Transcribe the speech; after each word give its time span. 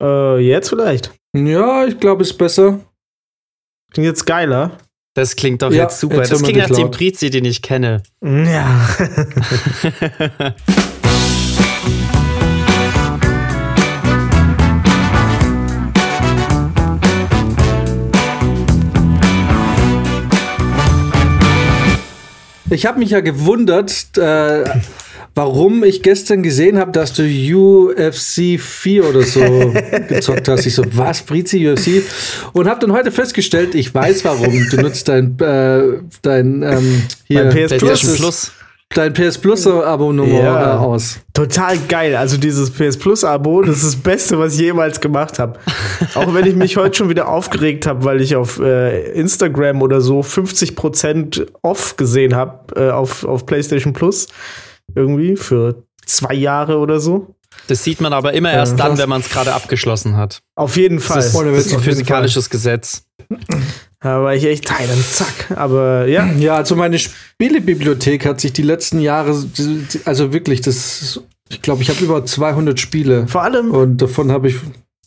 Äh, 0.00 0.38
jetzt 0.38 0.68
vielleicht. 0.70 1.12
Ja, 1.36 1.84
ich 1.86 1.98
glaube, 2.00 2.22
ist 2.22 2.36
besser. 2.38 2.80
Klingt 3.92 4.06
jetzt 4.06 4.24
geiler. 4.26 4.78
Das 5.14 5.34
klingt 5.36 5.62
doch 5.62 5.70
Ja, 5.72 5.82
jetzt 5.84 6.00
super. 6.00 6.18
jetzt 6.18 6.32
das 6.32 6.42
klingt 6.42 6.58
nach 6.58 6.70
dem. 6.70 6.90
Prizi, 6.90 7.30
den 7.30 7.44
ich 7.44 7.62
kenne. 7.62 8.02
Ja. 8.22 8.66
Ich 22.70 22.86
habe 22.86 22.98
mich 23.00 23.10
ja 23.10 23.20
gewundert, 23.20 24.16
äh, 24.16 24.64
warum 25.40 25.84
ich 25.84 26.02
gestern 26.02 26.42
gesehen 26.42 26.78
habe, 26.78 26.92
dass 26.92 27.14
du 27.14 27.22
UFC 27.22 28.60
4 28.60 29.08
oder 29.08 29.22
so 29.22 29.72
gezockt 30.08 30.48
hast. 30.48 30.66
Ich 30.66 30.74
so, 30.74 30.84
was, 30.92 31.22
Brizi, 31.22 31.66
UFC? 31.66 32.02
Und 32.52 32.68
habe 32.68 32.78
dann 32.80 32.92
heute 32.92 33.10
festgestellt, 33.10 33.74
ich 33.74 33.94
weiß 33.94 34.22
warum. 34.26 34.68
Du 34.70 34.76
nutzt 34.76 35.08
dein, 35.08 35.38
äh, 35.40 35.82
dein, 36.20 36.62
ähm, 36.62 37.02
hier, 37.24 37.44
Mein 37.44 37.54
PS 37.54 37.78
Plus. 37.78 38.16
Plus. 38.16 38.52
dein 38.90 39.14
PS 39.14 39.38
Plus 39.38 39.66
Abonnement 39.66 40.30
Ja. 40.42 40.74
äh, 40.74 40.76
aus. 40.76 41.20
Total 41.32 41.78
geil. 41.88 42.16
Also 42.16 42.36
dieses 42.36 42.70
PS 42.70 42.98
Plus 42.98 43.24
Abo, 43.24 43.62
das 43.62 43.78
ist 43.78 43.84
das 43.86 43.96
Beste, 43.96 44.38
was 44.38 44.52
ich 44.56 44.60
jemals 44.60 45.00
gemacht 45.00 45.38
habe. 45.38 45.58
Auch 46.16 46.34
wenn 46.34 46.44
ich 46.46 46.54
mich 46.54 46.76
heute 46.76 46.98
schon 46.98 47.08
wieder 47.08 47.28
aufgeregt 47.28 47.86
habe, 47.86 48.04
weil 48.04 48.20
ich 48.20 48.36
auf 48.36 48.58
äh, 48.60 49.12
Instagram 49.12 49.80
oder 49.80 50.02
so 50.02 50.20
50% 50.20 51.46
off 51.62 51.96
gesehen 51.96 52.34
habe 52.34 52.74
äh, 52.76 52.90
auf, 52.90 53.24
auf 53.24 53.46
PlayStation 53.46 53.94
Plus. 53.94 54.26
Irgendwie 54.94 55.36
für 55.36 55.84
zwei 56.04 56.34
Jahre 56.34 56.78
oder 56.78 57.00
so. 57.00 57.34
Das 57.66 57.84
sieht 57.84 58.00
man 58.00 58.12
aber 58.12 58.32
immer 58.32 58.52
erst 58.52 58.78
dann, 58.78 58.88
krass. 58.90 58.98
wenn 58.98 59.08
man 59.08 59.20
es 59.20 59.28
gerade 59.28 59.52
abgeschlossen 59.52 60.16
hat. 60.16 60.40
Auf 60.54 60.76
jeden 60.76 61.00
Fall. 61.00 61.16
Das 61.16 61.26
ist, 61.26 61.34
das 61.34 61.66
ist 61.66 61.74
ein 61.74 61.80
physikalisches 61.80 62.50
Gesetz. 62.50 63.04
Da 64.00 64.22
war 64.22 64.34
ich 64.34 64.44
echt 64.44 64.66
teilen, 64.66 65.04
zack. 65.10 65.50
Aber 65.56 66.06
ja, 66.06 66.26
Ja, 66.38 66.54
also 66.54 66.74
meine 66.76 66.98
Spielebibliothek 66.98 68.24
hat 68.24 68.40
sich 68.40 68.52
die 68.52 68.62
letzten 68.62 69.00
Jahre, 69.00 69.44
also 70.04 70.32
wirklich, 70.32 70.62
das, 70.62 71.20
ich 71.48 71.60
glaube, 71.60 71.82
ich 71.82 71.90
habe 71.90 72.02
über 72.02 72.24
200 72.24 72.80
Spiele 72.80 73.26
vor 73.28 73.42
allem, 73.42 73.72
und 73.72 73.98
davon 73.98 74.32
habe 74.32 74.48
ich 74.48 74.56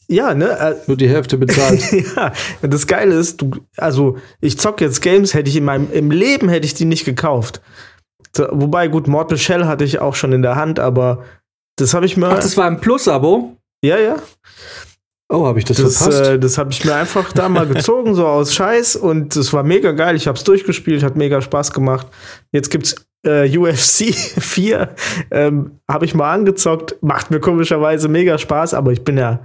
ja, 0.09 0.34
ne? 0.34 0.50
Äh, 0.59 0.76
nur 0.88 0.98
die 0.98 1.09
Hälfte 1.09 1.38
bezahlt. 1.38 1.81
ja, 2.16 2.34
das 2.61 2.88
Geile 2.88 3.16
ist, 3.16 3.42
du, 3.42 3.52
also 3.78 4.17
ich 4.42 4.59
zocke 4.59 4.84
jetzt 4.84 5.02
Games, 5.02 5.34
hätte 5.34 5.50
ich 5.50 5.56
in 5.56 5.64
meinem 5.64 5.92
im 5.92 6.11
Leben 6.11 6.50
hätte 6.50 6.66
ich 6.66 6.73
die 6.73 6.86
nicht 6.86 7.06
gekauft. 7.06 7.61
So, 8.36 8.48
wobei 8.52 8.88
gut, 8.88 9.08
Mortal 9.08 9.38
Shell 9.38 9.66
hatte 9.66 9.84
ich 9.84 10.00
auch 10.00 10.16
schon 10.16 10.34
in 10.34 10.42
der 10.42 10.56
Hand, 10.56 10.80
aber 10.80 11.23
das 11.78 11.94
habe 11.94 12.06
ich 12.06 12.17
mir 12.17 12.28
Ach, 12.28 12.36
das 12.39 12.58
war 12.58 12.66
ein 12.66 12.80
Plus-Abo? 12.81 13.58
ja 13.84 13.98
ja, 13.98 14.16
Oh, 15.34 15.48
habe 15.48 15.58
ich 15.58 15.66
das, 15.66 15.78
das 15.78 15.98
verpasst? 15.98 16.22
äh, 16.22 16.39
das 16.39 16.58
habe 16.59 16.72
ich 16.72 16.86
mir 16.86 16.94
einfach 16.95 17.31
da 17.34 17.50
mal 17.50 17.66
gezogen 17.66 18.14
so 18.14 18.28
aus 18.28 18.54
Scheiß 18.54 18.95
und 18.95 19.36
das 19.36 19.52
war 19.52 19.64
mega 19.64 19.92
geil. 19.92 20.16
Ich 20.16 20.28
habe 20.28 20.38
es 20.38 20.44
durchgespielt, 20.44 21.02
hat 21.02 21.16
mega 21.16 21.42
Spaß 21.42 21.72
gemacht. 21.72 22.06
Jetzt 22.52 22.70
gibt's 22.70 22.95
äh, 23.26 23.58
UFC 23.58 24.14
4, 24.14 24.89
ähm, 25.31 25.80
habe 25.89 26.06
ich 26.06 26.14
mal 26.14 26.31
angezockt, 26.31 26.98
macht 27.02 27.31
mir 27.31 27.39
komischerweise 27.39 28.09
mega 28.09 28.38
Spaß, 28.38 28.76
aber 28.76 28.92
ich 28.92 29.04
bin 29.04 29.17
ja 29.17 29.39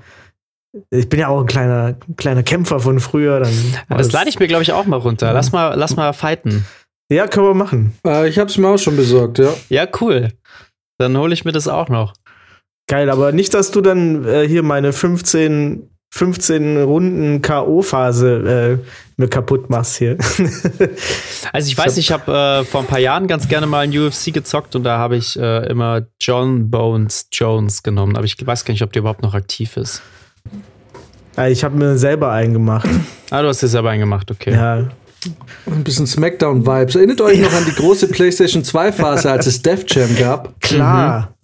ich 0.91 1.09
bin 1.09 1.21
ja 1.21 1.29
auch 1.29 1.41
ein 1.41 1.47
kleiner, 1.47 1.97
kleiner 2.19 2.43
Kämpfer 2.43 2.81
von 2.81 3.01
früher. 3.01 3.41
Dann 3.41 3.53
Ja, 3.89 3.97
das 3.97 4.13
lade 4.13 4.29
ich 4.29 4.39
mir, 4.39 4.47
glaube 4.47 4.63
ich, 4.63 4.73
auch 4.73 4.85
mal 4.85 4.99
runter. 4.99 5.33
Lass 5.33 5.51
mal, 5.51 5.75
lass 5.75 5.97
mal 5.97 6.13
fighten. 6.13 6.67
Ja, 7.11 7.27
können 7.27 7.47
wir 7.47 7.55
machen. 7.55 7.95
äh, 8.07 8.29
ich 8.29 8.39
habe 8.39 8.51
es 8.51 8.59
mir 8.59 8.69
auch 8.69 8.79
schon 8.79 8.97
besorgt, 8.97 9.39
ja. 9.39 9.55
Ja, 9.69 9.87
cool. 10.01 10.29
Dann 10.99 11.17
hole 11.17 11.33
ich 11.33 11.45
mir 11.45 11.53
das 11.53 11.69
auch 11.69 11.89
noch. 11.89 12.13
Geil, 12.87 13.09
aber 13.11 13.33
nicht, 13.33 13.55
dass 13.55 13.71
du 13.71 13.81
dann 13.81 14.27
äh, 14.27 14.47
hier 14.49 14.63
meine 14.63 14.93
15, 14.93 15.89
15 16.11 16.83
Runden 16.83 17.43
K.O.-Phase 17.43 18.73
äh, 18.75 18.79
mir 19.17 19.29
kaputt 19.29 19.71
machst 19.71 19.97
hier. 19.97 20.17
Also 21.53 21.69
ich 21.69 21.79
weiß, 21.79 21.97
ich 21.97 22.13
habe 22.13 22.61
äh, 22.61 22.65
vor 22.65 22.83
ein 22.83 22.87
paar 22.87 22.99
Jahren 22.99 23.27
ganz 23.27 23.49
gerne 23.49 23.67
mal 23.67 23.81
ein 23.81 23.97
UFC 23.97 24.35
gezockt 24.35 24.77
und 24.77 24.85
da 24.85 24.99
habe 24.99 25.17
ich 25.17 25.39
äh, 25.39 25.67
immer 25.67 26.03
John 26.21 26.71
Bones 26.71 27.29
Jones 27.33 27.83
genommen. 27.83 28.17
Aber 28.17 28.27
ich 28.27 28.37
weiß 28.45 28.67
gar 28.67 28.73
nicht, 28.73 28.83
ob 28.83 28.93
der 28.93 29.01
überhaupt 29.01 29.23
noch 29.23 29.33
aktiv 29.35 29.79
ist. 29.79 30.03
Ja, 31.39 31.47
ich 31.49 31.65
habe 31.65 31.77
mir 31.77 31.97
selber 31.97 32.31
einen 32.33 32.53
gemacht. 32.53 32.89
Ah, 33.31 33.41
du 33.41 33.49
hast 33.49 33.63
dir 33.63 33.69
selber 33.69 33.91
einen 33.91 34.01
gemacht, 34.01 34.31
okay. 34.31 34.53
Ja. 34.53 34.89
Ein 35.67 35.85
bisschen 35.85 36.07
Smackdown-Vibes. 36.07 36.95
Erinnert 36.95 37.21
euch 37.21 37.41
noch 37.41 37.53
an 37.53 37.65
die 37.67 37.75
große 37.75 38.09
PlayStation 38.09 38.63
2-Phase, 38.63 39.31
als 39.31 39.47
es 39.47 39.63
Def 39.63 39.85
Jam 39.89 40.17
gab? 40.17 40.61
Klar. 40.61 41.35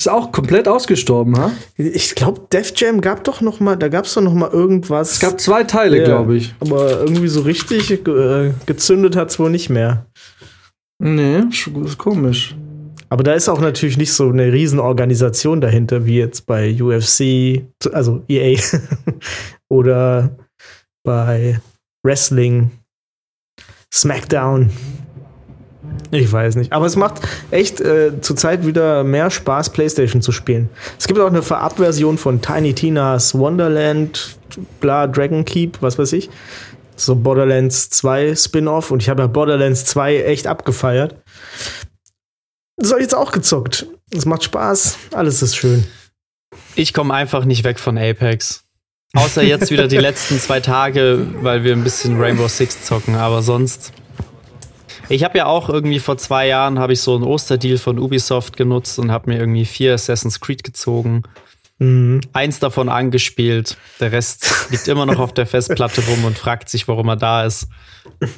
Ist 0.00 0.08
auch 0.08 0.30
komplett 0.30 0.68
ausgestorben, 0.68 1.36
ha? 1.36 1.50
Ich 1.76 2.14
glaube, 2.14 2.42
Def 2.52 2.72
Jam 2.76 3.00
gab 3.00 3.24
doch 3.24 3.40
noch 3.40 3.58
mal, 3.58 3.76
da 3.76 3.88
gab 3.88 4.04
es 4.04 4.14
doch 4.14 4.22
noch 4.22 4.34
mal 4.34 4.50
irgendwas. 4.50 5.12
Es 5.12 5.20
gab 5.20 5.40
zwei 5.40 5.64
Teile, 5.64 5.98
Ja, 5.98 6.04
glaube 6.04 6.36
ich. 6.36 6.54
Aber 6.60 7.00
irgendwie 7.00 7.26
so 7.26 7.40
richtig 7.40 7.90
äh, 7.90 8.52
gezündet 8.66 9.16
hat 9.16 9.30
es 9.30 9.38
wohl 9.40 9.50
nicht 9.50 9.70
mehr. 9.70 10.06
Nee, 11.00 11.42
ist 11.84 11.98
komisch. 11.98 12.56
Aber 13.08 13.22
da 13.22 13.32
ist 13.32 13.48
auch 13.48 13.60
natürlich 13.60 13.96
nicht 13.96 14.12
so 14.12 14.28
eine 14.28 14.52
Riesenorganisation 14.52 15.60
dahinter, 15.60 16.06
wie 16.06 16.18
jetzt 16.18 16.46
bei 16.46 16.76
UFC, 16.80 17.64
also 17.92 18.22
EA 18.28 18.58
oder 19.68 20.36
bei 21.08 21.58
Wrestling, 22.02 22.70
SmackDown. 23.90 24.70
Ich 26.10 26.30
weiß 26.30 26.56
nicht. 26.56 26.70
Aber 26.70 26.84
es 26.84 26.96
macht 26.96 27.22
echt 27.50 27.80
äh, 27.80 28.20
zurzeit 28.20 28.66
wieder 28.66 29.04
mehr 29.04 29.30
Spaß, 29.30 29.70
PlayStation 29.70 30.20
zu 30.20 30.32
spielen. 30.32 30.68
Es 30.98 31.06
gibt 31.06 31.18
auch 31.18 31.28
eine 31.28 31.40
Vorabversion 31.42 32.18
von 32.18 32.42
Tiny 32.42 32.74
Tina's 32.74 33.34
Wonderland, 33.34 34.36
bla, 34.80 35.06
Dragon 35.06 35.46
Keep, 35.46 35.80
was 35.80 35.98
weiß 35.98 36.12
ich. 36.12 36.28
So 36.94 37.16
Borderlands 37.16 37.88
2 37.88 38.36
Spin-off. 38.36 38.90
Und 38.90 39.02
ich 39.02 39.08
habe 39.08 39.22
ja 39.22 39.28
Borderlands 39.28 39.86
2 39.86 40.24
echt 40.24 40.46
abgefeiert. 40.46 41.16
Das 42.76 42.90
habe 42.90 43.00
ich 43.00 43.04
jetzt 43.04 43.14
auch 43.14 43.32
gezockt. 43.32 43.86
Es 44.14 44.26
macht 44.26 44.44
Spaß. 44.44 44.98
Alles 45.14 45.40
ist 45.40 45.56
schön. 45.56 45.86
Ich 46.74 46.92
komme 46.92 47.14
einfach 47.14 47.46
nicht 47.46 47.64
weg 47.64 47.78
von 47.78 47.96
Apex. 47.96 48.67
Außer 49.14 49.42
jetzt 49.42 49.70
wieder 49.70 49.88
die 49.88 49.96
letzten 49.96 50.38
zwei 50.38 50.60
Tage, 50.60 51.26
weil 51.40 51.64
wir 51.64 51.72
ein 51.72 51.82
bisschen 51.82 52.20
Rainbow 52.20 52.48
Six 52.48 52.84
zocken, 52.84 53.14
aber 53.14 53.42
sonst. 53.42 53.92
Ich 55.08 55.24
habe 55.24 55.38
ja 55.38 55.46
auch 55.46 55.70
irgendwie 55.70 55.98
vor 55.98 56.18
zwei 56.18 56.46
Jahren 56.46 56.78
habe 56.78 56.92
ich 56.92 57.00
so 57.00 57.14
einen 57.14 57.24
Osterdeal 57.24 57.78
von 57.78 57.98
Ubisoft 57.98 58.58
genutzt 58.58 58.98
und 58.98 59.10
habe 59.10 59.30
mir 59.30 59.38
irgendwie 59.38 59.64
vier 59.64 59.94
Assassin's 59.94 60.40
Creed 60.40 60.62
gezogen. 60.62 61.22
Mhm. 61.78 62.20
Eins 62.34 62.58
davon 62.58 62.90
angespielt. 62.90 63.78
Der 64.00 64.12
Rest 64.12 64.66
liegt 64.70 64.86
immer 64.88 65.06
noch 65.06 65.20
auf 65.20 65.32
der 65.32 65.46
Festplatte 65.46 66.02
rum 66.06 66.24
und 66.24 66.36
fragt 66.36 66.68
sich, 66.68 66.86
warum 66.88 67.08
er 67.08 67.16
da 67.16 67.44
ist. 67.44 67.68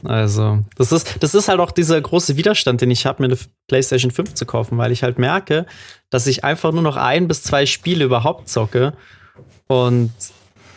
Also, 0.05 0.61
das 0.77 0.93
ist, 0.93 1.17
das 1.21 1.35
ist 1.35 1.49
halt 1.49 1.59
auch 1.59 1.73
dieser 1.73 2.01
große 2.01 2.37
Widerstand, 2.37 2.81
den 2.81 2.91
ich 2.91 3.07
habe, 3.07 3.23
mir 3.23 3.29
eine 3.29 3.39
PlayStation 3.67 4.11
5 4.11 4.35
zu 4.35 4.47
kaufen, 4.47 4.79
weil 4.79 4.93
ich 4.93 5.03
halt 5.03 5.19
merke, 5.19 5.67
dass 6.11 6.27
ich 6.27 6.45
einfach 6.45 6.71
nur 6.71 6.83
noch 6.83 6.97
ein 6.97 7.27
bis 7.27 7.43
zwei 7.43 7.67
Spiele 7.67 8.05
überhaupt 8.05 8.49
zocke. 8.49 8.93
Und 9.67 10.13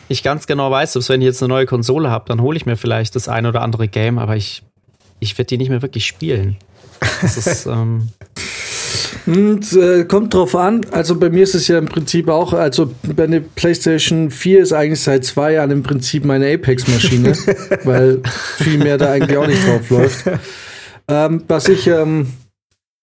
ich 0.08 0.22
ganz 0.22 0.46
genau 0.46 0.70
weiß, 0.70 0.94
selbst 0.94 1.08
wenn 1.08 1.20
ich 1.20 1.26
jetzt 1.26 1.42
eine 1.42 1.48
neue 1.48 1.66
Konsole 1.66 2.10
habe, 2.10 2.24
dann 2.28 2.40
hole 2.40 2.56
ich 2.56 2.66
mir 2.66 2.76
vielleicht 2.76 3.16
das 3.16 3.28
ein 3.28 3.46
oder 3.46 3.62
andere 3.62 3.88
Game, 3.88 4.18
aber 4.18 4.36
ich, 4.36 4.62
ich 5.20 5.36
werde 5.38 5.48
die 5.48 5.58
nicht 5.58 5.70
mehr 5.70 5.82
wirklich 5.82 6.06
spielen. 6.06 6.56
Das 7.22 7.36
ist, 7.36 7.66
ähm, 7.66 8.08
Und 9.26 9.72
äh, 9.72 10.04
kommt 10.04 10.34
drauf 10.34 10.54
an. 10.54 10.84
Also 10.90 11.18
bei 11.18 11.30
mir 11.30 11.42
ist 11.44 11.54
es 11.54 11.68
ja 11.68 11.78
im 11.78 11.86
Prinzip 11.86 12.28
auch, 12.28 12.52
also 12.52 12.92
meine 13.16 13.40
PlayStation 13.40 14.30
4 14.30 14.60
ist 14.60 14.72
eigentlich 14.72 15.00
seit 15.00 15.24
zwei 15.24 15.52
Jahren 15.52 15.70
im 15.70 15.82
Prinzip 15.82 16.24
meine 16.24 16.52
Apex-Maschine, 16.52 17.32
weil 17.84 18.20
viel 18.58 18.78
mehr 18.78 18.98
da 18.98 19.12
eigentlich 19.12 19.36
auch 19.36 19.46
nicht 19.46 19.66
drauf 19.66 19.90
läuft. 19.90 20.24
Ähm, 21.08 21.44
was 21.48 21.68
ich 21.68 21.86
ähm, 21.86 22.28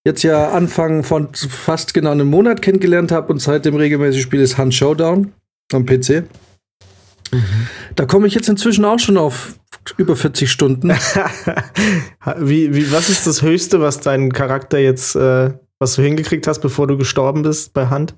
jetzt 0.06 0.24
ja 0.24 0.52
Anfang 0.52 1.04
von 1.04 1.30
fast 1.34 1.94
genau 1.94 2.12
einem 2.12 2.30
Monat 2.30 2.62
kennengelernt 2.62 3.12
habe 3.12 3.32
und 3.34 3.40
seitdem 3.40 3.76
regelmäßig 3.76 4.22
spiele, 4.22 4.44
ist 4.44 4.58
Hunt 4.58 4.74
Showdown 4.74 5.32
am 5.74 5.86
PC. 5.86 6.24
Da 7.96 8.06
komme 8.06 8.28
ich 8.28 8.34
jetzt 8.34 8.50
inzwischen 8.50 8.86
auch 8.86 9.00
schon 9.00 9.18
auf 9.18 9.56
über 9.98 10.16
40 10.16 10.52
Stunden. 10.52 10.90
wie, 12.38 12.74
wie, 12.74 12.92
was 12.92 13.10
ist 13.10 13.26
das 13.26 13.42
Höchste, 13.42 13.82
was 13.82 14.00
dein 14.00 14.32
Charakter 14.32 14.80
jetzt, 14.80 15.16
äh, 15.16 15.52
was 15.80 15.96
du 15.96 16.02
hingekriegt 16.02 16.48
hast, 16.48 16.60
bevor 16.60 16.88
du 16.88 16.98
gestorben 16.98 17.42
bist 17.42 17.74
bei 17.74 17.88
Hand? 17.88 18.16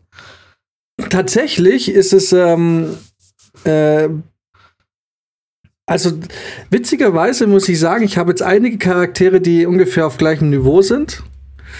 Tatsächlich 1.10 1.89
ist 1.89 2.13
es, 2.13 2.33
ähm, 2.33 2.98
äh, 3.63 4.10
also 5.86 6.19
witzigerweise 6.69 7.48
muss 7.48 7.68
ich 7.69 7.80
sagen, 7.80 8.04
ich 8.06 8.18
habe 8.18 8.31
jetzt 8.31 8.42
einige 8.42 8.77
Charaktere, 8.77 9.42
die 9.42 9.65
ungefähr 9.65 10.07
auf 10.07 10.18
gleichem 10.18 10.50
Niveau 10.50 10.81
sind. 10.81 11.24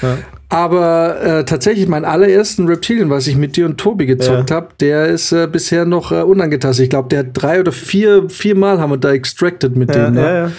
Ja. 0.01 0.18
Aber 0.50 1.22
äh, 1.22 1.45
tatsächlich 1.45 1.88
mein 1.88 2.06
allerersten 2.06 2.68
Reptilien, 2.68 3.10
was 3.10 3.25
ich 3.25 3.36
mit 3.36 3.57
dir 3.57 3.66
und 3.66 3.80
Tobi 3.80 4.06
gezockt 4.06 4.51
Ja. 4.51 4.57
habe, 4.57 4.68
der 4.80 5.07
ist 5.07 5.31
äh, 5.31 5.48
bisher 5.48 5.86
noch 5.86 6.12
äh, 6.12 6.22
unangetastet. 6.22 6.84
Ich 6.84 6.90
glaube, 6.92 7.10
der 7.10 7.19
hat 7.19 7.28
drei 7.34 7.60
oder 7.60 7.72
vier, 7.72 8.28
Mal 8.54 8.80
haben 8.80 8.92
wir 8.92 8.98
da 8.98 9.12
extracted 9.12 9.75
mit 9.75 9.95
Ja, 9.95 10.06
dem. 10.06 10.13
Ne? 10.13 10.22
ja, 10.22 10.34
ja. 10.45 10.51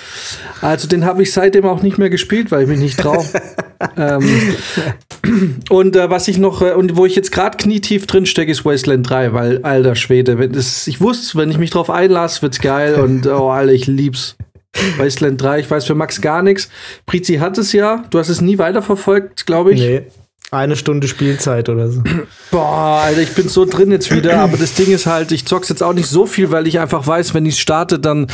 Also 0.63 0.89
den 0.89 1.05
habe 1.05 1.23
ich 1.23 1.33
seitdem 1.33 1.65
auch 1.65 1.83
nicht 1.83 1.97
mehr 1.99 2.11
gespielt, 2.11 2.51
weil 2.51 2.63
ich 2.63 2.69
mich 2.69 2.81
nicht 2.81 2.99
traue. 2.99 3.25
ähm, 3.97 4.29
Und 5.71 5.97
äh, 5.97 6.11
was 6.11 6.29
ich 6.29 6.39
noch, 6.39 6.61
äh, 6.63 6.73
und 6.73 6.97
wo 6.97 7.07
ich 7.07 7.17
jetzt 7.17 7.33
gerade 7.33 7.57
knietief 7.57 8.07
drin 8.07 8.27
stecke, 8.27 8.51
ist 8.53 8.65
Wasteland 8.65 9.09
3, 9.09 9.33
weil, 9.33 9.63
alter 9.63 9.95
Schwede, 9.95 10.39
wenn 10.39 10.53
das, 10.53 10.87
ich 10.87 11.01
wusste, 11.01 11.39
wenn 11.39 11.51
ich 11.51 11.59
mich 11.59 11.71
drauf 11.71 11.89
einlasse, 11.89 12.43
wird's 12.43 12.61
geil 12.61 12.95
und 12.97 13.27
oh, 13.27 13.49
Alter, 13.49 13.73
ich 13.73 13.87
lieb's. 13.87 14.37
Wasteland 14.99 15.41
3, 15.41 15.61
ich 15.61 15.71
weiß 15.71 15.85
für 15.85 15.95
Max 15.95 16.21
gar 16.21 16.43
nichts. 16.43 16.69
Prizi 17.07 17.37
hat 17.37 17.59
es 17.59 17.73
ja, 17.73 18.05
du 18.11 18.19
hast 18.19 18.29
es 18.29 18.41
nie 18.41 18.59
weiterverfolgt, 18.59 19.47
glaube 19.47 19.73
ich. 19.73 19.81
Nee. 19.81 20.03
Eine 20.51 20.77
Stunde 20.77 21.09
Spielzeit 21.09 21.69
oder 21.69 21.91
so. 21.91 22.03
Boah, 22.53 23.03
Alter, 23.05 23.23
ich 23.23 23.35
bin 23.35 23.49
so 23.49 23.65
drin 23.65 23.91
jetzt 23.91 24.15
wieder, 24.15 24.39
aber 24.39 24.57
das 24.57 24.75
Ding 24.75 24.93
ist 24.93 25.07
halt, 25.07 25.33
ich 25.33 25.47
zock's 25.47 25.69
jetzt 25.69 25.83
auch 25.83 25.95
nicht 25.95 26.07
so 26.07 26.27
viel, 26.27 26.53
weil 26.53 26.69
ich 26.69 26.79
einfach 26.79 27.05
weiß, 27.05 27.35
wenn 27.35 27.45
ich 27.45 27.61
starte, 27.61 27.99
dann 27.99 28.29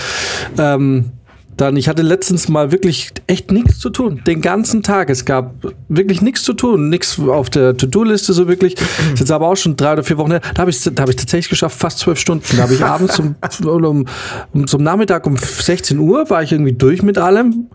ähm, 0.59 1.13
dann, 1.61 1.77
ich 1.77 1.89
hatte 1.89 2.03
letztens 2.03 2.49
mal 2.49 2.73
wirklich 2.73 3.11
echt 3.27 3.53
nichts 3.53 3.79
zu 3.79 3.91
tun. 3.91 4.23
Den 4.27 4.41
ganzen 4.41 4.83
Tag. 4.83 5.11
Es 5.11 5.25
gab 5.25 5.55
wirklich 5.89 6.23
nichts 6.23 6.43
zu 6.43 6.55
tun. 6.55 6.89
Nichts 6.89 7.19
auf 7.19 7.51
der 7.51 7.77
To-Do-Liste 7.77 8.33
so 8.33 8.49
wirklich. 8.49 8.75
Ist 9.13 9.21
jetzt 9.21 9.31
aber 9.31 9.49
auch 9.49 9.57
schon 9.57 9.77
drei 9.77 9.93
oder 9.93 10.03
vier 10.03 10.17
Wochen 10.19 10.31
her. 10.31 10.41
Da 10.55 10.63
habe 10.63 10.71
ich 10.71 10.83
da 10.83 11.03
hab 11.03 11.09
ich 11.11 11.17
tatsächlich 11.17 11.51
geschafft, 11.51 11.79
fast 11.79 11.99
zwölf 11.99 12.19
Stunden. 12.19 12.57
Da 12.57 12.63
habe 12.63 12.75
ich 12.75 12.85
abends 12.85 13.19
um, 13.19 13.35
um, 13.67 14.07
um, 14.53 14.67
zum 14.67 14.83
Nachmittag 14.83 15.27
um 15.27 15.37
16 15.37 15.99
Uhr 15.99 16.31
war 16.31 16.43
ich 16.43 16.53
irgendwie 16.53 16.73
durch 16.73 17.03
mit 17.03 17.19
allem. 17.19 17.69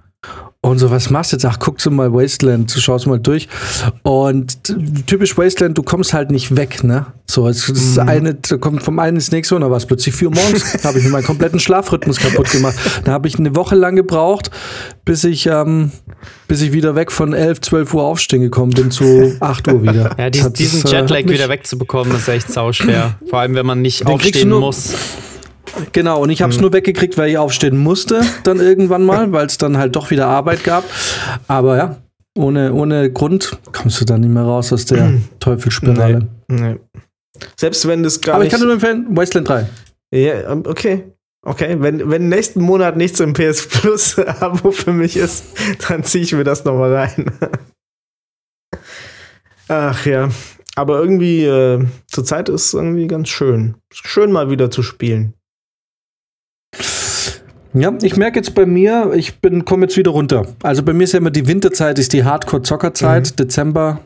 Und 0.66 0.80
so, 0.80 0.90
was 0.90 1.12
machst 1.12 1.32
du 1.32 1.36
jetzt? 1.36 1.46
Ach, 1.46 1.60
guckst 1.60 1.86
du 1.86 1.92
mal 1.92 2.12
Wasteland, 2.12 2.76
du 2.76 2.80
schaust 2.80 3.06
mal 3.06 3.20
durch. 3.20 3.48
Und 4.02 4.58
typisch 5.06 5.38
Wasteland, 5.38 5.78
du 5.78 5.84
kommst 5.84 6.12
halt 6.12 6.32
nicht 6.32 6.56
weg, 6.56 6.84
ne? 6.84 7.06
So, 7.28 7.48
es 7.48 7.70
ist 7.70 7.98
mhm. 7.98 8.10
eine, 8.10 8.36
kommt 8.60 8.82
vom 8.82 8.98
einen 8.98 9.18
ins 9.18 9.32
nächste 9.32 9.54
und 9.54 9.62
da 9.62 9.70
war 9.70 9.78
es 9.78 9.86
plötzlich 9.86 10.16
vier 10.16 10.30
Uhr 10.30 10.34
morgens. 10.34 10.74
da 10.82 10.90
habe 10.90 10.98
ich 10.98 11.06
mir 11.06 11.12
meinen 11.12 11.24
kompletten 11.24 11.60
Schlafrhythmus 11.60 12.18
kaputt 12.18 12.50
gemacht. 12.50 12.76
Da 13.04 13.12
habe 13.12 13.28
ich 13.28 13.38
eine 13.38 13.56
Woche 13.56 13.76
lang 13.76 13.96
gebraucht, 13.96 14.50
bis 15.06 15.24
ich, 15.24 15.46
ähm, 15.46 15.92
bis 16.48 16.64
ich 16.64 16.74
wieder 16.74 16.96
weg 16.96 17.12
von 17.12 17.34
11, 17.34 17.62
12 17.62 17.94
Uhr 17.94 18.04
aufstehen 18.04 18.42
gekommen 18.42 18.72
bin 18.72 18.90
zu 18.90 19.36
8 19.42 19.68
Uhr 19.68 19.84
wieder. 19.84 20.16
Ja, 20.18 20.32
diesen, 20.32 20.54
diesen 20.54 20.84
äh, 20.92 21.02
Jetlag 21.02 21.28
wieder 21.28 21.48
wegzubekommen, 21.48 22.16
ist 22.16 22.28
echt 22.28 22.52
sauschwer. 22.52 23.20
Vor 23.30 23.38
allem, 23.38 23.54
wenn 23.54 23.68
man 23.68 23.84
nicht 23.84 24.08
aufstehen 24.08 24.50
muss. 24.50 24.96
Genau, 25.92 26.22
und 26.22 26.30
ich 26.30 26.42
habe 26.42 26.52
es 26.52 26.58
mhm. 26.58 26.64
nur 26.64 26.74
weggekriegt, 26.74 27.18
weil 27.18 27.30
ich 27.30 27.38
aufstehen 27.38 27.78
musste, 27.78 28.22
dann 28.44 28.60
irgendwann 28.60 29.04
mal, 29.04 29.32
weil 29.32 29.46
es 29.46 29.58
dann 29.58 29.78
halt 29.78 29.96
doch 29.96 30.12
wieder 30.12 30.28
Arbeit 30.28 30.64
gab. 30.64 30.84
Aber 31.48 31.78
ja, 31.78 31.98
ohne, 32.38 32.74
ohne 32.74 33.12
Grund 33.12 33.58
kommst 33.72 34.02
du 34.02 34.06
dann 34.06 34.22
nicht 34.22 34.32
mehr 34.32 34.44
raus 34.44 34.74
aus 34.74 34.86
der 34.86 35.06
mhm. 35.06 35.24
Teufelsspirale. 35.40 36.28
Nee, 36.48 36.62
nee. 36.62 36.76
Selbst 37.58 37.88
wenn 37.88 38.04
das 38.04 38.22
gar 38.22 38.36
Aber 38.36 38.46
ich 38.46 38.52
kann 38.52 38.62
nur 38.62 38.74
empfehlen, 38.74 39.08
Wasteland 39.10 39.50
3. 39.50 39.70
Ja, 40.12 40.52
ähm, 40.52 40.64
okay. 40.66 41.04
Okay, 41.48 41.78
wenn, 41.80 42.10
wenn 42.10 42.28
nächsten 42.28 42.60
Monat 42.62 42.98
nichts 42.98 43.20
im 43.20 43.34
PS 43.34 43.68
Plus 43.68 44.18
Abo 44.18 44.72
für 44.72 44.94
mich 44.94 45.16
ist, 45.16 45.46
dann 45.88 46.04
ziehe 46.04 46.24
ich 46.24 46.34
mir 46.34 46.44
das 46.44 46.66
nochmal 46.66 46.94
rein. 46.96 47.32
Ach 49.68 50.06
ja. 50.06 50.30
Aber 50.76 51.00
irgendwie, 51.00 51.46
äh, 51.46 51.86
zurzeit 52.08 52.50
ist 52.50 52.66
es 52.66 52.74
irgendwie 52.74 53.08
ganz 53.08 53.30
schön. 53.30 53.76
Schön 53.94 54.32
mal 54.32 54.50
wieder 54.50 54.72
zu 54.72 54.84
spielen. 54.84 55.36
Ja, 57.76 57.94
ich 58.02 58.16
merke 58.16 58.40
jetzt 58.40 58.56
bei 58.56 58.66
mir, 58.66 59.12
ich 59.16 59.40
bin 59.40 59.66
komme 59.66 59.84
jetzt 59.84 59.98
wieder 59.98 60.12
runter. 60.12 60.48
Also 60.64 60.82
bei 60.82 60.94
mir 60.94 61.04
ist 61.04 61.12
ja 61.12 61.20
immer 61.20 61.32
die 61.32 61.48
Winterzeit, 61.48 62.00
ist 62.00 62.14
die 62.14 62.24
Hardcore-Zockerzeit, 62.24 63.32
mhm. 63.32 63.36
Dezember, 63.36 64.00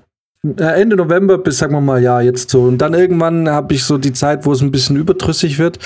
äh, 0.57 0.81
Ende 0.81 0.95
November 0.95 1.37
bis, 1.37 1.57
sagen 1.57 1.73
wir 1.73 1.81
mal, 1.81 2.01
ja, 2.01 2.21
jetzt 2.21 2.49
so. 2.49 2.63
Und 2.63 2.79
dann 2.79 2.93
irgendwann 2.93 3.49
habe 3.49 3.73
ich 3.73 3.83
so 3.83 3.97
die 3.97 4.13
Zeit, 4.13 4.45
wo 4.45 4.53
es 4.53 4.61
ein 4.61 4.71
bisschen 4.71 4.95
überdrüssig 4.95 5.59
wird, 5.59 5.79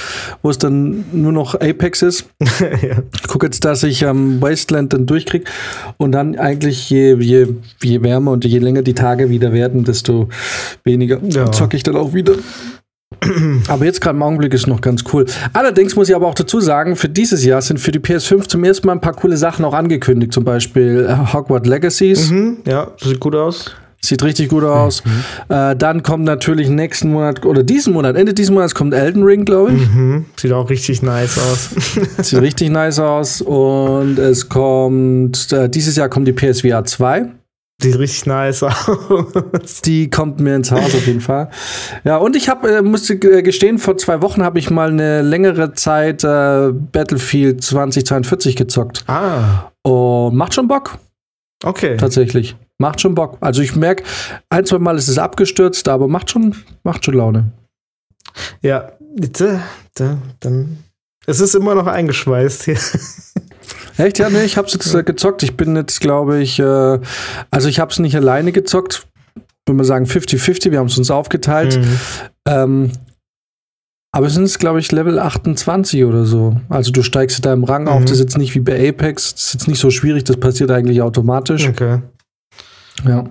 wo 0.44 0.50
es 0.50 0.60
dann 0.60 1.06
nur 1.12 1.32
noch 1.32 1.56
Apex 1.56 2.04
ist. 2.04 2.30
ja. 2.60 3.00
Ich 3.16 3.28
gucke 3.28 3.48
jetzt, 3.48 3.66
dass 3.66 3.82
ich 3.82 4.06
am 4.06 4.34
ähm, 4.34 4.42
Wasteland 4.42 4.94
dann 4.94 5.08
durchkriege. 5.08 5.46
Und 5.98 6.12
dann 6.12 6.38
eigentlich, 6.38 6.90
je, 6.90 7.16
je, 7.16 7.48
je 7.82 8.04
wärmer 8.04 8.32
und 8.32 8.46
je 8.46 8.60
länger 8.60 8.84
die 8.84 8.94
Tage 8.94 9.30
wieder 9.30 9.52
werden, 9.54 9.84
desto 9.86 10.30
weniger 10.84 11.20
ja. 11.24 11.52
zocke 11.52 11.76
ich 11.76 11.84
dann 11.84 11.96
auch 11.96 12.14
wieder. 12.14 12.34
Aber 13.68 13.86
jetzt 13.86 14.02
gerade 14.02 14.16
im 14.16 14.24
Augenblick 14.24 14.54
ist 14.54 14.68
noch 14.68 14.82
ganz 14.82 15.04
cool. 15.14 15.26
Allerdings 15.54 15.96
muss 15.96 16.10
ich 16.10 16.16
aber 16.16 16.28
auch 16.28 16.36
dazu 16.36 16.60
sagen, 16.60 16.96
für 16.96 17.10
dieses 17.10 17.44
Jahr 17.44 17.62
sind 17.62 17.80
für 17.80 17.92
die 17.92 18.00
PS5 18.00 18.48
zum 18.48 18.64
ersten 18.64 18.88
Mal 18.88 18.94
ein 18.94 19.02
paar 19.02 19.14
coole 19.14 19.38
Sachen 19.38 19.66
auch 19.66 19.74
angekündigt. 19.74 20.34
Zum 20.34 20.44
Beispiel 20.44 21.08
äh, 21.10 21.34
Hogwarts 21.34 21.68
Legacies. 21.68 22.30
Mhm, 22.30 22.58
ja, 22.66 22.88
sieht 23.02 23.20
gut 23.20 23.36
aus. 23.36 23.72
Sieht 24.04 24.22
richtig 24.22 24.50
gut 24.50 24.66
aus. 24.66 25.02
Mhm. 25.06 25.56
Äh, 25.56 25.76
dann 25.78 26.04
kommt 26.04 26.26
natürlich 26.26 26.68
nächsten 26.68 27.14
Monat 27.14 27.46
oder 27.46 27.64
diesen 27.64 27.94
Monat, 27.94 28.18
Ende 28.18 28.34
diesen 28.34 28.54
Monats 28.54 28.76
kommt 28.76 28.94
Elden 28.94 29.24
Ring, 29.24 29.46
glaube 29.46 29.72
ich. 29.72 29.90
Mhm. 29.90 30.26
Sieht 30.36 30.52
auch 30.52 30.70
richtig 30.70 31.02
nice 31.02 31.38
aus. 31.38 31.70
Sieht 32.28 32.42
richtig 32.42 32.70
nice 32.70 33.00
aus. 33.00 33.42
Und 33.42 34.20
es 34.20 34.50
kommt, 34.50 35.54
äh, 35.54 35.70
dieses 35.70 35.96
Jahr 35.96 36.10
kommt 36.10 36.28
die 36.28 36.34
PSVR 36.34 36.84
2. 36.84 37.28
Sieht 37.84 38.00
richtig 38.00 38.26
nice 38.28 38.64
aus. 38.64 39.82
Die 39.84 40.10
kommt 40.10 40.40
mir 40.40 40.56
ins 40.56 40.72
Haus 40.72 40.96
auf 40.96 41.06
jeden 41.06 41.20
Fall. 41.20 41.50
Ja, 42.06 42.16
und 42.16 42.38
ich 42.38 42.48
habe, 42.48 42.78
äh, 42.78 42.82
musste 42.82 43.20
gestehen, 43.20 43.78
vor 43.78 43.98
zwei 43.98 44.22
Wochen 44.22 44.42
habe 44.42 44.58
ich 44.58 44.70
mal 44.70 44.90
eine 44.90 45.22
längere 45.22 45.74
Zeit 45.74 46.24
äh, 46.24 46.72
Battlefield 46.72 47.62
2042 47.62 48.56
gezockt. 48.56 49.04
Ah. 49.08 49.72
Und 49.82 50.36
macht 50.36 50.54
schon 50.54 50.70
Bock. 50.70 50.98
Okay. 51.66 51.98
Tatsächlich. 51.98 52.56
Macht 52.78 53.02
schon 53.02 53.16
Bock. 53.16 53.38
Also 53.42 53.62
ich 53.62 53.76
merke, 53.76 54.06
ein, 54.50 54.66
zwei 54.66 54.80
Mal 54.80 54.98
ist 54.98 55.10
es 55.10 55.18
abgestürzt, 55.18 55.90
aber 55.90 56.08
macht 56.08 56.32
schon, 56.32 56.56
macht 56.84 57.04
schon 57.04 57.16
Laune. 57.16 57.52
Ja, 58.62 58.94
bitte, 59.14 59.62
dann. 60.40 60.78
Es 61.26 61.42
ist 61.42 61.54
immer 61.54 61.76
noch 61.76 61.88
eingeschweißt 61.88 62.64
hier. 62.64 62.78
Echt? 63.98 64.20
Ja, 64.20 64.30
nee, 64.30 64.44
ich 64.44 64.58
hab's 64.58 64.74
jetzt 64.74 64.94
äh, 64.94 65.04
gezockt. 65.04 65.44
Ich 65.44 65.56
bin 65.56 65.76
jetzt, 65.76 66.02
glaube 66.02 66.42
ich, 66.42 66.60
äh, 66.60 67.00
also 67.52 67.70
ich 67.70 67.80
hab's 67.80 68.00
nicht 68.00 68.16
alleine 68.16 68.52
gezockt. 68.52 69.08
Würde 69.66 69.78
man 69.78 69.86
sagen 69.86 70.06
50-50, 70.06 70.72
wir 70.72 70.80
haben 70.80 70.88
es 70.88 70.98
uns 70.98 71.10
aufgeteilt. 71.10 71.80
Mhm. 71.80 72.00
Ähm, 72.48 72.92
aber 74.16 74.28
es 74.28 74.34
sind, 74.34 74.60
glaube 74.60 74.80
ich, 74.80 74.92
Level 74.92 75.18
28 75.20 76.04
oder 76.06 76.26
so. 76.26 76.56
Also 76.70 76.92
du 76.92 77.02
steigst 77.02 77.44
da 77.46 77.54
im 77.54 77.64
Rang 77.64 77.84
mhm. 77.84 77.90
auf. 77.90 78.02
Das 78.02 78.12
ist 78.12 78.20
jetzt 78.20 78.38
nicht 78.38 78.54
wie 78.56 78.60
bei 78.60 78.90
Apex. 78.90 79.34
Das 79.34 79.44
ist 79.46 79.54
jetzt 79.54 79.68
nicht 79.68 79.80
so 79.80 79.90
schwierig. 79.90 80.24
Das 80.26 80.38
passiert 80.38 80.70
eigentlich 80.70 81.02
automatisch. 81.02 81.68
Okay. 81.68 82.02
Ja. 83.08 83.26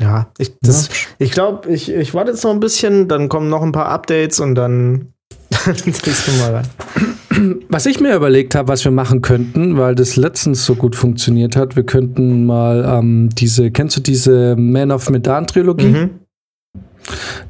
Ja, 0.00 0.28
ich, 0.38 0.54
ja. 0.64 0.74
ich 1.18 1.30
glaube, 1.30 1.68
ich, 1.70 1.90
ich 1.90 2.14
warte 2.14 2.30
jetzt 2.30 2.42
noch 2.42 2.52
ein 2.52 2.60
bisschen, 2.60 3.06
dann 3.06 3.28
kommen 3.28 3.50
noch 3.50 3.62
ein 3.62 3.72
paar 3.72 3.86
Updates 3.86 4.40
und 4.40 4.54
dann, 4.54 5.12
dann 5.50 5.76
ziehst 5.76 6.26
du 6.26 6.32
mal 6.32 6.54
rein. 6.54 6.66
Was 7.68 7.86
ich 7.86 8.00
mir 8.00 8.14
überlegt 8.16 8.54
habe, 8.54 8.68
was 8.68 8.84
wir 8.84 8.90
machen 8.90 9.22
könnten, 9.22 9.76
weil 9.76 9.94
das 9.94 10.16
letztens 10.16 10.64
so 10.64 10.74
gut 10.74 10.96
funktioniert 10.96 11.56
hat, 11.56 11.76
wir 11.76 11.84
könnten 11.84 12.44
mal 12.44 12.84
ähm, 12.84 13.28
diese, 13.32 13.70
kennst 13.70 13.96
du 13.96 14.00
diese 14.00 14.56
Man 14.56 14.90
of 14.90 15.08
Medan 15.10 15.46
Trilogie? 15.46 15.88
Mhm. 15.88 16.10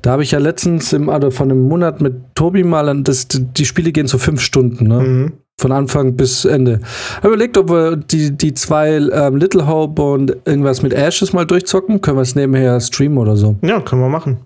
Da 0.02 0.12
habe 0.12 0.22
ich 0.22 0.30
ja 0.30 0.38
letztens 0.38 0.92
im, 0.92 1.08
also 1.08 1.30
von 1.30 1.50
einem 1.50 1.66
Monat 1.66 2.00
mit 2.00 2.14
Tobi 2.34 2.62
mal, 2.62 3.02
das, 3.02 3.26
die 3.28 3.64
Spiele 3.64 3.92
gehen 3.92 4.06
so 4.06 4.18
fünf 4.18 4.40
Stunden, 4.40 4.86
ne? 4.86 5.00
Mhm. 5.00 5.32
Von 5.60 5.72
Anfang 5.72 6.16
bis 6.16 6.46
Ende. 6.46 6.80
Habe 7.18 7.28
überlegt, 7.28 7.58
ob 7.58 7.68
wir 7.68 7.96
die, 7.96 8.30
die 8.30 8.54
zwei 8.54 8.92
ähm, 8.92 9.36
Little 9.36 9.66
Hope 9.66 10.00
und 10.00 10.34
irgendwas 10.46 10.80
mit 10.80 10.94
Ashes 10.94 11.34
mal 11.34 11.44
durchzocken. 11.44 12.00
Können 12.00 12.16
wir 12.16 12.22
es 12.22 12.34
nebenher 12.34 12.80
streamen 12.80 13.18
oder 13.18 13.36
so? 13.36 13.56
Ja, 13.60 13.78
können 13.80 14.00
wir 14.00 14.08
machen. 14.08 14.38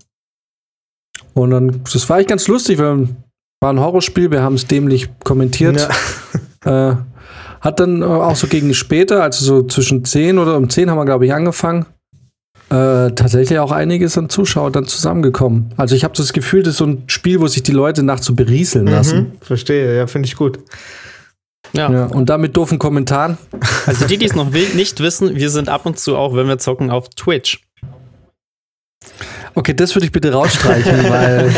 Und 1.33 1.51
dann, 1.51 1.81
das 1.83 2.09
war 2.09 2.17
eigentlich 2.17 2.27
ganz 2.27 2.49
lustig, 2.49 2.79
weil 2.79 3.07
war 3.65 3.73
ein 3.73 3.79
Horrorspiel, 3.79 4.29
wir 4.29 4.43
haben 4.43 4.53
es 4.53 4.67
dämlich 4.67 5.09
kommentiert. 5.23 5.79
Ja. 5.79 5.89
Äh, 6.65 6.95
hat 7.61 7.79
dann 7.79 8.01
auch 8.01 8.35
so 8.35 8.47
gegen 8.47 8.73
später, 8.73 9.21
also 9.21 9.45
so 9.45 9.67
zwischen 9.67 10.03
10 10.03 10.39
oder 10.39 10.57
um 10.57 10.67
10 10.67 10.89
haben 10.89 10.97
wir, 10.97 11.05
glaube 11.05 11.27
ich, 11.27 11.31
angefangen. 11.31 11.85
Äh, 12.71 13.11
tatsächlich 13.11 13.59
auch 13.59 13.71
einiges 13.71 14.17
an 14.17 14.29
Zuschauern 14.29 14.73
dann 14.73 14.85
zusammengekommen. 14.85 15.71
Also 15.77 15.95
ich 15.95 16.03
habe 16.03 16.15
das 16.17 16.33
Gefühl, 16.33 16.63
das 16.63 16.71
ist 16.71 16.77
so 16.79 16.87
ein 16.87 17.03
Spiel, 17.05 17.39
wo 17.39 17.45
sich 17.45 17.61
die 17.61 17.71
Leute 17.71 18.01
nachts 18.01 18.25
so 18.25 18.33
berieseln 18.33 18.87
lassen. 18.87 19.17
Mhm, 19.17 19.31
verstehe, 19.41 19.95
ja, 19.95 20.07
finde 20.07 20.25
ich 20.25 20.35
gut. 20.35 20.57
Ja. 21.73 21.91
ja. 21.91 22.05
Und 22.05 22.29
dann 22.29 22.41
mit 22.41 22.57
doofen 22.57 22.79
Kommentaren. 22.79 23.37
Also 23.85 24.07
die, 24.07 24.17
die 24.17 24.25
es 24.25 24.33
noch 24.33 24.49
nicht 24.49 25.01
wissen, 25.01 25.35
wir 25.35 25.51
sind 25.51 25.69
ab 25.69 25.85
und 25.85 25.99
zu 25.99 26.17
auch, 26.17 26.35
wenn 26.35 26.47
wir 26.47 26.57
zocken, 26.57 26.89
auf 26.89 27.09
Twitch. 27.09 27.61
Okay, 29.55 29.73
das 29.73 29.95
würde 29.95 30.05
ich 30.05 30.11
bitte 30.11 30.33
rausstreichen, 30.33 31.03
weil. 31.09 31.49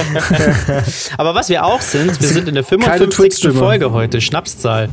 Aber 1.17 1.33
was 1.33 1.49
wir 1.49 1.65
auch 1.65 1.81
sind, 1.81 2.21
wir 2.21 2.27
sind 2.27 2.47
in 2.47 2.53
der 2.53 2.63
55. 2.63 3.53
Folge 3.53 3.91
heute, 3.91 4.21
Schnapszahl. 4.21 4.89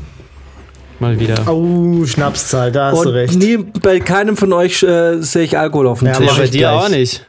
Mal 1.01 1.21
wieder. 1.21 1.47
Oh, 1.49 2.05
Schnapszahl, 2.07 2.73
da 2.73 2.93
hast 2.93 2.99
Und 3.01 3.07
du 3.07 3.15
recht. 3.15 3.35
Nie, 3.35 3.59
bei 3.59 4.01
keinem 4.01 4.37
von 4.37 4.53
euch 4.53 4.83
äh, 4.83 5.21
sehe 5.21 5.43
ich 5.43 5.59
Alkohol 5.59 5.89
auf 5.89 5.99
dem 5.99 6.09
ja, 6.09 6.15
Tisch. 6.15 6.31
Aber 6.31 6.39
bei 6.39 6.47
dir 6.47 6.59
gleich. 6.61 6.85
auch 6.85 6.89
nicht. 6.89 7.27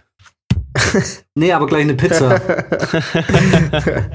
nee, 1.36 1.52
aber 1.52 1.68
gleich 1.68 1.82
eine 1.82 1.96
Pizza. 1.96 2.40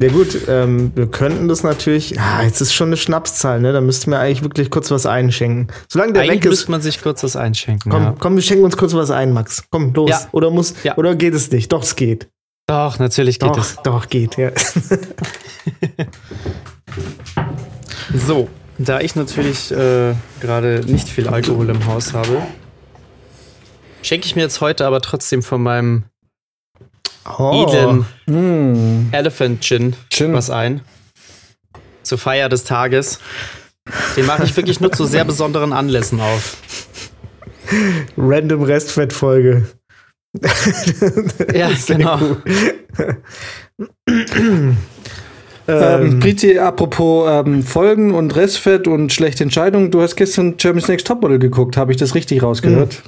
ja 0.00 0.08
gut, 0.10 0.42
ähm, 0.48 0.92
wir 0.94 1.06
könnten 1.08 1.48
das 1.48 1.62
natürlich. 1.64 2.18
Ah, 2.20 2.42
jetzt 2.42 2.60
ist 2.60 2.72
schon 2.72 2.88
eine 2.88 2.96
Schnapszahl, 2.96 3.60
ne? 3.60 3.72
Da 3.72 3.80
müssten 3.80 4.10
wir 4.10 4.20
eigentlich 4.20 4.42
wirklich 4.42 4.70
kurz 4.70 4.90
was 4.90 5.06
einschenken. 5.06 5.68
Solange 5.88 6.12
der 6.12 6.22
eigentlich 6.22 6.36
weg 6.36 6.44
ist. 6.44 6.50
müsste 6.50 6.70
man 6.70 6.82
sich 6.82 7.02
kurz 7.02 7.22
was 7.24 7.34
einschenken. 7.34 7.90
Komm, 7.90 8.02
ja. 8.02 8.14
komm, 8.18 8.36
wir 8.36 8.42
schenken 8.42 8.64
uns 8.64 8.76
kurz 8.76 8.94
was 8.94 9.10
ein, 9.10 9.32
Max. 9.32 9.64
Komm, 9.70 9.92
los. 9.94 10.10
Ja. 10.10 10.28
Oder 10.32 10.50
muss, 10.50 10.74
ja. 10.84 10.96
oder 10.96 11.16
geht 11.16 11.34
es 11.34 11.50
nicht? 11.50 11.72
Doch, 11.72 11.82
es 11.82 11.96
geht. 11.96 12.28
Doch, 12.68 12.98
natürlich 12.98 13.38
geht 13.38 13.48
doch, 13.48 13.58
es. 13.58 13.76
Doch, 13.82 14.08
geht, 14.08 14.36
ja. 14.36 14.50
so, 18.14 18.48
da 18.76 19.00
ich 19.00 19.16
natürlich 19.16 19.72
äh, 19.72 20.14
gerade 20.40 20.82
nicht 20.86 21.08
viel 21.08 21.28
Alkohol 21.28 21.70
im 21.70 21.86
Haus 21.86 22.12
habe, 22.12 22.42
schenke 24.02 24.26
ich 24.26 24.36
mir 24.36 24.42
jetzt 24.42 24.60
heute 24.60 24.86
aber 24.86 25.00
trotzdem 25.00 25.42
von 25.42 25.62
meinem 25.62 26.04
Oh. 27.38 27.66
Eden 27.68 28.06
Mm. 28.26 29.08
Elephant 29.12 29.62
Gin, 29.62 29.96
Gin. 30.10 30.32
was 30.32 30.50
ein. 30.50 30.80
Zur 32.02 32.18
Feier 32.18 32.48
des 32.48 32.64
Tages. 32.64 33.18
Den 34.16 34.26
mache 34.26 34.44
ich 34.44 34.56
wirklich 34.56 34.80
nur 34.80 34.92
zu 34.92 35.04
sehr 35.06 35.24
besonderen 35.24 35.72
Anlässen 35.72 36.20
auf. 36.20 36.56
Random 38.16 38.62
Restfettfolge. 38.62 39.66
Ja, 41.54 41.70
genau. 41.86 42.18
Ähm, 45.70 46.12
Ähm, 46.12 46.18
Priti, 46.20 46.58
apropos 46.58 47.28
ähm, 47.30 47.62
Folgen 47.62 48.14
und 48.14 48.34
Restfett 48.34 48.88
und 48.88 49.12
schlechte 49.12 49.44
Entscheidungen, 49.44 49.90
du 49.90 50.00
hast 50.00 50.16
gestern 50.16 50.56
Germany's 50.56 50.88
Next 50.88 51.06
Topmodel 51.06 51.38
geguckt, 51.38 51.76
habe 51.76 51.92
ich 51.92 51.98
das 51.98 52.14
richtig 52.14 52.42
rausgehört? 52.42 53.02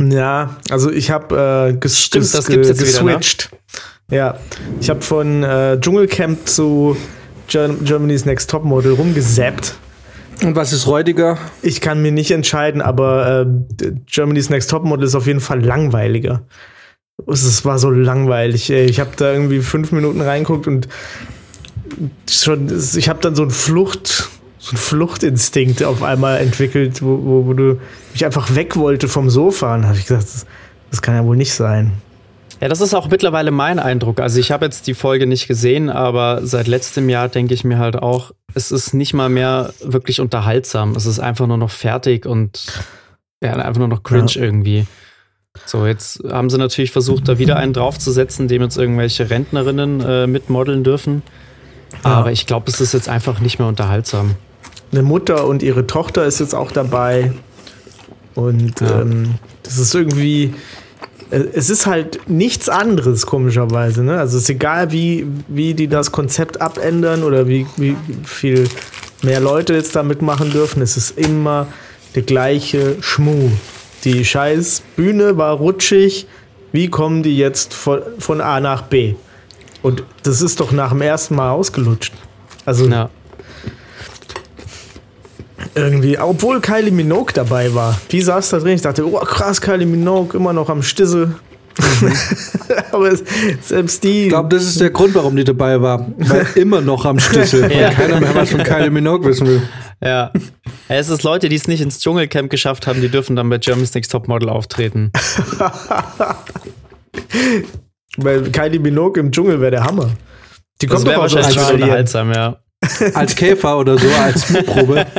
Ja, 0.00 0.56
also 0.70 0.90
ich 0.90 1.10
habe 1.10 1.70
äh, 1.70 1.76
ges 1.78 2.00
Stimmt, 2.00 2.32
ges 2.32 2.46
gibt's 2.46 2.68
jetzt 2.68 2.80
wieder, 2.80 3.02
ne? 3.04 3.16
geswitcht. 3.18 3.50
Ja, 4.10 4.38
ich 4.80 4.88
habe 4.90 5.02
von 5.02 5.44
äh, 5.44 5.78
Dschungelcamp 5.78 6.48
zu 6.48 6.96
Ger 7.48 7.68
Germany's 7.68 8.24
Next 8.24 8.50
Topmodel 8.50 8.94
rumgesappt. 8.94 9.74
Und 10.42 10.56
was 10.56 10.72
ist 10.72 10.86
räudiger? 10.86 11.36
Ich 11.60 11.80
kann 11.80 12.00
mir 12.00 12.12
nicht 12.12 12.30
entscheiden, 12.30 12.80
aber 12.80 13.46
äh, 13.46 13.92
Germany's 14.06 14.48
Next 14.48 14.70
Topmodel 14.70 15.06
ist 15.06 15.14
auf 15.14 15.26
jeden 15.26 15.40
Fall 15.40 15.62
langweiliger. 15.62 16.42
Es 17.26 17.44
es 17.44 17.64
war 17.66 17.78
so 17.78 17.90
langweilig. 17.90 18.70
Ey. 18.70 18.86
Ich 18.86 19.00
habe 19.00 19.10
da 19.16 19.32
irgendwie 19.32 19.60
fünf 19.60 19.92
Minuten 19.92 20.22
reinguckt 20.22 20.66
und 20.66 20.88
schon, 22.28 22.72
ich 22.96 23.08
habe 23.08 23.20
dann 23.20 23.34
so 23.34 23.42
ein 23.42 23.50
Flucht, 23.50 24.30
so 24.60 24.74
ein 24.74 24.78
Fluchtinstinkt 24.78 25.82
auf 25.82 26.02
einmal 26.02 26.38
entwickelt, 26.38 27.02
wo, 27.02 27.18
wo, 27.22 27.46
wo 27.46 27.52
du 27.54 27.80
mich 28.12 28.24
einfach 28.24 28.54
weg 28.54 28.76
wollte 28.76 29.08
vom 29.08 29.30
Sofa. 29.30 29.74
Und 29.74 29.86
habe 29.86 29.96
ich 29.96 30.06
gesagt, 30.06 30.22
das, 30.24 30.46
das 30.90 31.02
kann 31.02 31.14
ja 31.14 31.24
wohl 31.24 31.36
nicht 31.36 31.54
sein. 31.54 31.92
Ja, 32.60 32.68
das 32.68 32.82
ist 32.82 32.92
auch 32.92 33.08
mittlerweile 33.08 33.50
mein 33.52 33.78
Eindruck. 33.78 34.20
Also 34.20 34.38
ich 34.38 34.52
habe 34.52 34.66
jetzt 34.66 34.86
die 34.86 34.92
Folge 34.92 35.26
nicht 35.26 35.48
gesehen, 35.48 35.88
aber 35.88 36.40
seit 36.46 36.66
letztem 36.66 37.08
Jahr 37.08 37.28
denke 37.28 37.54
ich 37.54 37.64
mir 37.64 37.78
halt 37.78 37.96
auch, 37.96 38.32
es 38.54 38.70
ist 38.70 38.92
nicht 38.92 39.14
mal 39.14 39.30
mehr 39.30 39.72
wirklich 39.82 40.20
unterhaltsam. 40.20 40.94
Es 40.94 41.06
ist 41.06 41.20
einfach 41.20 41.46
nur 41.46 41.56
noch 41.56 41.70
fertig 41.70 42.26
und 42.26 42.66
ja, 43.42 43.54
einfach 43.56 43.78
nur 43.78 43.88
noch 43.88 44.02
cringe 44.02 44.30
Ja. 44.32 44.42
irgendwie. 44.42 44.86
So, 45.64 45.86
jetzt 45.86 46.22
haben 46.28 46.50
sie 46.50 46.58
natürlich 46.58 46.92
versucht, 46.92 47.28
da 47.28 47.38
wieder 47.38 47.56
einen 47.56 47.72
draufzusetzen, 47.72 48.46
dem 48.46 48.60
jetzt 48.60 48.76
irgendwelche 48.76 49.30
Rentnerinnen 49.30 50.00
äh, 50.02 50.26
mitmodeln 50.26 50.84
dürfen. 50.84 51.22
Ja. 52.04 52.10
Aber 52.10 52.30
ich 52.30 52.46
glaube, 52.46 52.70
es 52.70 52.80
ist 52.82 52.92
jetzt 52.92 53.08
einfach 53.08 53.40
nicht 53.40 53.58
mehr 53.58 53.68
unterhaltsam. 53.68 54.36
Eine 54.92 55.02
Mutter 55.02 55.46
und 55.46 55.62
ihre 55.62 55.86
Tochter 55.86 56.24
ist 56.24 56.40
jetzt 56.40 56.54
auch 56.54 56.72
dabei. 56.72 57.32
Und 58.34 58.80
Ja. 58.80 59.02
ähm, 59.02 59.34
das 59.62 59.78
ist 59.78 59.94
irgendwie. 59.94 60.54
Es 61.30 61.70
ist 61.70 61.86
halt 61.86 62.28
nichts 62.28 62.68
anderes, 62.68 63.24
komischerweise. 63.24 64.02
Ne? 64.02 64.18
Also 64.18 64.36
es 64.36 64.44
ist 64.44 64.50
egal, 64.50 64.90
wie, 64.90 65.26
wie 65.46 65.74
die 65.74 65.86
das 65.86 66.10
Konzept 66.10 66.60
abändern 66.60 67.22
oder 67.22 67.46
wie, 67.46 67.66
wie 67.76 67.94
viel 68.24 68.68
mehr 69.22 69.38
Leute 69.38 69.74
jetzt 69.74 69.94
da 69.94 70.02
mitmachen 70.02 70.50
dürfen. 70.50 70.82
Es 70.82 70.96
ist 70.96 71.16
immer 71.16 71.68
der 72.16 72.22
gleiche 72.22 72.96
Schmuh. 73.00 73.50
Die 74.02 74.24
scheiß 74.24 74.82
Bühne 74.96 75.36
war 75.36 75.54
rutschig. 75.58 76.26
Wie 76.72 76.88
kommen 76.88 77.22
die 77.22 77.36
jetzt 77.36 77.74
von, 77.74 78.00
von 78.18 78.40
A 78.40 78.58
nach 78.58 78.82
B? 78.82 79.14
Und 79.82 80.02
das 80.24 80.42
ist 80.42 80.58
doch 80.58 80.72
nach 80.72 80.90
dem 80.90 81.02
ersten 81.02 81.36
Mal 81.36 81.52
ausgelutscht. 81.52 82.12
Also 82.64 82.86
Ja. 82.86 83.08
Irgendwie, 85.74 86.18
obwohl 86.18 86.60
Kylie 86.60 86.90
Minogue 86.90 87.32
dabei 87.34 87.74
war. 87.74 88.00
Die 88.10 88.20
saß 88.20 88.50
da 88.50 88.58
drin, 88.58 88.74
ich 88.74 88.82
dachte, 88.82 89.06
oh 89.06 89.18
krass, 89.20 89.60
Kylie 89.60 89.86
Minogue 89.86 90.36
immer 90.36 90.52
noch 90.52 90.68
am 90.68 90.82
Stissel. 90.82 91.34
Aber 92.92 93.10
es, 93.10 93.22
selbst 93.62 94.02
die. 94.04 94.24
Ich 94.24 94.28
glaube, 94.28 94.48
das 94.54 94.64
ist 94.64 94.80
der 94.80 94.90
Grund, 94.90 95.14
warum 95.14 95.36
die 95.36 95.44
dabei 95.44 95.80
war. 95.80 96.06
Weil 96.18 96.46
immer 96.56 96.80
noch 96.80 97.04
am 97.04 97.18
Schlüssel, 97.18 97.62
weil 97.62 97.80
Ja. 97.80 97.90
keiner 97.90 98.20
mehr 98.20 98.34
was 98.34 98.50
von 98.50 98.62
Kylie 98.62 98.90
Minogue 98.90 99.26
wissen 99.28 99.46
will. 99.46 99.62
Ja. 100.02 100.32
Es 100.88 101.08
ist 101.08 101.22
Leute, 101.22 101.48
die 101.48 101.56
es 101.56 101.68
nicht 101.68 101.80
ins 101.80 102.00
Dschungelcamp 102.00 102.50
geschafft 102.50 102.86
haben, 102.86 103.00
die 103.00 103.08
dürfen 103.08 103.36
dann 103.36 103.48
bei 103.48 103.58
Germany's 103.58 103.94
Next 103.94 104.10
Topmodel 104.12 104.48
auftreten. 104.48 105.12
weil 108.16 108.50
Kylie 108.50 108.80
Minogue 108.80 109.20
im 109.20 109.30
Dschungel 109.30 109.60
wäre 109.60 109.70
der 109.70 109.84
Hammer. 109.84 110.10
Die 110.82 110.86
Das 110.86 110.96
kommt 110.96 111.06
doch 111.06 111.12
wäre 111.12 111.20
wahrscheinlich 111.22 111.54
schon 111.60 111.74
unterhaltsam, 111.74 112.32
ja. 112.32 112.56
Als 113.14 113.34
Käfer 113.34 113.78
oder 113.78 113.98
so, 113.98 114.08
als 114.08 114.50
Mutprobe. 114.50 115.06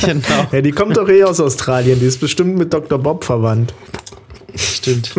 Genau. 0.00 0.46
Ja, 0.50 0.62
die 0.62 0.72
kommt 0.72 0.96
doch 0.96 1.08
eh 1.10 1.22
aus 1.22 1.40
Australien. 1.40 2.00
Die 2.00 2.06
ist 2.06 2.18
bestimmt 2.20 2.56
mit 2.56 2.72
Dr. 2.72 2.98
Bob 2.98 3.22
verwandt. 3.22 3.74
Stimmt. 4.54 5.14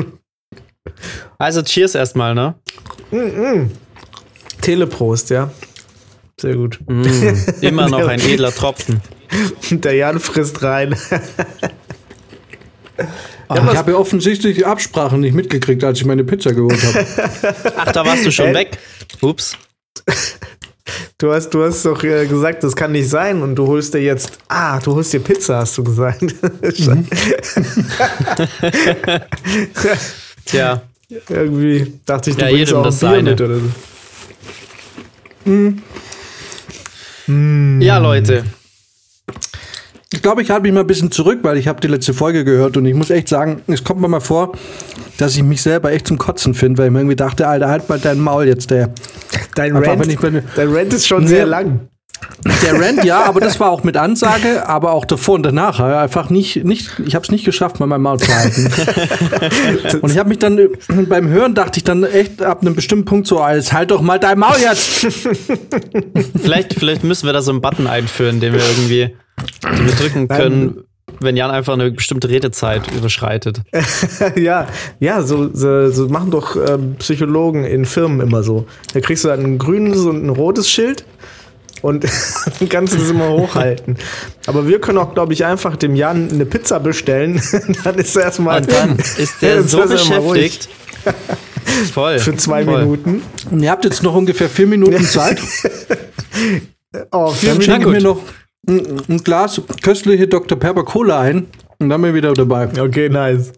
Also 1.37 1.61
Cheers 1.61 1.93
erstmal, 1.93 2.33
ne? 2.33 2.55
Teleprost, 4.61 5.29
ja. 5.29 5.51
Sehr 6.41 6.55
gut. 6.55 6.79
Mm, 6.87 7.03
immer 7.61 7.89
noch 7.91 8.07
ein 8.07 8.19
edler 8.19 8.51
Tropfen. 8.53 9.01
Der 9.69 9.93
Jan 9.93 10.19
frisst 10.19 10.63
rein. 10.63 10.95
ich 12.97 13.77
habe 13.77 13.91
ja 13.91 13.97
offensichtlich 13.97 14.55
die 14.57 14.65
Absprachen 14.65 15.19
nicht 15.19 15.33
mitgekriegt, 15.35 15.83
als 15.83 15.99
ich 15.99 16.05
meine 16.05 16.23
Pizza 16.23 16.53
geholt 16.53 16.81
habe. 16.83 17.05
Ach, 17.77 17.91
da 17.91 18.03
warst 18.05 18.25
du 18.25 18.31
schon 18.31 18.47
Äh? 18.47 18.53
weg. 18.55 18.77
Ups. 19.21 19.55
Du 21.19 21.33
hast, 21.33 21.49
du 21.49 21.63
hast 21.63 21.83
doch 21.83 22.03
äh, 22.03 22.27
gesagt, 22.27 22.63
das 22.63 22.75
kann 22.75 22.91
nicht 22.91 23.09
sein 23.09 23.41
und 23.41 23.55
du 23.55 23.65
holst 23.65 23.91
dir 23.95 24.01
jetzt. 24.01 24.37
Ah, 24.47 24.79
du 24.79 24.93
holst 24.93 25.13
dir 25.13 25.19
Pizza, 25.19 25.57
hast 25.57 25.75
du 25.77 25.83
gesagt. 25.83 26.21
Tja, 30.45 30.81
Irgendwie 31.29 31.93
dachte 32.05 32.29
ich, 32.29 32.35
du 32.35 32.45
Ja, 32.45 32.51
bringst 32.51 32.73
auch 32.73 32.83
das 32.83 32.99
Bier 32.99 33.09
mit 33.23 33.41
oder 33.41 33.59
so. 33.59 33.69
ja, 37.81 37.97
Leute. 37.97 38.43
Ich 40.13 40.21
glaube, 40.21 40.41
ich 40.41 40.49
halte 40.51 40.63
mich 40.63 40.71
mal 40.71 40.81
ein 40.81 40.87
bisschen 40.87 41.11
zurück, 41.11 41.39
weil 41.41 41.57
ich 41.57 41.67
habe 41.67 41.81
die 41.81 41.87
letzte 41.87 42.13
Folge 42.13 42.45
gehört 42.45 42.77
und 42.77 42.85
ich 42.85 42.93
muss 42.95 43.09
echt 43.09 43.27
sagen, 43.27 43.61
es 43.67 43.83
kommt 43.83 43.99
mir 43.99 44.07
mal 44.07 44.21
vor, 44.21 44.53
dass 45.17 45.35
ich 45.35 45.43
mich 45.43 45.61
selber 45.61 45.91
echt 45.91 46.07
zum 46.07 46.17
Kotzen 46.17 46.53
finde, 46.53 46.77
weil 46.77 46.85
ich 46.87 46.91
mir 46.93 46.99
irgendwie 46.99 47.17
dachte, 47.17 47.45
Alter, 47.47 47.67
halt 47.67 47.89
mal 47.89 47.99
dein 47.99 48.19
Maul 48.19 48.45
jetzt, 48.47 48.71
der. 48.71 48.91
Dein 49.55 49.75
Rant, 49.75 50.21
bin- 50.21 50.43
dein 50.55 50.73
Rant 50.73 50.93
ist 50.93 51.07
schon 51.07 51.27
sehr 51.27 51.45
lang. 51.45 51.89
Der 52.63 52.79
Rant, 52.79 53.03
ja, 53.03 53.23
aber 53.25 53.39
das 53.39 53.59
war 53.59 53.69
auch 53.69 53.83
mit 53.83 53.97
Ansage, 53.97 54.67
aber 54.67 54.91
auch 54.91 55.05
davor 55.05 55.35
und 55.35 55.43
danach. 55.43 55.79
ja, 55.79 56.01
Einfach 56.01 56.29
nicht, 56.29 56.63
nicht 56.63 56.91
ich 57.05 57.15
habe 57.15 57.23
es 57.23 57.31
nicht 57.31 57.45
geschafft, 57.45 57.79
mal 57.79 57.87
mein 57.87 58.01
Maul 58.01 58.19
zu 58.19 58.33
halten. 58.33 58.69
und 60.01 60.11
ich 60.11 60.17
habe 60.17 60.29
mich 60.29 60.39
dann 60.39 60.57
äh, 60.57 60.69
beim 61.07 61.27
Hören 61.27 61.55
dachte 61.55 61.77
ich 61.77 61.83
dann 61.83 62.03
echt 62.03 62.41
ab 62.41 62.61
einem 62.61 62.75
bestimmten 62.75 63.05
Punkt 63.05 63.27
so, 63.27 63.39
alles 63.39 63.73
halt 63.73 63.91
doch 63.91 64.01
mal 64.01 64.19
dein 64.19 64.39
Maul 64.39 64.57
jetzt. 64.61 65.07
Vielleicht, 66.41 66.73
vielleicht 66.75 67.03
müssen 67.03 67.25
wir 67.25 67.33
da 67.33 67.41
so 67.41 67.51
einen 67.51 67.61
Button 67.61 67.87
einführen, 67.87 68.39
den 68.39 68.53
wir 68.53 68.61
irgendwie 68.61 69.15
den 69.63 69.85
wir 69.85 69.93
drücken 69.93 70.27
können, 70.27 70.83
wenn 71.19 71.37
Jan 71.37 71.51
einfach 71.51 71.73
eine 71.73 71.91
bestimmte 71.91 72.29
Redezeit 72.29 72.83
überschreitet. 72.95 73.61
ja, 74.35 74.67
ja, 74.99 75.21
so, 75.21 75.49
so, 75.53 75.89
so 75.89 76.07
machen 76.07 76.31
doch 76.31 76.55
ähm, 76.55 76.95
Psychologen 76.99 77.63
in 77.63 77.85
Firmen 77.85 78.21
immer 78.21 78.43
so. 78.43 78.65
Da 78.93 78.99
kriegst 78.99 79.23
du 79.23 79.29
dann 79.29 79.43
ein 79.43 79.57
grünes 79.57 79.99
und 80.01 80.25
ein 80.25 80.29
rotes 80.29 80.69
Schild 80.69 81.05
und 81.81 82.05
kannst 82.69 82.93
du 82.95 82.97
das 82.97 83.09
immer 83.09 83.29
hochhalten. 83.29 83.97
Aber 84.45 84.67
wir 84.67 84.79
können 84.79 84.97
auch, 84.97 85.13
glaube 85.13 85.33
ich, 85.33 85.45
einfach 85.45 85.75
dem 85.75 85.95
Jan 85.95 86.29
eine 86.31 86.45
Pizza 86.45 86.79
bestellen. 86.79 87.41
dann 87.83 87.95
ist 87.95 88.15
er 88.15 88.23
erstmal 88.23 88.61
Und 88.61 88.71
dann 88.71 88.97
ist 88.97 89.41
der 89.41 89.55
Dann 89.57 89.67
so 89.67 89.81
ist 89.81 89.91
beschäftigt. 89.91 90.69
Voll. 91.93 92.19
Für 92.19 92.35
zwei 92.37 92.63
voll. 92.63 92.81
Minuten. 92.81 93.21
Und 93.51 93.61
ihr 93.63 93.71
habt 93.71 93.85
jetzt 93.85 94.03
noch 94.03 94.15
ungefähr 94.15 94.49
vier 94.49 94.67
Minuten 94.67 95.03
Zeit. 95.03 95.39
Oh, 97.11 97.31
vier 97.31 97.49
Dann 97.49 97.57
Minuten. 97.57 97.61
schenke 97.61 97.87
mir 97.89 98.01
noch 98.01 98.21
ein, 98.67 99.01
ein 99.09 99.17
Glas 99.23 99.61
köstliche 99.81 100.27
Dr. 100.27 100.57
Pepper 100.59 100.83
Cola 100.83 101.19
ein 101.21 101.47
und 101.79 101.89
dann 101.89 102.01
bin 102.01 102.11
ich 102.11 102.15
wieder 102.15 102.33
dabei. 102.33 102.69
Okay, 102.79 103.09
nice. 103.09 103.53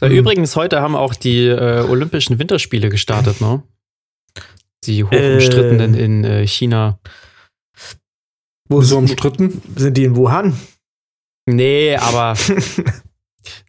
Äh, 0.00 0.08
Übrigens, 0.08 0.56
heute 0.56 0.80
haben 0.80 0.96
auch 0.96 1.14
die 1.14 1.46
äh, 1.46 1.84
Olympischen 1.88 2.38
Winterspiele 2.38 2.88
gestartet, 2.88 3.40
ne? 3.40 3.62
Die 4.86 5.04
hochumstrittenen 5.04 5.94
Äh. 5.94 6.04
in 6.04 6.24
äh, 6.24 6.46
China. 6.46 6.98
Wo 8.68 8.82
So 8.82 8.98
umstritten. 8.98 9.62
sind 9.76 9.96
die 9.96 10.04
in 10.04 10.16
Wuhan? 10.16 10.56
Nee, 11.46 11.96
aber 12.00 12.34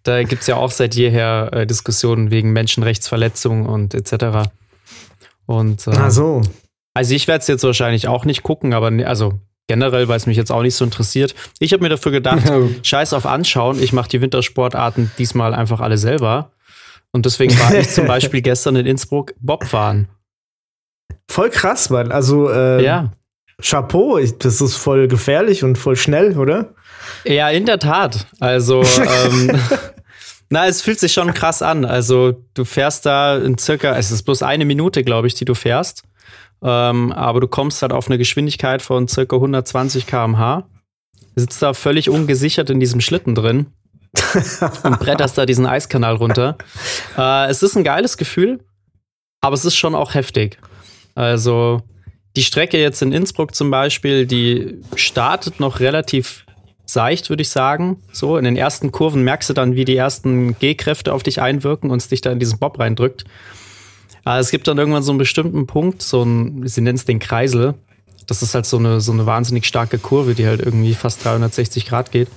da 0.04 0.24
gibt 0.24 0.42
es 0.42 0.48
ja 0.48 0.56
auch 0.56 0.72
seit 0.72 0.96
jeher 0.96 1.50
äh, 1.54 1.68
Diskussionen 1.68 2.32
wegen 2.32 2.52
Menschenrechtsverletzungen 2.54 3.68
und 3.68 3.94
etc. 3.94 4.50
Und 5.46 5.86
äh, 5.88 5.92
Ach 5.96 6.10
so. 6.12 6.42
also 6.94 7.14
ich 7.14 7.28
werde 7.28 7.42
es 7.42 7.48
jetzt 7.48 7.64
wahrscheinlich 7.64 8.08
auch 8.08 8.26
nicht 8.26 8.42
gucken, 8.44 8.74
aber 8.74 8.90
ne- 8.90 9.06
also 9.08 9.40
generell, 9.68 10.08
weil 10.08 10.18
es 10.18 10.26
mich 10.26 10.38
jetzt 10.38 10.52
auch 10.52 10.62
nicht 10.64 10.76
so 10.76 10.84
interessiert. 10.86 11.36
Ich 11.60 11.74
habe 11.74 11.84
mir 11.84 11.90
dafür 11.90 12.12
gedacht, 12.12 12.44
scheiß 12.84 13.14
auf 13.14 13.26
Anschauen, 13.26 13.82
ich 13.82 13.94
mache 13.94 14.10
die 14.10 14.22
Wintersportarten 14.22 15.12
diesmal 15.18 15.54
einfach 15.54 15.80
alle 15.82 15.98
selber. 15.98 16.52
Und 17.12 17.26
deswegen 17.26 17.58
war 17.60 17.76
ich 17.76 17.90
zum 17.90 18.06
Beispiel 18.08 18.42
gestern 18.42 18.76
in 18.78 18.86
Innsbruck 18.86 19.34
Bobfahren. 19.40 20.08
Voll 21.30 21.50
krass, 21.50 21.90
Mann. 21.90 22.12
Also, 22.12 22.50
äh, 22.50 22.84
Ja. 22.84 23.12
Chapeau, 23.62 24.20
das 24.20 24.62
ist 24.62 24.76
voll 24.76 25.08
gefährlich 25.08 25.64
und 25.64 25.78
voll 25.80 25.96
schnell, 25.96 26.38
oder? 26.38 26.76
Ja, 27.26 27.50
in 27.50 27.66
der 27.66 27.80
Tat. 27.80 28.28
Also, 28.40 28.84
ähm, 29.26 29.60
na, 30.50 30.68
es 30.68 30.82
fühlt 30.84 31.00
sich 31.00 31.12
schon 31.14 31.34
krass 31.34 31.62
an. 31.64 31.84
Also, 31.84 32.44
du 32.54 32.66
fährst 32.66 33.06
da 33.08 33.38
in 33.38 33.58
circa, 33.58 33.96
es 33.98 34.12
ist 34.12 34.24
bloß 34.24 34.44
eine 34.44 34.64
Minute, 34.66 35.04
glaube 35.04 35.26
ich, 35.28 35.34
die 35.34 35.46
du 35.46 35.56
fährst. 35.56 36.04
Ähm, 36.62 37.12
aber 37.12 37.40
du 37.40 37.48
kommst 37.48 37.82
halt 37.82 37.94
auf 37.94 38.08
eine 38.08 38.18
Geschwindigkeit 38.18 38.82
von 38.82 39.08
circa 39.08 39.36
120 39.36 40.06
km/h. 40.06 40.68
Sitzt 41.36 41.62
da 41.62 41.74
völlig 41.74 42.10
ungesichert 42.10 42.70
in 42.70 42.80
diesem 42.80 43.00
Schlitten 43.02 43.36
drin 43.36 43.68
und 44.84 45.00
bretterst 45.00 45.38
da 45.38 45.46
diesen 45.46 45.66
Eiskanal 45.66 46.16
runter. 46.16 46.58
Äh, 47.18 47.50
es 47.50 47.64
ist 47.64 47.76
ein 47.76 47.84
geiles 47.84 48.18
Gefühl, 48.18 48.60
aber 49.42 49.56
es 49.56 49.66
ist 49.66 49.76
schon 49.76 49.96
auch 49.96 50.14
heftig. 50.14 50.60
Also, 51.18 51.82
die 52.36 52.44
Strecke 52.44 52.80
jetzt 52.80 53.02
in 53.02 53.12
Innsbruck 53.12 53.56
zum 53.56 53.72
Beispiel, 53.72 54.28
die 54.28 54.78
startet 54.96 55.60
noch 55.60 55.80
relativ 55.80 56.46
seicht, 56.86 57.30
würde 57.32 57.42
ich 57.42 57.50
sagen. 57.50 57.98
So, 58.12 58.38
in 58.38 58.46
den 58.46 58.56
ersten 58.56 58.92
Kurven 58.92 59.24
merkst 59.24 59.50
du 59.50 59.56
dann, 59.56 59.76
wie 59.76 59.84
die 59.84 59.96
ersten 59.96 60.56
G-Kräfte 60.60 61.12
auf 61.12 61.24
dich 61.24 61.42
einwirken 61.42 61.90
und 61.90 61.98
es 61.98 62.08
dich 62.08 62.22
da 62.22 62.32
in 62.32 62.38
diesen 62.38 62.60
Bob 62.60 62.78
reindrückt. 62.78 63.26
Aber 64.26 64.38
es 64.38 64.52
gibt 64.52 64.68
dann 64.68 64.78
irgendwann 64.78 65.02
so 65.02 65.12
einen 65.12 65.18
bestimmten 65.18 65.66
Punkt, 65.66 66.04
so 66.04 66.22
ein, 66.22 66.68
sie 66.68 66.82
nennen 66.82 67.00
es 67.00 67.06
den 67.06 67.18
Kreisel. 67.18 67.74
Das 68.28 68.44
ist 68.44 68.54
halt 68.54 68.68
so 68.68 68.78
eine, 68.78 69.02
so 69.02 69.12
eine 69.12 69.26
wahnsinnig 69.26 69.66
starke 69.66 69.98
Kurve, 69.98 70.36
die 70.36 70.46
halt 70.46 70.62
irgendwie 70.62 70.94
fast 70.94 71.26
360 71.26 71.88
Grad 71.88 72.12
geht. 72.12 72.28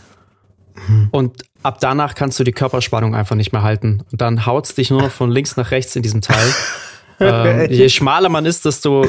Mhm. 0.89 1.09
Und 1.11 1.43
ab 1.63 1.81
danach 1.81 2.15
kannst 2.15 2.41
du 2.41 2.45
die 2.45 2.53
Körperspannung 2.53 3.15
einfach 3.15 3.37
nicht 3.37 3.53
mehr 3.53 3.63
halten. 3.63 4.05
Und 4.11 4.23
dann 4.23 4.47
haut 4.47 4.65
es 4.65 4.75
dich 4.75 4.89
nur 4.89 5.03
noch 5.03 5.11
von 5.11 5.31
links 5.31 5.59
nach 5.59 5.71
rechts 5.71 5.95
in 5.97 6.03
diesem 6.03 6.23
Teil. 6.23 6.55
ähm, 7.21 7.71
je 7.71 7.89
schmaler 7.89 8.29
man 8.29 8.47
ist, 8.47 8.65
desto 8.65 9.07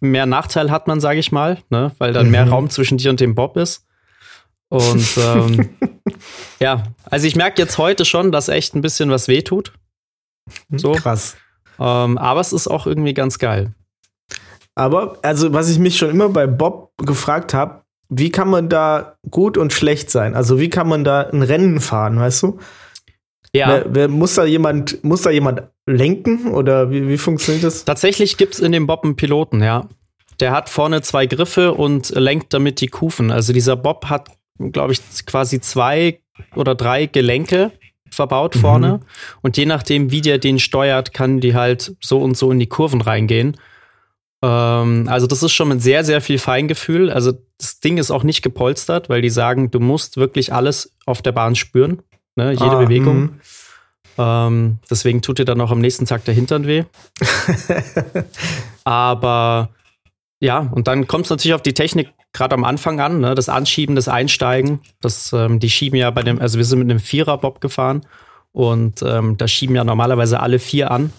mehr 0.00 0.26
Nachteil 0.26 0.70
hat 0.70 0.88
man, 0.88 1.00
sage 1.00 1.20
ich 1.20 1.32
mal, 1.32 1.58
ne? 1.70 1.92
weil 1.98 2.12
dann 2.12 2.30
mehr 2.30 2.46
mhm. 2.46 2.52
Raum 2.52 2.70
zwischen 2.70 2.98
dir 2.98 3.10
und 3.10 3.20
dem 3.20 3.34
Bob 3.34 3.56
ist. 3.56 3.86
Und 4.68 5.06
ähm, 5.18 5.70
ja, 6.60 6.82
also 7.04 7.26
ich 7.26 7.36
merke 7.36 7.60
jetzt 7.60 7.78
heute 7.78 8.04
schon, 8.04 8.32
dass 8.32 8.48
echt 8.48 8.74
ein 8.74 8.80
bisschen 8.80 9.10
was 9.10 9.28
wehtut. 9.28 9.72
So. 10.70 10.92
Krass. 10.92 11.36
Ähm, 11.78 12.18
aber 12.18 12.40
es 12.40 12.52
ist 12.52 12.68
auch 12.68 12.86
irgendwie 12.86 13.14
ganz 13.14 13.38
geil. 13.38 13.72
Aber, 14.74 15.18
also, 15.22 15.52
was 15.52 15.68
ich 15.68 15.78
mich 15.78 15.98
schon 15.98 16.10
immer 16.10 16.28
bei 16.28 16.46
Bob 16.46 16.92
gefragt 16.98 17.52
habe, 17.52 17.82
wie 18.08 18.30
kann 18.30 18.48
man 18.48 18.68
da 18.68 19.16
gut 19.30 19.58
und 19.58 19.72
schlecht 19.72 20.10
sein? 20.10 20.34
Also, 20.34 20.58
wie 20.58 20.70
kann 20.70 20.88
man 20.88 21.04
da 21.04 21.20
ein 21.20 21.42
Rennen 21.42 21.80
fahren, 21.80 22.18
weißt 22.18 22.42
du? 22.42 22.58
Ja. 23.54 23.68
Wer, 23.68 23.86
wer, 23.94 24.08
muss 24.08 24.34
da 24.34 24.44
jemand, 24.44 25.04
muss 25.04 25.22
da 25.22 25.30
jemand 25.30 25.62
lenken 25.86 26.52
oder 26.52 26.90
wie, 26.90 27.08
wie 27.08 27.18
funktioniert 27.18 27.64
das? 27.64 27.84
Tatsächlich 27.84 28.36
gibt 28.36 28.54
es 28.54 28.60
in 28.60 28.72
dem 28.72 28.86
Bob 28.86 29.04
einen 29.04 29.16
Piloten, 29.16 29.62
ja. 29.62 29.88
Der 30.40 30.52
hat 30.52 30.70
vorne 30.70 31.02
zwei 31.02 31.26
Griffe 31.26 31.74
und 31.74 32.10
lenkt 32.10 32.54
damit 32.54 32.80
die 32.80 32.88
Kufen. 32.88 33.30
Also 33.30 33.52
dieser 33.52 33.76
Bob 33.76 34.06
hat, 34.06 34.28
glaube 34.58 34.92
ich, 34.94 35.00
quasi 35.26 35.60
zwei 35.60 36.20
oder 36.56 36.74
drei 36.74 37.06
Gelenke 37.06 37.72
verbaut 38.10 38.54
vorne. 38.54 38.94
Mhm. 38.94 39.00
Und 39.42 39.56
je 39.56 39.66
nachdem, 39.66 40.10
wie 40.10 40.20
der 40.20 40.38
den 40.38 40.58
steuert, 40.58 41.12
kann 41.12 41.40
die 41.40 41.54
halt 41.54 41.94
so 42.00 42.20
und 42.20 42.36
so 42.36 42.50
in 42.50 42.58
die 42.58 42.66
Kurven 42.68 43.00
reingehen. 43.00 43.56
Ähm, 44.42 45.06
also, 45.08 45.26
das 45.26 45.42
ist 45.42 45.52
schon 45.52 45.68
mit 45.68 45.82
sehr, 45.82 46.04
sehr 46.04 46.20
viel 46.20 46.38
Feingefühl. 46.38 47.10
Also, 47.10 47.32
das 47.58 47.80
Ding 47.80 47.98
ist 47.98 48.10
auch 48.10 48.24
nicht 48.24 48.42
gepolstert, 48.42 49.08
weil 49.08 49.22
die 49.22 49.30
sagen, 49.30 49.70
du 49.70 49.80
musst 49.80 50.16
wirklich 50.16 50.52
alles 50.52 50.94
auf 51.06 51.22
der 51.22 51.32
Bahn 51.32 51.54
spüren. 51.54 52.02
Ne? 52.36 52.52
Jede 52.52 52.64
ah, 52.64 52.78
Bewegung. 52.80 53.20
Mhm. 53.20 53.40
Ähm, 54.18 54.78
deswegen 54.90 55.22
tut 55.22 55.38
dir 55.38 55.44
dann 55.44 55.60
auch 55.60 55.70
am 55.70 55.80
nächsten 55.80 56.06
Tag 56.06 56.24
der 56.24 56.34
Hintern 56.34 56.66
weh. 56.66 56.84
Aber 58.84 59.70
ja, 60.40 60.58
und 60.58 60.88
dann 60.88 61.06
kommt 61.06 61.24
es 61.26 61.30
natürlich 61.30 61.54
auf 61.54 61.62
die 61.62 61.74
Technik 61.74 62.12
gerade 62.32 62.54
am 62.54 62.64
Anfang 62.64 63.00
an, 63.00 63.20
ne? 63.20 63.34
das 63.34 63.48
Anschieben, 63.48 63.94
das 63.94 64.08
Einsteigen. 64.08 64.80
Das, 65.00 65.32
ähm, 65.32 65.60
die 65.60 65.70
schieben 65.70 65.98
ja 65.98 66.10
bei 66.10 66.22
dem, 66.22 66.40
also 66.40 66.58
wir 66.58 66.64
sind 66.64 66.80
mit 66.80 66.90
einem 66.90 66.98
Vierer-Bob 66.98 67.60
gefahren 67.60 68.06
und 68.52 69.02
ähm, 69.02 69.36
da 69.36 69.46
schieben 69.48 69.76
ja 69.76 69.84
normalerweise 69.84 70.40
alle 70.40 70.58
vier 70.58 70.90
an. 70.90 71.12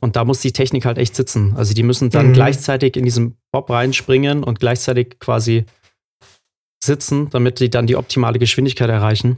Und 0.00 0.16
da 0.16 0.24
muss 0.24 0.40
die 0.40 0.52
Technik 0.52 0.84
halt 0.84 0.98
echt 0.98 1.14
sitzen. 1.14 1.54
Also 1.56 1.74
die 1.74 1.84
müssen 1.84 2.10
dann 2.10 2.28
mhm. 2.28 2.32
gleichzeitig 2.32 2.96
in 2.96 3.04
diesen 3.04 3.36
Bob 3.52 3.70
reinspringen 3.70 4.42
und 4.42 4.58
gleichzeitig 4.58 5.20
quasi 5.20 5.64
sitzen, 6.82 7.30
damit 7.30 7.60
die 7.60 7.70
dann 7.70 7.86
die 7.86 7.94
optimale 7.94 8.40
Geschwindigkeit 8.40 8.90
erreichen. 8.90 9.36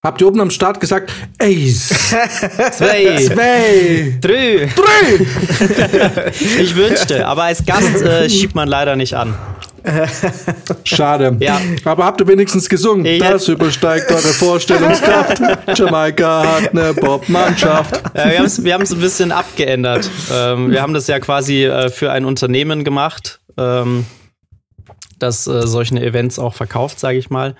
Habt 0.00 0.20
ihr 0.20 0.28
oben 0.28 0.40
am 0.40 0.50
Start 0.50 0.78
gesagt, 0.78 1.12
Ace? 1.40 1.88
Zwei. 2.72 3.16
Zwei. 3.16 4.18
Drei. 4.20 4.68
Drei. 4.76 6.30
ich 6.60 6.76
wünschte, 6.76 7.26
aber 7.26 7.44
als 7.44 7.66
Gast 7.66 8.00
äh, 8.02 8.30
schiebt 8.30 8.54
man 8.54 8.68
leider 8.68 8.94
nicht 8.94 9.14
an. 9.14 9.34
Schade. 10.84 11.36
Ja. 11.40 11.60
Aber 11.84 12.04
habt 12.04 12.20
ihr 12.20 12.28
wenigstens 12.28 12.68
gesungen? 12.68 13.06
Ich 13.06 13.20
das 13.20 13.48
übersteigt 13.48 14.08
eure 14.10 14.20
Vorstellungskraft. 14.20 15.40
Jamaika 15.76 16.44
hat 16.46 16.70
eine 16.70 16.94
Bob-Mannschaft. 16.94 18.00
Ja, 18.14 18.30
wir 18.30 18.74
haben 18.74 18.82
es 18.82 18.92
ein 18.92 19.00
bisschen 19.00 19.32
abgeändert. 19.32 20.08
Ähm, 20.32 20.70
wir 20.70 20.80
haben 20.80 20.94
das 20.94 21.08
ja 21.08 21.18
quasi 21.18 21.64
äh, 21.64 21.90
für 21.90 22.12
ein 22.12 22.24
Unternehmen 22.24 22.84
gemacht, 22.84 23.40
ähm, 23.56 24.06
das 25.18 25.48
äh, 25.48 25.66
solche 25.66 25.96
Events 25.96 26.38
auch 26.38 26.54
verkauft, 26.54 27.00
sage 27.00 27.18
ich 27.18 27.30
mal. 27.30 27.56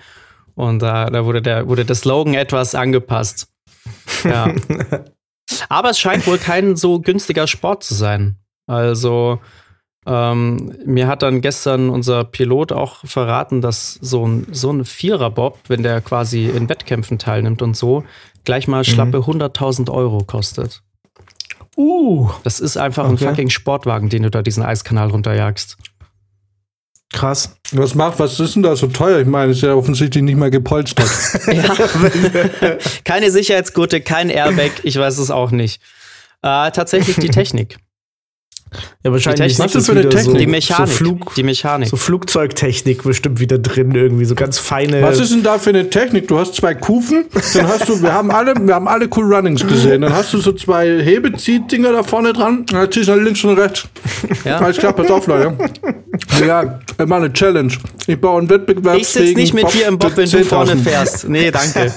Und 0.58 0.80
da, 0.80 1.08
da 1.08 1.24
wurde, 1.24 1.40
der, 1.40 1.68
wurde 1.68 1.84
der 1.84 1.94
Slogan 1.94 2.34
etwas 2.34 2.74
angepasst. 2.74 3.46
Ja. 4.24 4.52
Aber 5.68 5.90
es 5.90 6.00
scheint 6.00 6.26
wohl 6.26 6.38
kein 6.38 6.74
so 6.74 6.98
günstiger 6.98 7.46
Sport 7.46 7.84
zu 7.84 7.94
sein. 7.94 8.34
Also, 8.66 9.38
ähm, 10.04 10.74
mir 10.84 11.06
hat 11.06 11.22
dann 11.22 11.42
gestern 11.42 11.90
unser 11.90 12.24
Pilot 12.24 12.72
auch 12.72 13.04
verraten, 13.04 13.60
dass 13.60 13.94
so 14.00 14.26
ein, 14.26 14.48
so 14.50 14.72
ein 14.72 14.84
Vierer-Bob, 14.84 15.60
wenn 15.68 15.84
der 15.84 16.00
quasi 16.00 16.46
in 16.46 16.68
Wettkämpfen 16.68 17.20
teilnimmt 17.20 17.62
und 17.62 17.76
so, 17.76 18.02
gleich 18.42 18.66
mal 18.66 18.82
schlappe 18.82 19.18
mhm. 19.18 19.42
100.000 19.42 19.92
Euro 19.92 20.24
kostet. 20.24 20.82
Uh. 21.76 22.30
Das 22.42 22.58
ist 22.58 22.76
einfach 22.76 23.04
okay. 23.04 23.12
ein 23.12 23.30
fucking 23.30 23.50
Sportwagen, 23.50 24.08
den 24.08 24.24
du 24.24 24.30
da 24.30 24.42
diesen 24.42 24.64
Eiskanal 24.64 25.10
runterjagst. 25.10 25.76
Krass. 27.12 27.56
Was 27.72 27.94
macht, 27.94 28.18
was 28.18 28.38
ist 28.38 28.54
denn 28.54 28.62
da 28.62 28.76
so 28.76 28.86
teuer? 28.86 29.20
Ich 29.20 29.26
meine, 29.26 29.52
ist 29.52 29.62
ja 29.62 29.74
offensichtlich 29.74 30.22
nicht 30.22 30.36
mal 30.36 30.50
gepolstert. 30.50 31.08
ja. 31.46 32.76
Keine 33.04 33.30
Sicherheitsgurte, 33.30 34.00
kein 34.02 34.28
Airbag, 34.28 34.72
ich 34.82 34.96
weiß 34.98 35.18
es 35.18 35.30
auch 35.30 35.50
nicht. 35.50 35.80
Äh, 36.42 36.70
tatsächlich 36.70 37.16
die 37.16 37.30
Technik. 37.30 37.78
Ja, 39.02 39.12
wahrscheinlich 39.12 39.56
die 39.56 39.62
Technik, 39.62 39.74
ist 39.74 39.86
für 39.86 39.92
eine 39.92 40.08
Technik? 40.08 40.24
So, 40.24 40.34
die 40.34 40.46
Mechanik. 40.46 40.88
So 40.88 40.94
Flug, 40.94 41.34
die 41.34 41.42
Mechanik. 41.42 41.88
So 41.88 41.96
Flugzeugtechnik 41.96 43.02
bestimmt 43.02 43.40
wieder 43.40 43.58
drin, 43.58 43.94
irgendwie 43.94 44.24
so 44.24 44.34
ganz 44.34 44.58
feine. 44.58 45.02
Was 45.02 45.18
ist 45.20 45.32
denn 45.32 45.42
da 45.42 45.58
für 45.58 45.70
eine 45.70 45.88
Technik? 45.88 46.28
Du 46.28 46.38
hast 46.38 46.54
zwei 46.54 46.74
Kufen, 46.74 47.26
dann 47.54 47.66
hast 47.66 47.88
du, 47.88 48.02
wir 48.02 48.12
haben 48.12 48.30
alle, 48.30 48.54
wir 48.54 48.74
haben 48.74 48.88
alle 48.88 49.08
Cool 49.14 49.34
Runnings 49.34 49.66
gesehen. 49.66 50.02
Dann 50.02 50.12
hast 50.12 50.32
du 50.34 50.38
so 50.38 50.52
zwei 50.52 51.02
Hebeziehdinger 51.02 51.92
da 51.92 52.02
vorne 52.02 52.32
dran, 52.32 52.66
dann 52.66 52.90
ziehst 52.90 53.08
du 53.08 53.16
nach 53.16 53.22
links 53.22 53.42
und 53.44 53.58
rechts. 53.58 53.88
Ja. 54.44 54.58
Alles 54.58 54.78
klar, 54.78 54.92
pass 54.92 55.10
auf, 55.10 55.26
Leute. 55.26 55.56
Ja, 56.46 56.80
immer 56.98 57.16
eine 57.16 57.32
Challenge. 57.32 57.72
Ich 58.06 58.20
baue 58.20 58.38
einen 58.40 58.50
Wettbewerb. 58.50 58.96
Ich 58.96 59.08
sitze 59.08 59.34
nicht 59.34 59.54
mit 59.54 59.64
Bob 59.64 59.72
dir 59.72 59.86
im 59.86 59.98
Bob, 59.98 60.16
wenn 60.16 60.28
du 60.28 60.44
vorne 60.44 60.76
fährst. 60.76 61.28
Nee, 61.28 61.50
danke. 61.50 61.92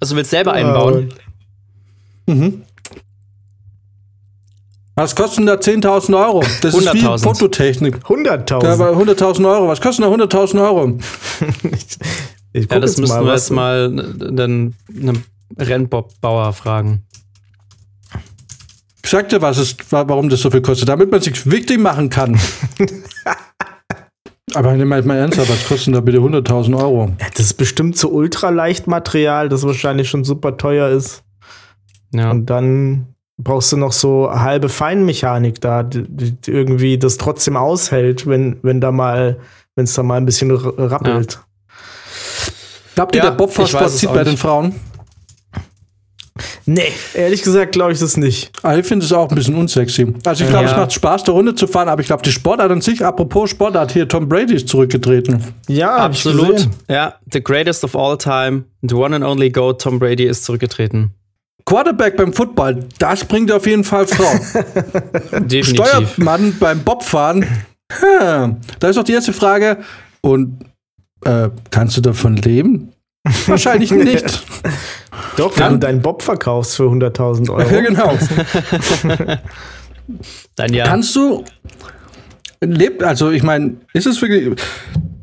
Also 0.00 0.16
willst 0.16 0.32
du 0.32 0.36
selber 0.36 0.52
einbauen? 0.52 1.12
Mhm. 2.26 2.62
Was 4.98 5.14
kosten 5.14 5.44
da 5.44 5.54
10.000 5.54 6.18
Euro? 6.18 6.42
Das 6.62 6.74
ist 6.74 6.94
wie 6.94 7.00
Fototechnik. 7.00 7.96
100.000? 7.96 8.94
100.000 8.94 9.46
Euro. 9.46 9.68
Was 9.68 9.78
kosten 9.78 10.02
da 10.02 10.08
100.000 10.08 10.62
Euro? 10.62 10.98
ja, 12.54 12.80
das 12.80 12.96
müssen 12.96 13.24
wir 13.24 13.32
jetzt 13.32 13.50
mal 13.50 13.92
einen, 13.92 14.74
einen 14.88 15.24
Rennbobbauer 15.58 16.54
fragen. 16.54 17.02
Ich 19.04 19.10
sag 19.10 19.28
dir, 19.28 19.42
was 19.42 19.58
ist, 19.58 19.92
warum 19.92 20.30
das 20.30 20.40
so 20.40 20.50
viel 20.50 20.62
kostet. 20.62 20.88
Damit 20.88 21.10
man 21.10 21.20
sich 21.20 21.48
wichtig 21.48 21.78
machen 21.78 22.08
kann. 22.08 22.40
Aber 24.54 24.72
ich 24.72 24.78
nehme 24.78 25.02
mal 25.02 25.16
ernsthaft, 25.18 25.50
was 25.50 25.68
kosten 25.68 25.92
da 25.92 26.00
bitte 26.00 26.18
100.000 26.18 26.74
Euro? 26.74 27.12
Ja, 27.20 27.26
das 27.34 27.40
ist 27.40 27.54
bestimmt 27.54 27.98
so 27.98 28.08
Ultraleichtmaterial, 28.08 29.50
das 29.50 29.62
wahrscheinlich 29.62 30.08
schon 30.08 30.24
super 30.24 30.56
teuer 30.56 30.88
ist. 30.88 31.22
Ja. 32.14 32.30
Und 32.30 32.46
dann 32.46 33.15
brauchst 33.38 33.72
du 33.72 33.76
noch 33.76 33.92
so 33.92 34.30
halbe 34.30 34.68
Feinmechanik 34.68 35.60
da, 35.60 35.82
die, 35.82 36.32
die 36.32 36.50
irgendwie 36.50 36.98
das 36.98 37.16
trotzdem 37.16 37.56
aushält, 37.56 38.26
wenn, 38.26 38.58
wenn 38.62 38.80
da 38.80 38.92
mal, 38.92 39.38
wenn 39.74 39.84
es 39.84 39.94
da 39.94 40.02
mal 40.02 40.16
ein 40.16 40.26
bisschen 40.26 40.50
rappelt. 40.50 41.34
Ja. 41.34 41.40
Glaubt 42.94 43.14
ihr, 43.14 43.22
ja, 43.22 43.30
der 43.30 43.36
Bobfahrsport 43.36 43.90
zieht 43.90 44.12
bei 44.12 44.24
den 44.24 44.38
Frauen? 44.38 44.74
Nee, 46.66 46.92
ehrlich 47.14 47.42
gesagt 47.42 47.72
glaube 47.72 47.92
ich 47.92 47.98
das 47.98 48.16
nicht. 48.16 48.50
Also 48.62 48.80
ich 48.80 48.86
finde 48.86 49.06
es 49.06 49.12
auch 49.12 49.28
ein 49.28 49.34
bisschen 49.34 49.54
unsexy. 49.54 50.12
Also 50.24 50.44
ich 50.44 50.50
glaube, 50.50 50.66
ja. 50.66 50.72
es 50.72 50.76
macht 50.76 50.92
Spaß, 50.92 51.22
der 51.24 51.34
Runde 51.34 51.54
zu 51.54 51.66
fahren, 51.66 51.88
aber 51.88 52.00
ich 52.00 52.08
glaube, 52.08 52.22
die 52.22 52.32
Sportart 52.32 52.70
an 52.70 52.80
sich, 52.80 53.04
apropos 53.04 53.50
Sportart, 53.50 53.92
hier 53.92 54.08
Tom 54.08 54.28
Brady 54.28 54.54
ist 54.54 54.68
zurückgetreten. 54.68 55.42
Ja, 55.68 55.96
absolut. 55.96 56.68
Ja, 56.88 57.14
the 57.32 57.42
greatest 57.42 57.84
of 57.84 57.94
all 57.94 58.18
time, 58.18 58.64
the 58.82 58.94
one 58.94 59.14
and 59.14 59.24
only 59.24 59.50
GOAT, 59.50 59.80
Tom 59.80 59.98
Brady 59.98 60.24
ist 60.24 60.44
zurückgetreten. 60.44 61.14
Quarterback 61.64 62.16
beim 62.16 62.32
Football, 62.32 62.84
das 62.98 63.24
bringt 63.24 63.50
auf 63.50 63.66
jeden 63.66 63.82
Fall 63.84 64.06
Frau. 64.06 64.30
Steuermann 65.62 66.56
beim 66.60 66.84
Bobfahren, 66.84 67.44
Ja, 68.20 68.56
da 68.78 68.88
ist 68.88 68.98
auch 68.98 69.04
die 69.04 69.12
erste 69.12 69.32
Frage. 69.32 69.78
Und 70.20 70.64
äh, 71.24 71.48
kannst 71.70 71.96
du 71.96 72.00
davon 72.00 72.36
leben? 72.36 72.92
Wahrscheinlich 73.46 73.90
nicht. 73.90 74.44
Doch, 75.36 75.56
wenn 75.56 75.64
Ja. 75.64 75.70
du 75.70 75.78
deinen 75.78 76.02
Bob 76.02 76.22
verkaufst 76.22 76.76
für 76.76 76.84
100.000 76.84 77.50
Euro. 77.50 77.68
Ja, 77.74 77.80
genau. 77.82 78.16
Dann 80.54 80.72
ja. 80.72 80.84
Kannst 80.86 81.16
du 81.16 81.44
lebt, 82.60 83.02
also 83.02 83.30
ich 83.30 83.42
meine, 83.42 83.76
ist 83.92 84.06
es 84.06 84.20
wirklich. 84.22 84.56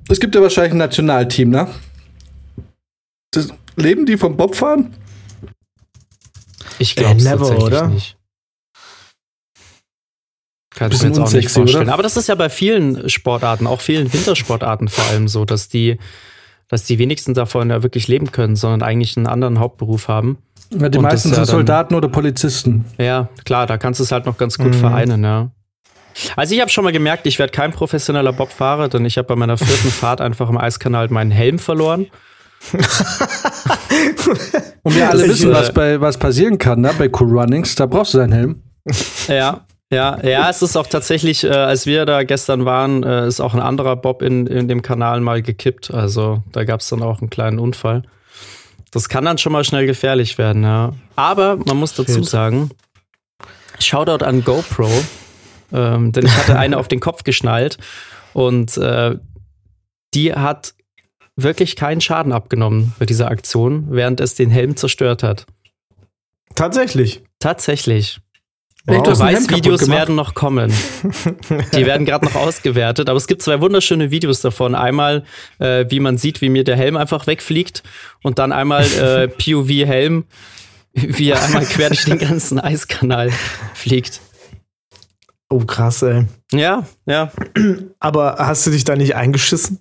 Es 0.10 0.19
gibt 0.19 0.36
ja 0.36 0.41
wahrscheinlich 0.41 0.74
ein 0.74 0.78
Nationalteam, 0.80 1.50
ne? 1.50 1.67
Das, 3.32 3.48
leben 3.78 4.06
die 4.06 4.17
vom 4.17 4.36
Bobfahren? 4.36 4.93
Ich 6.80 6.96
glaube 6.96 7.18
es 7.18 7.26
Äh, 7.26 7.30
never, 7.30 7.40
tatsächlich 7.48 7.64
oder? 7.66 7.88
nicht. 7.88 8.18
Kannst 10.76 11.02
du 11.02 11.06
mir 11.06 11.12
jetzt 11.14 11.20
auch 11.20 11.32
nicht 11.32 11.50
vorstellen. 11.52 11.84
oder? 11.86 11.94
Aber 11.94 12.04
das 12.04 12.18
ist 12.18 12.28
ja 12.28 12.36
bei 12.36 12.50
vielen 12.50 13.08
Sportarten, 13.10 13.68
auch 13.68 13.80
vielen 13.82 14.12
Wintersportarten 14.12 14.88
vor 14.88 15.06
allem 15.06 15.28
so, 15.28 15.46
dass 15.46 15.70
die, 15.70 16.00
dass 16.68 16.86
die 16.86 16.98
wenigsten 16.98 17.36
davon 17.36 17.70
ja 17.70 17.84
wirklich 17.84 18.08
leben 18.08 18.32
können, 18.32 18.56
sondern 18.56 18.82
eigentlich 18.82 19.16
einen 19.16 19.28
anderen 19.28 19.60
Hauptberuf 19.60 20.08
haben. 20.08 20.40
Ja, 20.72 20.90
die 20.90 20.98
Und 20.98 21.04
meisten 21.04 21.30
ja 21.30 21.36
sind 21.36 21.38
dann- 21.38 21.46
Soldaten 21.46 21.94
oder 21.94 22.08
Polizisten. 22.10 22.86
Ja, 22.98 23.30
klar, 23.46 23.68
da 23.68 23.78
kannst 23.78 24.00
du 24.00 24.04
es 24.04 24.12
halt 24.12 24.26
noch 24.26 24.38
ganz 24.38 24.58
gut 24.58 24.70
Mhm. 24.74 24.80
vereinen, 24.80 25.24
ja. 25.24 25.52
Also 26.36 26.56
ich 26.56 26.62
habe 26.62 26.70
schon 26.72 26.84
mal 26.84 26.94
gemerkt, 26.94 27.28
ich 27.28 27.38
werde 27.38 27.52
kein 27.52 27.72
professioneller 27.72 28.34
Bobfahrer, 28.34 28.88
denn 28.88 29.06
ich 29.06 29.18
habe 29.18 29.28
bei 29.28 29.36
meiner 29.36 29.58
vierten 29.58 29.90
Fahrt 29.92 30.22
einfach 30.22 30.50
im 30.50 30.58
Eiskanal 30.58 31.08
meinen 31.10 31.32
Helm 31.32 31.60
verloren. 31.60 32.08
Und 34.84 34.95
wir 34.95 35.10
alle 35.10 35.28
wissen, 35.28 35.52
äh, 35.52 35.54
was, 35.54 35.73
bei, 35.73 35.99
was 35.99 36.17
passieren 36.17 36.58
kann, 36.58 36.82
ne? 36.82 36.91
Bei 36.97 37.10
Cool 37.10 37.38
Runnings, 37.38 37.76
da 37.76 37.86
brauchst 37.86 38.13
du 38.13 38.19
deinen 38.19 38.34
Helm. 38.34 38.63
Ja, 39.28 39.65
ja, 39.93 40.17
ja, 40.23 40.49
es 40.49 40.62
ist 40.63 40.76
auch 40.76 40.88
tatsächlich, 40.88 41.43
äh, 41.43 41.49
als 41.49 41.86
wir 41.86 42.06
da 42.06 42.23
gestern 42.23 42.65
waren, 42.65 43.04
äh, 43.04 43.28
ist 43.28 43.39
auch 43.39 43.54
ein 43.54 43.60
anderer 43.60 43.95
Bob 43.95 44.23
in, 44.23 44.47
in 44.47 44.67
dem 44.67 44.82
Kanal 44.82 45.21
mal 45.21 45.43
gekippt. 45.43 45.93
Also 45.93 46.41
da 46.52 46.63
gab 46.63 46.80
es 46.80 46.89
dann 46.89 47.04
auch 47.04 47.21
einen 47.21 47.30
kleinen 47.30 47.60
Unfall. 47.60 48.04
Das 48.91 49.08
kann 49.08 49.26
dann 49.26 49.38
schon 49.38 49.52
mal 49.52 49.63
schnell 49.63 49.86
gefährlich 49.86 50.38
werden, 50.38 50.63
ja. 50.63 50.93
Aber 51.15 51.58
man 51.58 51.78
muss 51.78 51.93
dazu 51.93 52.23
sagen, 52.23 52.71
Shoutout 53.80 54.26
an 54.26 54.43
GoPro, 54.43 54.89
ähm, 55.71 56.12
denn 56.12 56.26
ich 56.26 56.36
hatte 56.38 56.58
eine 56.58 56.78
auf 56.78 56.88
den 56.88 56.99
Kopf 56.99 57.23
geschnallt 57.23 57.78
und 58.34 58.78
äh, 58.78 59.15
die 60.13 60.34
hat 60.34 60.73
wirklich 61.36 61.76
keinen 61.76 62.02
Schaden 62.02 62.32
abgenommen 62.32 62.93
bei 63.00 63.06
dieser 63.06 63.30
Aktion, 63.30 63.88
während 63.89 64.19
es 64.19 64.36
den 64.36 64.50
Helm 64.50 64.76
zerstört 64.76 65.24
hat. 65.24 65.46
Tatsächlich. 66.56 67.24
Tatsächlich. 67.39 68.19
Helm 68.86 69.02
kaputt 69.02 69.17
Beweisvideos 69.17 69.89
werden 69.89 70.15
noch 70.15 70.34
kommen. 70.34 70.74
Die 71.74 71.86
werden 71.86 72.06
gerade 72.06 72.26
noch 72.26 72.36
ausgewertet, 72.36 73.10
aber 73.10 73.17
es 73.17 73.28
gibt 73.28 73.41
zwei 73.41 73.62
wunderschöne 73.62 74.12
Videos 74.12 74.41
davon. 74.41 74.76
Einmal, 74.76 75.24
äh, 75.60 75.86
wie 75.88 76.02
man 76.02 76.17
sieht, 76.17 76.41
wie 76.41 76.50
mir 76.50 76.65
der 76.65 76.76
Helm 76.76 76.98
einfach 76.98 77.26
wegfliegt 77.26 77.84
und 78.24 78.39
dann 78.39 78.52
einmal 78.52 78.84
äh, 78.84 79.28
POV-Helm, 79.30 80.26
wie 80.93 81.30
er 81.30 81.41
einmal 81.41 81.65
quer 81.65 81.89
durch 81.89 82.04
den 82.04 82.19
ganzen 82.19 82.60
Eiskanal 82.60 83.32
fliegt. 83.74 84.19
Oh, 85.50 85.60
krass, 85.60 86.02
ey. 86.02 86.26
Ja, 86.52 86.86
ja. 87.06 87.32
Aber 88.00 88.36
hast 88.38 88.65
du 88.67 88.72
dich 88.72 88.84
da 88.84 88.96
nicht 88.96 89.15
eingeschissen? 89.15 89.80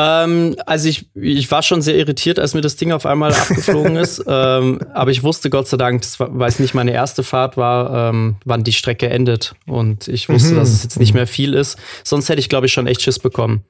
Ähm, 0.00 0.54
also 0.64 0.88
ich, 0.88 1.06
ich 1.16 1.50
war 1.50 1.62
schon 1.64 1.82
sehr 1.82 1.96
irritiert, 1.96 2.38
als 2.38 2.54
mir 2.54 2.60
das 2.60 2.76
Ding 2.76 2.92
auf 2.92 3.04
einmal 3.04 3.32
abgeflogen 3.34 3.96
ist. 3.96 4.22
ähm, 4.28 4.78
aber 4.94 5.10
ich 5.10 5.24
wusste 5.24 5.50
Gott 5.50 5.66
sei 5.66 5.76
Dank, 5.76 6.02
das 6.02 6.20
war, 6.20 6.28
weil 6.38 6.48
es 6.48 6.60
nicht 6.60 6.72
meine 6.72 6.92
erste 6.92 7.24
Fahrt 7.24 7.56
war, 7.56 8.10
ähm, 8.10 8.36
wann 8.44 8.62
die 8.62 8.72
Strecke 8.72 9.10
endet. 9.10 9.56
Und 9.66 10.06
ich 10.06 10.28
wusste, 10.28 10.54
Mhm. 10.54 10.58
dass 10.58 10.68
es 10.70 10.84
jetzt 10.84 11.00
nicht 11.00 11.14
mehr 11.14 11.26
viel 11.26 11.52
ist. 11.52 11.78
Sonst 12.04 12.28
hätte 12.28 12.38
ich, 12.38 12.48
glaube 12.48 12.66
ich, 12.66 12.72
schon 12.72 12.86
echt 12.86 13.02
Schiss 13.02 13.18
bekommen. 13.18 13.64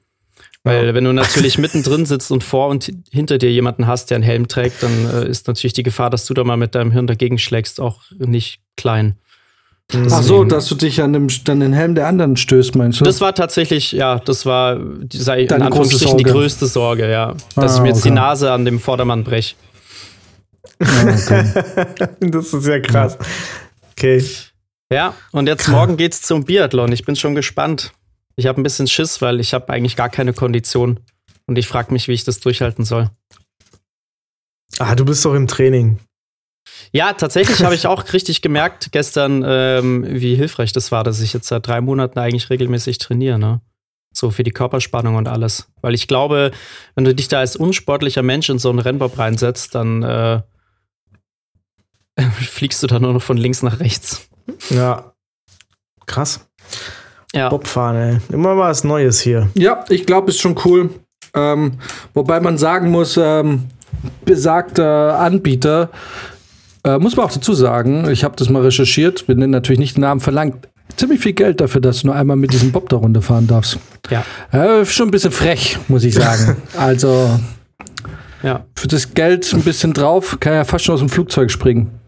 Weil 0.63 0.93
wenn 0.93 1.05
du 1.05 1.13
natürlich 1.13 1.57
mittendrin 1.57 2.05
sitzt 2.05 2.31
und 2.31 2.43
vor 2.43 2.67
und 2.67 2.91
hinter 3.11 3.37
dir 3.37 3.49
jemanden 3.51 3.87
hast, 3.87 4.11
der 4.11 4.15
einen 4.15 4.23
Helm 4.23 4.47
trägt, 4.47 4.83
dann 4.83 5.09
äh, 5.09 5.27
ist 5.27 5.47
natürlich 5.47 5.73
die 5.73 5.83
Gefahr, 5.83 6.09
dass 6.09 6.25
du 6.25 6.33
da 6.35 6.43
mal 6.43 6.57
mit 6.57 6.75
deinem 6.75 6.91
Hirn 6.91 7.07
dagegen 7.07 7.39
schlägst, 7.39 7.79
auch 7.79 8.01
nicht 8.19 8.59
klein. 8.77 9.15
Ach 10.11 10.21
so, 10.21 10.43
dass 10.43 10.67
du 10.67 10.75
dich 10.75 11.01
an, 11.01 11.13
dem, 11.13 11.27
an 11.47 11.59
den 11.59 11.73
Helm 11.73 11.95
der 11.95 12.07
anderen 12.07 12.37
stößt, 12.37 12.75
meinst 12.75 12.99
du? 13.01 13.05
Das 13.05 13.21
war 13.21 13.33
tatsächlich, 13.33 13.91
ja, 13.91 14.19
das 14.19 14.45
war, 14.45 14.75
die- 14.77 15.17
sei 15.17 15.41
in 15.43 15.51
Anführungsstrichen, 15.61 16.17
die 16.17 16.23
größte 16.25 16.67
Sorge, 16.67 17.09
ja. 17.09 17.35
Dass 17.55 17.73
Ah, 17.73 17.75
ich 17.77 17.81
mir 17.81 17.87
jetzt 17.89 18.05
die 18.05 18.09
okay. 18.09 18.15
Nase 18.15 18.51
an 18.51 18.65
dem 18.65 18.79
Vordermann 18.79 19.23
brech. 19.23 19.55
Ja, 20.79 20.87
okay. 21.03 22.07
Das 22.19 22.53
ist 22.53 22.67
ja 22.67 22.79
krass. 22.79 23.17
Okay. 23.93 24.23
Ja, 24.91 25.13
und 25.31 25.47
jetzt 25.47 25.67
morgen 25.67 25.97
geht's 25.97 26.21
zum 26.21 26.45
Biathlon. 26.45 26.91
Ich 26.91 27.03
bin 27.05 27.15
schon 27.15 27.33
gespannt. 27.35 27.91
Ich 28.35 28.45
habe 28.45 28.59
ein 28.61 28.63
bisschen 28.63 28.87
Schiss, 28.87 29.21
weil 29.21 29.39
ich 29.39 29.53
habe 29.53 29.69
eigentlich 29.73 29.95
gar 29.95 30.09
keine 30.09 30.33
Kondition. 30.33 30.99
Und 31.47 31.57
ich 31.57 31.67
frage 31.67 31.91
mich, 31.93 32.07
wie 32.07 32.13
ich 32.13 32.23
das 32.23 32.39
durchhalten 32.39 32.85
soll. 32.85 33.09
Ah, 34.77 34.93
du 34.95 35.03
bist 35.03 35.25
doch 35.25 35.33
im 35.33 35.47
Training. 35.47 35.99
Ja, 36.91 37.13
tatsächlich 37.13 37.63
habe 37.63 37.75
ich 37.75 37.87
auch 37.87 38.13
richtig 38.13 38.41
gemerkt 38.41 38.91
gestern, 38.91 39.43
ähm, 39.45 40.05
wie 40.07 40.35
hilfreich 40.35 40.71
das 40.71 40.91
war, 40.91 41.03
dass 41.03 41.21
ich 41.21 41.33
jetzt 41.33 41.47
seit 41.47 41.67
drei 41.67 41.81
Monaten 41.81 42.19
eigentlich 42.19 42.49
regelmäßig 42.49 42.97
trainiere. 42.97 43.39
Ne? 43.39 43.61
So 44.11 44.31
für 44.31 44.43
die 44.43 44.51
Körperspannung 44.51 45.15
und 45.15 45.27
alles. 45.27 45.67
Weil 45.81 45.93
ich 45.93 46.07
glaube, 46.07 46.51
wenn 46.95 47.05
du 47.05 47.13
dich 47.13 47.27
da 47.27 47.39
als 47.39 47.55
unsportlicher 47.55 48.23
Mensch 48.23 48.49
in 48.49 48.59
so 48.59 48.69
einen 48.69 48.79
Rennbob 48.79 49.17
reinsetzt, 49.17 49.75
dann 49.75 50.03
äh, 50.03 50.41
fliegst 52.41 52.81
du 52.83 52.87
da 52.87 52.99
nur 52.99 53.13
noch 53.13 53.21
von 53.21 53.37
links 53.37 53.61
nach 53.61 53.79
rechts. 53.79 54.27
Ja. 54.69 55.13
Krass. 56.05 56.47
Ja. 57.33 57.49
Bobfahren, 57.49 57.95
ey. 57.95 58.17
Immer 58.33 58.55
mal 58.55 58.69
was 58.69 58.83
Neues 58.83 59.21
hier. 59.21 59.49
Ja, 59.53 59.85
ich 59.89 60.05
glaube, 60.05 60.29
ist 60.29 60.39
schon 60.39 60.59
cool. 60.65 60.89
Ähm, 61.35 61.73
wobei 62.15 62.39
man 62.39 62.57
sagen 62.57 62.89
muss, 62.89 63.17
ähm, 63.17 63.69
besagter 64.25 65.19
Anbieter, 65.19 65.91
äh, 66.95 66.99
muss 66.99 67.15
man 67.15 67.25
auch 67.25 67.31
dazu 67.31 67.53
sagen, 67.53 68.09
ich 68.09 68.23
habe 68.23 68.35
das 68.35 68.49
mal 68.49 68.61
recherchiert, 68.61 69.27
wir 69.27 69.35
nennen 69.35 69.51
natürlich 69.51 69.79
nicht 69.79 69.97
den 69.97 70.01
Namen, 70.01 70.21
verlangt 70.21 70.67
ziemlich 70.95 71.21
viel 71.21 71.33
Geld 71.33 71.61
dafür, 71.61 71.81
dass 71.81 72.01
du 72.01 72.07
nur 72.07 72.15
einmal 72.15 72.37
mit 72.37 72.51
diesem 72.53 72.71
Bob 72.71 72.89
da 72.89 72.97
runterfahren 72.97 73.47
darfst. 73.47 73.77
Ja. 74.09 74.23
Äh, 74.51 74.85
schon 74.85 75.07
ein 75.09 75.11
bisschen 75.11 75.31
frech, 75.31 75.77
muss 75.87 76.03
ich 76.03 76.13
sagen. 76.15 76.57
also 76.77 77.39
Ja. 78.43 78.65
für 78.75 78.87
das 78.87 79.13
Geld 79.13 79.51
ein 79.53 79.61
bisschen 79.61 79.93
drauf, 79.93 80.37
kann 80.39 80.53
ja 80.53 80.63
fast 80.65 80.85
schon 80.85 80.93
aus 80.93 80.99
dem 80.99 81.09
Flugzeug 81.09 81.51
springen. 81.51 81.99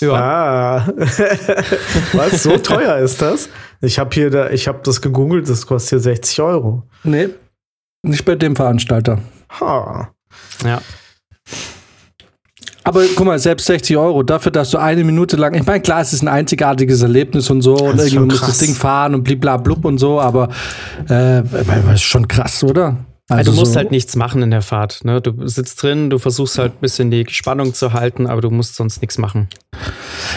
Ja. 0.00 0.12
Ah. 0.14 0.88
was? 2.12 2.42
So 2.42 2.56
teuer 2.58 2.96
ist 2.98 3.22
das? 3.22 3.48
Ich 3.80 3.98
habe 3.98 4.10
hier, 4.12 4.30
da, 4.30 4.50
ich 4.50 4.66
habe 4.66 4.80
das 4.82 5.00
gegoogelt, 5.00 5.48
das 5.48 5.66
kostet 5.66 5.90
hier 5.90 6.00
60 6.00 6.40
Euro. 6.40 6.82
Nee, 7.04 7.28
nicht 8.02 8.24
bei 8.24 8.34
dem 8.34 8.56
Veranstalter. 8.56 9.20
Ha. 9.60 10.10
ja. 10.64 10.80
Aber 12.84 13.02
guck 13.14 13.26
mal, 13.26 13.38
selbst 13.38 13.66
60 13.66 13.96
Euro 13.96 14.22
dafür, 14.22 14.50
dass 14.52 14.70
du 14.70 14.78
eine 14.78 15.04
Minute 15.04 15.36
lang, 15.36 15.54
ich 15.54 15.64
meine, 15.64 15.80
klar, 15.80 16.00
es 16.00 16.12
ist 16.12 16.22
ein 16.22 16.28
einzigartiges 16.28 17.02
Erlebnis 17.02 17.48
und 17.50 17.62
so, 17.62 17.74
und 17.76 17.98
ist 18.00 18.12
irgendwie 18.12 18.34
muss 18.34 18.40
das. 18.40 18.58
Ding 18.58 18.74
fahren 18.74 19.14
und 19.14 19.22
bliblablub 19.22 19.84
und 19.84 19.98
so, 19.98 20.20
aber 20.20 20.48
äh, 21.08 21.42
das 21.42 21.94
ist 21.94 22.02
schon 22.02 22.26
krass, 22.26 22.64
oder? 22.64 22.96
Also 23.28 23.52
du 23.52 23.56
musst 23.58 23.72
so- 23.74 23.78
halt 23.78 23.92
nichts 23.92 24.16
machen 24.16 24.42
in 24.42 24.50
der 24.50 24.62
Fahrt. 24.62 25.04
Ne? 25.04 25.20
Du 25.20 25.46
sitzt 25.46 25.80
drin, 25.82 26.10
du 26.10 26.18
versuchst 26.18 26.58
halt 26.58 26.72
ein 26.74 26.80
bisschen 26.80 27.10
die 27.10 27.24
Spannung 27.30 27.72
zu 27.72 27.92
halten, 27.92 28.26
aber 28.26 28.40
du 28.40 28.50
musst 28.50 28.74
sonst 28.74 29.00
nichts 29.00 29.16
machen. 29.16 29.48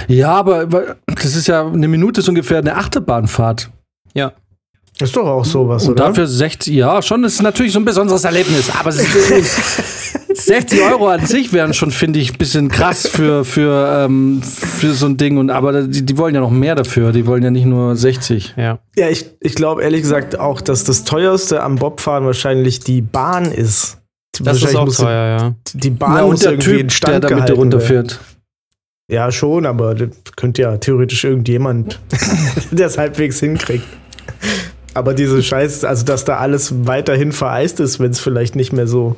Ja, 0.08 0.34
aber 0.34 0.96
das 1.08 1.36
ist 1.36 1.48
ja 1.48 1.66
eine 1.68 1.88
Minute 1.88 2.22
ist 2.22 2.30
ungefähr 2.30 2.60
eine 2.60 2.76
Achterbahnfahrt. 2.76 3.70
Ja. 4.14 4.34
Ist 5.02 5.16
doch 5.18 5.28
auch 5.28 5.44
sowas, 5.44 5.84
Und 5.88 5.94
oder? 6.00 6.06
dafür 6.06 6.26
60, 6.28 6.74
ja, 6.74 7.02
schon, 7.02 7.24
das 7.24 7.34
ist 7.34 7.42
natürlich 7.42 7.74
so 7.74 7.80
ein 7.80 7.86
besonderes 7.86 8.24
Erlebnis, 8.24 8.70
aber 8.80 8.90
es 8.92 9.00
ist, 9.00 10.20
60 10.46 10.82
Euro 10.82 11.08
an 11.08 11.26
sich 11.26 11.54
wären 11.54 11.74
schon, 11.74 11.92
finde 11.92 12.20
ich, 12.20 12.34
ein 12.34 12.38
bisschen 12.38 12.70
krass 12.70 13.08
für, 13.08 13.46
für, 13.46 14.06
ähm, 14.06 14.42
für 14.44 14.94
so 14.94 15.08
ein 15.08 15.18
Ding. 15.18 15.38
Und 15.38 15.50
aber 15.50 15.84
die, 15.84 16.06
die 16.06 16.18
wollen 16.18 16.36
ja 16.36 16.42
noch 16.42 16.52
mehr 16.52 16.76
dafür. 16.76 17.12
Die 17.12 17.26
wollen 17.26 17.44
ja 17.44 17.52
nicht 17.52 17.66
nur 17.66 17.96
60. 17.96 18.54
Ja. 18.58 18.80
ja, 18.96 19.10
ich, 19.10 19.26
ich 19.40 19.56
glaube 19.56 19.84
ehrlich 19.84 20.02
gesagt 20.02 20.40
auch, 20.40 20.62
dass 20.62 20.84
das 20.84 21.04
teuerste 21.04 21.64
am 21.64 21.76
Bobfahren 21.76 22.26
wahrscheinlich 22.26 22.80
die 22.80 23.02
Bahn 23.02 23.52
ist. 23.52 23.98
Das 24.40 24.58
ist 24.58 24.64
Wahrscheinlich 24.64 25.00
auch 25.00 25.06
teuer, 25.06 25.40
ja. 25.40 25.56
Die 25.74 25.90
Bahn 25.90 26.18
Ja, 26.18 26.24
und 26.24 26.32
muss 26.32 26.40
der 26.42 26.52
irgendwie 26.52 26.72
Typ, 26.72 26.80
in 26.82 26.90
Stand 26.90 27.24
der 27.24 27.30
damit 27.30 27.52
runterfährt. 27.52 28.20
Ja, 29.10 29.32
schon, 29.32 29.66
aber 29.66 29.94
das 29.94 30.10
könnte 30.36 30.64
ja 30.64 30.78
theoretisch 30.78 31.24
irgendjemand, 31.24 32.00
der 32.72 32.88
es 32.88 32.98
halbwegs 32.98 33.40
hinkriegt. 33.40 33.86
Aber 34.94 35.14
diese 35.14 35.44
Scheiß, 35.44 35.84
also 35.84 36.06
dass 36.06 36.26
da 36.26 36.38
alles 36.38 36.88
weiterhin 36.88 37.32
vereist 37.32 37.80
ist, 37.80 38.00
wenn 38.00 38.12
es 38.12 38.20
vielleicht 38.20 38.56
nicht 38.56 38.74
mehr 38.74 38.88
so 38.88 39.16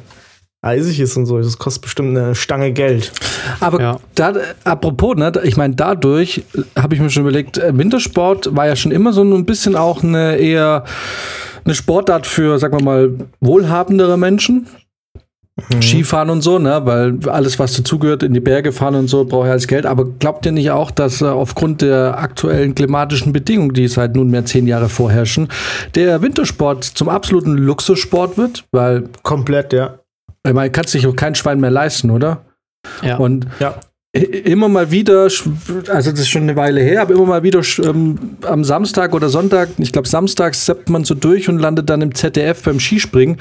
eisig 0.61 0.99
ist 0.99 1.15
und 1.17 1.25
so, 1.25 1.37
das 1.39 1.57
kostet 1.57 1.83
bestimmt 1.83 2.17
eine 2.17 2.35
Stange 2.35 2.73
Geld. 2.73 3.11
Aber 3.59 3.79
Ja. 3.81 3.99
da, 4.15 4.33
apropos, 4.63 5.15
ne, 5.15 5.31
ich 5.43 5.55
meine, 5.57 5.75
dadurch 5.75 6.43
habe 6.75 6.95
ich 6.95 7.01
mir 7.01 7.09
schon 7.09 7.23
überlegt, 7.23 7.57
äh, 7.57 7.77
Wintersport 7.77 8.55
war 8.55 8.67
ja 8.67 8.75
schon 8.75 8.91
immer 8.91 9.13
so 9.13 9.23
ein 9.23 9.45
bisschen 9.45 9.75
auch 9.75 10.03
eine 10.03 10.37
eher 10.37 10.83
eine 11.63 11.75
Sportart 11.75 12.25
für, 12.25 12.57
sagen 12.59 12.79
wir 12.79 12.83
mal, 12.83 13.13
wohlhabendere 13.41 14.17
Menschen. 14.17 14.67
Mhm. 15.73 15.81
Skifahren 15.81 16.29
und 16.29 16.41
so, 16.41 16.59
ne? 16.59 16.81
Weil 16.85 17.17
alles, 17.27 17.57
was 17.57 17.73
dazugehört, 17.75 18.21
in 18.21 18.33
die 18.33 18.39
Berge 18.39 18.71
fahren 18.71 18.93
und 18.93 19.07
so, 19.07 19.25
braucht 19.25 19.47
ja 19.47 19.51
alles 19.53 19.67
Geld. 19.67 19.87
Aber 19.87 20.05
glaubt 20.05 20.45
ihr 20.45 20.51
nicht 20.51 20.69
auch, 20.69 20.91
dass 20.91 21.21
äh, 21.21 21.25
aufgrund 21.25 21.81
der 21.81 22.19
aktuellen 22.19 22.75
klimatischen 22.75 23.33
Bedingungen, 23.33 23.73
die 23.73 23.87
seit 23.87 24.15
nunmehr 24.15 24.45
zehn 24.45 24.67
Jahre 24.67 24.87
vorherrschen, 24.87 25.47
der 25.95 26.21
Wintersport 26.21 26.83
zum 26.83 27.09
absoluten 27.09 27.57
Luxussport 27.57 28.37
wird? 28.37 28.65
Weil. 28.71 29.05
Komplett, 29.23 29.73
ja. 29.73 29.95
Man 30.53 30.71
kann 30.71 30.85
sich 30.85 31.05
auch 31.07 31.15
kein 31.15 31.35
Schwein 31.35 31.59
mehr 31.59 31.71
leisten, 31.71 32.11
oder? 32.11 32.45
Ja. 33.01 33.17
Und 33.17 33.47
ja 33.59 33.75
immer 34.13 34.69
mal 34.69 34.91
wieder, 34.91 35.23
also 35.23 36.11
das 36.11 36.19
ist 36.19 36.29
schon 36.29 36.43
eine 36.43 36.55
Weile 36.55 36.81
her, 36.81 37.01
aber 37.01 37.13
immer 37.13 37.25
mal 37.25 37.43
wieder 37.43 37.61
ähm, 37.83 38.17
am 38.43 38.63
Samstag 38.63 39.13
oder 39.13 39.29
Sonntag, 39.29 39.69
ich 39.77 39.91
glaube 39.91 40.07
samstags 40.07 40.65
seppt 40.65 40.89
man 40.89 41.03
so 41.03 41.13
durch 41.13 41.49
und 41.49 41.59
landet 41.59 41.89
dann 41.89 42.01
im 42.01 42.15
ZDF 42.15 42.63
beim 42.63 42.79
Skispringen. 42.79 43.37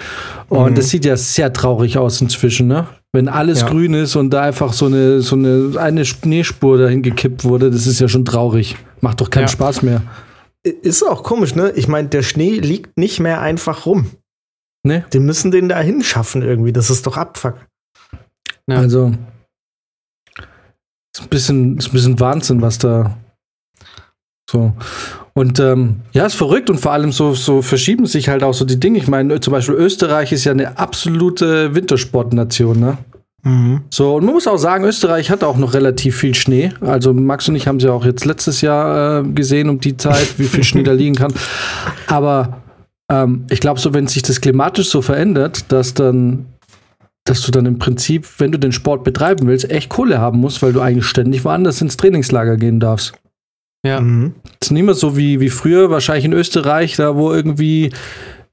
Und 0.49 0.73
mhm. 0.73 0.75
das 0.75 0.91
sieht 0.91 1.05
ja 1.05 1.17
sehr 1.17 1.53
traurig 1.53 1.99
aus 1.99 2.21
inzwischen, 2.21 2.67
ne? 2.67 2.87
Wenn 3.13 3.29
alles 3.29 3.63
ja. 3.63 3.69
grün 3.69 3.95
ist 3.95 4.17
und 4.17 4.31
da 4.31 4.43
einfach 4.43 4.73
so 4.75 4.87
eine, 4.87 5.21
so 5.21 5.37
eine, 5.37 5.73
eine 5.79 6.05
Schneespur 6.05 6.77
dahin 6.77 7.03
gekippt 7.03 7.45
wurde, 7.45 7.71
das 7.71 7.87
ist 7.87 7.99
ja 7.99 8.09
schon 8.09 8.27
traurig. 8.27 8.77
Macht 9.01 9.21
doch 9.21 9.31
keinen 9.31 9.45
ja. 9.45 9.49
Spaß 9.49 9.83
mehr. 9.83 10.03
Ist 10.63 11.03
auch 11.03 11.23
komisch, 11.23 11.55
ne? 11.55 11.73
Ich 11.77 11.89
meine, 11.89 12.09
der 12.09 12.23
Schnee 12.23 12.59
liegt 12.59 12.99
nicht 12.99 13.21
mehr 13.21 13.41
einfach 13.41 13.87
rum. 13.87 14.11
Ne? 14.87 15.05
Die 15.13 15.19
müssen 15.19 15.51
den 15.51 15.69
da 15.69 15.81
hinschaffen 15.81 16.43
irgendwie. 16.43 16.73
Das 16.73 16.91
ist 16.91 17.07
doch 17.07 17.17
Abfuck. 17.17 17.55
Ja. 18.69 18.79
Also, 18.79 19.13
ist 21.15 21.23
ein 21.23 21.29
bisschen, 21.29 21.79
ist 21.79 21.89
ein 21.89 21.93
bisschen 21.93 22.21
Wahnsinn, 22.21 22.63
was 22.63 22.79
da 22.79 23.17
so. 24.51 24.73
Und 25.35 25.59
ähm, 25.61 26.01
ja, 26.13 26.25
ist 26.25 26.35
verrückt 26.35 26.71
und 26.71 26.79
vor 26.79 26.93
allem 26.93 27.13
so, 27.13 27.35
so 27.35 27.61
verschieben 27.63 28.07
sich 28.07 28.29
halt 28.29 28.43
auch 28.43 28.55
so 28.55 28.65
die 28.65 28.81
Dinge. 28.81 28.99
Ich 28.99 29.09
meine, 29.09 29.41
zum 29.41 29.53
Beispiel 29.53 29.75
Österreich 29.75 30.33
ist 30.33 30.45
ja 30.45 30.53
eine 30.53 30.79
absolute 30.79 31.75
Wintersportnation, 31.75 32.81
ne? 32.81 32.99
Mhm. 33.43 33.83
So, 33.91 34.17
und 34.17 34.25
man 34.25 34.35
muss 34.35 34.47
auch 34.47 34.57
sagen, 34.57 34.85
Österreich 34.85 35.31
hat 35.31 35.45
auch 35.45 35.57
noch 35.57 35.75
relativ 35.75 36.17
viel 36.17 36.35
Schnee. 36.35 36.73
Also 36.81 37.13
Max 37.13 37.49
und 37.49 37.55
ich 37.55 37.69
haben 37.69 37.81
sie 37.81 37.93
auch 37.93 38.05
jetzt 38.05 38.25
letztes 38.25 38.61
Jahr 38.61 39.21
äh, 39.21 39.29
gesehen 39.29 39.69
um 39.69 39.79
die 39.79 39.97
Zeit, 39.97 40.39
wie 40.39 40.47
viel 40.47 40.65
Schnee 40.65 40.83
da 40.83 40.93
liegen 40.93 41.15
kann. 41.15 41.33
Aber 42.07 42.63
ähm, 43.11 43.47
ich 43.51 43.61
glaube, 43.61 43.81
so 43.81 43.95
wenn 43.95 44.07
sich 44.07 44.23
das 44.23 44.41
klimatisch 44.41 44.89
so 44.89 45.03
verändert, 45.03 45.71
dass 45.73 45.95
dann 45.95 46.47
dass 47.29 47.43
du 47.43 47.51
dann 47.51 47.67
im 47.67 47.79
Prinzip, 47.79 48.27
wenn 48.39 48.53
du 48.53 48.59
den 48.59 48.73
Sport 48.73 49.03
betreiben 49.03 49.49
willst, 49.49 49.69
echt 49.69 49.89
Kohle 49.89 50.21
haben 50.21 50.39
musst, 50.39 50.63
weil 50.63 50.73
du 50.73 50.81
eigentlich 50.81 51.07
ständig 51.07 51.45
woanders 51.45 51.81
ins 51.81 51.97
Trainingslager 51.97 52.57
gehen 52.57 52.79
darfst. 52.79 53.15
Ja. 53.85 54.01
Mhm. 54.01 54.35
Das 54.45 54.69
ist 54.69 54.71
nicht 54.71 54.85
mehr 54.85 54.95
so 54.95 55.17
wie, 55.17 55.41
wie 55.41 55.51
früher, 55.51 55.91
wahrscheinlich 55.91 56.25
in 56.25 56.33
Österreich, 56.33 56.97
da 56.97 57.17
wo 57.17 57.33
irgendwie 57.33 57.93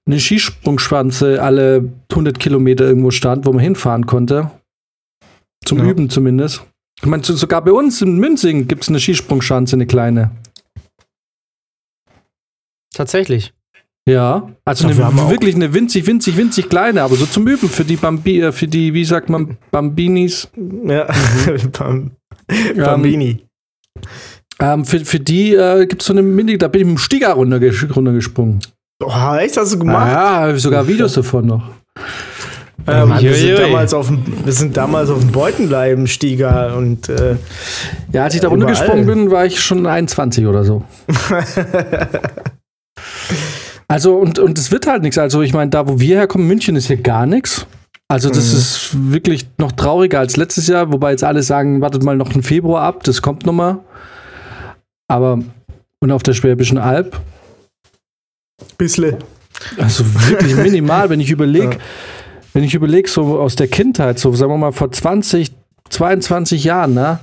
eine 0.05 0.19
Skisprungschwanze 0.19 1.41
alle 1.41 1.91
100 2.11 2.39
Kilometer 2.39 2.85
irgendwo 2.85 3.11
stand, 3.11 3.45
wo 3.45 3.53
man 3.53 3.61
hinfahren 3.61 4.05
konnte. 4.05 4.51
Zum 5.63 5.77
ja. 5.79 5.85
Üben 5.85 6.09
zumindest. 6.09 6.63
Ich 6.99 7.07
meine, 7.07 7.23
sogar 7.23 7.63
bei 7.63 7.71
uns 7.71 8.01
in 8.01 8.17
Münzing 8.17 8.67
gibt 8.67 8.83
es 8.83 8.89
eine 8.89 8.99
Skisprungschanze, 8.99 9.75
eine 9.75 9.87
kleine. 9.87 10.31
Tatsächlich. 12.93 13.53
Ja, 14.05 14.49
also 14.65 14.87
eine, 14.87 14.97
wirklich 15.29 15.55
eine 15.55 15.73
winzig, 15.73 16.05
winzig, 16.05 16.35
winzig 16.35 16.67
kleine, 16.67 17.03
aber 17.03 17.15
so 17.15 17.25
zum 17.25 17.47
Üben 17.47 17.69
für 17.69 17.85
die 17.85 17.95
Bambi, 17.95 18.41
äh, 18.41 18.51
für 18.51 18.67
die, 18.67 18.93
wie 18.93 19.05
sagt 19.05 19.29
man, 19.29 19.57
Bambinis. 19.71 20.49
Ja, 20.57 21.07
mhm. 21.79 22.11
Bambini. 22.75 23.45
Ähm, 24.59 24.83
für, 24.83 24.99
für 25.05 25.19
die 25.21 25.55
äh, 25.55 25.85
gibt 25.85 26.01
es 26.01 26.07
so 26.07 26.13
eine 26.13 26.21
Mini, 26.21 26.57
da 26.57 26.67
bin 26.67 26.81
ich 26.81 26.87
mit 26.87 26.97
dem 26.97 26.99
Stieger 26.99 27.33
runterges 27.33 27.85
runtergesprungen. 27.95 28.59
Oh, 29.01 29.35
echt? 29.35 29.55
Hast 29.55 29.73
du 29.73 29.79
gemacht? 29.79 30.07
Ja, 30.07 30.49
ja 30.49 30.57
sogar 30.57 30.85
Videos 30.87 31.13
davon 31.13 31.47
noch. 31.47 31.69
Ähm, 32.85 33.09
Mann, 33.09 33.23
wir, 33.23 33.33
sind 33.33 33.57
damals 33.57 33.93
auf 33.93 34.07
dem, 34.07 34.23
wir 34.43 34.51
sind 34.51 34.75
damals 34.75 35.09
auf 35.09 35.19
dem 35.19 35.31
Beutenleim 35.31 36.07
Stieger 36.07 36.75
und 36.75 37.07
äh, 37.07 37.37
ja, 38.11 38.23
als 38.25 38.35
ich 38.35 38.41
da 38.41 38.49
runtergesprungen 38.49 39.05
bin, 39.05 39.31
war 39.31 39.45
ich 39.45 39.61
schon 39.61 39.85
21 39.85 40.45
oder 40.45 40.65
so. 40.65 40.83
Also, 43.93 44.15
und, 44.15 44.39
und 44.39 44.58
es 44.58 44.71
wird 44.71 44.88
halt 44.88 45.03
nichts. 45.03 45.19
Also, 45.19 45.43
ich 45.43 45.53
meine, 45.53 45.69
da, 45.69 45.88
wo 45.88 45.99
wir 45.99 46.17
herkommen, 46.17 46.47
München 46.47 46.75
ist 46.75 46.88
hier 46.88 46.97
gar 46.97 47.27
nichts. 47.27 47.67
Also, 48.08 48.29
das 48.29 48.51
mhm. 48.51 48.58
ist 48.58 49.12
wirklich 49.12 49.45
noch 49.60 49.71
trauriger 49.71 50.17
als 50.17 50.36
letztes 50.36 50.65
Jahr, 50.65 50.91
wobei 50.91 51.12
jetzt 51.12 51.23
alle 51.23 51.43
sagen, 51.43 51.79
wartet 51.79 52.01
mal 52.01 52.17
noch 52.17 52.34
einen 52.34 52.41
Februar 52.41 52.82
ab, 52.82 53.03
das 53.03 53.21
kommt 53.21 53.45
noch 53.45 53.53
mal. 53.53 53.82
Aber, 55.08 55.43
und 55.99 56.12
auf 56.12 56.23
der 56.23 56.34
Schwäbischen 56.34 56.79
Alb? 56.79 57.21
Bissle. 58.79 59.19
Also 59.77 60.03
wirklich 60.27 60.56
minimal, 60.63 61.12
wenn 61.12 61.19
ich 61.19 61.29
überlege, 61.29 61.75
ja. 61.75 61.82
wenn 62.53 62.63
ich 62.63 62.73
überlege, 62.73 63.08
so 63.08 63.39
aus 63.39 63.56
der 63.56 63.67
Kindheit, 63.67 64.17
so 64.17 64.34
sagen 64.34 64.51
wir 64.51 64.58
mal 64.58 64.71
vor 64.71 64.91
20, 64.91 65.51
22 65.89 66.63
Jahren, 66.63 66.95
ne, 66.95 67.19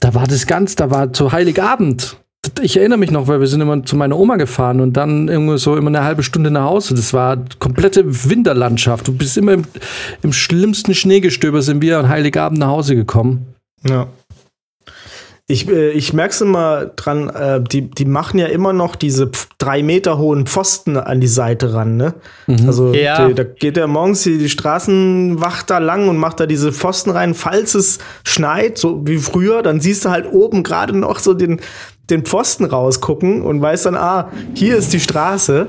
da 0.00 0.12
war 0.12 0.26
das 0.26 0.46
ganz, 0.46 0.74
da 0.74 0.90
war 0.90 1.14
zu 1.14 1.32
Heiligabend 1.32 2.18
ich 2.62 2.76
erinnere 2.76 2.98
mich 2.98 3.10
noch, 3.10 3.28
weil 3.28 3.40
wir 3.40 3.46
sind 3.46 3.60
immer 3.60 3.84
zu 3.84 3.96
meiner 3.96 4.18
Oma 4.18 4.36
gefahren 4.36 4.80
und 4.80 4.94
dann 4.94 5.28
irgendwie 5.28 5.58
so 5.58 5.76
immer 5.76 5.88
eine 5.88 6.04
halbe 6.04 6.22
Stunde 6.22 6.50
nach 6.50 6.64
Hause. 6.64 6.94
Das 6.94 7.12
war 7.12 7.36
komplette 7.58 8.04
Winterlandschaft. 8.30 9.08
Du 9.08 9.12
bist 9.12 9.36
immer 9.36 9.52
im, 9.52 9.64
im 10.22 10.32
schlimmsten 10.32 10.94
Schneegestöber 10.94 11.62
sind 11.62 11.82
wir 11.82 11.98
an 11.98 12.08
Heiligabend 12.08 12.58
nach 12.58 12.68
Hause 12.68 12.96
gekommen. 12.96 13.54
Ja. 13.86 14.06
Ich, 15.48 15.68
äh, 15.68 15.90
ich 15.90 16.12
merke 16.12 16.32
es 16.32 16.40
immer 16.40 16.86
dran, 16.86 17.28
äh, 17.28 17.60
die, 17.60 17.90
die 17.90 18.04
machen 18.04 18.38
ja 18.38 18.46
immer 18.46 18.72
noch 18.72 18.94
diese 18.94 19.30
drei 19.58 19.82
Meter 19.82 20.16
hohen 20.16 20.46
Pfosten 20.46 20.96
an 20.96 21.20
die 21.20 21.26
Seite 21.26 21.74
ran, 21.74 21.96
ne? 21.96 22.14
Mhm. 22.46 22.66
Also 22.68 22.94
ja. 22.94 23.26
die, 23.26 23.34
da 23.34 23.42
geht 23.42 23.76
er 23.76 23.88
morgens 23.88 24.22
die, 24.22 24.38
die 24.38 24.48
Straßenwacht 24.48 25.68
da 25.68 25.78
lang 25.78 26.08
und 26.08 26.18
macht 26.18 26.38
da 26.38 26.46
diese 26.46 26.72
Pfosten 26.72 27.10
rein, 27.10 27.34
falls 27.34 27.74
es 27.74 27.98
schneit, 28.22 28.78
so 28.78 29.04
wie 29.06 29.18
früher, 29.18 29.62
dann 29.62 29.80
siehst 29.80 30.04
du 30.04 30.10
halt 30.10 30.32
oben 30.32 30.62
gerade 30.62 30.96
noch 30.96 31.18
so 31.18 31.34
den, 31.34 31.60
den 32.10 32.24
Pfosten 32.24 32.64
rausgucken 32.64 33.42
und 33.42 33.60
weiß 33.60 33.84
dann, 33.84 33.96
ah, 33.96 34.30
hier 34.54 34.76
ist 34.76 34.92
die 34.92 35.00
Straße. 35.00 35.68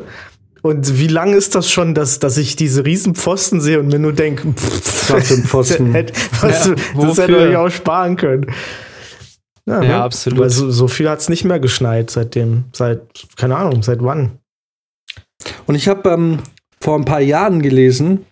Und 0.62 1.00
wie 1.00 1.08
lang 1.08 1.34
ist 1.34 1.56
das 1.56 1.72
schon, 1.72 1.96
dass, 1.96 2.20
dass 2.20 2.38
ich 2.38 2.56
diese 2.56 2.86
riesen 2.86 3.16
Pfosten 3.16 3.62
sehe 3.62 3.80
und 3.80 3.88
mir 3.88 3.98
nur 3.98 4.14
denke, 4.14 4.54
was 5.08 5.28
für 5.28 5.34
ein 5.34 5.44
Pfosten. 5.46 5.94
was, 5.94 6.68
ja, 6.68 6.76
das 6.96 7.18
hätte 7.18 7.50
ich 7.50 7.56
auch 7.56 7.70
sparen 7.70 8.16
können. 8.16 8.46
Ja, 9.66 9.82
ja 9.82 9.88
ne? 9.88 10.04
absolut. 10.04 10.40
Weil 10.40 10.50
so, 10.50 10.70
so 10.70 10.88
viel 10.88 11.10
hat 11.10 11.20
es 11.20 11.30
nicht 11.30 11.46
mehr 11.46 11.60
geschneit 11.60 12.12
seitdem. 12.12 12.66
Seit, 12.74 13.02
keine 13.36 13.56
Ahnung, 13.58 13.82
seit 13.82 14.04
wann. 14.04 14.40
Und 15.66 15.76
ich 15.76 15.88
habe 15.88 16.10
ähm, 16.10 16.40
vor 16.80 16.96
ein 16.96 17.06
paar 17.06 17.22
Jahren 17.22 17.62
gelesen, 17.62 18.26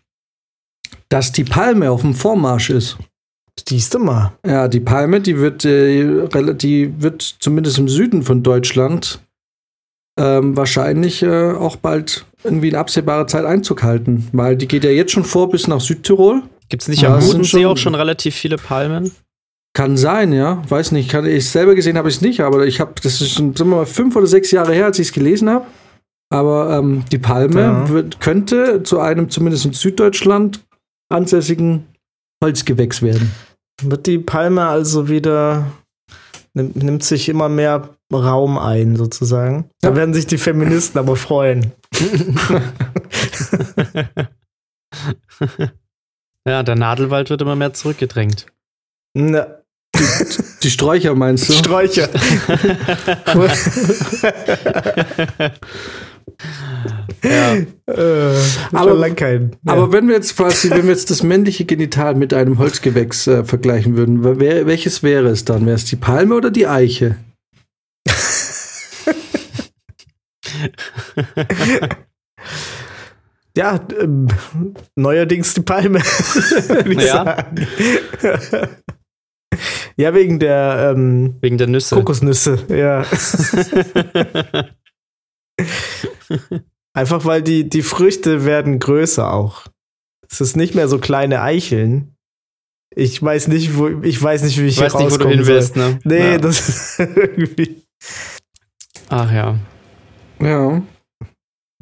dass 1.09 1.31
die 1.31 1.43
Palme 1.43 1.89
auf 1.89 2.01
dem 2.01 2.13
Vormarsch 2.13 2.69
ist. 2.69 2.97
Siehst 3.67 3.93
du 3.93 3.99
mal. 3.99 4.33
Ja, 4.45 4.67
die 4.67 4.79
Palme, 4.79 5.21
die 5.21 5.37
wird, 5.37 5.65
äh, 5.65 6.27
die 6.53 6.93
wird 7.01 7.21
zumindest 7.39 7.77
im 7.77 7.89
Süden 7.89 8.23
von 8.23 8.43
Deutschland 8.43 9.19
ähm, 10.19 10.57
wahrscheinlich 10.57 11.23
äh, 11.23 11.51
auch 11.51 11.77
bald 11.77 12.25
irgendwie 12.43 12.69
in 12.69 12.75
absehbarer 12.75 13.27
Zeit 13.27 13.45
Einzug 13.45 13.83
halten, 13.83 14.27
weil 14.33 14.55
die 14.55 14.67
geht 14.67 14.83
ja 14.83 14.91
jetzt 14.91 15.11
schon 15.11 15.23
vor 15.23 15.49
bis 15.49 15.67
nach 15.67 15.81
Südtirol. 15.81 16.43
Gibt 16.67 16.83
es 16.83 16.87
nicht 16.87 17.05
am 17.05 17.19
Bodensee 17.19 17.65
auch 17.65 17.77
schon 17.77 17.95
relativ 17.95 18.35
viele 18.35 18.57
Palmen? 18.57 19.11
Kann 19.73 19.97
sein, 19.97 20.33
ja. 20.33 20.61
Weiß 20.67 20.91
nicht. 20.91 21.09
Kann, 21.09 21.25
ich 21.25 21.49
selber 21.49 21.75
gesehen 21.75 21.97
habe 21.97 22.09
ich 22.09 22.15
es 22.15 22.21
nicht, 22.21 22.41
aber 22.41 22.65
ich 22.65 22.79
habe, 22.79 22.93
das 23.01 23.21
ist 23.21 23.31
schon, 23.31 23.55
sagen 23.55 23.69
wir 23.69 23.77
mal, 23.77 23.85
fünf 23.85 24.15
oder 24.15 24.27
sechs 24.27 24.51
Jahre 24.51 24.73
her, 24.73 24.85
als 24.85 24.99
ich 24.99 25.07
es 25.07 25.13
gelesen 25.13 25.49
habe. 25.49 25.65
Aber 26.31 26.77
ähm, 26.77 27.05
die 27.11 27.17
Palme 27.17 27.61
ja. 27.61 27.89
wird, 27.89 28.19
könnte 28.19 28.83
zu 28.83 28.99
einem 28.99 29.29
zumindest 29.29 29.65
in 29.65 29.73
Süddeutschland 29.73 30.59
ansässigen 31.09 31.85
Holzgewächs 32.43 33.01
werden. 33.01 33.31
Wird 33.81 34.07
die 34.07 34.19
Palme 34.19 34.65
also 34.67 35.09
wieder, 35.09 35.71
nimmt, 36.53 36.75
nimmt 36.75 37.03
sich 37.03 37.29
immer 37.29 37.49
mehr 37.49 37.89
Raum 38.11 38.57
ein, 38.57 38.95
sozusagen. 38.95 39.69
Da 39.81 39.95
werden 39.95 40.13
sich 40.13 40.27
die 40.27 40.37
Feministen 40.37 40.99
aber 40.99 41.15
freuen. 41.15 41.71
ja, 46.45 46.63
der 46.63 46.75
Nadelwald 46.75 47.29
wird 47.29 47.41
immer 47.41 47.55
mehr 47.55 47.73
zurückgedrängt. 47.73 48.47
Na, 49.13 49.47
die, 49.95 50.03
die, 50.63 50.69
Sträucher 50.69 51.15
meinst 51.15 51.49
du? 51.49 51.53
Sträucher. 51.53 52.09
ja. 57.23 57.55
Äh, 57.55 58.35
aber, 58.71 59.09
kein, 59.11 59.51
ja. 59.63 59.73
aber 59.73 59.91
wenn 59.91 60.07
wir 60.07 60.15
jetzt 60.15 60.35
quasi, 60.37 60.69
wenn 60.69 60.83
wir 60.83 60.91
jetzt 60.91 61.09
das 61.09 61.23
männliche 61.23 61.65
Genital 61.65 62.15
mit 62.15 62.33
einem 62.33 62.57
Holzgewächs 62.57 63.27
äh, 63.27 63.43
vergleichen 63.43 63.97
würden, 63.97 64.39
wer, 64.39 64.65
welches 64.65 65.03
wäre 65.03 65.29
es 65.29 65.45
dann? 65.45 65.65
Wäre 65.65 65.75
es 65.75 65.85
die 65.85 65.95
Palme 65.95 66.35
oder 66.35 66.51
die 66.51 66.67
Eiche? 66.67 67.17
ja, 73.55 73.79
ähm, 73.99 74.27
neuerdings 74.95 75.53
die 75.53 75.61
Palme. 75.61 75.99
ja. 76.97 77.45
ja, 79.97 80.13
wegen 80.13 80.39
der 80.39 80.93
ähm, 80.95 81.35
wegen 81.41 81.57
der 81.57 81.67
Nüsse. 81.67 81.95
Kokosnüsse, 81.95 82.59
ja. 82.69 83.03
Einfach 86.93 87.25
weil 87.25 87.41
die, 87.41 87.69
die 87.69 87.81
Früchte 87.83 88.45
werden 88.45 88.79
größer 88.79 89.31
auch. 89.31 89.67
Es 90.29 90.41
ist 90.41 90.55
nicht 90.57 90.75
mehr 90.75 90.87
so 90.87 90.99
kleine 90.99 91.41
Eicheln. 91.41 92.15
Ich 92.95 93.21
weiß 93.21 93.47
nicht, 93.47 93.77
wo 93.77 93.87
ich 94.01 94.21
weiß 94.21 94.43
nicht, 94.43 94.59
wie 94.59 94.65
ich 94.65 94.79
weiß 94.79 94.93
hier 94.93 95.05
nicht, 95.05 95.11
wo 95.13 95.17
du 95.17 95.23
rauskommen 95.25 95.37
hin 95.37 95.47
willst, 95.47 95.75
ne? 95.75 95.99
Nee, 96.03 96.31
Ja. 96.33 96.37
das 96.39 96.67
ist 96.69 96.99
irgendwie. 97.15 97.83
Ach 99.09 99.31
ja. 99.31 99.57
Ja. 100.41 100.81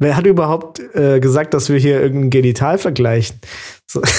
Wer 0.00 0.16
hat 0.16 0.26
überhaupt 0.26 0.78
äh, 0.94 1.18
gesagt, 1.20 1.54
dass 1.54 1.68
wir 1.70 1.78
hier 1.78 2.00
irgendein 2.00 2.30
Genital 2.30 2.78
vergleichen? 2.78 3.40
So. 3.90 4.02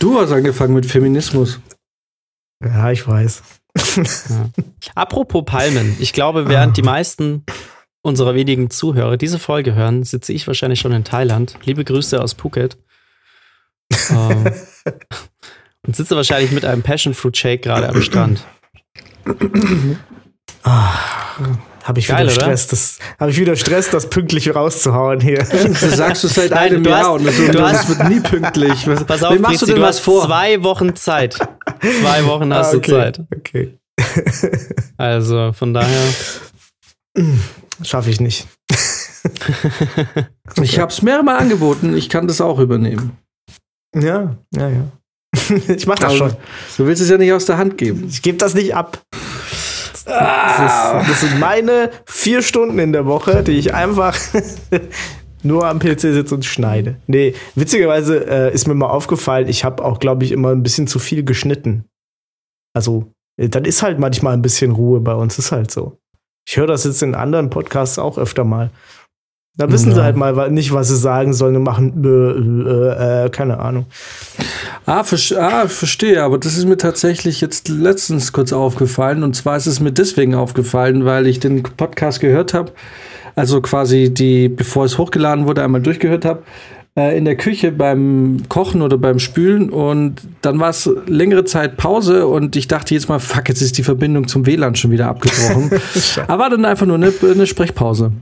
Du 0.00 0.18
hast 0.18 0.32
angefangen 0.32 0.74
mit 0.74 0.86
Feminismus. 0.86 1.60
ja, 2.64 2.90
ich 2.90 3.06
weiß. 3.06 3.42
Apropos 4.94 5.44
Palmen, 5.44 5.94
ich 6.00 6.12
glaube, 6.12 6.48
während 6.48 6.76
die 6.76 6.82
meisten 6.94 7.44
unserer 8.08 8.34
wenigen 8.34 8.70
Zuhörer 8.70 9.16
diese 9.16 9.38
Folge 9.38 9.74
hören, 9.74 10.02
sitze 10.02 10.32
ich 10.32 10.46
wahrscheinlich 10.46 10.80
schon 10.80 10.92
in 10.92 11.04
Thailand. 11.04 11.56
Liebe 11.64 11.84
Grüße 11.84 12.20
aus 12.20 12.32
Phuket. 12.32 12.76
ähm, 14.10 14.50
und 15.86 15.96
sitze 15.96 16.16
wahrscheinlich 16.16 16.50
mit 16.52 16.64
einem 16.64 16.82
Passion 16.82 17.14
Fruit 17.14 17.36
Shake 17.36 17.62
gerade 17.62 17.88
am 17.88 18.02
Strand. 18.02 18.44
Habe 21.84 22.00
ich 22.00 22.08
Geil, 22.08 22.24
wieder 22.26 22.32
oder? 22.34 22.42
Stress, 22.42 22.66
das 22.66 22.98
habe 23.18 23.30
ich 23.30 23.38
wieder 23.38 23.56
Stress, 23.56 23.88
das 23.90 24.10
pünktlich 24.10 24.54
rauszuhauen 24.54 25.20
hier. 25.20 25.38
Das 25.38 25.80
sagst 25.96 26.24
du 26.24 26.28
seit 26.28 26.50
Nein, 26.50 26.72
einem 26.74 26.84
du 26.84 26.90
Jahr 26.90 27.00
hast- 27.04 27.08
und 27.20 27.24
das, 27.24 27.36
du 27.36 27.62
hast- 27.62 27.88
wird 27.88 28.08
nie 28.10 28.20
pünktlich. 28.20 28.86
Was, 28.86 29.04
Pass 29.04 29.22
auf, 29.22 29.38
machst 29.38 29.62
du 29.62 29.66
Fritzi, 29.66 29.66
denn 29.66 29.76
du 29.76 29.82
was 29.82 29.96
hast 29.96 30.04
vor? 30.04 30.26
zwei 30.26 30.62
Wochen 30.62 30.94
Zeit. 30.96 31.34
Zwei 31.80 32.24
Wochen 32.26 32.52
hast 32.52 32.68
Ah, 32.68 32.72
du 32.72 32.78
okay. 32.78 32.90
Zeit. 32.90 33.20
Okay. 33.34 33.78
Also 34.98 35.52
von 35.52 35.72
daher. 35.72 36.02
Schaffe 37.82 38.10
ich 38.10 38.20
nicht. 38.20 38.46
Ich 40.62 40.78
habe 40.78 40.90
es 40.90 41.02
mehrmals 41.02 41.40
angeboten, 41.40 41.96
ich 41.96 42.08
kann 42.08 42.26
das 42.26 42.40
auch 42.40 42.58
übernehmen. 42.58 43.18
Ja, 43.94 44.36
ja, 44.54 44.68
ja. 44.68 44.88
Ich 45.68 45.86
mache 45.86 46.00
das 46.00 46.10
Aber 46.10 46.16
schon. 46.16 46.36
Du 46.76 46.86
willst 46.86 47.02
es 47.02 47.10
ja 47.10 47.18
nicht 47.18 47.32
aus 47.32 47.46
der 47.46 47.58
Hand 47.58 47.78
geben. 47.78 48.06
Ich 48.08 48.22
gebe 48.22 48.38
das 48.38 48.54
nicht 48.54 48.74
ab. 48.74 49.02
Das, 50.04 51.02
ist, 51.04 51.10
das 51.10 51.20
sind 51.20 51.38
meine 51.38 51.90
vier 52.06 52.40
Stunden 52.40 52.78
in 52.78 52.92
der 52.92 53.04
Woche, 53.04 53.42
die 53.42 53.52
ich 53.52 53.74
einfach 53.74 54.18
nur 55.42 55.66
am 55.66 55.78
PC 55.78 56.00
sitze 56.00 56.34
und 56.34 56.46
schneide. 56.46 56.96
Nee, 57.06 57.34
witzigerweise 57.54 58.26
äh, 58.26 58.54
ist 58.54 58.66
mir 58.66 58.74
mal 58.74 58.88
aufgefallen, 58.88 59.48
ich 59.48 59.64
habe 59.64 59.84
auch, 59.84 59.98
glaube 59.98 60.24
ich, 60.24 60.32
immer 60.32 60.50
ein 60.50 60.62
bisschen 60.62 60.86
zu 60.86 60.98
viel 60.98 61.24
geschnitten. 61.24 61.84
Also, 62.74 63.12
äh, 63.38 63.50
dann 63.50 63.66
ist 63.66 63.82
halt 63.82 63.98
manchmal 63.98 64.32
ein 64.32 64.42
bisschen 64.42 64.72
Ruhe 64.72 65.00
bei 65.00 65.14
uns, 65.14 65.38
ist 65.38 65.52
halt 65.52 65.70
so. 65.70 65.98
Ich 66.50 66.56
höre 66.56 66.66
das 66.66 66.84
jetzt 66.84 67.02
in 67.02 67.14
anderen 67.14 67.50
Podcasts 67.50 67.98
auch 67.98 68.16
öfter 68.16 68.42
mal. 68.42 68.70
Da 69.58 69.70
wissen 69.70 69.92
sie 69.92 69.98
Ja. 69.98 70.04
halt 70.04 70.16
mal 70.16 70.50
nicht, 70.50 70.72
was 70.72 70.88
sie 70.88 70.96
sagen 70.96 71.34
sollen 71.34 71.56
und 71.56 71.62
machen, 71.62 72.02
äh, 72.02 73.26
äh, 73.26 73.28
keine 73.28 73.60
Ahnung. 73.60 73.84
Ah, 74.86 75.04
ver 75.04 75.18
ah, 75.38 75.68
verstehe, 75.68 76.22
aber 76.22 76.38
das 76.38 76.56
ist 76.56 76.64
mir 76.66 76.78
tatsächlich 76.78 77.42
jetzt 77.42 77.68
letztens 77.68 78.32
kurz 78.32 78.54
aufgefallen. 78.54 79.24
Und 79.24 79.36
zwar 79.36 79.58
ist 79.58 79.66
es 79.66 79.80
mir 79.80 79.92
deswegen 79.92 80.34
aufgefallen, 80.34 81.04
weil 81.04 81.26
ich 81.26 81.38
den 81.38 81.62
Podcast 81.64 82.20
gehört 82.20 82.54
habe, 82.54 82.72
also 83.34 83.60
quasi 83.60 84.08
die, 84.08 84.48
bevor 84.48 84.86
es 84.86 84.96
hochgeladen 84.96 85.46
wurde, 85.46 85.62
einmal 85.62 85.82
durchgehört 85.82 86.24
habe, 86.24 86.44
äh, 86.98 87.16
in 87.16 87.24
der 87.24 87.36
Küche 87.36 87.70
beim 87.70 88.42
Kochen 88.48 88.82
oder 88.82 88.98
beim 88.98 89.20
Spülen. 89.20 89.70
Und 89.70 90.16
dann 90.42 90.58
war 90.58 90.70
es 90.70 90.90
längere 91.06 91.44
Zeit 91.44 91.76
Pause 91.76 92.26
und 92.26 92.56
ich 92.56 92.66
dachte 92.66 92.92
jetzt 92.94 93.08
mal, 93.08 93.20
fuck, 93.20 93.48
jetzt 93.48 93.62
ist 93.62 93.78
die 93.78 93.84
Verbindung 93.84 94.26
zum 94.26 94.46
WLAN 94.46 94.74
schon 94.74 94.90
wieder 94.90 95.06
abgebrochen. 95.06 95.70
aber 96.26 96.38
war 96.42 96.50
dann 96.50 96.64
einfach 96.64 96.86
nur 96.86 96.96
eine, 96.96 97.12
eine 97.22 97.46
Sprechpause. 97.46 98.12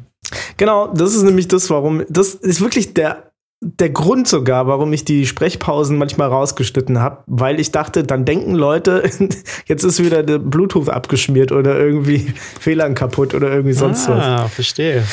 Genau, 0.58 0.88
das 0.88 1.14
ist 1.14 1.22
nämlich 1.22 1.48
das, 1.48 1.70
warum, 1.70 2.02
das 2.08 2.34
ist 2.34 2.60
wirklich 2.60 2.92
der, 2.92 3.30
der 3.62 3.90
Grund 3.90 4.28
sogar, 4.28 4.66
warum 4.66 4.92
ich 4.92 5.04
die 5.04 5.24
Sprechpausen 5.24 5.96
manchmal 5.96 6.28
rausgeschnitten 6.28 7.00
habe, 7.00 7.22
weil 7.26 7.60
ich 7.60 7.72
dachte, 7.72 8.04
dann 8.04 8.26
denken 8.26 8.54
Leute, 8.54 9.08
jetzt 9.66 9.84
ist 9.84 10.04
wieder 10.04 10.22
der 10.22 10.38
Bluetooth 10.38 10.90
abgeschmiert 10.90 11.50
oder 11.50 11.78
irgendwie 11.78 12.34
WLAN 12.64 12.94
kaputt 12.94 13.32
oder 13.32 13.50
irgendwie 13.50 13.72
sonst 13.72 14.08
was. 14.08 14.22
ah, 14.22 14.48
verstehe. 14.48 15.04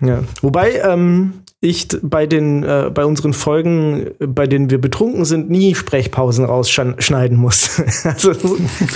Ja. 0.00 0.24
Wobei 0.40 0.80
ähm, 0.84 1.41
ich 1.62 1.88
bei 2.02 2.26
den 2.26 2.64
äh, 2.64 2.90
bei 2.92 3.04
unseren 3.04 3.32
Folgen, 3.32 4.10
bei 4.18 4.48
denen 4.48 4.68
wir 4.68 4.78
betrunken 4.78 5.24
sind, 5.24 5.48
nie 5.48 5.76
Sprechpausen 5.76 6.44
rausschneiden 6.44 7.38
muss. 7.38 7.80
also 8.04 8.32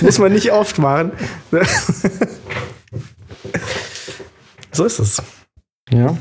muss 0.03 0.19
man 0.19 0.33
nicht 0.33 0.53
oft 0.53 0.79
machen. 0.79 1.13
so 4.73 4.85
ist 4.85 4.99
es. 4.99 5.23
Ja. 5.93 6.19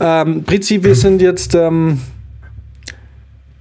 Ähm, 0.00 0.42
Prizi, 0.42 0.82
wir 0.82 0.96
sind 0.96 1.22
jetzt 1.22 1.54
ähm, 1.54 2.00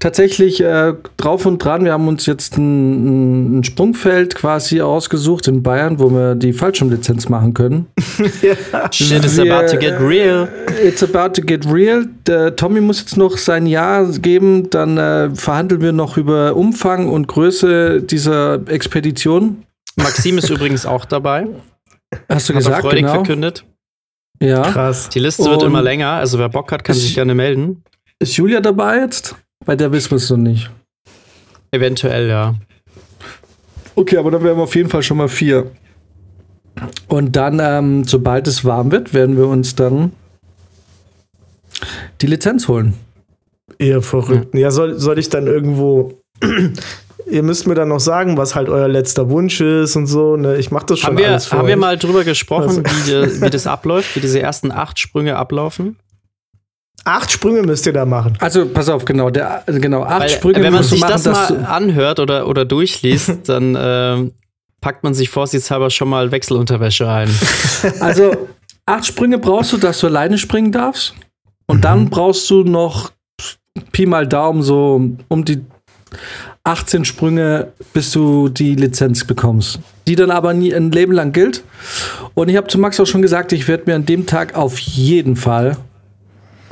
tatsächlich 0.06 0.62
äh, 0.62 0.94
drauf 1.18 1.48
und 1.48 1.58
dran. 1.58 1.84
Wir 1.84 1.94
haben 1.94 2.08
uns 2.08 2.28
jetzt 2.28 2.58
ein, 2.58 3.58
ein 3.58 3.64
Sprungfeld 3.64 4.36
quasi 4.36 4.80
ausgesucht 4.80 5.48
in 5.48 5.64
Bayern, 5.64 5.98
wo 5.98 6.12
wir 6.12 6.36
die 6.36 6.54
Fallschirmlizenz 6.54 7.28
machen 7.28 7.56
können. 7.56 7.88
Shit 8.92 9.26
is 9.26 9.40
about 9.40 9.66
to 9.72 9.80
get 9.80 10.00
real. 10.00 10.48
It's 10.84 11.02
about 11.02 11.30
to 11.34 11.42
get 11.42 11.66
real. 11.66 12.06
Der 12.28 12.56
Tommy 12.56 12.82
muss 12.82 13.00
jetzt 13.00 13.18
noch 13.18 13.36
sein 13.40 13.66
Ja 13.66 14.04
geben. 14.04 14.70
Dann 14.70 15.00
äh, 15.00 15.34
verhandeln 15.34 15.82
wir 15.82 15.92
noch 15.92 16.18
über 16.18 16.56
Umfang 16.56 17.10
und 17.10 17.28
Größe 17.28 18.04
dieser 18.04 18.62
Expedition. 18.70 19.64
Maxim 19.96 20.38
ist 20.38 20.52
übrigens 20.52 20.86
auch 20.86 21.06
dabei. 21.06 21.48
Hast 22.30 22.48
du 22.48 22.54
Hat 22.54 22.58
er 22.62 22.68
gesagt, 22.68 22.82
freudig 22.82 23.02
genau. 23.02 23.14
verkündet. 23.14 23.66
Ja. 24.40 24.62
Krass. 24.62 25.10
Die 25.10 25.20
Liste 25.20 25.46
wird 25.46 25.64
Und- 25.64 25.70
immer 25.70 25.82
länger, 25.82 26.10
also 26.10 26.38
wer 26.38 26.50
Bock 26.50 26.72
hat, 26.72 26.84
kann 26.84 26.96
Ich- 26.96 27.02
sich 27.02 27.16
gerne 27.16 27.34
melden. 27.34 27.84
Ist 28.20 28.38
Julia 28.38 28.62
dabei 28.62 29.00
jetzt? 29.00 29.36
Bei 29.66 29.76
der 29.76 29.92
wissen 29.92 30.12
wir 30.12 30.18
es 30.18 30.30
noch 30.30 30.38
nicht. 30.38 30.70
Eventuell, 31.72 32.30
ja. 32.30 32.56
Okay, 33.96 34.18
aber 34.18 34.32
dann 34.32 34.44
wären 34.44 34.58
wir 34.58 34.64
auf 34.64 34.76
jeden 34.76 34.90
Fall 34.90 35.04
schon 35.04 35.18
mal 35.18 35.28
vier. 35.30 35.72
Und 37.08 37.36
dann, 37.36 37.60
ähm, 37.62 38.04
sobald 38.06 38.48
es 38.48 38.66
warm 38.66 38.92
wird, 38.92 39.14
werden 39.14 39.38
wir 39.38 39.48
uns 39.48 39.76
dann 39.76 40.12
die 42.22 42.28
Lizenz 42.28 42.68
holen. 42.68 42.94
Ihr 43.80 44.02
Verrückten. 44.02 44.58
Ja, 44.58 44.72
soll, 44.72 45.00
soll 45.00 45.18
ich 45.20 45.30
dann 45.30 45.48
irgendwo. 45.48 46.14
Ihr 47.28 47.42
müsst 47.42 47.66
mir 47.66 47.74
dann 47.74 47.88
noch 47.88 48.00
sagen, 48.00 48.38
was 48.38 48.54
halt 48.54 48.70
euer 48.70 48.88
letzter 48.88 49.30
Wunsch 49.32 49.60
ist 49.60 49.96
und 49.96 50.06
so. 50.06 50.36
Ne? 50.38 50.58
Ich 50.58 50.70
mache 50.70 50.86
das 50.86 51.00
schon 51.00 51.08
Haben 51.12 51.18
wir, 51.18 51.30
alles 51.32 51.48
für 51.48 51.58
haben 51.58 51.68
wir 51.68 51.74
euch. 51.74 51.80
mal 51.80 51.98
drüber 51.98 52.24
gesprochen, 52.24 52.68
Also- 52.70 52.84
wie, 52.84 53.12
die, 53.32 53.42
wie 53.42 53.50
das 53.50 53.66
abläuft, 53.66 54.16
wie 54.16 54.20
diese 54.20 54.40
ersten 54.42 54.72
acht 54.72 55.00
Sprünge 55.00 55.36
ablaufen? 55.36 55.98
Acht 57.08 57.32
Sprünge 57.32 57.62
müsst 57.62 57.86
ihr 57.86 57.94
da 57.94 58.04
machen. 58.04 58.34
Also, 58.40 58.68
pass 58.68 58.90
auf, 58.90 59.06
genau, 59.06 59.30
der, 59.30 59.64
genau, 59.68 60.04
acht 60.04 60.22
Weil, 60.22 60.30
Sprünge 60.30 60.64
wenn 60.64 60.74
man 60.74 60.84
sich 60.84 61.00
machen, 61.00 61.22
das 61.24 61.26
mal 61.26 61.66
anhört 61.66 62.20
oder, 62.20 62.48
oder 62.48 62.66
durchliest, 62.66 63.42
dann 63.48 63.78
ähm, 63.80 64.32
packt 64.82 65.04
man 65.04 65.14
sich 65.14 65.30
vorsichtshalber 65.30 65.92
schon 65.92 66.10
mal 66.10 66.32
Wechselunterwäsche 66.32 67.08
ein. 67.08 67.30
also 68.00 68.36
acht 68.88 69.06
Sprünge 69.06 69.38
brauchst 69.38 69.72
du, 69.72 69.78
dass 69.78 70.00
du 70.00 70.08
alleine 70.08 70.40
springen 70.40 70.72
darfst. 70.72 71.14
Und 71.68 71.86
dann 71.86 72.10
brauchst 72.10 72.50
du 72.50 72.64
noch 72.64 73.12
Pi 73.92 74.08
mal 74.08 74.28
Daumen 74.28 74.64
so 74.64 75.02
um 75.28 75.46
die 75.46 75.62
18 76.64 77.06
Sprünge, 77.06 77.74
bis 77.94 78.12
du 78.12 78.50
die 78.50 78.74
Lizenz 78.74 79.26
bekommst. 79.26 79.80
Die 80.08 80.16
dann 80.16 80.32
aber 80.32 80.56
nie 80.56 80.74
ein 80.74 80.92
Leben 80.92 81.14
lang 81.14 81.32
gilt. 81.32 81.64
Und 82.34 82.50
ich 82.50 82.58
habe 82.58 82.68
zu 82.68 82.80
Max 82.80 83.00
auch 83.00 83.06
schon 83.06 83.22
gesagt, 83.22 83.54
ich 83.54 83.68
werde 83.68 83.84
mir 83.86 83.96
an 83.96 84.06
dem 84.08 84.26
Tag 84.26 84.56
auf 84.56 84.80
jeden 84.80 85.36
Fall 85.36 85.78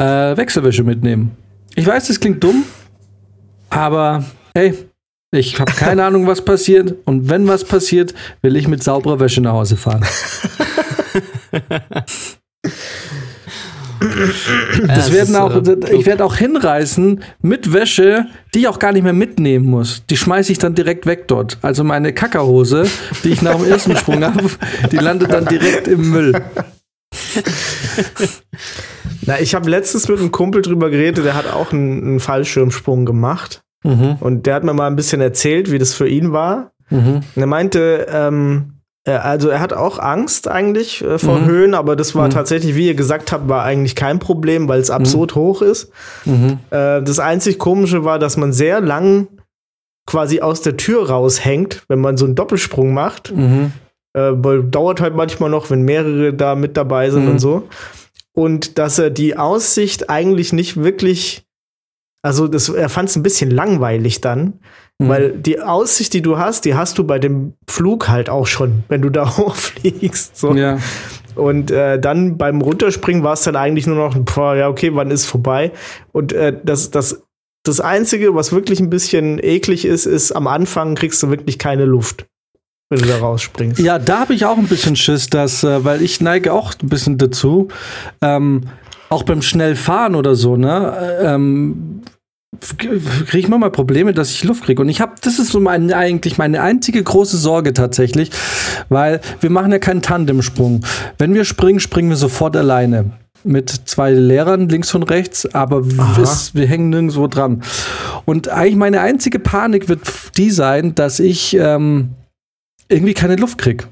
äh, 0.04 0.38
Wechselwäsche 0.38 0.84
mitnehmen. 0.84 1.32
Ich 1.76 1.88
weiß, 1.88 2.08
das 2.08 2.20
klingt 2.20 2.44
dumm, 2.44 2.64
aber 3.70 4.24
hey, 4.54 4.74
ich 5.32 5.60
habe 5.60 5.72
keine 5.72 6.04
Ahnung, 6.06 6.28
was 6.28 6.44
passiert. 6.44 6.96
Und 7.06 7.30
wenn 7.30 7.48
was 7.48 7.64
passiert, 7.64 8.14
will 8.42 8.56
ich 8.56 8.68
mit 8.68 8.84
sauberer 8.84 9.20
Wäsche 9.20 9.42
nach 9.42 9.54
Hause 9.54 9.78
fahren. 9.78 10.06
Das 14.88 15.14
werden 15.14 15.36
auch, 15.38 15.56
äh, 15.66 15.96
ich 15.96 16.06
werde 16.06 16.26
auch 16.26 16.36
hinreißen 16.36 17.24
mit 17.42 17.72
Wäsche, 17.72 18.26
die 18.54 18.60
ich 18.60 18.68
auch 18.68 18.78
gar 18.78 18.92
nicht 18.92 19.04
mehr 19.04 19.14
mitnehmen 19.14 19.66
muss. 19.66 20.04
Die 20.10 20.18
schmeiße 20.18 20.52
ich 20.52 20.58
dann 20.58 20.76
direkt 20.76 21.06
weg 21.06 21.28
dort. 21.30 21.58
Also 21.62 21.86
meine 21.86 22.12
Kackerhose, 22.12 22.86
die 23.24 23.30
ich 23.30 23.42
nach 23.42 23.56
dem 23.56 23.66
ersten 23.66 23.96
Sprung 23.96 24.24
habe, 24.24 24.50
die 24.92 24.98
landet 24.98 25.32
dann 25.32 25.46
direkt 25.46 25.88
im 25.88 26.10
Müll. 26.10 26.34
Na, 29.26 29.40
ich 29.40 29.56
habe 29.56 29.70
letztens 29.70 30.08
mit 30.08 30.20
einem 30.20 30.32
Kumpel 30.32 30.62
drüber 30.62 30.90
geredet, 30.90 31.26
der 31.26 31.36
hat 31.36 31.52
auch 31.52 31.72
einen, 31.72 32.02
einen 32.04 32.20
Fallschirmsprung 32.20 33.06
gemacht. 33.06 33.62
Mhm. 33.84 34.18
Und 34.20 34.46
der 34.46 34.56
hat 34.56 34.64
mir 34.64 34.74
mal 34.74 34.88
ein 34.88 34.96
bisschen 34.96 35.22
erzählt, 35.22 35.72
wie 35.72 35.78
das 35.80 35.94
für 35.94 36.08
ihn 36.08 36.32
war. 36.32 36.72
Mhm. 36.90 37.16
Und 37.36 37.42
er 37.42 37.46
meinte, 37.48 38.08
ähm, 38.10 38.74
äh, 39.06 39.12
also 39.12 39.50
er 39.50 39.60
hat 39.60 39.74
auch 39.74 40.00
Angst 40.00 40.48
eigentlich 40.48 41.04
äh, 41.04 41.18
vor 41.20 41.40
Mhm. 41.40 41.46
Höhen, 41.46 41.74
aber 41.74 41.96
das 41.96 42.16
war 42.16 42.28
Mhm. 42.28 42.32
tatsächlich, 42.32 42.76
wie 42.76 42.88
ihr 42.88 42.96
gesagt 42.96 43.32
habt, 43.32 43.50
war 43.50 43.64
eigentlich 43.64 43.96
kein 43.96 44.20
Problem, 44.20 44.68
weil 44.68 44.80
es 44.80 44.90
absurd 44.90 45.36
hoch 45.36 45.62
ist. 45.62 45.92
Mhm. 46.26 46.60
Äh, 46.70 47.02
das 47.02 47.20
einzig 47.20 47.60
Komische 47.60 48.04
war, 48.06 48.20
dass 48.20 48.38
man 48.38 48.54
sehr 48.54 48.80
lang 48.82 49.28
quasi 50.06 50.42
aus 50.42 50.62
der 50.62 50.76
Tür 50.78 51.10
raushängt, 51.10 51.84
wenn 51.88 52.00
man 52.00 52.18
so 52.18 52.26
einen 52.26 52.36
Doppelsprung 52.36 52.94
macht. 52.94 53.34
Mhm. 53.36 53.72
Äh, 54.14 54.32
weil 54.36 54.64
dauert 54.64 55.02
halt 55.02 55.16
manchmal 55.16 55.50
noch, 55.50 55.70
wenn 55.70 55.82
mehrere 55.82 56.34
da 56.34 56.56
mit 56.56 56.78
dabei 56.78 57.10
sind 57.10 57.26
Mhm. 57.26 57.32
und 57.32 57.40
so. 57.40 57.68
Und 58.36 58.80
dass 58.80 59.00
er 59.00 59.10
die 59.10 59.38
Aussicht 59.38 60.10
eigentlich 60.10 60.54
nicht 60.54 60.78
wirklich 60.78 61.46
Also 62.24 62.48
das, 62.48 62.70
er 62.70 62.90
fand 62.90 63.10
es 63.10 63.16
ein 63.16 63.24
bisschen 63.24 63.52
langweilig 63.52 64.22
dann, 64.22 64.60
mhm. 65.00 65.10
weil 65.10 65.32
die 65.38 65.62
Aussicht, 65.62 66.14
die 66.14 66.22
du 66.22 66.38
hast, 66.38 66.66
die 66.66 66.74
hast 66.74 66.98
du 66.98 67.04
bei 67.04 67.20
dem 67.20 67.54
Flug 67.70 68.08
halt 68.08 68.30
auch 68.30 68.48
schon, 68.48 68.84
wenn 68.88 69.02
du 69.02 69.10
da 69.12 69.38
hochfliegst. 69.38 70.38
So. 70.38 70.54
Ja. 70.54 70.80
Und 71.36 71.72
äh, 71.72 72.00
dann 72.00 72.38
beim 72.38 72.62
Runterspringen 72.62 73.24
war 73.24 73.34
es 73.34 73.44
dann 73.44 73.56
eigentlich 73.56 73.88
nur 73.88 73.96
noch, 73.96 74.16
boah, 74.18 74.56
ja, 74.56 74.70
okay, 74.70 74.92
wann 74.94 75.12
ist 75.12 75.26
vorbei? 75.26 75.72
Und 76.12 76.32
äh, 76.34 76.56
das, 76.64 76.92
das, 76.92 77.24
das 77.64 77.80
Einzige, 77.80 78.36
was 78.36 78.52
wirklich 78.52 78.80
ein 78.80 78.90
bisschen 78.90 79.40
eklig 79.44 79.86
ist, 79.86 80.06
ist, 80.06 80.32
am 80.32 80.48
Anfang 80.48 80.96
kriegst 80.96 81.22
du 81.24 81.30
wirklich 81.30 81.58
keine 81.58 81.86
Luft 81.86 82.28
wenn 82.94 83.02
du 83.02 83.08
da 83.08 83.18
rausspringst. 83.18 83.80
Ja, 83.80 84.00
da 84.00 84.20
habe 84.20 84.34
ich 84.34 84.46
auch 84.46 84.58
ein 84.58 84.68
bisschen 84.68 84.96
Schiss, 84.96 85.28
dass, 85.28 85.64
äh, 85.64 85.84
weil 85.84 86.02
ich 86.02 86.22
neige 86.22 86.54
auch 86.54 86.74
ein 86.82 86.90
bisschen 86.90 87.18
dazu, 87.18 87.70
ähm, 88.22 88.62
auch 89.10 89.24
beim 89.24 89.42
Schnellfahren 89.42 90.16
oder 90.16 90.36
so, 90.36 90.56
ne, 90.56 91.20
ähm, 91.22 92.02
kriege 92.78 93.38
ich 93.38 93.48
mal 93.48 93.72
Probleme, 93.72 94.14
dass 94.14 94.32
ich 94.32 94.44
Luft 94.44 94.64
kriege. 94.64 94.82
Und 94.82 94.90
ich 94.90 95.02
habe, 95.02 95.14
das 95.22 95.40
ist 95.40 95.52
so 95.52 95.60
mein, 95.60 95.92
eigentlich 95.92 96.38
meine 96.38 96.62
einzige 96.62 97.02
große 97.02 97.38
Sorge 97.38 97.74
tatsächlich, 97.74 98.30
weil 98.90 99.22
wir 99.42 99.50
machen 99.50 99.72
ja 99.72 99.80
keinen 99.80 100.02
Tandemsprung. 100.02 100.86
Wenn 101.18 101.34
wir 101.34 101.46
springen, 101.46 101.80
springen 101.80 102.10
wir 102.10 102.18
sofort 102.18 102.56
alleine 102.56 103.12
mit 103.44 103.70
zwei 103.86 104.12
Lehrern 104.12 104.70
links 104.70 104.94
und 104.96 105.04
rechts, 105.04 105.54
aber 105.54 105.84
es, 106.22 106.56
wir 106.56 106.66
hängen 106.66 106.90
nirgendwo 106.90 107.28
dran. 107.28 107.64
Und 108.26 108.50
eigentlich 108.50 108.76
meine 108.76 109.02
einzige 109.02 109.40
Panik 109.40 109.90
wird 109.90 110.02
die 110.38 110.50
sein, 110.50 110.96
dass 110.96 111.20
ich 111.20 111.58
ähm, 111.60 112.12
irgendwie 112.90 113.14
keine 113.14 113.36
Luft 113.36 113.58
kriege. 113.58 113.86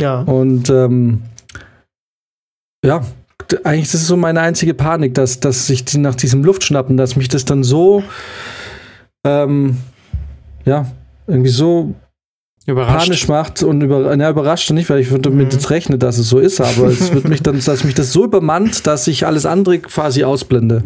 Ja. 0.00 0.20
Und 0.20 0.70
ähm, 0.70 1.22
ja, 2.84 3.02
eigentlich 3.64 3.90
das 3.90 4.02
ist 4.02 4.06
so 4.06 4.16
meine 4.16 4.40
einzige 4.40 4.74
Panik, 4.74 5.14
dass, 5.14 5.40
dass 5.40 5.66
sich 5.66 5.84
die 5.84 5.98
nach 5.98 6.14
diesem 6.14 6.44
Luftschnappen, 6.44 6.96
dass 6.96 7.16
mich 7.16 7.28
das 7.28 7.44
dann 7.44 7.62
so 7.62 8.02
ähm, 9.24 9.78
ja, 10.64 10.86
irgendwie 11.26 11.50
so 11.50 11.94
überrascht. 12.66 13.06
panisch 13.06 13.28
macht 13.28 13.62
und 13.62 13.82
über, 13.82 14.16
na, 14.16 14.30
überrascht 14.30 14.70
nicht, 14.70 14.88
weil 14.90 15.00
ich 15.00 15.10
würde 15.10 15.30
damit 15.30 15.46
mhm. 15.46 15.52
jetzt 15.52 15.70
rechnen, 15.70 15.98
dass 15.98 16.18
es 16.18 16.28
so 16.28 16.38
ist, 16.38 16.60
aber 16.60 16.86
es 16.86 17.12
wird 17.12 17.28
mich 17.28 17.42
dann, 17.42 17.60
dass 17.60 17.84
mich 17.84 17.94
das 17.94 18.12
so 18.12 18.24
übermannt, 18.24 18.86
dass 18.86 19.06
ich 19.06 19.26
alles 19.26 19.46
andere 19.46 19.78
quasi 19.78 20.24
ausblende. 20.24 20.82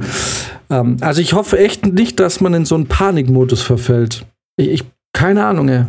Ähm, 0.70 0.96
also 1.00 1.20
ich 1.20 1.32
hoffe 1.32 1.58
echt 1.58 1.86
nicht, 1.86 2.20
dass 2.20 2.40
man 2.40 2.54
in 2.54 2.64
so 2.64 2.74
einen 2.74 2.86
Panikmodus 2.86 3.62
verfällt. 3.62 4.26
Ich, 4.56 4.68
ich 4.68 4.84
keine 5.12 5.46
Ahnung, 5.46 5.68
ey. 5.68 5.86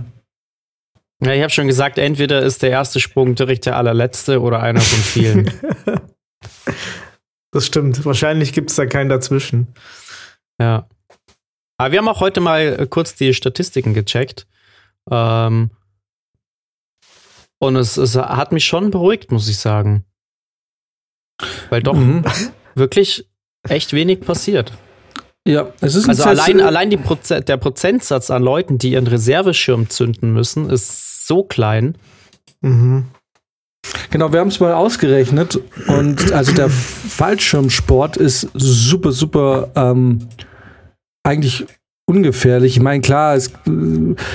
Ja, 1.21 1.33
ich 1.33 1.41
habe 1.41 1.51
schon 1.51 1.67
gesagt, 1.67 1.97
entweder 1.97 2.41
ist 2.41 2.61
der 2.61 2.69
erste 2.69 2.99
Sprung 2.99 3.35
direkt 3.35 3.65
der 3.65 3.75
allerletzte 3.75 4.41
oder 4.41 4.61
einer 4.61 4.79
von 4.79 4.99
vielen. 4.99 5.51
das 7.51 7.65
stimmt. 7.65 8.05
Wahrscheinlich 8.05 8.53
gibt 8.53 8.69
es 8.69 8.77
da 8.77 8.85
keinen 8.85 9.09
dazwischen. 9.09 9.67
Ja. 10.61 10.87
Aber 11.77 11.91
wir 11.91 11.99
haben 11.99 12.07
auch 12.07 12.21
heute 12.21 12.39
mal 12.39 12.79
äh, 12.79 12.87
kurz 12.87 13.15
die 13.15 13.33
Statistiken 13.33 13.93
gecheckt. 13.93 14.47
Ähm, 15.11 15.71
und 17.59 17.75
es, 17.75 17.97
es 17.97 18.15
hat 18.15 18.53
mich 18.53 18.65
schon 18.65 18.89
beruhigt, 18.89 19.31
muss 19.31 19.49
ich 19.49 19.57
sagen. 19.57 20.05
Weil 21.69 21.83
doch 21.83 21.95
mhm. 21.95 22.23
wirklich 22.75 23.29
echt 23.67 23.91
wenig 23.91 24.21
passiert. 24.21 24.71
Ja, 25.47 25.67
es 25.81 25.95
ist 25.95 26.07
also 26.07 26.23
allein, 26.23 26.61
allein 26.61 26.89
Proze 27.01 27.41
der 27.41 27.57
Prozentsatz 27.57 28.29
an 28.29 28.43
Leuten, 28.43 28.77
die 28.77 28.91
ihren 28.91 29.07
Reserveschirm 29.07 29.89
zünden 29.89 30.33
müssen, 30.33 30.69
ist 30.69 31.27
so 31.27 31.43
klein. 31.43 31.95
Mhm. 32.61 33.05
Genau, 34.11 34.31
wir 34.33 34.39
haben 34.39 34.49
es 34.49 34.59
mal 34.59 34.73
ausgerechnet 34.73 35.59
und 35.87 36.31
also 36.33 36.51
der 36.53 36.69
Fallschirmsport 36.69 38.17
ist 38.17 38.49
super, 38.53 39.11
super 39.11 39.69
ähm, 39.75 40.27
eigentlich 41.23 41.65
ungefährlich. 42.05 42.75
Ich 42.75 42.83
meine, 42.83 43.01
klar, 43.01 43.35
es, 43.35 43.51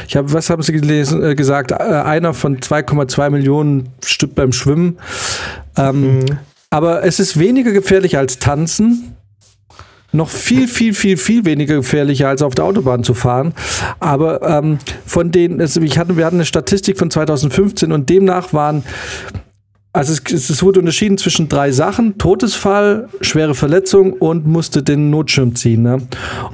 ich 0.08 0.16
habe, 0.16 0.32
was 0.32 0.48
haben 0.48 0.62
Sie 0.62 0.72
gelesen, 0.72 1.22
äh, 1.22 1.34
gesagt? 1.34 1.72
Äh, 1.72 1.74
einer 1.74 2.32
von 2.32 2.58
2,2 2.58 3.30
Millionen 3.30 3.88
stirbt 4.04 4.36
beim 4.36 4.52
Schwimmen. 4.52 4.98
Ähm, 5.76 6.18
mhm. 6.18 6.24
Aber 6.70 7.04
es 7.04 7.20
ist 7.20 7.38
weniger 7.38 7.72
gefährlich 7.72 8.16
als 8.16 8.38
Tanzen 8.38 9.16
noch 10.14 10.30
viel, 10.30 10.68
viel, 10.68 10.94
viel, 10.94 11.16
viel 11.16 11.44
weniger 11.44 11.76
gefährlicher 11.76 12.28
als 12.28 12.42
auf 12.42 12.54
der 12.54 12.64
Autobahn 12.64 13.04
zu 13.04 13.14
fahren. 13.14 13.52
Aber 14.00 14.42
ähm, 14.42 14.78
von 15.04 15.30
denen, 15.30 15.60
also 15.60 15.80
ich 15.80 15.98
hatte, 15.98 16.16
wir 16.16 16.24
hatten 16.24 16.36
eine 16.36 16.44
Statistik 16.44 16.98
von 16.98 17.10
2015 17.10 17.92
und 17.92 18.08
demnach 18.08 18.52
waren 18.52 18.84
also 19.92 20.12
es, 20.12 20.50
es, 20.50 20.62
wurde 20.64 20.80
unterschieden 20.80 21.18
zwischen 21.18 21.48
drei 21.48 21.70
Sachen: 21.70 22.18
Todesfall, 22.18 23.08
schwere 23.20 23.54
Verletzung 23.54 24.12
und 24.12 24.44
musste 24.44 24.82
den 24.82 25.08
Notschirm 25.10 25.54
ziehen. 25.54 25.82
Ne? 25.82 25.98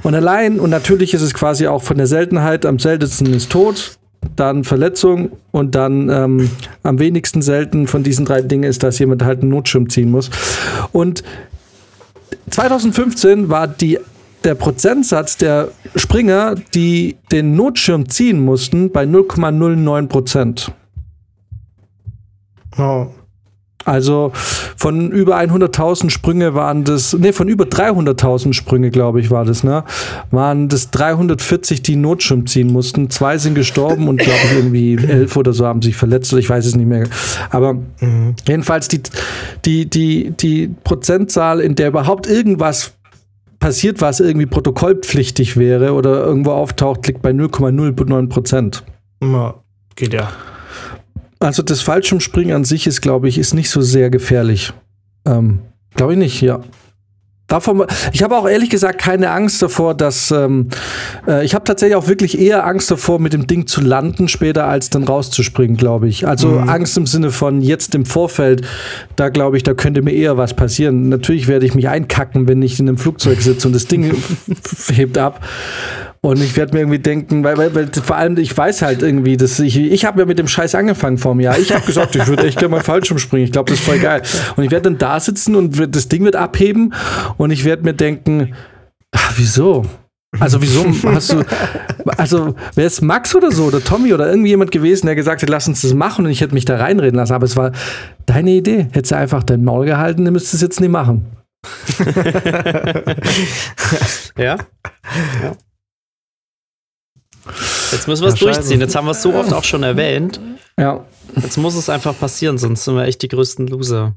Und 0.03 0.13
allein, 0.13 0.59
und 0.59 0.69
natürlich 0.69 1.15
ist 1.15 1.23
es 1.23 1.33
quasi 1.33 1.65
auch 1.65 1.81
von 1.81 1.97
der 1.97 2.05
Seltenheit, 2.05 2.67
am 2.67 2.77
seltensten 2.77 3.33
ist 3.33 3.51
Tod, 3.51 3.97
dann 4.35 4.63
Verletzung 4.63 5.31
und 5.49 5.73
dann 5.73 6.09
ähm, 6.09 6.51
am 6.83 6.99
wenigsten 6.99 7.41
selten 7.41 7.87
von 7.87 8.03
diesen 8.03 8.25
drei 8.25 8.43
Dingen 8.43 8.63
ist, 8.63 8.83
dass 8.83 8.99
jemand 8.99 9.23
halt 9.23 9.41
einen 9.41 9.49
Notschirm 9.49 9.89
ziehen 9.89 10.11
muss. 10.11 10.29
Und 10.91 11.23
2015 12.49 13.49
war 13.49 13.67
die, 13.67 13.99
der 14.43 14.55
Prozentsatz 14.55 15.37
der 15.37 15.69
Springer, 15.95 16.55
die 16.73 17.17
den 17.31 17.55
Notschirm 17.55 18.09
ziehen 18.09 18.43
mussten, 18.43 18.91
bei 18.91 19.03
0,09 19.03 20.07
Prozent. 20.07 20.71
Oh. 22.77 23.07
Also 23.85 24.31
von 24.33 25.11
über 25.11 25.37
100.000 25.37 26.09
Sprünge 26.09 26.53
waren 26.53 26.83
das, 26.83 27.13
nee, 27.13 27.31
von 27.31 27.47
über 27.47 27.65
300.000 27.65 28.53
Sprünge, 28.53 28.89
glaube 28.91 29.19
ich, 29.19 29.31
war 29.31 29.45
das, 29.45 29.63
ne? 29.63 29.83
Waren 30.29 30.69
das 30.69 30.91
340, 30.91 31.81
die 31.81 31.95
Notschirm 31.95 32.45
ziehen 32.45 32.67
mussten. 32.67 33.09
Zwei 33.09 33.37
sind 33.37 33.55
gestorben 33.55 34.07
und, 34.07 34.17
glaube 34.17 34.39
ich, 34.45 34.57
irgendwie 34.57 34.95
elf 35.07 35.35
oder 35.35 35.53
so 35.53 35.65
haben 35.65 35.81
sich 35.81 35.95
verletzt, 35.95 36.33
ich 36.33 36.49
weiß 36.49 36.65
es 36.65 36.75
nicht 36.75 36.87
mehr. 36.87 37.07
Aber 37.49 37.73
mhm. 37.73 38.35
jedenfalls 38.47 38.87
die, 38.87 39.01
die, 39.65 39.89
die, 39.89 40.31
die 40.31 40.69
Prozentzahl, 40.83 41.59
in 41.59 41.75
der 41.75 41.87
überhaupt 41.87 42.27
irgendwas 42.27 42.93
passiert, 43.59 44.01
was 44.01 44.19
irgendwie 44.19 44.47
protokollpflichtig 44.47 45.55
wäre 45.55 45.93
oder 45.93 46.25
irgendwo 46.25 46.51
auftaucht, 46.51 47.07
liegt 47.07 47.21
bei 47.21 47.29
0,09 47.31 48.29
Prozent. 48.29 48.83
Ja, 49.23 49.55
geht 49.95 50.13
ja. 50.13 50.29
Also 51.41 51.63
das 51.63 51.81
Fallschirmspringen 51.81 52.55
an 52.55 52.63
sich 52.63 52.85
ist, 52.85 53.01
glaube 53.01 53.27
ich, 53.27 53.37
ist 53.37 53.53
nicht 53.53 53.69
so 53.69 53.81
sehr 53.81 54.09
gefährlich. 54.09 54.73
Ähm, 55.25 55.61
glaube 55.95 56.13
ich 56.13 56.19
nicht, 56.19 56.41
ja. 56.41 56.61
Davon, 57.47 57.85
ich 58.13 58.23
habe 58.23 58.37
auch 58.37 58.47
ehrlich 58.47 58.69
gesagt 58.69 59.01
keine 59.01 59.31
Angst 59.31 59.61
davor, 59.61 59.93
dass 59.93 60.31
ähm, 60.31 60.69
äh, 61.27 61.43
ich 61.43 61.53
habe 61.53 61.65
tatsächlich 61.65 61.97
auch 61.97 62.07
wirklich 62.07 62.39
eher 62.39 62.65
Angst 62.65 62.89
davor, 62.91 63.19
mit 63.19 63.33
dem 63.33 63.45
Ding 63.45 63.67
zu 63.67 63.81
landen 63.81 64.29
später, 64.29 64.67
als 64.67 64.89
dann 64.89 65.03
rauszuspringen, 65.03 65.75
glaube 65.75 66.07
ich. 66.07 66.25
Also 66.25 66.47
mhm. 66.47 66.69
Angst 66.69 66.95
im 66.95 67.07
Sinne 67.07 67.31
von 67.31 67.61
jetzt 67.61 67.93
im 67.93 68.05
Vorfeld, 68.05 68.65
da 69.17 69.27
glaube 69.27 69.57
ich, 69.57 69.63
da 69.63 69.73
könnte 69.73 70.01
mir 70.01 70.13
eher 70.13 70.37
was 70.37 70.53
passieren. 70.53 71.09
Natürlich 71.09 71.49
werde 71.49 71.65
ich 71.65 71.75
mich 71.75 71.89
einkacken, 71.89 72.47
wenn 72.47 72.61
ich 72.61 72.79
in 72.79 72.87
einem 72.87 72.97
Flugzeug 72.97 73.41
sitze 73.41 73.67
und 73.67 73.73
das 73.73 73.85
Ding 73.85 74.15
hebt 74.93 75.17
ab. 75.17 75.41
Und 76.23 76.39
ich 76.39 76.55
werde 76.55 76.73
mir 76.73 76.81
irgendwie 76.81 76.99
denken, 76.99 77.43
weil, 77.43 77.57
weil, 77.57 77.73
weil 77.73 77.89
vor 77.91 78.15
allem 78.15 78.37
ich 78.37 78.55
weiß 78.55 78.83
halt 78.83 79.01
irgendwie, 79.01 79.37
dass 79.37 79.59
ich, 79.59 79.75
ich 79.75 80.05
habe 80.05 80.19
ja 80.19 80.25
mit 80.27 80.37
dem 80.37 80.47
Scheiß 80.47 80.75
angefangen 80.75 81.17
vor 81.17 81.33
mir. 81.33 81.41
Jahr. 81.41 81.57
Ich 81.57 81.73
habe 81.73 81.83
gesagt, 81.83 82.15
ich 82.15 82.27
würde 82.27 82.43
echt 82.43 82.59
gerne 82.59 82.75
mal 82.75 82.83
falsch 82.83 83.11
umspringen. 83.11 83.45
Ich 83.45 83.51
glaube, 83.51 83.71
das 83.71 83.79
ist 83.79 83.85
voll 83.85 83.97
geil. 83.97 84.21
Und 84.55 84.63
ich 84.63 84.69
werde 84.69 84.83
dann 84.83 84.99
da 84.99 85.19
sitzen 85.19 85.55
und 85.55 85.95
das 85.95 86.09
Ding 86.09 86.23
wird 86.23 86.35
abheben 86.35 86.93
und 87.37 87.49
ich 87.49 87.65
werde 87.65 87.83
mir 87.83 87.95
denken, 87.95 88.53
ach, 89.11 89.33
wieso? 89.37 89.83
Also 90.39 90.61
wieso 90.61 90.85
hast 91.09 91.33
du, 91.33 91.43
also 92.05 92.55
wäre 92.75 92.87
es 92.87 93.01
Max 93.01 93.35
oder 93.35 93.51
so 93.51 93.65
oder 93.65 93.83
Tommy 93.83 94.13
oder 94.13 94.29
irgendjemand 94.29 94.71
gewesen, 94.71 95.07
der 95.07 95.15
gesagt 95.15 95.41
hat, 95.41 95.49
lass 95.49 95.67
uns 95.67 95.81
das 95.81 95.93
machen 95.93 96.23
und 96.25 96.31
ich 96.31 96.39
hätte 96.39 96.53
mich 96.53 96.65
da 96.65 96.77
reinreden 96.77 97.17
lassen. 97.17 97.33
Aber 97.33 97.45
es 97.45 97.57
war 97.57 97.71
deine 98.27 98.51
Idee. 98.51 98.87
Hättest 98.91 99.11
du 99.11 99.17
einfach 99.17 99.41
dein 99.43 99.63
Maul 99.63 99.87
gehalten, 99.87 100.23
dann 100.23 100.33
müsstest 100.33 100.53
du 100.53 100.57
es 100.57 100.61
jetzt 100.61 100.79
nicht 100.79 100.91
machen. 100.91 101.25
ja. 104.37 104.57
ja. 105.43 105.57
Jetzt 107.91 108.07
müssen 108.07 108.23
wir 108.23 108.29
es 108.29 108.39
ja, 108.39 108.51
durchziehen. 108.51 108.79
Jetzt 108.79 108.95
haben 108.95 109.05
wir 109.05 109.11
es 109.11 109.21
so 109.21 109.33
oft 109.33 109.53
auch 109.53 109.63
schon 109.63 109.83
erwähnt. 109.83 110.39
Ja. 110.79 111.05
Jetzt 111.35 111.57
muss 111.57 111.75
es 111.75 111.89
einfach 111.89 112.17
passieren, 112.17 112.57
sonst 112.57 112.85
sind 112.85 112.95
wir 112.95 113.05
echt 113.05 113.21
die 113.21 113.27
größten 113.27 113.67
Loser. 113.67 114.15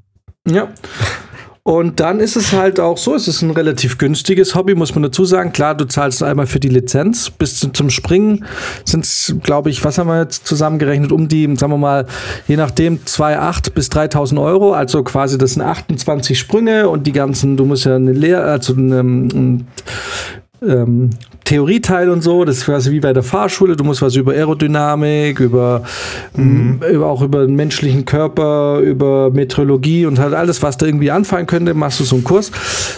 Ja. 0.49 0.69
Und 1.67 1.99
dann 1.99 2.21
ist 2.21 2.37
es 2.37 2.53
halt 2.53 2.79
auch 2.79 2.99
so, 2.99 3.15
es 3.15 3.27
ist 3.27 3.41
ein 3.41 3.51
relativ 3.51 3.97
günstiges 3.97 4.55
Hobby, 4.55 4.75
muss 4.75 4.95
man 4.95 5.03
dazu 5.03 5.25
sagen. 5.25 5.51
Klar, 5.51 5.75
du 5.75 5.87
zahlst 5.87 6.23
einmal 6.23 6.47
für 6.47 6.61
die 6.61 6.69
Lizenz. 6.69 7.31
Bis 7.31 7.59
zum 7.61 7.89
Springen 7.89 8.45
sind 8.85 9.05
es, 9.05 9.35
glaube 9.43 9.71
ich, 9.71 9.83
was 9.83 9.97
haben 9.97 10.09
wir 10.09 10.21
jetzt 10.21 10.47
zusammengerechnet? 10.47 11.11
Um 11.11 11.27
die, 11.27 11.45
sagen 11.57 11.73
wir 11.73 11.79
mal, 11.79 12.07
je 12.49 12.57
nachdem 12.57 12.99
2,8 12.99 13.73
bis 13.73 13.89
3.000 13.91 14.43
Euro. 14.43 14.75
Also 14.75 15.03
quasi, 15.05 15.39
das 15.39 15.55
sind 15.55 15.63
28 15.63 16.39
Sprünge 16.39 16.91
und 16.91 17.07
die 17.07 17.13
ganzen, 17.13 17.57
du 17.57 17.65
musst 17.65 17.87
ja 17.87 17.97
eine 17.97 18.13
Lehr, 18.13 18.45
also 18.45 18.75
eine, 18.75 19.65
ähm, 20.67 21.11
Theorieteil 21.45 22.09
und 22.09 22.23
so, 22.23 22.45
das 22.45 22.59
ist 22.59 22.65
quasi 22.65 22.91
wie 22.91 23.01
bei 23.01 23.13
der 23.13 23.23
Fahrschule, 23.23 23.77
du 23.77 23.85
musst 23.85 24.01
was 24.01 24.17
über 24.17 24.33
Aerodynamik, 24.33 25.41
über, 25.41 25.85
mhm. 26.35 26.81
über 26.91 27.07
auch 27.07 27.23
über 27.23 27.47
den 27.47 27.55
menschlichen 27.55 28.05
Körper, 28.05 28.79
über 28.79 29.31
Meteorologie 29.31 30.07
und 30.07 30.19
halt 30.19 30.35
alles, 30.35 30.63
was 30.63 30.79
da 30.79 30.87
irgendwie 30.87 31.11
anfallen 31.11 31.47
könnte, 31.47 31.75
machst 31.75 32.01
du 32.01 32.05
so 32.05 32.17
einen 32.17 32.25
Kurs. 32.25 32.51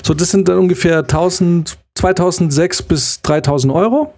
So, 0.03 0.15
das 0.15 0.31
sind 0.31 0.49
dann 0.49 0.59
ungefähr 0.59 0.99
1000, 0.99 1.77
2006 1.97 2.83
bis 2.83 3.23
3000 3.23 3.73
Euro. 3.73 4.15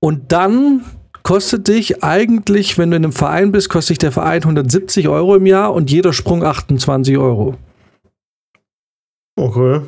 Und 0.00 0.32
dann 0.32 0.84
kostet 1.22 1.68
dich 1.68 2.02
eigentlich, 2.02 2.78
wenn 2.78 2.90
du 2.90 2.96
in 2.96 3.04
einem 3.04 3.12
Verein 3.12 3.52
bist, 3.52 3.68
kostet 3.68 3.90
dich 3.90 3.98
der 3.98 4.12
Verein 4.12 4.42
170 4.42 5.08
Euro 5.08 5.36
im 5.36 5.46
Jahr 5.46 5.74
und 5.74 5.90
jeder 5.90 6.12
Sprung 6.12 6.44
28 6.44 7.18
Euro. 7.18 7.56
Okay, 9.36 9.82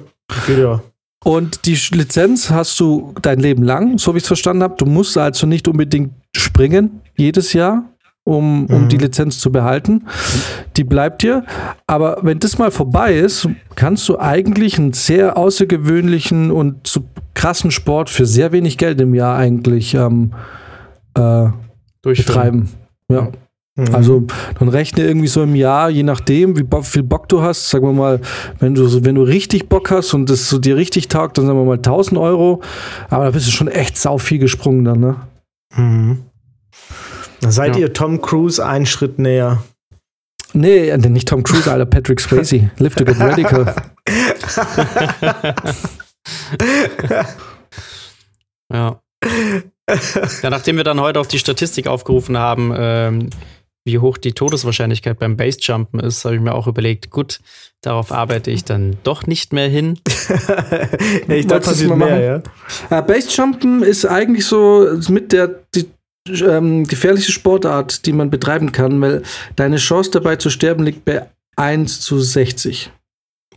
geht 0.46 0.58
ja. 0.58 0.82
Und 1.24 1.66
die 1.66 1.78
Lizenz 1.92 2.50
hast 2.50 2.80
du 2.80 3.14
dein 3.20 3.40
Leben 3.40 3.62
lang, 3.62 3.98
so 3.98 4.14
wie 4.14 4.18
ich 4.18 4.24
es 4.24 4.28
verstanden 4.28 4.62
habe. 4.62 4.76
Du 4.78 4.86
musst 4.86 5.18
also 5.18 5.46
nicht 5.46 5.68
unbedingt 5.68 6.12
springen 6.34 7.02
jedes 7.16 7.52
Jahr, 7.52 7.84
um, 8.24 8.66
um 8.66 8.84
mhm. 8.84 8.88
die 8.88 8.96
Lizenz 8.96 9.38
zu 9.38 9.52
behalten. 9.52 10.06
Die 10.76 10.84
bleibt 10.84 11.22
dir. 11.22 11.44
Aber 11.86 12.18
wenn 12.22 12.38
das 12.38 12.56
mal 12.56 12.70
vorbei 12.70 13.14
ist, 13.14 13.48
kannst 13.74 14.08
du 14.08 14.18
eigentlich 14.18 14.78
einen 14.78 14.94
sehr 14.94 15.36
außergewöhnlichen 15.36 16.50
und 16.50 16.86
so 16.86 17.04
krassen 17.34 17.70
Sport 17.70 18.08
für 18.08 18.24
sehr 18.24 18.52
wenig 18.52 18.78
Geld 18.78 19.00
im 19.00 19.14
Jahr 19.14 19.36
eigentlich 19.36 19.94
ähm, 19.94 20.32
äh, 21.14 21.48
betreiben. 22.02 22.70
Ja. 23.08 23.28
Mhm. 23.76 23.94
Also 23.94 24.26
dann 24.58 24.68
rechne 24.68 25.04
irgendwie 25.04 25.28
so 25.28 25.42
im 25.42 25.54
Jahr, 25.54 25.90
je 25.90 26.02
nachdem, 26.02 26.58
wie 26.58 26.66
viel 26.82 27.02
Bock 27.02 27.28
du 27.28 27.42
hast, 27.42 27.70
sagen 27.70 27.86
wir 27.86 27.92
mal, 27.92 28.20
wenn 28.58 28.74
du, 28.74 29.04
wenn 29.04 29.14
du 29.14 29.22
richtig 29.22 29.68
Bock 29.68 29.90
hast 29.90 30.14
und 30.14 30.28
das 30.28 30.48
so 30.48 30.58
dir 30.58 30.76
richtig 30.76 31.08
taugt, 31.08 31.38
dann 31.38 31.46
sagen 31.46 31.58
wir 31.58 31.64
mal 31.64 31.76
1000 31.76 32.18
Euro. 32.18 32.62
Aber 33.08 33.24
da 33.24 33.30
bist 33.30 33.46
du 33.46 33.50
schon 33.50 33.68
echt 33.68 33.96
sau 33.96 34.18
viel 34.18 34.38
gesprungen 34.38 34.84
dann, 34.84 35.00
ne? 35.00 35.16
Mhm. 35.76 36.24
Seid 37.40 37.76
ja. 37.76 37.82
ihr 37.82 37.92
Tom 37.92 38.20
Cruise 38.20 38.64
einen 38.64 38.86
Schritt 38.86 39.18
näher. 39.18 39.62
Nee, 40.52 40.96
nicht 40.96 41.28
Tom 41.28 41.42
Cruise, 41.42 41.70
Alter, 41.70 41.86
Patrick 41.86 42.20
Swayze. 42.20 42.70
Live 42.78 42.96
to 42.96 43.04
get 43.04 43.20
radical. 43.20 43.74
ja. 48.72 49.00
Ja, 50.42 50.50
nachdem 50.50 50.76
wir 50.76 50.84
dann 50.84 51.00
heute 51.00 51.20
auch 51.20 51.26
die 51.26 51.38
Statistik 51.38 51.86
aufgerufen 51.86 52.38
haben, 52.38 52.72
ähm, 52.76 53.30
wie 53.90 53.98
hoch 53.98 54.18
die 54.18 54.32
Todeswahrscheinlichkeit 54.32 55.18
beim 55.18 55.36
Basejumpen 55.36 56.00
ist, 56.00 56.24
habe 56.24 56.36
ich 56.36 56.40
mir 56.40 56.54
auch 56.54 56.66
überlegt, 56.66 57.10
gut, 57.10 57.40
darauf 57.80 58.12
arbeite 58.12 58.50
ich 58.50 58.64
dann 58.64 58.96
doch 59.02 59.26
nicht 59.26 59.52
mehr 59.52 59.68
hin. 59.68 59.98
ja, 61.28 61.34
ich 61.34 61.46
dachte, 61.46 61.70
passiert 61.70 61.96
mehr, 61.96 62.20
ja. 62.20 62.98
Uh, 62.98 63.02
Basejumpen 63.02 63.82
ist 63.82 64.04
eigentlich 64.04 64.46
so 64.46 64.86
mit 65.08 65.32
der 65.32 65.48
die, 65.74 65.90
ähm, 66.28 66.86
gefährlichste 66.86 67.32
Sportart, 67.32 68.06
die 68.06 68.12
man 68.12 68.30
betreiben 68.30 68.72
kann, 68.72 69.00
weil 69.00 69.22
deine 69.56 69.76
Chance 69.76 70.10
dabei 70.12 70.36
zu 70.36 70.50
sterben 70.50 70.84
liegt 70.84 71.04
bei 71.04 71.28
1 71.56 72.00
zu 72.00 72.20
60. 72.20 72.92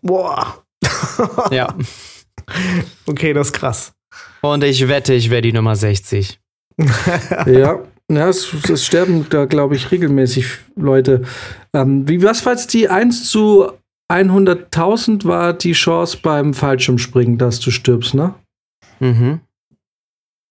Boah. 0.01 0.63
ja. 1.51 1.73
Okay, 3.05 3.31
das 3.31 3.47
ist 3.47 3.53
krass. 3.53 3.93
Und 4.41 4.65
ich 4.65 4.89
wette, 4.89 5.13
ich 5.13 5.29
wäre 5.29 5.41
die 5.41 5.53
Nummer 5.53 5.77
60. 5.77 6.41
ja. 7.45 7.79
Ja, 8.11 8.29
es, 8.29 8.53
es 8.69 8.85
sterben 8.85 9.27
da, 9.29 9.45
glaube 9.45 9.75
ich, 9.75 9.91
regelmäßig 9.91 10.59
Leute. 10.75 11.23
Ähm, 11.73 12.07
wie 12.07 12.21
was, 12.21 12.41
falls 12.41 12.67
die 12.67 12.89
1 12.89 13.29
zu 13.29 13.71
100.000 14.11 15.25
war 15.25 15.53
die 15.53 15.71
Chance 15.71 16.19
beim 16.21 16.53
Fallschirmspringen, 16.53 17.37
dass 17.37 17.59
du 17.59 17.71
stirbst, 17.71 18.13
ne? 18.13 18.35
Mhm. 18.99 19.39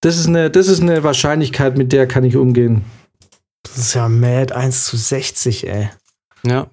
Das 0.01 0.19
ist, 0.19 0.27
eine, 0.27 0.51
das 0.51 0.67
ist 0.67 0.81
eine 0.81 1.05
Wahrscheinlichkeit, 1.05 1.79
mit 1.79 1.93
der 1.93 2.09
kann 2.09 2.25
ich 2.25 2.37
umgehen. 2.37 2.85
Das 3.63 3.79
ist 3.79 3.95
ja 3.95 4.09
mad 4.09 4.53
1 4.53 4.87
zu 4.87 4.97
60, 4.97 5.69
ey. 5.69 5.91
Ja. 6.45 6.67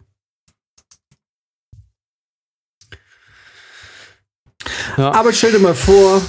ja. 4.98 5.12
Aber 5.12 5.32
stell 5.32 5.52
dir 5.52 5.60
mal 5.60 5.76
vor, 5.76 6.22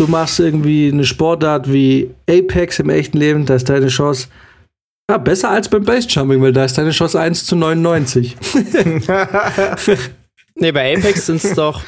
du 0.00 0.06
machst 0.06 0.40
irgendwie 0.40 0.90
eine 0.90 1.04
Sportart 1.04 1.70
wie 1.70 2.10
Apex 2.28 2.78
im 2.78 2.88
echten 2.88 3.18
Leben, 3.18 3.44
da 3.44 3.56
ist 3.56 3.68
deine 3.68 3.88
Chance 3.88 4.28
ja, 5.10 5.18
besser 5.18 5.50
als 5.50 5.68
beim 5.68 5.84
Basejumping, 5.84 6.40
weil 6.40 6.52
da 6.52 6.64
ist 6.64 6.78
deine 6.78 6.92
Chance 6.92 7.20
1 7.20 7.44
zu 7.44 7.56
99. 7.56 8.36
nee, 10.54 10.72
bei 10.72 10.96
Apex 10.96 11.26
sind 11.26 11.44
es 11.44 11.52
doch 11.54 11.82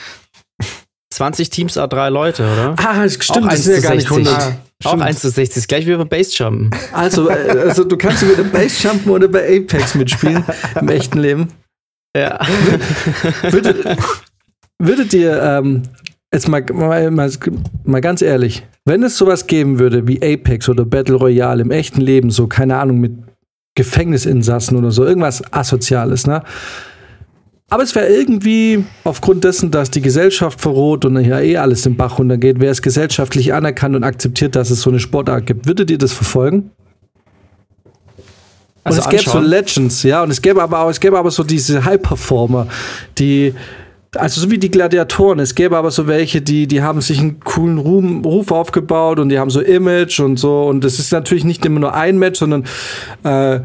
20 1.14 1.48
Teams 1.50 1.78
A3 1.78 2.10
Leute, 2.10 2.42
oder? 2.42 2.74
Ah, 2.78 3.08
stimmt, 3.08 3.46
auch 3.46 3.50
das 3.50 3.66
ist 3.66 3.82
ja 3.82 3.88
gar 3.88 3.94
nicht 3.94 4.10
100. 4.10 4.34
Ah, 4.34 4.56
auch 4.84 5.00
1 5.00 5.20
zu 5.20 5.30
60, 5.30 5.56
ist 5.56 5.68
gleich 5.68 5.86
wie 5.86 5.94
beim 5.94 6.08
Basejumpen. 6.08 6.70
Also, 6.92 7.30
äh, 7.30 7.60
also 7.68 7.84
du 7.84 7.96
kannst 7.96 8.22
entweder 8.24 8.44
Basejumpen 8.44 9.10
oder 9.10 9.28
bei 9.28 9.56
Apex 9.56 9.94
mitspielen 9.94 10.44
im 10.80 10.88
echten 10.88 11.18
Leben. 11.18 11.48
Ja. 12.14 12.40
Würdet, 13.42 13.96
würdet 14.78 15.14
ihr 15.14 15.40
ähm, 15.40 15.84
Jetzt 16.32 16.48
mal, 16.48 16.64
mal, 16.72 17.10
mal, 17.10 17.30
mal, 17.84 18.00
ganz 18.00 18.22
ehrlich, 18.22 18.64
wenn 18.86 19.02
es 19.02 19.18
sowas 19.18 19.46
geben 19.46 19.78
würde 19.78 20.08
wie 20.08 20.22
Apex 20.22 20.68
oder 20.68 20.86
Battle 20.86 21.16
Royale 21.16 21.60
im 21.60 21.70
echten 21.70 22.00
Leben, 22.00 22.30
so 22.30 22.46
keine 22.46 22.78
Ahnung, 22.78 23.00
mit 23.00 23.12
Gefängnisinsassen 23.74 24.76
oder 24.78 24.90
so, 24.90 25.04
irgendwas 25.04 25.42
Asoziales, 25.52 26.26
ne? 26.26 26.42
Aber 27.68 27.82
es 27.82 27.94
wäre 27.94 28.08
irgendwie 28.08 28.84
aufgrund 29.04 29.44
dessen, 29.44 29.70
dass 29.70 29.90
die 29.90 30.02
Gesellschaft 30.02 30.60
verroht 30.60 31.06
und 31.06 31.18
ja 31.24 31.40
eh 31.40 31.56
alles 31.56 31.86
im 31.86 31.96
Bach 31.96 32.18
runtergeht, 32.18 32.60
wäre 32.60 32.72
es 32.72 32.82
gesellschaftlich 32.82 33.54
anerkannt 33.54 33.96
und 33.96 34.04
akzeptiert, 34.04 34.56
dass 34.56 34.68
es 34.68 34.82
so 34.82 34.90
eine 34.90 35.00
Sportart 35.00 35.46
gibt. 35.46 35.66
Würdet 35.66 35.90
ihr 35.90 35.96
das 35.96 36.12
verfolgen? 36.12 36.70
Also 38.84 39.00
und 39.00 39.06
es 39.06 39.10
gäbe 39.10 39.30
so 39.30 39.38
Legends, 39.38 40.02
ja, 40.02 40.22
und 40.22 40.30
es 40.30 40.42
gäbe 40.42 40.62
aber 40.62 40.80
auch, 40.80 40.90
es 40.90 41.00
gäbe 41.00 41.18
aber 41.18 41.30
so 41.30 41.44
diese 41.44 41.84
High-Performer, 41.84 42.66
die 43.16 43.54
also 44.16 44.40
so 44.40 44.50
wie 44.50 44.58
die 44.58 44.70
Gladiatoren. 44.70 45.38
Es 45.38 45.54
gäbe 45.54 45.76
aber 45.76 45.90
so 45.90 46.06
welche, 46.06 46.42
die, 46.42 46.66
die 46.66 46.82
haben 46.82 47.00
sich 47.00 47.18
einen 47.18 47.40
coolen 47.40 47.78
Ruhm, 47.78 48.24
Ruf 48.24 48.50
aufgebaut 48.50 49.18
und 49.18 49.30
die 49.30 49.38
haben 49.38 49.50
so 49.50 49.60
Image 49.60 50.20
und 50.20 50.38
so. 50.38 50.64
Und 50.64 50.84
es 50.84 50.98
ist 50.98 51.12
natürlich 51.12 51.44
nicht 51.44 51.64
immer 51.64 51.80
nur 51.80 51.94
ein 51.94 52.18
Match, 52.18 52.38
sondern 52.38 52.64
äh, 53.24 53.60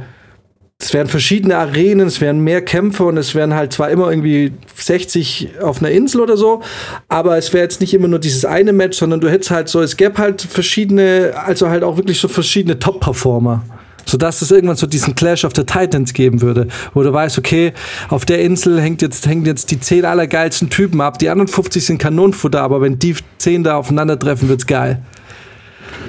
es 0.80 0.94
werden 0.94 1.08
verschiedene 1.08 1.58
Arenen, 1.58 2.08
es 2.08 2.22
werden 2.22 2.44
mehr 2.44 2.62
Kämpfe 2.62 3.06
und 3.06 3.18
es 3.18 3.34
werden 3.34 3.56
halt 3.56 3.74
zwar 3.74 3.90
immer 3.90 4.10
irgendwie 4.12 4.54
60 4.76 5.60
auf 5.62 5.80
einer 5.80 5.90
Insel 5.90 6.22
oder 6.22 6.38
so, 6.38 6.62
aber 7.10 7.36
es 7.36 7.52
wäre 7.52 7.64
jetzt 7.64 7.82
nicht 7.82 7.96
immer 7.96 8.08
nur 8.08 8.20
dieses 8.20 8.46
eine 8.46 8.74
Match, 8.74 8.96
sondern 8.96 9.20
du 9.20 9.28
hättest 9.28 9.50
halt 9.50 9.70
so, 9.70 9.82
es 9.82 9.98
gäbe 9.98 10.20
halt 10.20 10.44
verschiedene, 10.44 11.34
also 11.36 11.70
halt 11.70 11.84
auch 11.84 11.98
wirklich 11.98 12.20
so 12.20 12.28
verschiedene 12.28 12.78
Top-Performer 12.78 13.64
sodass 14.08 14.42
es 14.42 14.52
irgendwann 14.52 14.78
so 14.78 14.88
diesen 14.88 15.16
Clash 15.16 15.46
of 15.46 15.54
the 15.56 15.64
Titans 15.64 16.14
geben 16.14 16.42
würde, 16.42 16.68
wo 16.94 17.04
du 17.04 17.14
weißt, 17.14 17.38
okay, 17.38 17.74
auf 18.10 18.26
der 18.26 18.42
Insel 18.42 18.82
hängt 18.82 19.02
jetzt, 19.02 19.28
hängen 19.28 19.46
jetzt 19.46 19.70
die 19.72 19.80
zehn 19.80 20.06
allergeilsten 20.06 20.70
Typen 20.70 21.02
ab, 21.02 21.20
die 21.20 21.30
anderen 21.30 21.48
50 21.48 21.86
sind 21.86 21.98
Kanonenfutter, 21.98 22.62
aber 22.62 22.82
wenn 22.82 22.98
die 22.98 23.16
zehn 23.38 23.64
da 23.64 23.78
aufeinandertreffen, 23.78 24.50
wird's 24.50 24.66
geil. 24.66 25.04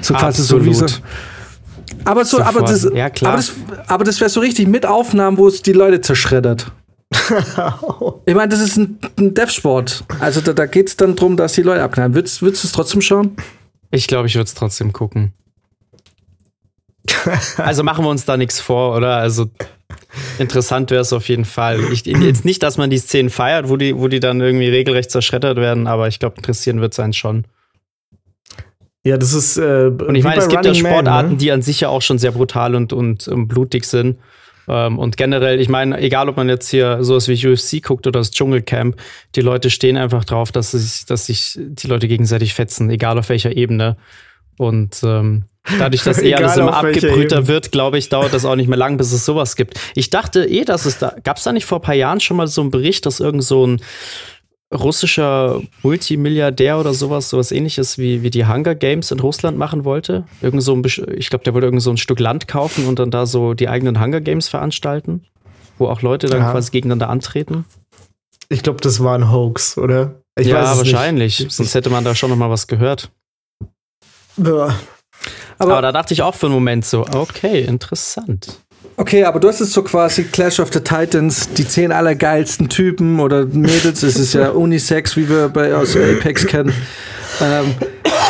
So 0.01 0.13
quasi 0.13 0.43
so 0.43 0.63
wie 0.63 0.73
so. 0.73 0.85
Aber 2.05 2.23
so, 2.23 2.41
aber 2.41 2.61
das, 2.61 2.87
ja, 2.93 3.05
aber 3.05 3.37
das, 3.37 3.53
aber 3.87 4.03
das 4.03 4.19
wäre 4.19 4.29
so 4.29 4.39
richtig 4.39 4.67
mit 4.67 4.85
Aufnahmen, 4.85 5.37
wo 5.37 5.47
es 5.47 5.61
die 5.61 5.73
Leute 5.73 6.01
zerschreddert. 6.01 6.71
ich 8.25 8.35
meine, 8.35 8.49
das 8.49 8.61
ist 8.61 8.77
ein, 8.77 8.99
ein 9.17 9.33
Dev-Sport. 9.33 10.05
Also 10.19 10.41
da, 10.41 10.53
da 10.53 10.65
geht 10.67 10.87
es 10.87 10.97
dann 10.97 11.15
darum, 11.15 11.35
dass 11.35 11.53
die 11.53 11.63
Leute 11.63 11.81
abknallen. 11.81 12.13
Würdest, 12.13 12.41
würdest 12.41 12.63
du 12.63 12.67
es 12.67 12.71
trotzdem 12.71 13.01
schauen? 13.01 13.35
Ich 13.91 14.07
glaube, 14.07 14.27
ich 14.27 14.35
würde 14.35 14.45
es 14.45 14.53
trotzdem 14.53 14.93
gucken. 14.93 15.33
also 17.57 17.83
machen 17.83 18.05
wir 18.05 18.09
uns 18.09 18.25
da 18.25 18.37
nichts 18.37 18.59
vor, 18.59 18.95
oder? 18.95 19.17
Also 19.17 19.49
interessant 20.37 20.91
wäre 20.91 21.01
es 21.01 21.13
auf 21.13 21.29
jeden 21.29 21.45
Fall. 21.45 21.79
Ich, 21.91 22.05
jetzt 22.05 22.45
nicht, 22.45 22.63
dass 22.63 22.77
man 22.77 22.89
die 22.89 22.97
Szenen 22.97 23.29
feiert, 23.29 23.69
wo 23.69 23.77
die, 23.77 23.97
wo 23.97 24.07
die 24.07 24.19
dann 24.19 24.41
irgendwie 24.41 24.69
regelrecht 24.69 25.11
zerschreddert 25.11 25.57
werden, 25.57 25.87
aber 25.87 26.07
ich 26.07 26.19
glaube, 26.19 26.37
interessieren 26.37 26.81
wird 26.81 26.93
es 26.93 26.99
einen 26.99 27.13
schon. 27.13 27.45
Ja, 29.03 29.17
das 29.17 29.33
ist. 29.33 29.57
Äh, 29.57 29.87
und 29.87 30.15
ich 30.15 30.23
meine, 30.23 30.41
es 30.41 30.49
gibt 30.49 30.65
Running 30.65 30.83
ja 30.83 30.89
Sportarten, 30.89 31.27
Man, 31.27 31.31
ne? 31.31 31.37
die 31.37 31.51
an 31.51 31.61
sich 31.61 31.79
ja 31.79 31.89
auch 31.89 32.01
schon 32.01 32.17
sehr 32.17 32.31
brutal 32.31 32.75
und, 32.75 32.91
und, 32.91 33.27
und 33.27 33.47
blutig 33.47 33.85
sind. 33.85 34.17
Ähm, 34.67 34.99
und 34.99 35.17
generell, 35.17 35.59
ich 35.59 35.69
meine, 35.69 35.99
egal 35.99 36.29
ob 36.29 36.37
man 36.37 36.49
jetzt 36.49 36.69
hier 36.69 37.03
sowas 37.03 37.27
wie 37.27 37.47
UFC 37.47 37.81
guckt 37.81 38.05
oder 38.07 38.19
das 38.19 38.31
Dschungelcamp, 38.31 38.97
die 39.35 39.41
Leute 39.41 39.69
stehen 39.69 39.97
einfach 39.97 40.25
drauf, 40.25 40.51
dass 40.51 40.71
sich, 40.71 41.05
dass 41.05 41.27
sich 41.27 41.57
die 41.57 41.87
Leute 41.87 42.07
gegenseitig 42.07 42.53
fetzen, 42.53 42.89
egal 42.89 43.17
auf 43.17 43.29
welcher 43.29 43.55
Ebene. 43.55 43.97
Und 44.57 45.01
ähm, 45.03 45.45
Dadurch, 45.77 46.03
dass 46.03 46.21
eh 46.21 46.33
alles 46.35 46.57
immer 46.57 46.75
abgebrühter 46.75 47.47
wird, 47.47 47.71
glaube 47.71 47.97
ich, 47.97 48.09
dauert 48.09 48.33
das 48.33 48.45
auch 48.45 48.55
nicht 48.55 48.67
mehr 48.67 48.77
lang, 48.77 48.97
bis 48.97 49.11
es 49.11 49.25
sowas 49.25 49.55
gibt. 49.55 49.79
Ich 49.95 50.09
dachte 50.09 50.45
eh, 50.45 50.65
dass 50.65 50.85
es 50.85 50.97
da, 50.97 51.15
gab 51.23 51.37
es 51.37 51.43
da 51.43 51.51
nicht 51.51 51.65
vor 51.65 51.79
ein 51.79 51.83
paar 51.83 51.95
Jahren 51.95 52.19
schon 52.19 52.37
mal 52.37 52.47
so 52.47 52.61
einen 52.61 52.71
Bericht, 52.71 53.05
dass 53.05 53.19
irgend 53.19 53.43
so 53.43 53.65
ein 53.67 53.81
russischer 54.73 55.61
Multimilliardär 55.81 56.79
oder 56.79 56.93
sowas, 56.93 57.29
sowas 57.29 57.51
ähnliches 57.51 57.97
wie, 57.97 58.21
wie 58.21 58.29
die 58.29 58.45
Hunger 58.45 58.75
Games 58.75 59.11
in 59.11 59.19
Russland 59.19 59.57
machen 59.57 59.83
wollte? 59.83 60.25
Irgend 60.41 60.61
so 60.61 60.75
ein, 60.75 60.83
ich 60.85 61.29
glaube, 61.29 61.43
der 61.43 61.53
wollte 61.53 61.67
irgend 61.67 61.81
so 61.81 61.89
ein 61.89 61.97
Stück 61.97 62.19
Land 62.19 62.47
kaufen 62.47 62.85
und 62.87 62.99
dann 62.99 63.09
da 63.09 63.25
so 63.25 63.53
die 63.53 63.67
eigenen 63.67 63.99
Hunger 63.99 64.21
Games 64.21 64.47
veranstalten, 64.47 65.25
wo 65.77 65.87
auch 65.87 66.01
Leute 66.01 66.27
dann 66.27 66.41
ja. 66.41 66.51
quasi 66.51 66.71
gegeneinander 66.71 67.09
antreten. 67.09 67.65
Ich 68.49 68.63
glaube, 68.63 68.81
das 68.81 69.03
war 69.03 69.15
ein 69.15 69.31
Hoax, 69.31 69.77
oder? 69.77 70.21
Ich 70.37 70.47
ja, 70.47 70.77
wahrscheinlich. 70.77 71.39
Nicht. 71.39 71.51
Sonst 71.51 71.75
hätte 71.75 71.89
man 71.89 72.03
da 72.03 72.15
schon 72.15 72.29
noch 72.29 72.37
mal 72.37 72.49
was 72.49 72.67
gehört. 72.67 73.11
Ja. 74.37 74.75
Aber, 75.59 75.73
aber 75.73 75.81
da 75.81 75.91
dachte 75.91 76.13
ich 76.13 76.21
auch 76.21 76.35
für 76.35 76.47
einen 76.47 76.55
Moment 76.55 76.85
so, 76.85 77.05
okay, 77.13 77.61
interessant. 77.61 78.59
Okay, 78.95 79.23
aber 79.23 79.39
du 79.39 79.47
hast 79.47 79.61
es 79.61 79.71
so 79.71 79.83
quasi 79.83 80.23
Clash 80.23 80.59
of 80.59 80.73
the 80.73 80.79
Titans, 80.79 81.49
die 81.53 81.67
zehn 81.67 81.91
allergeilsten 81.91 82.67
Typen 82.69 83.19
oder 83.19 83.45
Mädels, 83.45 84.03
es 84.03 84.17
ist 84.17 84.33
ja 84.33 84.49
Unisex, 84.51 85.15
wie 85.15 85.29
wir 85.29 85.49
bei, 85.49 85.75
aus 85.75 85.95
Apex 85.95 86.45
kennen. 86.45 86.73
Ähm, 87.41 87.75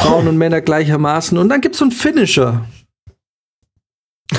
Frauen 0.01 0.27
und 0.27 0.37
Männer 0.37 0.61
gleichermaßen. 0.61 1.37
Und 1.37 1.49
dann 1.49 1.61
gibt 1.61 1.75
es 1.75 1.79
so 1.79 1.85
einen 1.85 1.91
Finisher. 1.91 2.65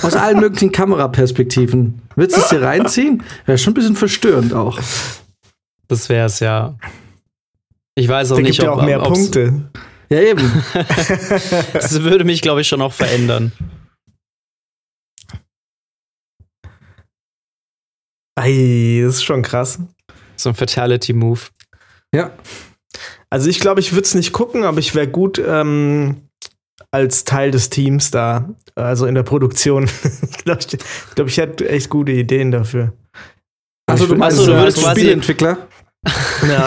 Aus 0.03 0.15
allen 0.15 0.39
möglichen 0.39 0.71
Kameraperspektiven. 0.71 2.03
Willst 2.15 2.37
du 2.37 2.41
es 2.41 2.49
dir 2.49 2.63
reinziehen? 2.63 3.25
Wäre 3.47 3.59
schon 3.59 3.73
ein 3.73 3.75
bisschen 3.75 3.97
verstörend 3.97 4.55
auch. 4.55 4.79
Das 5.89 6.09
wäre 6.09 6.27
es 6.27 6.39
ja. 6.39 6.77
Ich 7.97 8.09
weiß 8.09 8.31
auch 8.31 8.37
da 8.37 8.43
nicht, 8.43 8.59
gibt 8.59 8.69
ob 8.69 8.77
ja 8.77 8.83
auch 8.83 8.87
mehr 8.87 9.01
Punkte. 9.01 9.69
Ja, 10.13 10.21
eben. 10.21 10.65
das 11.73 12.03
würde 12.03 12.25
mich, 12.25 12.43
glaube 12.43 12.63
ich, 12.63 12.69
schon 12.69 12.83
auch 12.83 12.93
verändern. 12.93 13.53
Ei, 18.39 19.03
das 19.05 19.17
ist 19.17 19.25
schon 19.25 19.43
krass. 19.43 19.79
So 20.37 20.49
ein 20.49 20.55
Fatality-Move. 20.55 21.41
Ja. 22.15 22.33
Also 23.29 23.49
ich 23.49 23.61
glaube, 23.61 23.81
ich 23.81 23.93
würde 23.93 24.05
es 24.05 24.15
nicht 24.15 24.33
gucken, 24.33 24.65
aber 24.65 24.79
ich 24.79 24.95
wäre 24.95 25.07
gut 25.07 25.41
ähm, 25.45 26.29
als 26.91 27.25
Teil 27.25 27.53
des 27.53 27.71
Teams 27.71 28.11
da, 28.11 28.49
also 28.75 29.07
in 29.07 29.15
der 29.15 29.23
Produktion. 29.23 29.85
ich 30.23 30.45
glaube, 30.45 30.61
ich, 30.61 30.79
glaub, 31.15 31.29
ich 31.29 31.37
hätte 31.37 31.69
echt 31.69 31.91
gute 31.91 32.13
Ideen 32.13 32.51
dafür. 32.51 32.93
Also 33.87 34.07
du 34.07 34.17
meinst, 34.17 34.39
also, 34.39 34.53
du 34.53 34.59
würdest 34.59 34.79
quasi 34.79 35.01
Spieleentwickler? 35.01 35.69
Ja. 36.49 36.67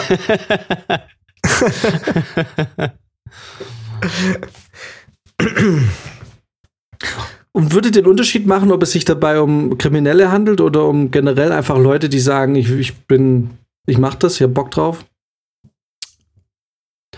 Und 7.52 7.72
würde 7.72 7.90
den 7.90 8.06
Unterschied 8.06 8.46
machen, 8.46 8.72
ob 8.72 8.82
es 8.82 8.92
sich 8.92 9.04
dabei 9.04 9.40
um 9.40 9.78
Kriminelle 9.78 10.32
handelt 10.32 10.60
oder 10.60 10.84
um 10.84 11.10
generell 11.10 11.52
einfach 11.52 11.78
Leute, 11.78 12.08
die 12.08 12.18
sagen, 12.18 12.56
ich, 12.56 12.70
ich 12.70 12.94
bin, 13.06 13.50
ich 13.86 13.98
mach 13.98 14.14
das, 14.16 14.36
ich 14.36 14.42
hab 14.42 14.54
Bock 14.54 14.70
drauf? 14.70 15.04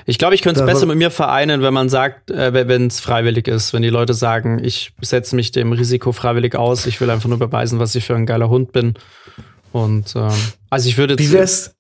Ich 0.05 0.19
glaube, 0.19 0.35
ich 0.35 0.43
könnte 0.43 0.61
es 0.61 0.67
besser 0.67 0.87
mit 0.87 0.99
mir 0.99 1.11
vereinen, 1.11 1.63
wenn 1.63 1.73
man 1.73 1.89
sagt, 1.89 2.31
äh, 2.31 2.69
wenn 2.69 2.87
es 2.87 3.01
freiwillig 3.01 3.49
ist, 3.49 3.73
wenn 3.73 3.83
die 3.83 3.89
Leute 3.89 4.15
sagen, 4.15 4.63
ich 4.63 4.93
setze 5.01 5.35
mich 5.35 5.53
dem 5.53 5.73
Risiko 5.73 6.13
freiwillig 6.13 6.55
aus, 6.55 6.87
ich 6.87 7.01
will 7.01 7.11
einfach 7.11 7.29
nur 7.29 7.39
beweisen, 7.39 7.79
was 7.79 7.95
ich 7.95 8.05
für 8.05 8.15
ein 8.15 8.27
geiler 8.27 8.49
Hund 8.49 8.73
bin. 8.73 8.95
Und 9.73 10.15
ähm, 10.15 10.33
also 10.71 10.89
ich 10.89 10.99
würde 10.99 11.17
jetzt. 11.21 11.76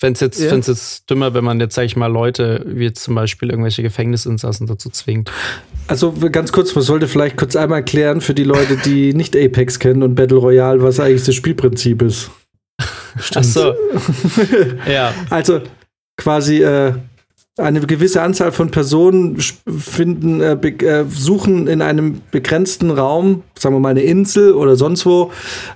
Fände 0.00 0.14
es 0.14 0.20
jetzt, 0.20 0.40
ja. 0.40 0.54
jetzt 0.54 1.08
dümmer, 1.08 1.34
wenn 1.34 1.44
man 1.44 1.60
jetzt, 1.60 1.76
sag 1.76 1.84
ich 1.84 1.96
mal, 1.96 2.08
Leute 2.08 2.64
wie 2.66 2.84
jetzt 2.84 3.04
zum 3.04 3.14
Beispiel 3.14 3.50
irgendwelche 3.50 3.82
Gefängnisinsassen 3.82 4.66
dazu 4.66 4.90
zwingt. 4.90 5.30
Also 5.86 6.12
ganz 6.32 6.50
kurz, 6.50 6.74
man 6.74 6.82
sollte 6.82 7.06
vielleicht 7.06 7.36
kurz 7.36 7.54
einmal 7.54 7.78
erklären 7.78 8.20
für 8.20 8.34
die 8.34 8.44
Leute, 8.44 8.76
die 8.76 9.14
nicht 9.14 9.36
Apex 9.36 9.78
kennen 9.78 10.02
und 10.02 10.14
Battle 10.16 10.38
Royale, 10.38 10.82
was 10.82 10.98
eigentlich 10.98 11.24
das 11.24 11.34
Spielprinzip 11.36 12.02
ist. 12.02 12.30
Stimmt. 13.16 13.46
Ach 13.46 13.50
so. 13.50 13.74
ja. 14.90 15.14
Also 15.30 15.60
quasi 16.16 16.62
äh, 16.62 16.94
eine 17.56 17.80
gewisse 17.80 18.20
Anzahl 18.20 18.50
von 18.50 18.70
Personen 18.70 19.38
finden, 19.38 20.40
äh, 20.40 20.54
äh, 20.54 21.04
suchen 21.08 21.68
in 21.68 21.82
einem 21.82 22.20
begrenzten 22.32 22.90
Raum, 22.90 23.44
sagen 23.56 23.76
wir 23.76 23.80
mal 23.80 23.90
eine 23.90 24.02
Insel 24.02 24.54
oder 24.54 24.74
sonst 24.74 25.06
wo, 25.06 25.30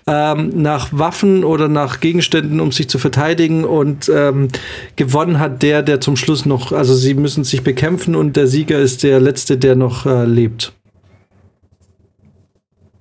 ähm, 0.09 0.51
nach 0.61 0.89
Waffen 0.91 1.45
oder 1.45 1.69
nach 1.69 2.01
Gegenständen, 2.01 2.59
um 2.59 2.73
sich 2.73 2.89
zu 2.89 2.99
verteidigen. 2.99 3.65
Und 3.65 4.11
ähm, 4.13 4.49
gewonnen 4.97 5.39
hat 5.39 5.63
der, 5.63 5.83
der 5.83 6.01
zum 6.01 6.17
Schluss 6.17 6.47
noch, 6.47 6.73
also 6.73 6.95
sie 6.95 7.15
müssen 7.15 7.45
sich 7.45 7.63
bekämpfen 7.63 8.17
und 8.17 8.37
der 8.37 8.49
Sieger 8.49 8.81
ist 8.81 9.05
der 9.05 9.21
Letzte, 9.21 9.57
der 9.57 9.77
noch 9.77 10.05
äh, 10.05 10.25
lebt. 10.25 10.73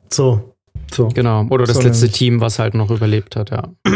So. 0.09 0.53
So. 0.93 1.09
Genau. 1.09 1.45
Oder 1.49 1.65
das 1.65 1.77
so 1.77 1.83
letzte 1.83 2.09
Team, 2.09 2.41
was 2.41 2.59
halt 2.59 2.73
noch 2.73 2.89
überlebt 2.89 3.35
hat, 3.35 3.51
ja. 3.51 3.69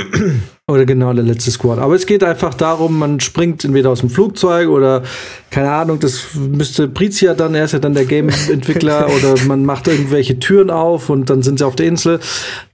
Oder 0.68 0.86
genau 0.86 1.12
der 1.14 1.24
letzte 1.24 1.52
Squad. 1.52 1.80
Aber 1.80 1.96
es 1.96 2.06
geht 2.06 2.24
einfach 2.24 2.54
darum, 2.54 2.98
man 2.98 3.20
springt 3.20 3.66
entweder 3.66 3.90
aus 3.90 4.00
dem 4.00 4.10
Flugzeug 4.10 4.70
oder 4.70 5.04
keine 5.50 5.70
Ahnung, 5.70 6.00
das 6.00 6.28
müsste 6.36 6.88
Brizia 6.88 7.34
dann, 7.34 7.56
er 7.56 7.66
ist 7.66 7.74
ja 7.74 7.80
dann 7.80 7.94
der 7.94 8.06
Game-Entwickler 8.06 9.10
oder 9.18 9.36
man 9.48 9.66
macht 9.66 9.90
irgendwelche 9.90 10.40
Türen 10.40 10.70
auf 10.70 11.10
und 11.10 11.30
dann 11.30 11.42
sind 11.42 11.60
sie 11.60 11.66
auf 11.66 11.76
der 11.76 11.88
Insel. 11.88 12.22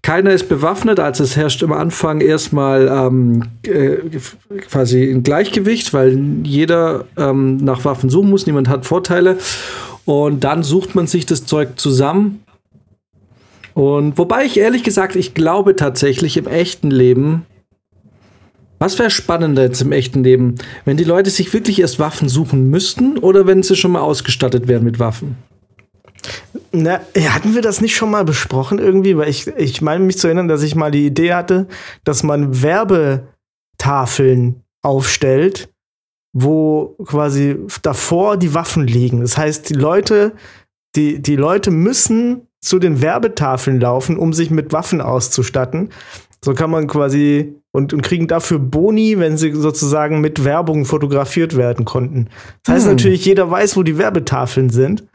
Keiner 0.04 0.32
ist 0.32 0.48
bewaffnet, 0.48 1.00
also 1.00 1.24
es 1.24 1.36
herrscht 1.36 1.64
am 1.64 1.74
Anfang 1.74 2.22
erstmal 2.22 2.88
ähm, 2.88 3.46
äh, 3.64 3.98
quasi 4.70 5.10
ein 5.10 5.24
Gleichgewicht, 5.24 5.92
weil 5.94 6.20
jeder 6.44 7.06
ähm, 7.18 7.58
nach 7.58 7.84
Waffen 7.84 8.12
suchen 8.12 8.30
muss, 8.30 8.46
niemand 8.46 8.70
hat 8.70 8.86
Vorteile. 8.86 9.38
Und 10.06 10.44
dann 10.44 10.64
sucht 10.64 10.94
man 10.96 11.08
sich 11.08 11.26
das 11.26 11.46
Zeug 11.46 11.80
zusammen 11.80 12.44
und 13.78 14.18
wobei 14.18 14.44
ich 14.44 14.58
ehrlich 14.58 14.82
gesagt, 14.82 15.16
ich 15.16 15.36
glaube 15.36 15.76
tatsächlich 15.76 16.36
im 16.36 16.48
echten 16.48 16.90
Leben, 16.90 17.46
was 18.80 18.98
wäre 18.98 19.12
spannender 19.12 19.62
jetzt 19.62 19.84
im 19.84 19.92
echten 19.92 20.24
Leben, 20.24 20.56
wenn 20.86 20.98
die 20.98 21.04
Leute 21.04 21.30
sich 21.30 21.54
wirklich 21.54 21.80
erst 21.80 22.00
Waffen 22.00 22.28
suchen 22.28 22.72
müssten 22.72 23.20
oder 23.20 23.46
wenn 23.46 23.62
sie 23.62 23.76
schon 23.76 23.92
mal 23.92 24.02
ausgestattet 24.02 24.68
wären 24.68 24.84
mit 24.84 24.98
Waffen? 24.98 25.38
Na, 26.72 27.02
hatten 27.16 27.54
wir 27.54 27.62
das 27.62 27.80
nicht 27.80 27.96
schon 27.96 28.10
mal 28.10 28.26
besprochen 28.26 28.80
irgendwie? 28.80 29.16
Weil 29.16 29.30
ich, 29.30 29.46
ich 29.46 29.80
meine 29.84 30.04
mich 30.04 30.18
zu 30.18 30.26
erinnern, 30.26 30.48
dass 30.48 30.64
ich 30.64 30.74
mal 30.74 30.90
die 30.90 31.06
Idee 31.06 31.36
hatte, 31.36 31.68
dass 32.04 32.24
man 32.24 32.64
Werbetafeln 32.64 34.64
aufstellt, 34.82 35.70
wo 36.34 36.96
quasi 37.06 37.58
davor 37.84 38.38
die 38.38 38.56
Waffen 38.56 38.88
liegen. 38.88 39.22
Das 39.22 39.38
heißt, 39.38 39.70
die 39.70 39.76
Leute, 39.76 40.34
die, 40.96 41.22
die 41.22 41.36
Leute 41.36 41.70
müssen 41.70 42.47
zu 42.62 42.80
den 42.80 43.02
Werbetafeln 43.02 43.80
laufen, 43.80 44.18
um 44.18 44.34
sich 44.34 44.50
mit 44.50 44.74
Waffen 44.74 45.02
auszustatten. 45.02 45.90
So 46.44 46.54
kann 46.54 46.70
man 46.70 46.88
quasi 46.88 47.56
und, 47.72 47.94
und 47.94 48.02
kriegen 48.02 48.28
dafür 48.28 48.60
Boni, 48.60 49.20
wenn 49.20 49.38
sie 49.38 49.52
sozusagen 49.54 50.22
mit 50.22 50.44
Werbung 50.44 50.86
fotografiert 50.86 51.58
werden 51.58 51.86
konnten. 51.86 52.28
Das 52.64 52.76
heißt 52.76 52.86
hm. 52.86 52.92
natürlich, 52.94 53.26
jeder 53.26 53.50
weiß, 53.50 53.78
wo 53.78 53.84
die 53.84 53.98
Werbetafeln 53.98 54.70
sind. 54.70 55.06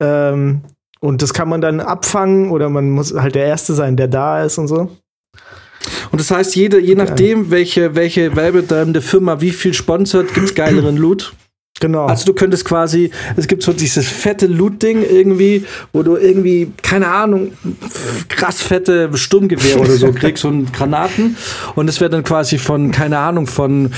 Ähm, 0.00 0.62
und 1.00 1.20
das 1.20 1.34
kann 1.34 1.48
man 1.48 1.60
dann 1.60 1.80
abfangen 1.80 2.50
oder 2.50 2.70
man 2.70 2.90
muss 2.90 3.14
halt 3.14 3.34
der 3.34 3.44
Erste 3.44 3.74
sein, 3.74 3.96
der 3.96 4.08
da 4.08 4.42
ist 4.42 4.58
und 4.58 4.68
so. 4.68 4.90
Und 6.10 6.20
das 6.20 6.30
heißt, 6.30 6.56
jede, 6.56 6.80
je 6.80 6.94
nachdem, 6.94 7.50
welche, 7.50 7.94
welche 7.94 8.34
werbetreibende 8.34 9.02
Firma 9.02 9.40
wie 9.40 9.50
viel 9.50 9.74
sponsert, 9.74 10.32
gibt 10.32 10.46
es 10.46 10.54
geileren 10.54 10.96
Loot. 10.96 11.34
Genau. 11.84 12.06
Also 12.06 12.24
du 12.24 12.32
könntest 12.32 12.64
quasi, 12.64 13.10
es 13.36 13.46
gibt 13.46 13.62
so 13.62 13.74
dieses 13.74 14.08
fette 14.08 14.46
Loot-Ding 14.46 15.02
irgendwie, 15.02 15.66
wo 15.92 16.02
du 16.02 16.16
irgendwie, 16.16 16.72
keine 16.80 17.08
Ahnung, 17.08 17.52
krass 18.30 18.62
fette 18.62 19.10
Sturmgewehre 19.14 19.80
oder 19.80 19.96
so 19.96 20.10
kriegst 20.10 20.46
und 20.46 20.72
Granaten. 20.72 21.36
Und 21.74 21.90
es 21.90 22.00
wäre 22.00 22.08
dann 22.08 22.24
quasi 22.24 22.56
von, 22.56 22.90
keine 22.90 23.18
Ahnung, 23.18 23.46
von 23.46 23.90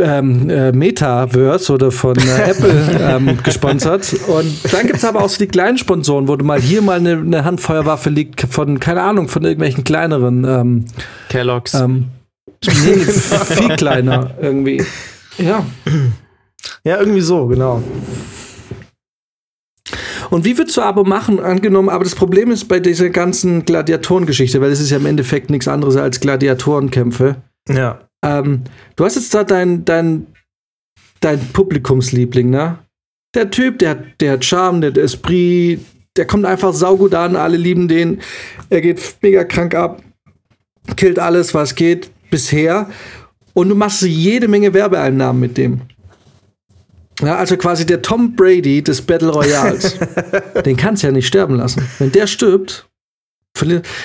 ähm, 0.00 0.48
äh, 0.48 0.70
Metaverse 0.70 1.72
oder 1.72 1.90
von 1.90 2.16
äh, 2.16 2.50
Apple 2.50 3.00
ähm, 3.00 3.38
gesponsert. 3.42 4.14
Und 4.28 4.72
dann 4.72 4.86
gibt 4.86 4.98
es 4.98 5.04
aber 5.04 5.24
auch 5.24 5.28
so 5.28 5.38
die 5.38 5.48
kleinen 5.48 5.76
Sponsoren, 5.76 6.28
wo 6.28 6.36
du 6.36 6.44
mal 6.44 6.60
hier 6.60 6.82
mal 6.82 7.00
eine, 7.00 7.14
eine 7.14 7.44
Handfeuerwaffe 7.44 8.10
liegt 8.10 8.42
von, 8.42 8.78
keine 8.78 9.02
Ahnung, 9.02 9.28
von 9.28 9.42
irgendwelchen 9.42 9.82
kleineren 9.82 10.44
ähm, 10.44 10.84
Kellogg's. 11.30 11.74
Ähm, 11.74 12.10
nee, 12.64 12.94
viel 12.94 13.74
kleiner 13.74 14.30
irgendwie. 14.40 14.84
Ja. 15.38 15.66
Ja, 16.84 16.98
irgendwie 16.98 17.20
so, 17.20 17.46
genau. 17.46 17.82
Und 20.30 20.44
wie 20.44 20.56
würdest 20.56 20.76
du 20.76 20.80
aber 20.80 21.04
machen, 21.04 21.40
angenommen, 21.40 21.90
aber 21.90 22.04
das 22.04 22.14
Problem 22.14 22.50
ist 22.50 22.66
bei 22.66 22.80
dieser 22.80 23.10
ganzen 23.10 23.64
Gladiatorengeschichte, 23.64 24.60
weil 24.60 24.70
es 24.70 24.80
ist 24.80 24.90
ja 24.90 24.96
im 24.96 25.06
Endeffekt 25.06 25.50
nichts 25.50 25.68
anderes 25.68 25.96
als 25.96 26.20
Gladiatorenkämpfe. 26.20 27.36
Ja. 27.68 28.08
Ähm, 28.24 28.62
du 28.96 29.04
hast 29.04 29.16
jetzt 29.16 29.34
da 29.34 29.44
dein, 29.44 29.84
dein, 29.84 30.26
dein 31.20 31.38
Publikumsliebling, 31.52 32.48
ne? 32.48 32.78
Der 33.34 33.50
Typ, 33.50 33.78
der, 33.78 33.94
der 34.20 34.32
hat 34.32 34.44
Charme, 34.44 34.80
der 34.80 34.90
hat 34.90 34.98
Esprit, 34.98 35.80
der 36.16 36.26
kommt 36.26 36.44
einfach 36.44 36.72
saugut 36.72 37.14
an, 37.14 37.36
alle 37.36 37.56
lieben 37.56 37.88
den. 37.88 38.20
Er 38.70 38.80
geht 38.80 39.16
mega 39.22 39.44
krank 39.44 39.74
ab, 39.74 40.02
killt 40.96 41.18
alles, 41.18 41.52
was 41.54 41.74
geht, 41.74 42.10
bisher. 42.30 42.88
Und 43.54 43.68
du 43.68 43.74
machst 43.74 44.02
jede 44.02 44.48
Menge 44.48 44.72
Werbeeinnahmen 44.72 45.40
mit 45.40 45.56
dem. 45.58 45.82
Ja, 47.20 47.36
also 47.36 47.56
quasi 47.56 47.86
der 47.86 48.02
Tom 48.02 48.34
Brady 48.34 48.82
des 48.82 49.02
Battle 49.02 49.30
Royals. 49.30 49.98
den 50.64 50.76
kannst 50.76 51.02
du 51.02 51.08
ja 51.08 51.12
nicht 51.12 51.26
sterben 51.26 51.56
lassen. 51.56 51.86
Wenn 51.98 52.10
der 52.10 52.26
stirbt, 52.26 52.88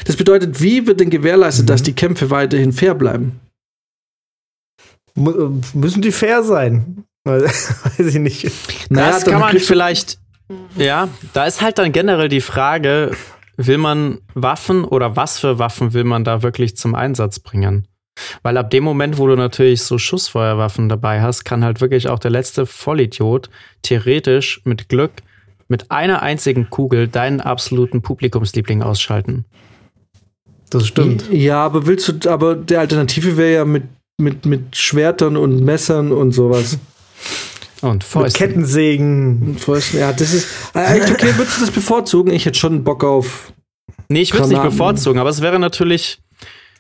das 0.06 0.16
bedeutet, 0.18 0.62
wie 0.62 0.86
wird 0.86 1.00
denn 1.00 1.10
gewährleistet, 1.10 1.66
mhm. 1.66 1.68
dass 1.68 1.84
die 1.84 1.94
Kämpfe 1.94 2.30
weiterhin 2.30 2.74
fair 2.74 2.94
bleiben? 2.94 3.40
M 5.16 5.62
müssen 5.74 6.02
die 6.02 6.12
fair 6.12 6.44
sein? 6.44 7.06
Weiß 7.26 7.98
ich 7.98 8.16
nicht. 8.16 8.52
Naja, 8.90 9.12
das 9.12 9.26
kann 9.26 9.40
man 9.40 9.58
vielleicht. 9.60 10.20
Ja, 10.78 11.10
da 11.34 11.46
ist 11.46 11.62
halt 11.62 11.78
dann 11.78 11.92
generell 11.92 12.30
die 12.30 12.42
Frage, 12.42 13.12
will 13.58 13.78
man 13.78 14.20
Waffen 14.34 14.86
oder 14.86 15.16
was 15.16 15.40
für 15.40 15.60
Waffen 15.60 15.94
will 15.94 16.06
man 16.06 16.24
da 16.24 16.42
wirklich 16.42 16.78
zum 16.78 16.96
Einsatz 16.96 17.40
bringen? 17.40 17.88
Weil 18.44 18.58
ab 18.58 18.70
dem 18.70 18.84
Moment, 18.84 19.18
wo 19.18 19.28
du 19.28 19.36
natürlich 19.36 19.84
so 19.84 19.98
Schussfeuerwaffen 19.98 20.90
dabei 20.90 21.22
hast, 21.22 21.44
kann 21.44 21.64
halt 21.64 21.82
wirklich 21.82 22.08
auch 22.10 22.20
der 22.20 22.32
letzte 22.32 22.66
Vollidiot 22.66 23.50
theoretisch 23.82 24.62
mit 24.64 24.90
Glück 24.90 25.12
mit 25.68 25.92
einer 25.92 26.22
einzigen 26.22 26.70
Kugel 26.70 27.08
deinen 27.08 27.42
absoluten 27.42 28.02
Publikumsliebling 28.02 28.82
ausschalten. 28.82 29.46
Das 30.70 30.88
stimmt. 30.88 31.26
Ja, 31.32 31.64
aber 31.64 31.88
willst 31.88 32.08
du, 32.26 32.30
aber 32.30 32.56
der 32.56 32.82
Alternative 32.82 33.38
wäre 33.38 33.54
ja 33.54 33.66
mit, 33.66 33.84
mit, 34.18 34.46
mit 34.46 34.76
Schwertern 34.76 35.38
und 35.38 35.64
Messern 35.64 36.12
und 36.12 36.32
sowas. 36.32 36.78
Und 37.80 38.04
Fäusten. 38.04 38.24
Mit 38.24 38.34
Kettensägen. 38.56 39.42
Und 39.50 39.60
Fäusten, 39.60 40.00
ja, 40.00 40.12
das 40.12 40.34
ist. 40.34 40.48
Äh, 40.74 41.00
okay, 41.00 41.32
würdest 41.38 41.58
du 41.58 41.62
das 41.62 41.70
bevorzugen? 41.70 42.34
Ich 42.34 42.48
hätte 42.48 42.58
schon 42.58 42.84
Bock 42.84 43.04
auf. 43.04 43.54
Nee, 44.10 44.22
ich 44.22 44.34
würde 44.34 44.46
es 44.46 44.50
nicht 44.50 44.64
bevorzugen, 44.64 45.20
aber 45.20 45.30
es 45.30 45.44
wäre 45.44 45.60
natürlich 45.60 46.18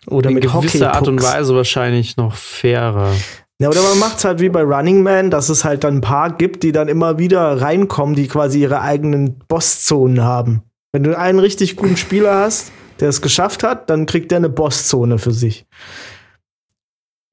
Oder 0.09 0.29
in 0.29 0.35
mit 0.35 0.43
gewisser 0.43 0.93
Art 0.93 1.07
und. 1.07 1.21
Weise 1.21 1.55
wahrscheinlich 1.55 2.17
noch 2.17 2.35
fairer. 2.35 3.13
Ja, 3.59 3.69
oder 3.69 3.81
man 3.81 3.97
macht 3.99 4.17
es 4.17 4.25
halt 4.25 4.39
wie 4.39 4.49
bei 4.49 4.61
Running 4.61 5.01
Man, 5.01 5.31
dass 5.31 5.49
es 5.49 5.65
halt 5.65 5.83
dann 5.83 5.95
ein 5.95 6.01
paar 6.01 6.37
gibt, 6.37 6.61
die 6.63 6.71
dann 6.71 6.87
immer 6.87 7.17
wieder 7.17 7.59
reinkommen, 7.59 8.15
die 8.15 8.27
quasi 8.27 8.61
ihre 8.61 8.81
eigenen 8.81 9.39
Bosszonen 9.47 10.23
haben. 10.23 10.61
Wenn 10.91 11.03
du 11.03 11.17
einen 11.17 11.39
richtig 11.39 11.75
guten 11.75 11.97
Spieler 11.97 12.35
hast, 12.35 12.71
der 12.99 13.09
es 13.09 13.21
geschafft 13.21 13.63
hat, 13.63 13.89
dann 13.89 14.05
kriegt 14.05 14.31
der 14.31 14.37
eine 14.37 14.49
Bosszone 14.49 15.17
für 15.17 15.31
sich. 15.31 15.65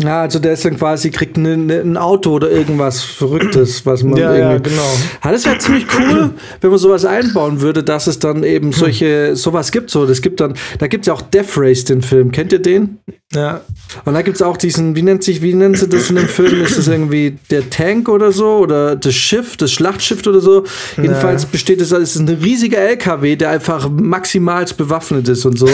Ja, 0.02 0.22
also 0.22 0.40
der 0.40 0.54
ist 0.54 0.64
dann 0.64 0.76
quasi, 0.76 1.10
kriegt 1.12 1.36
ne, 1.36 1.56
ne, 1.56 1.80
ein 1.80 1.96
Auto 1.96 2.32
oder 2.32 2.50
irgendwas 2.50 3.04
Verrücktes, 3.04 3.86
was 3.86 4.02
man 4.02 4.16
Ja, 4.16 4.34
ja, 4.34 4.52
irgendwie. 4.52 4.70
genau. 4.70 4.90
Ja, 5.22 5.30
das 5.30 5.46
wäre 5.46 5.58
ziemlich 5.58 5.86
cool, 5.96 6.30
wenn 6.60 6.70
man 6.70 6.78
sowas 6.80 7.04
einbauen 7.04 7.60
würde, 7.60 7.84
dass 7.84 8.08
es 8.08 8.18
dann 8.18 8.42
eben 8.42 8.72
solche, 8.72 9.36
sowas 9.36 9.70
gibt. 9.70 9.90
So, 9.90 10.04
das 10.04 10.20
gibt 10.20 10.40
dann, 10.40 10.54
da 10.78 10.88
gibt 10.88 11.04
es 11.04 11.06
ja 11.06 11.14
auch 11.14 11.22
Death 11.22 11.56
Race, 11.56 11.84
den 11.84 12.02
Film. 12.02 12.32
Kennt 12.32 12.52
ihr 12.52 12.58
den? 12.58 12.98
Ja. 13.32 13.60
Und 14.04 14.14
da 14.14 14.22
gibt 14.22 14.36
es 14.36 14.42
auch 14.42 14.56
diesen, 14.56 14.96
wie 14.96 15.02
nennt 15.02 15.22
sich, 15.22 15.42
wie 15.42 15.54
nennen 15.54 15.74
sie 15.74 15.88
das 15.88 16.10
in 16.10 16.16
dem 16.16 16.28
Film? 16.28 16.62
Ist 16.62 16.78
das 16.78 16.88
irgendwie 16.88 17.38
der 17.50 17.68
Tank 17.70 18.08
oder 18.08 18.32
so? 18.32 18.58
Oder 18.58 18.96
das 18.96 19.14
Schiff, 19.14 19.56
das 19.56 19.72
Schlachtschiff 19.72 20.26
oder 20.26 20.40
so? 20.40 20.64
Jedenfalls 20.96 21.46
besteht 21.46 21.80
es, 21.80 21.92
es 21.92 22.16
ist 22.16 22.20
ein 22.20 22.28
riesiger 22.28 22.78
LKW, 22.78 23.36
der 23.36 23.50
einfach 23.50 23.88
maximal 23.88 24.64
bewaffnet 24.76 25.28
ist 25.28 25.44
und 25.44 25.58
so. 25.58 25.68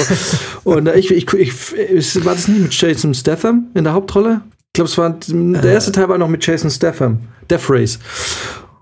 und 0.65 0.87
äh, 0.87 0.99
ich, 0.99 1.11
ich, 1.11 1.33
ich, 1.33 2.25
war 2.25 2.35
das 2.35 2.49
nicht 2.49 2.61
mit 2.61 2.75
Jason 2.75 3.15
Statham 3.15 3.67
in 3.75 3.85
der 3.85 3.93
Hauptrolle? 4.11 4.43
Ich 4.69 4.73
glaube, 4.75 4.89
es 4.91 4.99
war, 4.99 5.11
der 5.11 5.73
erste 5.73 5.93
Teil 5.93 6.09
war 6.09 6.19
noch 6.19 6.29
mit 6.29 6.45
Jason 6.45 6.71
Statham. 6.71 7.21
Death 7.49 7.69
Race. 7.69 7.99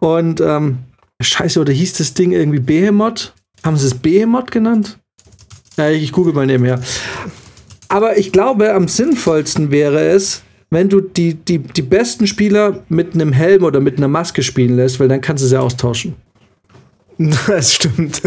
Und, 0.00 0.40
ähm, 0.40 0.78
scheiße, 1.20 1.60
oder 1.60 1.72
hieß 1.72 1.94
das 1.94 2.14
Ding 2.14 2.32
irgendwie 2.32 2.60
Behemoth? 2.60 3.34
Haben 3.62 3.76
sie 3.76 3.86
es 3.86 3.94
Behemoth 3.94 4.50
genannt? 4.50 4.98
Ja, 5.76 5.90
ich, 5.90 6.02
ich 6.02 6.12
google 6.12 6.32
mal 6.32 6.46
nebenher. 6.46 6.80
Aber 7.88 8.18
ich 8.18 8.32
glaube, 8.32 8.72
am 8.74 8.88
sinnvollsten 8.88 9.70
wäre 9.70 10.00
es, 10.00 10.42
wenn 10.70 10.88
du 10.88 11.00
die, 11.00 11.34
die, 11.34 11.58
die 11.58 11.82
besten 11.82 12.26
Spieler 12.26 12.84
mit 12.88 13.14
einem 13.14 13.32
Helm 13.32 13.64
oder 13.64 13.80
mit 13.80 13.96
einer 13.96 14.08
Maske 14.08 14.42
spielen 14.42 14.76
lässt, 14.76 15.00
weil 15.00 15.08
dann 15.08 15.20
kannst 15.20 15.44
du 15.44 15.48
sie 15.48 15.60
austauschen. 15.60 16.14
Das 17.48 17.74
stimmt. 17.74 18.22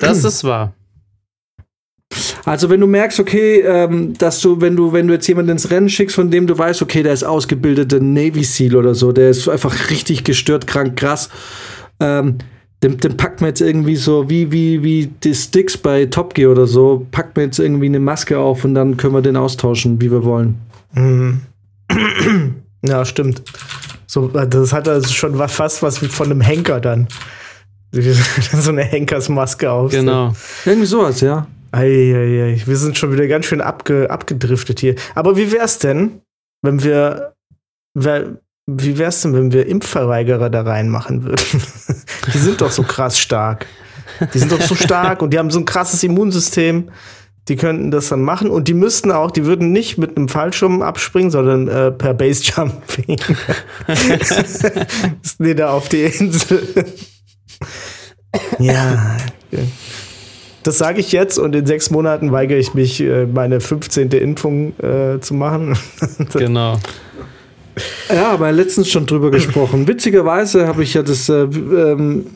Das 0.00 0.22
ist 0.22 0.44
wahr. 0.44 0.72
Also 2.44 2.70
wenn 2.70 2.80
du 2.80 2.86
merkst, 2.86 3.20
okay, 3.20 3.60
ähm, 3.60 4.14
dass 4.18 4.40
du, 4.40 4.60
wenn 4.60 4.76
du, 4.76 4.92
wenn 4.92 5.06
du 5.06 5.14
jetzt 5.14 5.26
jemanden 5.26 5.52
ins 5.52 5.70
Rennen 5.70 5.88
schickst, 5.88 6.16
von 6.16 6.30
dem 6.30 6.46
du 6.46 6.56
weißt, 6.56 6.82
okay, 6.82 7.02
der 7.02 7.12
ist 7.12 7.24
ausgebildeter 7.24 8.00
Navy 8.00 8.44
SEAL 8.44 8.76
oder 8.76 8.94
so, 8.94 9.12
der 9.12 9.30
ist 9.30 9.48
einfach 9.48 9.90
richtig 9.90 10.24
gestört, 10.24 10.66
krank, 10.66 10.96
krass, 10.96 11.30
ähm, 12.00 12.38
den, 12.82 12.98
den 12.98 13.16
packt 13.16 13.40
man 13.40 13.48
jetzt 13.48 13.60
irgendwie 13.60 13.96
so, 13.96 14.28
wie, 14.28 14.50
wie, 14.50 14.82
wie 14.82 15.06
die 15.06 15.34
Sticks 15.34 15.76
bei 15.76 16.06
Top 16.06 16.34
Gear 16.34 16.50
oder 16.50 16.66
so, 16.66 17.06
packt 17.12 17.36
man 17.36 17.46
jetzt 17.46 17.58
irgendwie 17.58 17.86
eine 17.86 18.00
Maske 18.00 18.38
auf 18.38 18.64
und 18.64 18.74
dann 18.74 18.96
können 18.96 19.14
wir 19.14 19.22
den 19.22 19.36
austauschen, 19.36 20.00
wie 20.00 20.10
wir 20.10 20.24
wollen. 20.24 20.56
Mhm. 20.94 21.40
Ja, 22.84 23.04
stimmt. 23.04 23.42
So, 24.06 24.26
das 24.26 24.72
hat 24.72 24.88
also 24.88 25.08
schon 25.08 25.36
fast 25.48 25.82
was 25.82 26.02
wie 26.02 26.08
von 26.08 26.26
einem 26.26 26.40
Henker 26.40 26.80
dann. 26.80 27.06
so 27.92 28.70
eine 28.70 28.82
Henkersmaske 28.82 29.70
auf. 29.70 29.92
Genau. 29.92 30.32
Irgendwie 30.64 30.86
sowas, 30.86 31.20
ja. 31.20 31.46
Eieiei, 31.72 32.62
wir 32.64 32.76
sind 32.76 32.98
schon 32.98 33.12
wieder 33.12 33.26
ganz 33.26 33.46
schön 33.46 33.62
abge, 33.62 34.10
abgedriftet 34.10 34.80
hier. 34.80 34.94
Aber 35.14 35.36
wie 35.36 35.50
wär's 35.52 35.78
denn, 35.78 36.20
wenn 36.62 36.82
wir, 36.82 37.34
wer, 37.94 38.36
wie 38.66 38.98
wär's 38.98 39.22
denn, 39.22 39.34
wenn 39.34 39.52
wir 39.52 39.66
Impfverweigerer 39.66 40.50
da 40.50 40.62
reinmachen 40.62 41.24
würden? 41.24 41.62
die 42.34 42.38
sind 42.38 42.60
doch 42.60 42.70
so 42.70 42.82
krass 42.82 43.18
stark. 43.18 43.66
Die 44.34 44.38
sind 44.38 44.52
doch 44.52 44.60
so 44.60 44.74
stark 44.74 45.22
und 45.22 45.32
die 45.32 45.38
haben 45.38 45.50
so 45.50 45.58
ein 45.58 45.64
krasses 45.64 46.02
Immunsystem. 46.02 46.90
Die 47.48 47.56
könnten 47.56 47.90
das 47.90 48.10
dann 48.10 48.20
machen 48.20 48.50
und 48.50 48.68
die 48.68 48.74
müssten 48.74 49.10
auch, 49.10 49.30
die 49.30 49.46
würden 49.46 49.72
nicht 49.72 49.98
mit 49.98 50.16
einem 50.16 50.28
Fallschirm 50.28 50.80
abspringen, 50.80 51.30
sondern 51.30 51.66
äh, 51.66 51.90
per 51.90 52.14
Basejumping. 52.14 53.16
nee, 55.38 55.54
da 55.54 55.70
auf 55.70 55.88
die 55.88 56.02
Insel. 56.02 56.84
ja. 58.60 59.16
Das 60.62 60.78
sage 60.78 61.00
ich 61.00 61.12
jetzt 61.12 61.38
und 61.38 61.54
in 61.54 61.66
sechs 61.66 61.90
Monaten 61.90 62.32
weigere 62.32 62.58
ich 62.58 62.74
mich, 62.74 63.00
äh, 63.00 63.26
meine 63.26 63.60
15. 63.60 64.10
Impfung 64.10 64.78
äh, 64.80 65.20
zu 65.20 65.34
machen. 65.34 65.76
Genau. 66.34 66.78
Ja, 68.12 68.32
aber 68.32 68.52
letztens 68.52 68.90
schon 68.90 69.06
drüber 69.06 69.30
gesprochen. 69.30 69.88
Witzigerweise 69.88 70.66
habe 70.66 70.82
ich 70.82 70.94
ja 70.94 71.02
das, 71.02 71.28
äh, 71.28 71.44
ähm, 71.44 72.26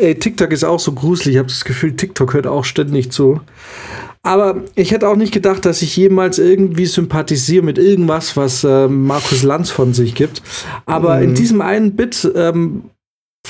ey, 0.00 0.14
TikTok 0.14 0.50
ist 0.52 0.64
auch 0.64 0.80
so 0.80 0.92
gruselig. 0.92 1.34
Ich 1.34 1.38
habe 1.38 1.48
das 1.48 1.64
Gefühl, 1.64 1.94
TikTok 1.94 2.32
hört 2.32 2.46
auch 2.46 2.64
ständig 2.64 3.12
zu. 3.12 3.40
Aber 4.22 4.56
ich 4.74 4.90
hätte 4.90 5.08
auch 5.08 5.16
nicht 5.16 5.32
gedacht, 5.32 5.64
dass 5.66 5.82
ich 5.82 5.96
jemals 5.96 6.38
irgendwie 6.38 6.86
sympathisiere 6.86 7.64
mit 7.64 7.78
irgendwas, 7.78 8.36
was 8.36 8.64
äh, 8.64 8.88
Markus 8.88 9.42
Lanz 9.44 9.70
von 9.70 9.94
sich 9.94 10.14
gibt. 10.14 10.42
Aber 10.84 11.20
in 11.20 11.34
diesem 11.34 11.60
einen 11.60 11.94
Bit 11.94 12.28
ähm, 12.34 12.84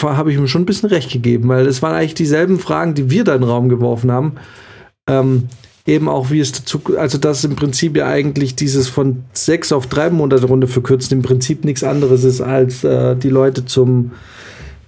habe 0.03 0.31
ich 0.31 0.39
ihm 0.39 0.47
schon 0.47 0.63
ein 0.63 0.67
bisschen 0.67 0.89
recht 0.89 1.13
gegeben, 1.13 1.49
weil 1.49 1.67
es 1.67 1.83
waren 1.83 1.95
eigentlich 1.95 2.15
dieselben 2.15 2.59
Fragen, 2.59 2.95
die 2.95 3.11
wir 3.11 3.25
da 3.25 3.35
in 3.35 3.43
den 3.43 3.51
Raum 3.51 3.69
geworfen 3.69 4.11
haben. 4.11 4.33
Ähm, 5.09 5.45
eben 5.87 6.09
auch, 6.09 6.31
wie 6.31 6.41
es 6.41 6.53
dazu, 6.53 6.81
also 6.99 7.19
dass 7.19 7.45
im 7.45 7.57
Prinzip 7.57 7.97
ja 7.97 8.09
eigentlich 8.09 8.57
dieses 8.57 8.89
von 8.89 9.25
sechs 9.33 9.73
auf 9.73 9.87
drei 9.87 10.11
Monate 10.11 10.47
Runde 10.47 10.67
verkürzt 10.67 11.13
im 11.13 11.23
Prinzip 11.23 11.65
nichts 11.65 11.85
anderes 11.85 12.25
ist, 12.25 12.41
als 12.41 12.85
äh, 12.85 13.17
die 13.17 13.31
Leute 13.31 13.65
zum, 13.65 14.13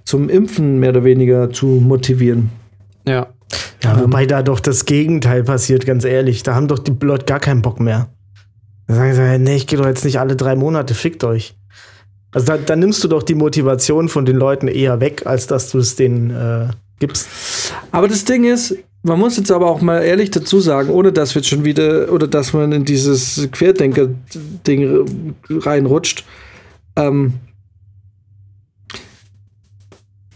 zum 0.04 0.28
Impfen 0.28 0.80
mehr 0.80 0.90
oder 0.90 1.04
weniger 1.04 1.50
zu 1.50 1.66
motivieren. 1.66 2.50
Ja. 3.06 3.28
Ja, 3.82 4.00
wobei 4.00 4.26
da 4.26 4.42
doch 4.42 4.61
das 4.61 4.84
Gegenteil 4.84 5.44
passiert, 5.44 5.86
ganz 5.86 6.04
ehrlich. 6.04 6.42
Da 6.42 6.54
haben 6.54 6.68
doch 6.68 6.80
die 6.80 6.94
Leute 7.00 7.24
gar 7.26 7.40
keinen 7.40 7.62
Bock 7.62 7.80
mehr. 7.80 8.09
Da 8.88 8.94
sagen 8.94 9.14
sie, 9.14 9.38
nee, 9.38 9.56
ich 9.56 9.66
gehe 9.66 9.78
doch 9.78 9.86
jetzt 9.86 10.04
nicht 10.04 10.18
alle 10.18 10.34
drei 10.34 10.56
Monate, 10.56 10.94
fickt 10.94 11.22
euch. 11.24 11.57
Also 12.33 12.47
da, 12.47 12.57
da 12.59 12.76
nimmst 12.76 13.03
du 13.03 13.09
doch 13.09 13.22
die 13.22 13.35
Motivation 13.35 14.09
von 14.09 14.26
den 14.26 14.37
Leuten 14.37 14.68
eher 14.68 15.01
weg, 15.01 15.22
als 15.26 15.47
dass 15.47 15.70
du 15.70 15.79
es 15.79 15.97
denen 15.97 16.31
äh, 16.31 16.68
gibst. 16.99 17.29
Aber 17.91 18.09
das 18.09 18.24
Ding 18.24 18.45
ist, 18.45 18.76
man 19.03 19.18
muss 19.18 19.37
jetzt 19.37 19.51
aber 19.51 19.70
auch 19.70 19.81
mal 19.81 20.03
ehrlich 20.03 20.31
dazu 20.31 20.61
sagen, 20.61 20.91
ohne 20.91 21.12
dass 21.12 21.35
wir 21.35 21.43
schon 21.43 21.64
wieder 21.64 22.12
oder 22.12 22.26
dass 22.26 22.53
man 22.53 22.72
in 22.72 22.85
dieses 22.85 23.49
Querdenker-Ding 23.51 25.35
reinrutscht. 25.49 26.24
Ähm, 26.97 27.35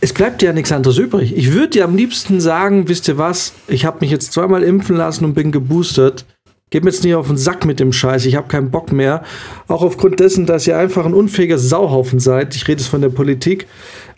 es 0.00 0.12
bleibt 0.12 0.42
ja 0.42 0.52
nichts 0.52 0.72
anderes 0.72 0.98
übrig. 0.98 1.36
Ich 1.36 1.52
würde 1.52 1.68
dir 1.68 1.84
am 1.84 1.96
liebsten 1.96 2.40
sagen, 2.40 2.88
wisst 2.88 3.06
ihr 3.08 3.18
was, 3.18 3.52
ich 3.68 3.84
habe 3.84 3.98
mich 4.00 4.10
jetzt 4.10 4.32
zweimal 4.32 4.62
impfen 4.62 4.96
lassen 4.96 5.24
und 5.24 5.34
bin 5.34 5.52
geboostert. 5.52 6.24
Geht 6.72 6.84
mir 6.84 6.90
jetzt 6.90 7.04
nicht 7.04 7.14
auf 7.14 7.26
den 7.26 7.36
Sack 7.36 7.66
mit 7.66 7.80
dem 7.80 7.92
Scheiß, 7.92 8.24
ich 8.24 8.34
habe 8.34 8.48
keinen 8.48 8.70
Bock 8.70 8.92
mehr. 8.92 9.22
Auch 9.68 9.82
aufgrund 9.82 10.20
dessen, 10.20 10.46
dass 10.46 10.66
ihr 10.66 10.78
einfach 10.78 11.04
ein 11.04 11.12
unfähiger 11.12 11.58
Sauhaufen 11.58 12.18
seid. 12.18 12.56
Ich 12.56 12.66
rede 12.66 12.80
jetzt 12.80 12.88
von 12.88 13.02
der 13.02 13.10
Politik. 13.10 13.66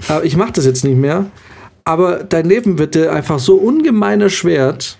Aber 0.06 0.24
ich 0.24 0.36
mache 0.36 0.52
das 0.52 0.64
jetzt 0.64 0.84
nicht 0.84 0.96
mehr. 0.96 1.26
Aber 1.82 2.22
dein 2.22 2.46
Leben 2.46 2.78
wird 2.78 2.94
dir 2.94 3.12
einfach 3.12 3.40
so 3.40 3.56
ungemein 3.56 4.20
erschwert, 4.20 4.98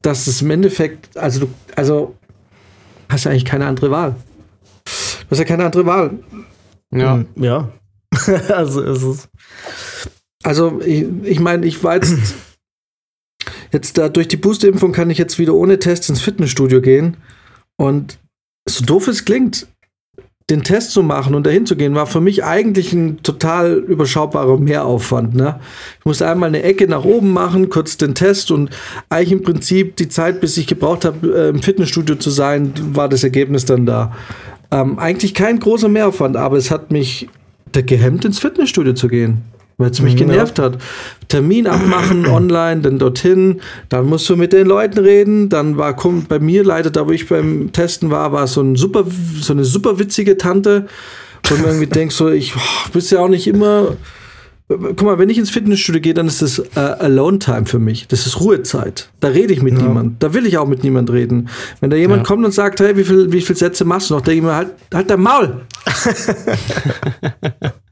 dass 0.00 0.26
es 0.26 0.40
im 0.40 0.50
Endeffekt, 0.50 1.14
also 1.14 1.40
du, 1.40 1.48
also 1.76 2.14
hast 3.10 3.24
ja 3.24 3.30
eigentlich 3.30 3.44
keine 3.44 3.66
andere 3.66 3.90
Wahl. 3.90 4.16
Du 4.84 5.30
hast 5.30 5.40
ja 5.40 5.44
keine 5.44 5.66
andere 5.66 5.84
Wahl. 5.84 6.18
Ja. 6.90 7.16
Hm, 7.16 7.26
ja. 7.36 7.68
also 8.48 8.82
es 8.82 9.02
ist. 9.02 9.28
Also 10.42 10.80
ich, 10.80 11.04
ich 11.24 11.40
meine, 11.40 11.66
ich 11.66 11.84
war 11.84 11.96
jetzt, 11.96 12.16
jetzt 13.74 13.98
da 13.98 14.08
durch 14.08 14.28
die 14.28 14.36
Boosterimpfung 14.36 14.92
kann 14.92 15.10
ich 15.10 15.18
jetzt 15.18 15.38
wieder 15.38 15.54
ohne 15.54 15.78
Test 15.78 16.08
ins 16.08 16.22
Fitnessstudio 16.22 16.80
gehen. 16.80 17.16
Und 17.76 18.18
so 18.66 18.84
doof 18.84 19.08
es 19.08 19.24
klingt, 19.24 19.66
den 20.50 20.62
Test 20.62 20.90
zu 20.90 21.02
machen 21.02 21.34
und 21.34 21.46
dahin 21.46 21.64
zu 21.64 21.74
gehen, 21.74 21.94
war 21.94 22.06
für 22.06 22.20
mich 22.20 22.44
eigentlich 22.44 22.92
ein 22.92 23.22
total 23.22 23.72
überschaubarer 23.72 24.58
Mehraufwand. 24.58 25.34
Ne? 25.34 25.58
Ich 26.00 26.04
musste 26.04 26.28
einmal 26.28 26.48
eine 26.48 26.62
Ecke 26.62 26.86
nach 26.86 27.04
oben 27.04 27.32
machen, 27.32 27.70
kurz 27.70 27.96
den 27.96 28.14
Test 28.14 28.50
und 28.50 28.68
eigentlich 29.08 29.32
im 29.32 29.42
Prinzip 29.42 29.96
die 29.96 30.08
Zeit, 30.08 30.40
bis 30.42 30.58
ich 30.58 30.66
gebraucht 30.66 31.06
habe, 31.06 31.26
äh, 31.34 31.48
im 31.48 31.62
Fitnessstudio 31.62 32.16
zu 32.16 32.28
sein, 32.28 32.74
war 32.94 33.08
das 33.08 33.24
Ergebnis 33.24 33.64
dann 33.64 33.86
da. 33.86 34.14
Ähm, 34.70 34.98
eigentlich 34.98 35.32
kein 35.32 35.60
großer 35.60 35.88
Mehraufwand, 35.88 36.36
aber 36.36 36.58
es 36.58 36.70
hat 36.70 36.90
mich 36.90 37.28
gehemmt, 37.72 38.24
ins 38.24 38.38
Fitnessstudio 38.38 38.92
zu 38.92 39.08
gehen. 39.08 39.42
Weil 39.78 39.90
es 39.90 40.00
mich 40.00 40.14
Mhm, 40.14 40.18
genervt 40.18 40.58
hat. 40.58 40.78
Termin 41.28 41.66
abmachen 41.66 42.26
online, 42.26 42.82
dann 42.82 42.98
dorthin, 42.98 43.60
dann 43.88 44.06
musst 44.06 44.28
du 44.28 44.36
mit 44.36 44.52
den 44.52 44.66
Leuten 44.66 44.98
reden, 44.98 45.48
dann 45.48 45.76
war 45.76 45.94
kommt 45.96 46.28
bei 46.28 46.38
mir 46.38 46.64
leider, 46.64 46.90
da 46.90 47.06
wo 47.06 47.12
ich 47.12 47.28
beim 47.28 47.72
Testen 47.72 48.10
war, 48.10 48.32
war 48.32 48.46
so 48.46 48.60
ein 48.60 48.76
super 48.76 49.04
so 49.40 49.52
eine 49.52 49.64
super 49.64 49.98
witzige 49.98 50.36
Tante, 50.36 50.86
wo 51.48 51.56
man 51.56 51.66
irgendwie 51.66 51.86
denkt 51.98 52.14
so, 52.14 52.30
ich 52.30 52.54
oh, 52.56 52.88
bist 52.92 53.10
ja 53.12 53.20
auch 53.20 53.28
nicht 53.28 53.46
immer 53.46 53.96
Guck 54.66 55.02
mal, 55.02 55.18
wenn 55.18 55.28
ich 55.28 55.36
ins 55.36 55.50
Fitnessstudio 55.50 56.00
gehe, 56.00 56.14
dann 56.14 56.26
ist 56.26 56.40
das 56.40 56.58
äh, 56.58 56.80
Alone-Time 56.80 57.66
für 57.66 57.78
mich. 57.78 58.08
Das 58.08 58.26
ist 58.26 58.40
Ruhezeit. 58.40 59.10
Da 59.20 59.28
rede 59.28 59.52
ich 59.52 59.60
mit 59.60 59.74
Ja. 59.74 59.82
niemand. 59.82 60.22
Da 60.22 60.32
will 60.32 60.46
ich 60.46 60.56
auch 60.56 60.66
mit 60.66 60.82
niemand 60.82 61.12
reden. 61.12 61.50
Wenn 61.80 61.90
da 61.90 61.98
jemand 61.98 62.22
Ja. 62.22 62.26
kommt 62.26 62.46
und 62.46 62.52
sagt, 62.52 62.80
hey, 62.80 62.96
wie 62.96 63.04
viel, 63.04 63.30
wie 63.30 63.42
viel 63.42 63.56
Sätze 63.56 63.84
machst 63.84 64.08
du 64.08 64.14
noch, 64.14 64.22
denke 64.22 64.38
ich 64.38 64.42
mir, 64.42 64.54
halt, 64.54 64.70
halt 64.94 65.10
dein 65.10 65.20
Maul. 65.20 65.60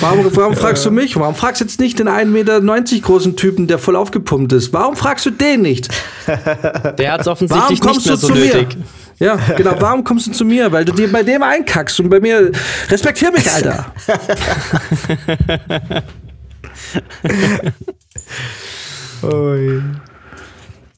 Warum, 0.00 0.34
warum 0.34 0.56
fragst 0.56 0.86
du 0.86 0.90
mich? 0.90 1.16
Warum 1.16 1.34
fragst 1.34 1.60
du 1.60 1.64
jetzt 1.66 1.78
nicht 1.78 1.98
den 1.98 2.08
1,90 2.08 2.24
Meter 2.26 2.60
großen 3.02 3.36
Typen, 3.36 3.66
der 3.66 3.78
voll 3.78 3.96
aufgepumpt 3.96 4.52
ist? 4.54 4.72
Warum 4.72 4.96
fragst 4.96 5.26
du 5.26 5.30
den 5.30 5.60
nicht? 5.60 5.88
Der 6.26 7.12
hat 7.12 7.20
es 7.20 7.26
Warum 7.26 7.32
offensichtlich 7.32 7.70
nicht 7.70 7.82
kommst 7.82 8.06
mehr 8.06 8.14
du 8.14 8.20
so 8.20 8.28
zu 8.28 8.34
nötig. 8.34 8.76
mir? 8.76 8.84
Ja, 9.26 9.36
genau. 9.56 9.74
Warum 9.78 10.04
kommst 10.04 10.26
du 10.26 10.32
zu 10.32 10.44
mir? 10.44 10.72
Weil 10.72 10.84
du 10.84 10.92
dir 10.92 11.10
bei 11.10 11.22
dem 11.22 11.42
einkackst 11.42 12.00
und 12.00 12.08
bei 12.08 12.20
mir. 12.20 12.52
Respektier 12.88 13.30
mich, 13.32 13.50
Alter. 13.50 13.92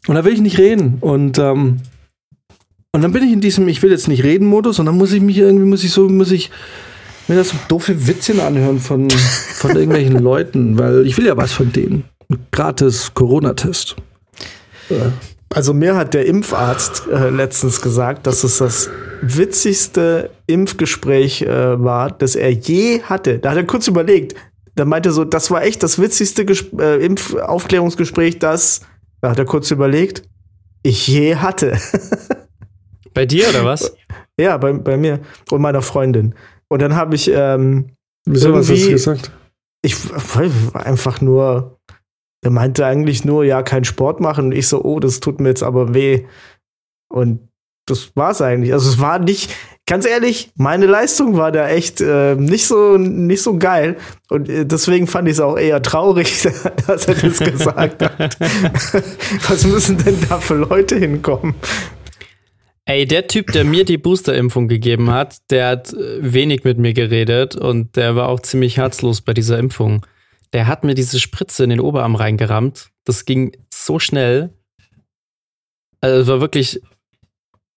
Und 0.07 0.15
da 0.15 0.25
will 0.25 0.33
ich 0.33 0.41
nicht 0.41 0.59
reden. 0.59 0.99
Und, 1.01 1.39
ähm, 1.39 1.81
und 2.93 3.03
dann 3.03 3.13
bin 3.13 3.23
ich 3.25 3.33
in 3.33 3.41
diesem 3.41 3.67
Ich 3.69 3.83
will 3.83 3.91
jetzt 3.91 4.09
nicht 4.09 4.23
reden 4.23 4.47
Modus 4.47 4.79
und 4.79 4.87
dann 4.87 4.97
muss 4.97 5.13
ich 5.13 5.21
mich 5.21 5.39
irgendwie, 5.39 5.65
muss 5.65 5.83
ich 5.85 5.93
so, 5.93 6.09
muss 6.09 6.31
ich 6.31 6.51
mir 7.31 7.37
das 7.37 7.51
so 7.51 7.57
doofe 7.69 8.07
Witzchen 8.07 8.41
anhören 8.41 8.81
von, 8.81 9.09
von 9.09 9.71
irgendwelchen 9.71 10.19
Leuten, 10.23 10.79
weil 10.79 11.07
ich 11.07 11.17
will 11.17 11.27
ja 11.27 11.37
was 11.37 11.53
von 11.53 11.73
denen. 11.73 12.05
Ein 12.29 12.47
gratis 12.51 13.15
Corona-Test. 13.15 13.97
Also 15.55 15.73
mir 15.73 15.97
hat 15.97 16.13
der 16.13 16.27
Impfarzt 16.27 17.05
äh, 17.07 17.31
letztens 17.31 17.81
gesagt, 17.81 18.27
dass 18.27 18.45
es 18.45 18.59
das 18.59 18.91
witzigste 19.23 20.31
Impfgespräch 20.47 21.43
äh, 21.43 21.83
war, 21.83 22.11
das 22.11 22.35
er 22.35 22.51
je 22.51 23.03
hatte. 23.03 23.39
Da 23.39 23.51
hat 23.51 23.57
er 23.57 23.65
kurz 23.65 23.87
überlegt. 23.87 24.35
Da 24.75 24.85
meinte 24.85 25.11
er 25.11 25.13
so, 25.13 25.25
das 25.25 25.51
war 25.51 25.63
echt 25.63 25.83
das 25.83 26.01
witzigste 26.01 26.45
Ges 26.45 26.67
äh, 26.79 27.05
Impfaufklärungsgespräch, 27.05 28.39
das, 28.39 28.81
da 29.21 29.31
hat 29.31 29.39
er 29.39 29.45
kurz 29.45 29.71
überlegt, 29.71 30.23
ich 30.83 31.07
je 31.07 31.37
hatte. 31.37 31.79
Bei 33.15 33.27
dir 33.27 33.49
oder 33.51 33.65
was? 33.65 33.93
ja, 34.41 34.57
bei, 34.57 34.73
bei 34.73 34.97
mir 34.97 35.21
und 35.51 35.61
meiner 35.61 35.83
Freundin. 35.83 36.35
Und 36.71 36.83
dann 36.83 36.97
habe 36.97 37.15
ich, 37.15 37.31
ähm, 37.33 37.97
Wieso 38.27 38.53
was 38.53 38.71
hast 38.71 38.87
du 38.87 38.91
gesagt? 38.91 39.33
ich 39.83 39.97
war 40.11 40.87
einfach 40.87 41.21
nur, 41.21 41.79
er 42.43 42.51
meinte 42.51 42.87
eigentlich 42.87 43.25
nur, 43.25 43.45
ja, 43.45 43.63
kein 43.63 43.85
Sport 43.85 44.21
machen. 44.21 44.47
Und 44.47 44.53
ich 44.53 44.69
so, 44.69 44.83
oh, 44.83 45.01
das 45.01 45.21
tut 45.21 45.41
mir 45.41 45.49
jetzt 45.49 45.63
aber 45.63 45.95
weh. 45.95 46.27
Und 47.13 47.49
das 47.87 48.15
war's 48.15 48.41
eigentlich. 48.41 48.73
Also 48.73 48.89
es 48.89 49.01
war 49.01 49.19
nicht, 49.19 49.53
ganz 49.87 50.07
ehrlich, 50.07 50.53
meine 50.57 50.87
Leistung 50.87 51.37
war 51.37 51.51
da 51.51 51.69
echt 51.69 52.01
äh, 52.01 52.37
nicht 52.37 52.67
so 52.67 52.97
nicht 52.97 53.43
so 53.43 53.59
geil. 53.59 53.97
Und 54.29 54.49
äh, 54.49 54.65
deswegen 54.65 55.07
fand 55.07 55.27
ich 55.29 55.35
es 55.35 55.41
auch 55.41 55.59
eher 55.59 55.83
traurig, 55.83 56.43
dass 56.87 57.07
er 57.07 57.15
das 57.15 57.39
gesagt 57.39 58.03
hat. 58.03 58.39
Was 59.49 59.67
müssen 59.67 59.99
denn 59.99 60.17
da 60.29 60.39
für 60.39 60.55
Leute 60.55 60.97
hinkommen? 60.97 61.55
Ey, 62.87 63.07
der 63.07 63.27
Typ, 63.29 63.53
der 63.53 63.65
mir 63.65 63.85
die 63.85 63.99
Boosterimpfung 63.99 64.67
gegeben 64.67 65.11
hat, 65.11 65.39
der 65.51 65.69
hat 65.69 65.93
äh, 65.93 66.33
wenig 66.33 66.65
mit 66.65 66.79
mir 66.79 66.93
geredet 66.93 67.55
und 67.55 67.97
der 67.97 68.17
war 68.17 68.29
auch 68.29 68.41
ziemlich 68.41 68.79
herzlos 68.79 69.21
bei 69.21 69.35
dieser 69.35 69.59
Impfung. 69.59 70.05
Der 70.53 70.67
hat 70.67 70.83
mir 70.83 70.95
diese 70.95 71.21
Spritze 71.21 71.63
in 71.63 71.71
den 71.71 71.81
Oberarm 71.81 72.17
reingerammt. 72.17 72.91
Das 73.05 73.25
ging 73.25 73.57
so 73.73 73.99
schnell. 73.99 74.51
Also 76.01 76.23
es 76.23 76.29
war 76.29 76.41
wirklich, 76.41 76.81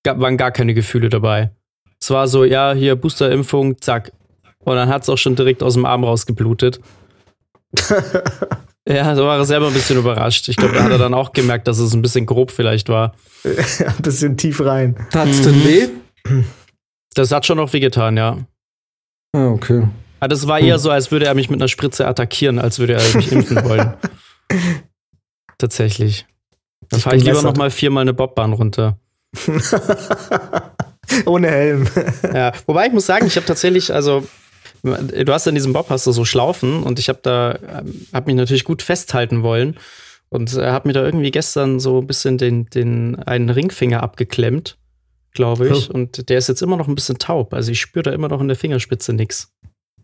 waren 0.06 0.38
gar 0.38 0.52
keine 0.52 0.74
Gefühle 0.74 1.10
dabei. 1.10 1.52
Es 2.00 2.10
war 2.10 2.28
so, 2.28 2.44
ja, 2.44 2.74
hier 2.74 2.96
Boosterimpfung, 2.96 3.80
zack. 3.82 4.12
Und 4.60 4.76
dann 4.76 4.90
hat 4.90 5.04
es 5.04 5.10
auch 5.10 5.18
schon 5.18 5.36
direkt 5.36 5.62
aus 5.62 5.74
dem 5.76 5.86
Arm 5.86 6.04
rausgeblutet. 6.04 6.80
ja, 8.88 9.16
da 9.16 9.24
war 9.24 9.38
er 9.38 9.46
selber 9.46 9.68
ein 9.68 9.74
bisschen 9.74 9.98
überrascht. 9.98 10.50
Ich 10.50 10.58
glaube, 10.58 10.74
da 10.74 10.84
hat 10.84 10.92
er 10.92 10.98
dann 10.98 11.14
auch 11.14 11.32
gemerkt, 11.32 11.68
dass 11.68 11.80
es 11.80 11.94
ein 11.94 12.02
bisschen 12.02 12.26
grob 12.26 12.52
vielleicht 12.52 12.90
war. 12.90 13.14
Ein 13.44 14.02
bisschen 14.02 14.38
tief 14.38 14.62
rein. 14.62 14.96
Tat's 15.10 15.42
denn 15.42 15.64
weh? 15.66 15.90
Das 17.14 17.32
hat 17.32 17.46
schon 17.46 17.58
noch 17.58 17.72
wehgetan, 17.74 18.16
ja. 18.16 18.38
Ah, 19.34 19.48
okay. 19.48 19.88
Aber 20.20 20.30
das 20.30 20.48
war 20.48 20.60
eher 20.60 20.80
so, 20.80 20.90
als 20.90 21.12
würde 21.12 21.26
er 21.26 21.34
mich 21.34 21.50
mit 21.50 21.60
einer 21.60 21.68
Spritze 21.68 22.08
attackieren, 22.08 22.60
als 22.60 22.80
würde 22.80 22.94
er 22.94 23.16
mich 23.16 23.32
impfen 23.32 23.64
wollen. 23.66 23.94
Tatsächlich. 25.58 26.26
Da 26.90 26.98
Dich 26.98 27.04
fahre 27.04 27.18
ich 27.18 27.24
lieber 27.24 27.42
noch 27.42 27.58
mal 27.58 27.72
viermal 27.72 28.04
eine 28.04 28.14
Bobbahn 28.14 28.54
runter. 28.54 28.98
Ohne 31.26 31.50
Helm. 31.50 31.88
Ja, 32.34 32.54
wobei 32.66 32.88
ich 32.88 32.94
muss 32.94 33.06
sagen, 33.06 33.28
ich 33.28 33.36
habe 33.36 33.46
tatsächlich, 33.46 33.94
also 33.94 34.26
du 34.84 35.34
hast 35.34 35.48
in 35.48 35.56
diesem 35.56 35.74
Bob 35.74 35.90
hast 35.90 36.06
du 36.08 36.12
so 36.12 36.26
Schlaufen 36.26 36.84
und 36.84 37.00
ich 37.00 37.10
habe 37.10 37.20
da, 37.24 37.58
habe 38.14 38.26
mich 38.28 38.36
natürlich 38.36 38.64
gut 38.66 38.82
festhalten 38.82 39.42
wollen 39.44 39.78
und 40.30 40.54
äh, 40.58 40.72
habe 40.72 40.88
mir 40.90 40.94
da 40.94 41.04
irgendwie 41.04 41.32
gestern 41.32 41.80
so 41.80 42.00
ein 42.00 42.08
bisschen 42.08 42.38
den, 42.38 42.66
den 42.70 43.16
einen 43.24 43.50
Ringfinger 43.50 44.04
abgeklemmt, 44.04 44.78
glaube 45.34 45.70
ich, 45.70 45.90
Oh. 45.90 45.94
und 45.94 46.30
der 46.30 46.38
ist 46.38 46.50
jetzt 46.50 46.62
immer 46.62 46.76
noch 46.78 46.88
ein 46.88 46.96
bisschen 46.96 47.18
taub. 47.18 47.54
Also 47.54 47.72
ich 47.72 47.80
spüre 47.80 48.04
da 48.04 48.12
immer 48.12 48.28
noch 48.28 48.42
in 48.42 48.48
der 48.48 48.58
Fingerspitze 48.58 49.14
nichts. 49.14 49.52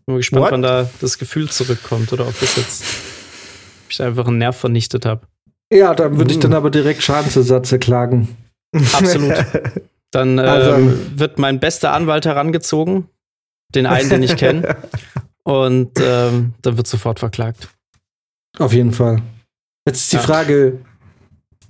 Bin 0.06 0.14
mal 0.14 0.16
gespannt, 0.16 0.44
What? 0.46 0.52
wann 0.52 0.62
da 0.62 0.88
das 1.00 1.18
Gefühl 1.18 1.50
zurückkommt 1.50 2.12
oder 2.12 2.26
ob 2.26 2.38
das 2.40 2.56
jetzt 2.56 2.82
ob 3.84 3.90
ich 3.90 4.02
einfach 4.02 4.26
einen 4.26 4.38
Nerv 4.38 4.56
vernichtet 4.56 5.04
habe. 5.04 5.26
Ja, 5.72 5.94
dann 5.94 6.16
würde 6.16 6.30
ich 6.32 6.38
Uh. 6.38 6.40
dann 6.42 6.54
aber 6.54 6.70
direkt 6.70 7.02
Schadensersatz 7.02 7.70
erklagen. 7.72 8.28
Absolut. 8.74 9.34
Dann 10.12 10.38
ähm, 10.38 10.44
Also- 10.44 10.92
wird 11.14 11.38
mein 11.38 11.60
bester 11.60 11.92
Anwalt 11.92 12.24
herangezogen, 12.26 13.06
den 13.74 13.86
einen, 13.86 14.10
den 14.10 14.22
ich 14.22 14.36
kenne, 14.36 14.76
und 15.44 15.98
ähm, 16.00 16.54
dann 16.62 16.76
wird 16.76 16.86
sofort 16.86 17.18
verklagt. 17.18 17.68
Auf 18.58 18.72
jeden 18.72 18.92
Fall. 18.92 19.22
Jetzt 19.86 20.00
ist 20.02 20.12
die 20.12 20.16
Ja. 20.16 20.22
Frage. 20.22 20.78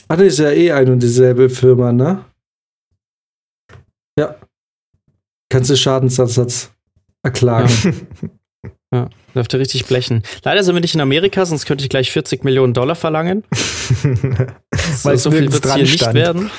Ah, 0.09 0.17
das 0.17 0.27
ist 0.29 0.39
ja 0.41 0.51
eh 0.51 0.73
ein 0.73 0.89
und 0.91 1.01
dieselbe 1.03 1.49
Firma, 1.49 1.93
ne? 1.93 2.25
Ja. 4.19 4.35
Kannst 5.49 5.71
du 5.71 5.77
Schadensersatz 5.77 6.71
erklagen? 7.23 7.71
Ja, 8.93 9.09
dürfte 9.35 9.59
richtig 9.59 9.87
blechen. 9.87 10.23
Leider 10.43 10.65
sind 10.65 10.75
wir 10.75 10.81
nicht 10.81 10.95
in 10.95 11.01
Amerika, 11.01 11.47
sonst 11.47 11.67
könnte 11.67 11.85
ich 11.85 11.91
gleich 11.91 12.11
40 12.11 12.43
Millionen 12.45 12.75
Dollar 12.75 12.97
verlangen. 12.97 13.45
Weil 15.03 15.15
es 15.15 15.23
so 15.23 15.31
viel 15.31 15.53
wird 15.53 15.65
es 15.65 15.75
hier 15.75 15.83
nicht 15.85 15.95
stand. 16.01 16.15
werden. 16.15 16.51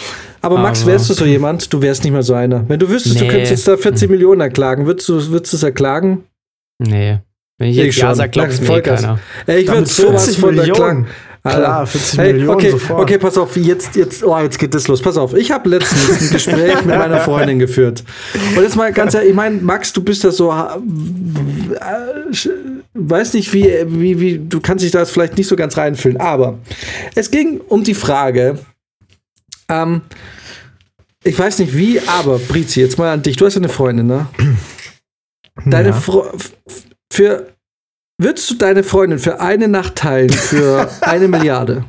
Aber 0.41 0.57
Max, 0.57 0.81
Aber- 0.83 0.91
wärst 0.93 1.09
du 1.09 1.13
so 1.13 1.25
jemand? 1.25 1.71
Du 1.71 1.81
wärst 1.81 2.03
nicht 2.03 2.13
mal 2.13 2.23
so 2.23 2.33
einer. 2.33 2.67
Wenn 2.67 2.79
du 2.79 2.89
wüsstest, 2.89 3.19
du 3.19 3.23
Nee. 3.25 3.29
könntest 3.29 3.51
jetzt 3.51 3.67
da 3.67 3.77
40 3.77 4.09
Millionen 4.09 4.41
erklagen, 4.41 4.85
würdest 4.87 5.07
du 5.09 5.13
würdest 5.29 5.53
du 5.53 5.57
es 5.57 5.63
erklagen? 5.63 6.23
Nee. 6.79 7.19
Wenn 7.59 7.69
ich 7.69 7.77
Ich 7.77 7.85
jetzt 7.85 7.95
Ja 7.97 8.07
schon. 8.07 8.15
sage, 8.15 8.29
glaubt 8.31 8.49
es 8.51 8.61
mir 8.61 8.81
keiner. 8.81 9.19
Ey, 9.45 9.59
ich 9.61 9.67
würde 9.67 9.85
sowas 9.85 10.23
40 10.25 10.39
von 10.39 10.55
Millionen. 10.55 10.69
erklagen. 10.71 11.07
Klar, 11.43 11.87
40 11.87 12.19
Hey, 12.19 12.33
Millionen 12.33 12.55
okay, 12.55 12.69
sofort. 12.71 13.01
okay, 13.01 13.17
pass 13.17 13.37
auf, 13.37 13.55
jetzt, 13.57 13.95
jetzt, 13.95 14.23
oh, 14.23 14.37
jetzt 14.39 14.59
geht 14.59 14.73
das 14.75 14.87
los. 14.87 15.01
Pass 15.01 15.17
auf, 15.17 15.33
ich 15.33 15.51
habe 15.51 15.69
letztens 15.69 16.21
ein 16.21 16.29
Gespräch 16.33 16.75
mit 16.85 16.95
meiner 16.97 17.19
Freundin 17.19 17.57
geführt. 17.59 18.03
Und 18.55 18.61
jetzt 18.63 18.75
mal 18.75 18.91
ganz 18.91 19.13
ehrlich, 19.15 19.29
ich 19.31 19.35
meine, 19.35 19.59
Max, 19.61 19.91
du 19.93 20.03
bist 20.03 20.23
da 20.23 20.29
so, 20.31 20.51
äh, 20.51 20.55
weiß 22.93 23.33
nicht, 23.33 23.51
wie, 23.53 23.67
wie, 23.87 24.19
wie, 24.19 24.37
du 24.37 24.59
kannst 24.59 24.83
dich 24.83 24.91
da 24.91 25.05
vielleicht 25.05 25.37
nicht 25.37 25.47
so 25.47 25.55
ganz 25.55 25.77
reinfühlen, 25.77 26.19
aber 26.19 26.59
es 27.15 27.31
ging 27.31 27.59
um 27.67 27.83
die 27.83 27.95
Frage, 27.95 28.59
ähm, 29.71 30.01
ich 31.23 31.37
weiß 31.37 31.59
nicht 31.59 31.75
wie, 31.75 31.99
aber 32.01 32.39
Brizi, 32.39 32.81
jetzt 32.81 32.97
mal 32.97 33.11
an 33.13 33.21
dich, 33.21 33.37
du 33.37 33.45
hast 33.45 33.53
ja 33.55 33.59
eine 33.59 33.69
Freundin, 33.69 34.07
ne? 34.07 34.27
Deine 35.65 35.89
Ja. 35.89 35.93
Fro 35.95 36.27
f- 36.33 36.53
für 37.11 37.53
würdest 38.19 38.49
du 38.49 38.55
deine 38.55 38.83
Freundin 38.83 39.19
für 39.19 39.39
eine 39.39 39.67
Nacht 39.67 39.95
teilen 39.95 40.29
für 40.31 40.89
eine 41.01 41.27
Milliarde? 41.27 41.85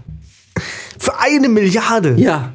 Für 0.98 1.18
eine 1.18 1.48
Milliarde. 1.48 2.14
Ja. 2.18 2.52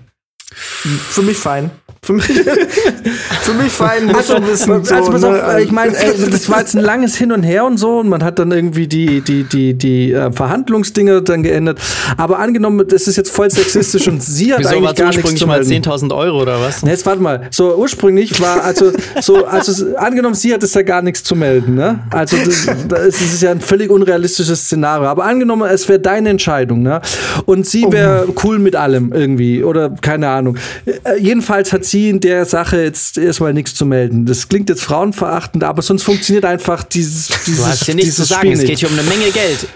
Für 0.54 1.22
mich 1.24 1.38
fein. 1.38 1.72
Für 2.08 2.14
mich, 2.14 2.26
für 3.42 3.54
mich 3.54 3.70
fein. 3.70 4.06
Muss 4.06 4.32
Also, 4.32 4.48
wissen, 4.48 4.72
also 4.72 5.04
so, 5.04 5.12
pass 5.12 5.22
ne? 5.24 5.28
auf, 5.28 5.60
ich 5.60 5.72
meine, 5.74 5.92
das 6.32 6.50
war 6.50 6.60
jetzt 6.60 6.74
ein 6.74 6.82
langes 6.82 7.18
Hin 7.18 7.34
und 7.34 7.44
Her 7.44 7.66
und 7.66 7.78
so 7.78 8.00
und 8.00 8.08
man 8.08 8.24
hat 8.24 8.40
dann 8.40 8.50
irgendwie 8.54 8.88
die, 8.88 9.20
die, 9.20 9.44
die, 9.44 9.74
die 9.74 10.14
äh, 10.14 10.32
Verhandlungsdinge 10.32 11.22
dann 11.22 11.44
geändert. 11.44 11.82
Aber 12.16 12.40
angenommen, 12.40 12.88
das 12.88 13.10
ist 13.10 13.18
jetzt 13.18 13.30
voll 13.30 13.52
sexistisch 13.52 14.08
und 14.08 14.24
sie 14.24 14.54
hat 14.54 14.62
Wieso 14.62 14.70
eigentlich 14.70 14.84
war 14.84 14.92
es 14.94 14.98
gar 15.00 15.06
nichts 15.08 15.18
ursprünglich 15.18 15.42
zu 15.42 15.48
mal 15.48 15.60
melden. 15.66 15.84
10.000 15.84 16.16
Euro 16.16 16.42
oder 16.44 16.62
was? 16.62 16.82
Na, 16.82 16.92
Jetzt 16.92 17.06
warte 17.06 17.22
mal. 17.22 17.48
So 17.52 17.76
ursprünglich 17.76 18.40
war 18.40 18.64
also 18.64 18.94
so 19.22 19.46
also 19.46 19.98
angenommen 19.98 20.36
sie 20.36 20.54
hat 20.54 20.64
es 20.64 20.74
ja 20.74 20.84
gar 20.84 21.02
nichts 21.02 21.26
zu 21.26 21.36
melden, 21.36 21.76
ne? 21.76 22.00
Also 22.12 22.38
das, 22.38 22.68
das 22.88 23.20
ist 23.20 23.42
ja 23.42 23.52
ein 23.52 23.60
völlig 23.60 23.92
unrealistisches 23.92 24.62
Szenario. 24.62 25.10
Aber 25.10 25.26
angenommen 25.26 25.70
es 25.70 25.90
wäre 25.90 26.00
deine 26.00 26.30
Entscheidung, 26.30 26.84
ne? 26.84 27.02
Und 27.46 27.68
sie 27.68 27.86
wäre 27.92 28.30
cool 28.46 28.60
mit 28.60 28.78
allem 28.78 29.12
irgendwie 29.12 29.62
oder 29.62 29.90
keine 30.02 30.30
Ahnung. 30.30 30.58
Äh, 30.86 31.20
jedenfalls 31.20 31.74
hat 31.74 31.84
sie 31.84 31.97
sie 31.98 32.10
in 32.10 32.20
der 32.20 32.46
Sache 32.46 32.82
jetzt 32.82 33.18
erstmal 33.18 33.54
nichts 33.54 33.76
zu 33.76 33.86
melden. 33.86 34.26
Das 34.26 34.48
klingt 34.48 34.70
jetzt 34.70 34.84
frauenverachtend, 34.84 35.64
aber 35.64 35.82
sonst 35.82 36.04
funktioniert 36.04 36.46
einfach 36.46 36.84
dieses, 36.84 37.30
dieses 37.46 37.64
Du 37.64 37.66
hast 37.66 37.86
hier 37.86 37.96
nichts 37.96 38.16
zu 38.16 38.24
sagen, 38.24 38.42
Spiel 38.42 38.54
es 38.54 38.60
nicht. 38.60 38.70
geht 38.70 38.80
hier 38.80 38.90
um 38.90 39.00
eine 39.00 39.08
Menge 39.08 39.32
Geld. 39.32 39.68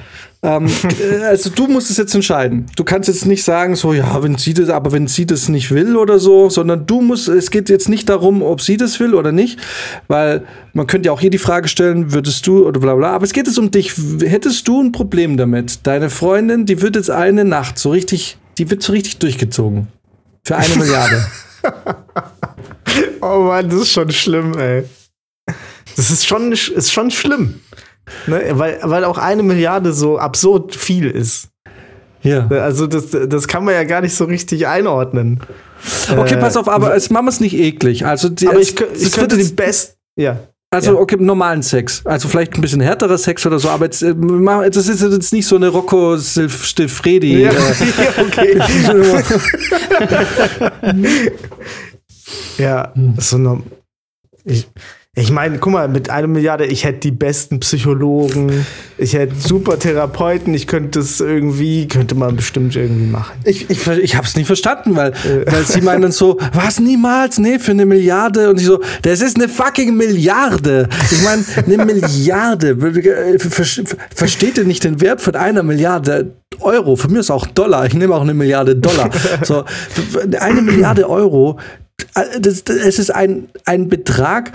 Ähm, 0.44 0.68
äh, 1.00 1.24
also 1.26 1.52
du 1.52 1.68
musst 1.68 1.92
es 1.92 1.98
jetzt 1.98 2.16
entscheiden. 2.16 2.66
Du 2.76 2.84
kannst 2.84 3.08
jetzt 3.08 3.26
nicht 3.26 3.44
sagen, 3.44 3.76
so 3.76 3.94
ja, 3.94 4.24
wenn 4.24 4.38
sie 4.38 4.54
das, 4.54 4.70
aber 4.70 4.92
wenn 4.92 5.08
sie 5.08 5.26
das 5.28 5.50
nicht 5.50 5.72
will 5.72 5.96
oder 5.96 6.18
so, 6.20 6.50
sondern 6.50 6.88
du 6.88 7.02
musst, 7.02 7.28
es 7.28 7.52
geht 7.52 7.70
jetzt 7.70 7.90
nicht 7.90 8.10
darum, 8.10 8.42
ob 8.42 8.62
sie 8.62 8.78
das 8.78 9.00
will 9.00 9.14
oder 9.14 9.32
nicht, 9.32 9.60
weil 10.08 10.44
man 10.74 10.88
könnte 10.88 11.08
ja 11.08 11.14
auch 11.14 11.22
hier 11.22 11.30
die 11.30 11.38
Frage 11.38 11.68
stellen, 11.68 12.12
würdest 12.12 12.48
du 12.48 12.66
oder 12.66 12.80
bla 12.80 12.96
bla, 12.96 13.12
aber 13.12 13.26
es 13.26 13.34
geht 13.34 13.48
jetzt 13.48 13.60
um 13.60 13.70
dich. 13.70 13.94
Hättest 14.22 14.68
du 14.68 14.82
ein 14.82 14.92
Problem 14.92 15.38
damit? 15.38 15.86
Deine 15.86 16.10
Freundin, 16.10 16.66
die 16.66 16.82
wird 16.82 16.96
jetzt 16.96 17.12
eine 17.12 17.46
Nacht 17.46 17.78
so 17.78 17.92
richtig, 17.92 18.38
die 18.58 18.70
wird 18.70 18.82
so 18.82 18.94
richtig 18.94 19.18
durchgezogen. 19.20 19.88
Für 20.44 20.58
eine 20.58 20.76
Milliarde. 20.76 21.24
Oh 23.22 23.44
Mann, 23.44 23.70
das 23.70 23.82
ist 23.82 23.92
schon 23.92 24.12
schlimm, 24.12 24.58
ey. 24.58 24.84
Das 25.96 26.12
ist 26.12 26.26
schon, 26.26 26.52
ist 26.52 26.92
schon 26.92 27.12
schlimm. 27.12 27.62
Ne? 28.28 28.42
Weil, 28.54 28.80
weil 28.84 29.06
auch 29.06 29.18
eine 29.18 29.44
Milliarde 29.44 29.94
so 29.94 30.18
absurd 30.18 30.76
viel 30.76 31.10
ist. 31.10 31.50
Ja. 32.24 32.48
Also, 32.48 32.88
das, 32.88 33.12
das 33.12 33.48
kann 33.48 33.64
man 33.64 33.74
ja 33.74 33.84
gar 33.84 34.02
nicht 34.02 34.16
so 34.16 34.26
richtig 34.26 34.68
einordnen. 34.68 35.40
Okay, 36.12 36.36
Äh, 36.36 36.38
pass 36.38 36.58
auf, 36.58 36.68
aber 36.68 36.96
es 36.96 37.10
machen 37.10 37.26
wir 37.26 37.30
es 37.30 37.40
nicht 37.40 37.56
eklig. 37.56 38.06
Also, 38.06 38.30
die, 38.30 38.48
Aber 38.48 38.60
es, 38.60 38.70
ich, 38.70 38.82
ich 39.00 39.12
könnte 39.12 39.38
die 39.38 39.44
besten. 39.52 39.96
Ja. 40.16 40.40
Also, 40.74 40.94
Ja. 40.94 41.00
okay, 41.02 41.18
normalen 41.20 41.62
Sex. 41.62 42.02
Also 42.06 42.30
vielleicht 42.30 42.54
ein 42.56 42.62
bisschen 42.62 42.80
härterer 42.80 43.18
Sex 43.18 43.46
oder 43.46 43.60
so, 43.60 43.68
aber 43.70 43.86
jetzt, 43.86 44.02
äh, 44.04 44.16
das 44.72 44.88
ist 44.88 45.02
jetzt 45.02 45.34
nicht 45.34 45.46
so 45.46 45.58
eine 45.58 45.68
Rocco 45.68 46.16
Stilf- 46.18 46.64
Stilfredi. 46.64 47.42
Ja, 47.42 47.52
Äh, 47.52 48.22
okay. 48.22 48.58
ja, 52.58 52.94
so 53.18 53.38
norm- 53.38 53.64
ich, 54.46 54.66
ich 55.14 55.30
meine, 55.30 55.58
guck 55.58 55.74
mal, 55.74 55.90
mit 55.90 56.10
einer 56.10 56.28
Milliarde, 56.28 56.66
ich 56.66 56.86
hätte 56.86 57.00
die 57.00 57.12
besten 57.12 57.60
Psychologen, 57.60 58.66
ich 58.98 59.12
hätte 59.14 59.36
super 59.36 59.78
Therapeuten, 59.78 60.54
ich 60.54 60.68
könnte 60.68 61.00
es 61.02 61.20
irgendwie, 61.20 61.86
könnte 61.90 62.16
man 62.16 62.38
bestimmt 62.38 62.78
irgendwie 62.78 63.08
machen. 63.12 63.34
ich 63.44 63.70
ich, 63.70 63.86
ich 63.88 64.16
habe 64.16 64.26
es 64.26 64.38
nicht 64.38 64.48
verstanden, 64.48 64.96
weil, 64.96 65.12
weil 65.48 65.66
sie 65.66 65.82
meinen 65.82 66.14
so, 66.14 66.38
was 66.54 66.80
niemals, 66.80 67.40
nee, 67.40 67.60
für 67.60 67.72
eine 67.72 67.86
Milliarde. 67.86 68.50
Und 68.50 68.62
ich 68.62 68.66
so, 68.66 68.80
das 69.02 69.20
ist 69.20 69.36
eine 69.36 69.50
fucking 69.50 69.98
Milliarde. 69.98 70.88
Ich 71.12 71.22
meine, 71.24 71.44
eine 71.66 71.86
Milliarde. 71.86 72.70
Äh, 72.70 73.38
ver- 73.38 73.66
ver- 73.66 73.98
Versteht 74.16 74.58
ihr 74.58 74.64
nicht 74.64 74.86
den 74.86 75.02
Wert 75.02 75.20
von 75.20 75.36
einer 75.36 75.62
Milliarde 75.62 76.36
Euro? 76.62 76.96
Von 76.96 77.12
mir 77.12 77.20
ist 77.20 77.32
auch 77.32 77.48
Dollar. 77.48 77.86
Ich 77.86 77.94
nehme 77.94 78.16
auch 78.16 78.22
eine 78.22 78.34
Milliarde 78.34 78.78
Dollar. 78.78 79.10
So, 79.44 79.66
eine 80.40 80.62
Milliarde 80.62 81.10
Euro. 81.10 81.60
äh, 82.16 82.40
Das, 82.40 82.64
das, 82.64 82.78
es 82.78 82.98
ist 82.98 83.10
ein, 83.14 83.50
ein 83.66 83.90
Betrag. 83.90 84.54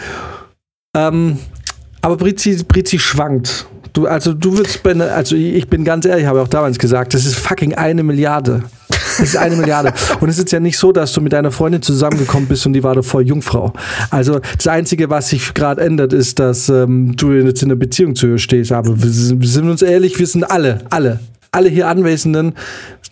Ähm, 0.97 1.38
aber 2.01 2.16
Brizi, 2.16 2.64
Brizi 2.66 2.99
schwankt. 2.99 3.66
Du, 3.92 4.07
also 4.07 4.34
du 4.34 4.57
würdest 4.57 4.84
also 4.86 5.36
ich 5.36 5.68
bin 5.68 5.84
ganz 5.84 6.05
ehrlich, 6.05 6.26
habe 6.26 6.42
auch 6.42 6.49
damals 6.49 6.78
gesagt, 6.78 7.14
das 7.14 7.24
ist 7.24 7.36
fucking 7.36 7.74
eine 7.74 8.03
Milliarde. 8.03 8.64
Das 8.88 9.20
ist 9.20 9.36
eine 9.36 9.57
Milliarde. 9.57 9.92
Und 10.20 10.28
es 10.28 10.38
ist 10.38 10.53
ja 10.53 10.61
nicht 10.61 10.78
so, 10.78 10.92
dass 10.92 11.12
du 11.12 11.20
mit 11.20 11.32
deiner 11.32 11.51
Freundin 11.51 11.80
zusammengekommen 11.82 12.49
bist 12.49 12.66
und 12.66 12.74
die 12.74 12.82
war 12.82 12.94
davor 12.94 13.22
Jungfrau. 13.22 13.72
Also 14.11 14.40
das 14.57 14.66
Einzige, 14.66 15.09
was 15.09 15.30
sich 15.30 15.55
gerade 15.55 15.80
ändert, 15.80 16.12
ist, 16.12 16.38
dass 16.38 16.68
ähm, 16.68 17.16
du 17.16 17.32
jetzt 17.32 17.62
in 17.62 17.70
einer 17.70 17.78
Beziehung 17.78 18.14
zu 18.14 18.26
ihr 18.26 18.38
stehst. 18.38 18.72
Aber 18.72 19.03
wir 19.03 19.11
sind, 19.11 19.40
wir 19.40 19.49
sind 19.49 19.70
uns 19.70 19.80
ehrlich, 19.80 20.18
wir 20.18 20.26
sind 20.26 20.44
alle, 20.44 20.80
alle, 20.90 21.20
alle 21.51 21.70
hier 21.70 21.88
Anwesenden 21.88 22.55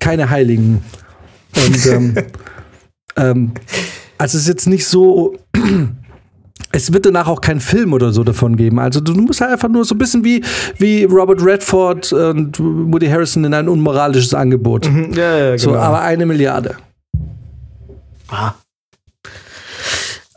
keine 0.01 0.29
Heiligen. 0.29 0.85
Und 1.57 1.87
ähm, 1.87 2.15
ähm, 3.17 3.53
also 4.19 4.37
es 4.37 4.43
ist 4.43 4.49
jetzt 4.49 4.69
nicht 4.69 4.87
so. 4.87 5.35
Es 6.75 6.93
wird 6.93 7.07
danach 7.07 7.29
auch 7.29 7.41
keinen 7.41 7.61
Film 7.61 7.93
oder 7.93 8.13
so 8.13 8.25
davon 8.25 8.57
geben. 8.57 8.81
Also 8.81 9.01
du 9.01 9.13
musst 9.15 9.41
halt 9.41 9.53
einfach 9.53 9.69
nur 9.69 9.85
so 9.85 9.95
ein 9.95 9.99
bisschen 9.99 10.25
wie, 10.25 10.43
wie 10.79 11.05
Robert 11.05 11.41
Redford 11.41 12.13
und 12.13 12.59
Woody 12.59 13.07
Harrison 13.07 13.45
in 13.45 13.55
ein 13.55 13.69
unmoralisches 13.69 14.35
Angebot. 14.35 14.91
Ja, 15.15 15.39
ja, 15.39 15.59
So, 15.59 15.77
aber 15.77 16.01
eine 16.01 16.27
Milliarde. 16.27 16.77
Ah. 18.29 18.55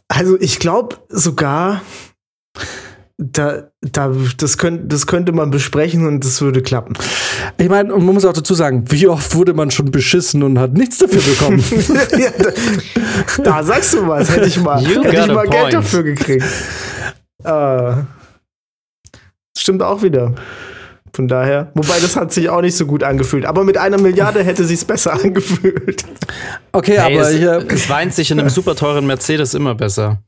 Also 0.08 0.40
ich 0.40 0.60
glaube 0.60 0.98
sogar, 1.10 1.82
da, 3.18 3.64
da, 3.82 4.14
das, 4.38 4.60
könnt, 4.60 4.92
das 4.94 5.08
könnte 5.08 5.32
man 5.32 5.50
besprechen 5.50 6.06
und 6.06 6.24
das 6.24 6.40
würde 6.42 6.62
klappen. 6.62 6.94
Ich 7.58 7.68
meine, 7.68 7.94
und 7.94 8.06
man 8.06 8.14
muss 8.14 8.26
auch 8.26 8.34
dazu 8.34 8.54
sagen, 8.54 8.86
wie 8.90 9.08
oft 9.08 9.34
wurde 9.34 9.56
man 9.56 9.72
schon 9.72 9.90
beschissen 9.90 10.44
und 10.44 10.60
hat 10.60 10.74
nichts 10.74 11.00
dafür 11.00 11.22
bekommen? 11.22 11.64
ja, 12.18 12.30
da, 12.38 13.44
da 13.44 13.64
sagst 13.64 13.96
du 13.96 14.08
was, 14.08 14.30
hätte 14.30 14.48
ich 14.48 14.60
mal, 14.60 14.84
You 14.84 15.04
hätte 15.04 15.22
ich 15.22 15.34
mal 15.34 15.48
Geld 15.48 15.74
dafür 15.74 16.04
gekriegt. 16.04 16.46
Äh, 17.44 17.94
stimmt 19.58 19.82
auch 19.82 20.04
wieder. 20.04 20.36
Von 21.14 21.28
daher, 21.28 21.72
wobei 21.74 22.00
das 22.00 22.16
hat 22.16 22.32
sich 22.32 22.50
auch 22.50 22.62
nicht 22.62 22.78
so 22.78 22.86
gut 22.86 23.02
angefühlt. 23.02 23.46
Aber 23.46 23.64
mit 23.64 23.78
einer 23.78 24.00
Milliarde 24.00 24.44
hätte 24.44 24.64
sich's 24.66 24.86
besser 24.86 25.14
angefühlt. 25.24 26.04
Okay, 26.72 27.00
Hey, 27.00 27.16
aber 27.16 27.28
es, 27.28 27.34
ich, 27.34 27.42
äh, 27.42 27.66
es 27.74 27.90
weint 27.90 28.14
sich 28.14 28.30
in 28.30 28.40
einem 28.40 28.50
super 28.52 28.76
teuren 28.76 29.08
Mercedes 29.08 29.56
immer 29.56 29.74
besser. 29.74 30.22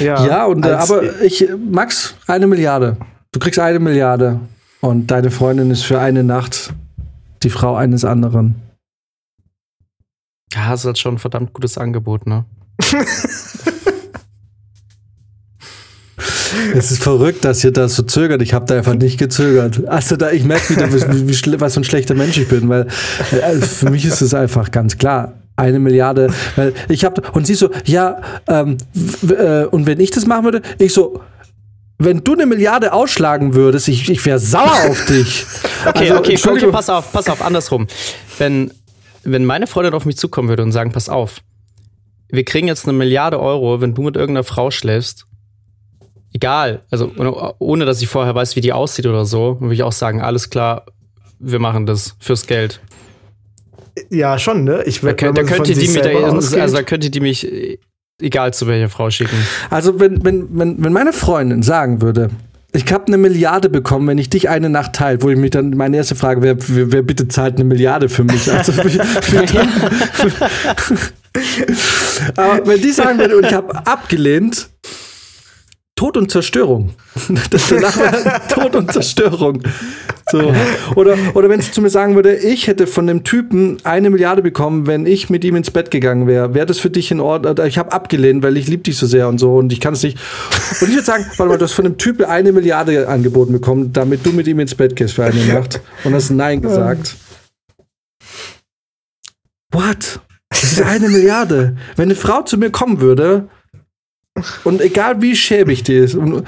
Ja, 0.00 0.46
und 0.46 0.64
äh, 0.64 0.70
aber 0.70 1.20
ich, 1.22 1.48
Max, 1.70 2.14
eine 2.26 2.46
Milliarde. 2.46 2.96
Du 3.32 3.40
kriegst 3.40 3.58
eine 3.58 3.78
Milliarde 3.78 4.40
und 4.80 5.08
deine 5.10 5.30
Freundin 5.30 5.70
ist 5.70 5.82
für 5.82 6.00
eine 6.00 6.24
Nacht 6.24 6.72
die 7.42 7.50
Frau 7.50 7.76
eines 7.76 8.04
anderen. 8.04 8.56
Ja, 10.52 10.70
das 10.70 10.80
ist 10.80 10.86
halt 10.86 10.98
schon 10.98 11.14
ein 11.16 11.18
verdammt 11.18 11.52
gutes 11.52 11.78
Angebot, 11.78 12.26
ne? 12.26 12.44
Es 16.74 16.90
ist 16.90 17.02
verrückt, 17.02 17.44
dass 17.44 17.62
ihr 17.64 17.72
da 17.72 17.88
so 17.88 18.02
zögert. 18.02 18.42
Ich 18.42 18.54
habe 18.54 18.66
da 18.66 18.76
einfach 18.76 18.94
nicht 18.94 19.18
gezögert. 19.18 19.86
Also 19.88 20.16
da, 20.16 20.30
ich 20.30 20.44
merke 20.44 20.74
wieder, 20.74 20.92
wie, 20.92 21.28
wie, 21.28 21.60
was 21.60 21.74
für 21.74 21.80
ein 21.80 21.84
schlechter 21.84 22.14
Mensch 22.14 22.38
ich 22.38 22.48
bin, 22.48 22.68
weil 22.68 22.86
äh, 23.30 23.56
für 23.56 23.90
mich 23.90 24.04
ist 24.04 24.20
es 24.20 24.34
einfach 24.34 24.70
ganz 24.70 24.98
klar. 24.98 25.34
Eine 25.58 25.80
Milliarde, 25.80 26.32
weil 26.54 26.72
ich 26.88 27.04
habe 27.04 27.20
und 27.32 27.44
sie 27.44 27.54
so, 27.54 27.70
ja, 27.84 28.20
ähm, 28.48 28.78
äh, 29.28 29.64
und 29.64 29.86
wenn 29.86 29.98
ich 29.98 30.12
das 30.12 30.24
machen 30.24 30.44
würde, 30.44 30.62
ich 30.78 30.92
so, 30.92 31.20
wenn 31.98 32.22
du 32.22 32.34
eine 32.34 32.46
Milliarde 32.46 32.92
ausschlagen 32.92 33.54
würdest, 33.54 33.88
ich, 33.88 34.08
ich 34.08 34.24
wäre 34.24 34.38
sauer 34.38 34.88
auf 34.88 35.04
dich. 35.06 35.44
Okay, 35.86 36.10
Also, 36.10 36.18
okay, 36.18 36.38
okay, 36.44 36.66
pass 36.72 36.90
auf, 36.90 37.12
pass 37.12 37.28
auf, 37.28 37.40
andersrum. 37.40 37.86
Wenn, 38.38 38.72
wenn 39.22 39.44
meine 39.44 39.68
Freundin 39.68 39.94
auf 39.94 40.04
mich 40.04 40.16
zukommen 40.16 40.48
würde 40.48 40.64
und 40.64 40.72
sagen, 40.72 40.90
pass 40.90 41.08
auf, 41.08 41.40
wir 42.28 42.44
kriegen 42.44 42.66
jetzt 42.66 42.86
eine 42.86 42.98
Milliarde 42.98 43.40
Euro, 43.40 43.80
wenn 43.80 43.94
du 43.94 44.02
mit 44.02 44.16
irgendeiner 44.16 44.44
Frau 44.44 44.70
schläfst, 44.72 45.24
egal, 46.32 46.82
also 46.90 47.12
ohne, 47.16 47.54
ohne 47.58 47.84
dass 47.84 48.02
ich 48.02 48.08
vorher 48.08 48.34
weiß, 48.34 48.56
wie 48.56 48.60
die 48.60 48.72
aussieht 48.72 49.06
oder 49.06 49.24
so, 49.24 49.60
würde 49.60 49.74
ich 49.74 49.82
auch 49.82 49.92
sagen, 49.92 50.20
alles 50.20 50.50
klar, 50.50 50.86
wir 51.38 51.58
machen 51.58 51.86
das 51.86 52.16
fürs 52.18 52.46
Geld. 52.46 52.80
Ja, 54.10 54.38
schon, 54.38 54.64
ne? 54.64 54.82
Ich 54.84 55.00
Da, 55.00 55.12
könnt, 55.12 55.38
da 55.38 55.42
man 55.42 55.48
von 55.48 55.64
könnte 55.64 55.74
die 55.74 55.86
da, 55.86 56.40
selber 56.40 56.62
also 56.62 56.76
da 56.76 56.82
könnte 56.82 57.10
die 57.10 57.20
mich 57.20 57.50
äh, 57.50 57.78
egal 58.20 58.52
zu 58.52 58.66
welcher 58.66 58.88
Frau 58.88 59.10
schicken. 59.10 59.36
Also 59.70 60.00
wenn, 60.00 60.24
wenn, 60.24 60.48
wenn, 60.50 60.82
wenn 60.82 60.92
meine 60.92 61.12
Freundin 61.12 61.62
sagen 61.62 62.02
würde, 62.02 62.30
ich 62.72 62.92
habe 62.92 63.06
eine 63.06 63.16
Milliarde 63.16 63.70
bekommen, 63.70 64.06
wenn 64.08 64.18
ich 64.18 64.28
dich 64.28 64.48
eine 64.48 64.68
Nacht 64.68 64.92
teilt, 64.92 65.22
wo 65.22 65.30
ich 65.30 65.38
mich 65.38 65.50
dann, 65.50 65.70
meine 65.70 65.96
erste 65.96 66.14
Frage 66.14 66.42
wäre, 66.42 66.56
wer, 66.68 66.92
wer 66.92 67.02
bitte 67.02 67.28
zahlt 67.28 67.56
eine 67.56 67.64
Milliarde 67.64 68.08
für 68.08 68.24
mich? 68.24 68.52
Also, 68.52 68.72
aber 72.36 72.66
wenn 72.66 72.82
die 72.82 72.90
sagen 72.90 73.18
würde, 73.18 73.38
und 73.38 73.46
ich 73.46 73.54
habe 73.54 73.86
abgelehnt, 73.86 74.68
Tod 75.98 76.16
und 76.16 76.30
Zerstörung. 76.30 76.90
Das 77.50 77.68
danach 77.70 78.46
Tod 78.48 78.76
und 78.76 78.92
Zerstörung. 78.92 79.62
So. 80.30 80.54
Oder, 80.94 81.16
oder 81.34 81.48
wenn 81.48 81.60
sie 81.60 81.72
zu 81.72 81.82
mir 81.82 81.90
sagen 81.90 82.14
würde, 82.14 82.36
ich 82.36 82.68
hätte 82.68 82.86
von 82.86 83.08
dem 83.08 83.24
Typen 83.24 83.78
eine 83.82 84.08
Milliarde 84.08 84.40
bekommen, 84.40 84.86
wenn 84.86 85.06
ich 85.06 85.28
mit 85.28 85.42
ihm 85.44 85.56
ins 85.56 85.72
Bett 85.72 85.90
gegangen 85.90 86.28
wäre, 86.28 86.54
wäre 86.54 86.66
das 86.66 86.78
für 86.78 86.90
dich 86.90 87.10
in 87.10 87.18
Ordnung? 87.18 87.56
Ich 87.66 87.78
habe 87.78 87.90
abgelehnt, 87.90 88.44
weil 88.44 88.56
ich 88.56 88.68
liebe 88.68 88.84
dich 88.84 88.96
so 88.96 89.06
sehr 89.06 89.26
und 89.26 89.38
so 89.38 89.56
und 89.56 89.72
ich 89.72 89.80
kann 89.80 89.94
es 89.94 90.04
nicht. 90.04 90.18
Und 90.80 90.88
ich 90.88 90.94
würde 90.94 91.04
sagen, 91.04 91.24
warte 91.36 91.50
mal, 91.50 91.58
du 91.58 91.64
hast 91.64 91.72
von 91.72 91.84
dem 91.84 91.98
Typen 91.98 92.26
eine 92.26 92.52
Milliarde 92.52 93.08
angeboten 93.08 93.52
bekommen, 93.52 93.92
damit 93.92 94.24
du 94.24 94.30
mit 94.30 94.46
ihm 94.46 94.60
ins 94.60 94.76
Bett 94.76 94.94
gehst 94.94 95.14
für 95.14 95.24
eine 95.24 95.44
Nacht 95.46 95.80
und 96.04 96.14
hast 96.14 96.30
Nein 96.30 96.62
gesagt. 96.62 97.16
What? 99.72 100.20
Das 100.50 100.62
ist 100.62 100.82
eine 100.82 101.08
Milliarde. 101.08 101.76
Wenn 101.96 102.04
eine 102.04 102.14
Frau 102.14 102.42
zu 102.42 102.56
mir 102.56 102.70
kommen 102.70 103.00
würde 103.00 103.48
und 104.64 104.80
egal 104.80 105.20
wie 105.22 105.36
schäbig 105.36 105.82
die 105.82 105.94
ist 105.94 106.14
und, 106.14 106.44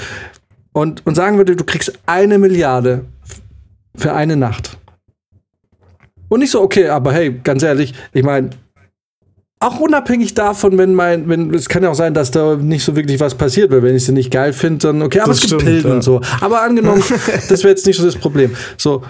und, 0.72 1.06
und 1.06 1.14
sagen 1.14 1.36
würde, 1.36 1.56
du 1.56 1.64
kriegst 1.64 1.92
eine 2.06 2.38
Milliarde 2.38 3.04
für 3.96 4.12
eine 4.12 4.36
Nacht. 4.36 4.78
Und 6.28 6.40
nicht 6.40 6.50
so, 6.50 6.60
okay, 6.60 6.88
aber 6.88 7.12
hey, 7.12 7.40
ganz 7.42 7.62
ehrlich, 7.62 7.92
ich 8.12 8.22
meine, 8.22 8.50
auch 9.58 9.78
unabhängig 9.78 10.32
davon, 10.34 10.78
wenn 10.78 10.94
mein, 10.94 11.28
wenn, 11.28 11.52
es 11.52 11.68
kann 11.68 11.82
ja 11.82 11.90
auch 11.90 11.94
sein, 11.94 12.14
dass 12.14 12.30
da 12.30 12.56
nicht 12.56 12.82
so 12.82 12.96
wirklich 12.96 13.20
was 13.20 13.34
passiert, 13.34 13.70
weil 13.70 13.82
wenn 13.82 13.94
ich 13.94 14.06
sie 14.06 14.12
nicht 14.12 14.30
geil 14.30 14.54
finde, 14.54 14.78
dann 14.78 15.02
okay, 15.02 15.20
aber 15.20 15.28
Das 15.28 15.36
es 15.36 15.50
gibt 15.50 15.60
stimmt, 15.60 15.64
Pillen 15.64 15.86
ja. 15.86 15.94
und 15.96 16.02
so. 16.02 16.20
Aber 16.40 16.62
angenommen, 16.62 17.02
das 17.48 17.62
wäre 17.62 17.68
jetzt 17.68 17.86
nicht 17.86 17.98
so 17.98 18.04
das 18.04 18.16
Problem. 18.16 18.56
So. 18.78 19.02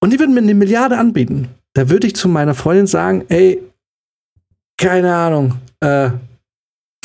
Und 0.00 0.12
die 0.12 0.18
würden 0.18 0.34
mir 0.34 0.40
eine 0.42 0.54
Milliarde 0.54 0.96
anbieten. 0.96 1.48
Da 1.74 1.90
würde 1.90 2.06
ich 2.06 2.14
zu 2.14 2.28
meiner 2.28 2.54
Freundin 2.54 2.86
sagen, 2.86 3.24
ey, 3.28 3.60
keine 4.78 5.14
Ahnung. 5.14 5.54
Äh, 5.80 6.10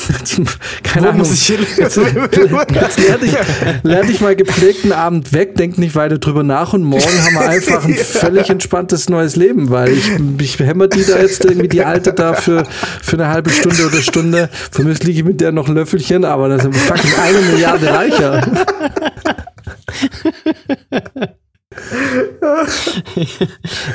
keine 0.84 1.06
Wo 1.06 1.10
Ahnung. 1.10 1.20
muss 1.20 1.34
ich 1.34 1.46
hin? 1.46 1.66
Jetzt 1.78 1.98
lerne 1.98 3.26
ich, 3.26 3.34
lerne 3.84 4.12
ich 4.12 4.22
mal 4.22 4.36
gepflegten 4.36 4.92
Abend 4.92 5.34
weg, 5.34 5.56
denk 5.56 5.78
nicht 5.78 5.96
weiter 5.96 6.18
drüber 6.18 6.44
nach 6.44 6.74
und 6.74 6.84
morgen 6.84 7.24
haben 7.24 7.36
wir 7.36 7.50
einfach 7.50 7.84
ein 7.84 7.96
völlig 7.96 8.50
entspanntes 8.50 9.10
neues 9.10 9.36
Leben, 9.36 9.70
weil 9.70 9.90
ich, 9.90 10.12
ich 10.40 10.60
hämmer 10.60 10.88
die 10.88 11.06
da 11.06 11.20
jetzt 11.20 11.46
irgendwie 11.46 11.68
die 11.68 11.84
alte 11.84 12.14
da 12.14 12.34
für, 12.34 12.66
für 13.02 13.16
eine 13.18 13.28
halbe 13.28 13.50
Stunde 13.50 13.88
oder 13.88 14.02
Stunde. 14.02 14.50
Aus 14.78 15.04
liege 15.04 15.20
ich 15.20 15.26
mit 15.26 15.42
der 15.42 15.52
noch 15.52 15.68
ein 15.68 15.76
Löffelchen, 15.76 16.24
aber 16.26 16.50
das 16.50 16.62
sind 16.64 16.74
wir 16.74 16.82
fucking 16.82 17.12
eine 17.20 17.40
Milliarde 17.52 17.90
reicher. 17.90 18.42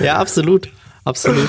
ja, 0.02 0.16
absolut. 0.16 0.68
Absolut. 1.04 1.48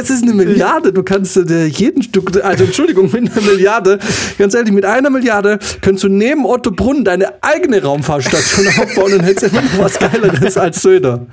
Es 0.00 0.10
ist 0.10 0.22
eine 0.22 0.32
Milliarde, 0.34 0.92
du 0.92 1.02
kannst 1.02 1.34
dir 1.36 1.66
jeden 1.66 2.02
Stück, 2.02 2.42
also 2.44 2.64
Entschuldigung, 2.64 3.10
mit 3.12 3.32
einer 3.32 3.40
Milliarde, 3.42 3.98
ganz 4.38 4.54
ehrlich, 4.54 4.72
mit 4.72 4.84
einer 4.84 5.10
Milliarde 5.10 5.58
könntest 5.80 6.04
du 6.04 6.08
neben 6.08 6.46
Otto 6.46 6.70
Brunn 6.70 7.04
deine 7.04 7.42
eigene 7.42 7.82
Raumfahrstation 7.82 8.66
aufbauen 8.78 9.14
und 9.14 9.20
hättest 9.22 9.52
immer 9.52 9.62
noch 9.62 9.78
was 9.78 9.98
Geileres 9.98 10.56
als 10.56 10.82
Söder. 10.82 11.26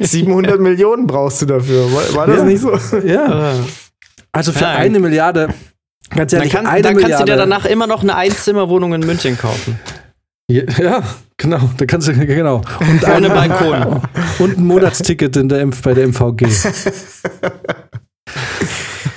700 0.00 0.60
Millionen 0.60 1.06
brauchst 1.06 1.42
du 1.42 1.46
dafür. 1.46 1.84
War, 1.92 2.14
war 2.14 2.26
das 2.26 2.38
Ja. 2.38 2.44
nicht 2.44 2.60
so? 2.60 2.72
Ja. 3.04 3.54
Also 4.32 4.52
für 4.52 4.60
Ja. 4.64 4.70
eine 4.70 4.98
Milliarde, 5.00 5.48
ganz 6.14 6.30
Dann, 6.30 6.40
ehrlich, 6.40 6.52
kann, 6.52 6.66
eine 6.66 6.82
dann 6.82 6.92
kannst 6.94 7.02
Milliarde. 7.04 7.24
du 7.24 7.32
dir 7.32 7.36
danach 7.38 7.64
immer 7.66 7.86
noch 7.86 8.02
eine 8.02 8.14
Einzimmerwohnung 8.16 8.94
in 8.94 9.00
München 9.00 9.38
kaufen. 9.38 9.78
Ja, 10.78 11.02
genau, 11.38 11.70
da 11.78 11.86
kannst 11.86 12.08
du, 12.08 12.12
genau. 12.14 12.60
Und 12.80 13.08
Ohne 13.08 13.30
Balkon. 13.30 14.02
Und 14.38 14.58
ein 14.58 14.66
Monatsticket 14.66 15.36
in 15.36 15.48
der, 15.48 15.64
bei 15.66 15.94
der 15.94 16.06
MVG. 16.08 16.46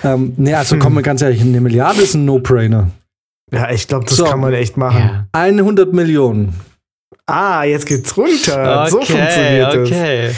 ähm, 0.03 0.33
nee, 0.37 0.53
also 0.53 0.77
komm 0.77 0.93
mal 0.93 1.03
ganz 1.03 1.21
ehrlich, 1.21 1.41
eine 1.41 1.59
Milliarde 1.61 2.01
ist 2.01 2.13
ein 2.13 2.25
No-Brainer. 2.25 2.91
Ja, 3.51 3.71
ich 3.71 3.87
glaube, 3.87 4.05
das 4.05 4.15
So. 4.17 4.25
kann 4.25 4.39
man 4.39 4.53
echt 4.53 4.77
machen. 4.77 4.99
Ja. 4.99 5.27
100 5.33 5.93
Millionen. 5.93 6.53
Ah, 7.25 7.63
jetzt 7.63 7.85
geht's 7.85 8.15
runter. 8.17 8.87
so 8.89 8.97
Okay, 8.97 9.05
funktioniert 9.13 9.73
das. 9.73 9.87
okay. 9.87 10.31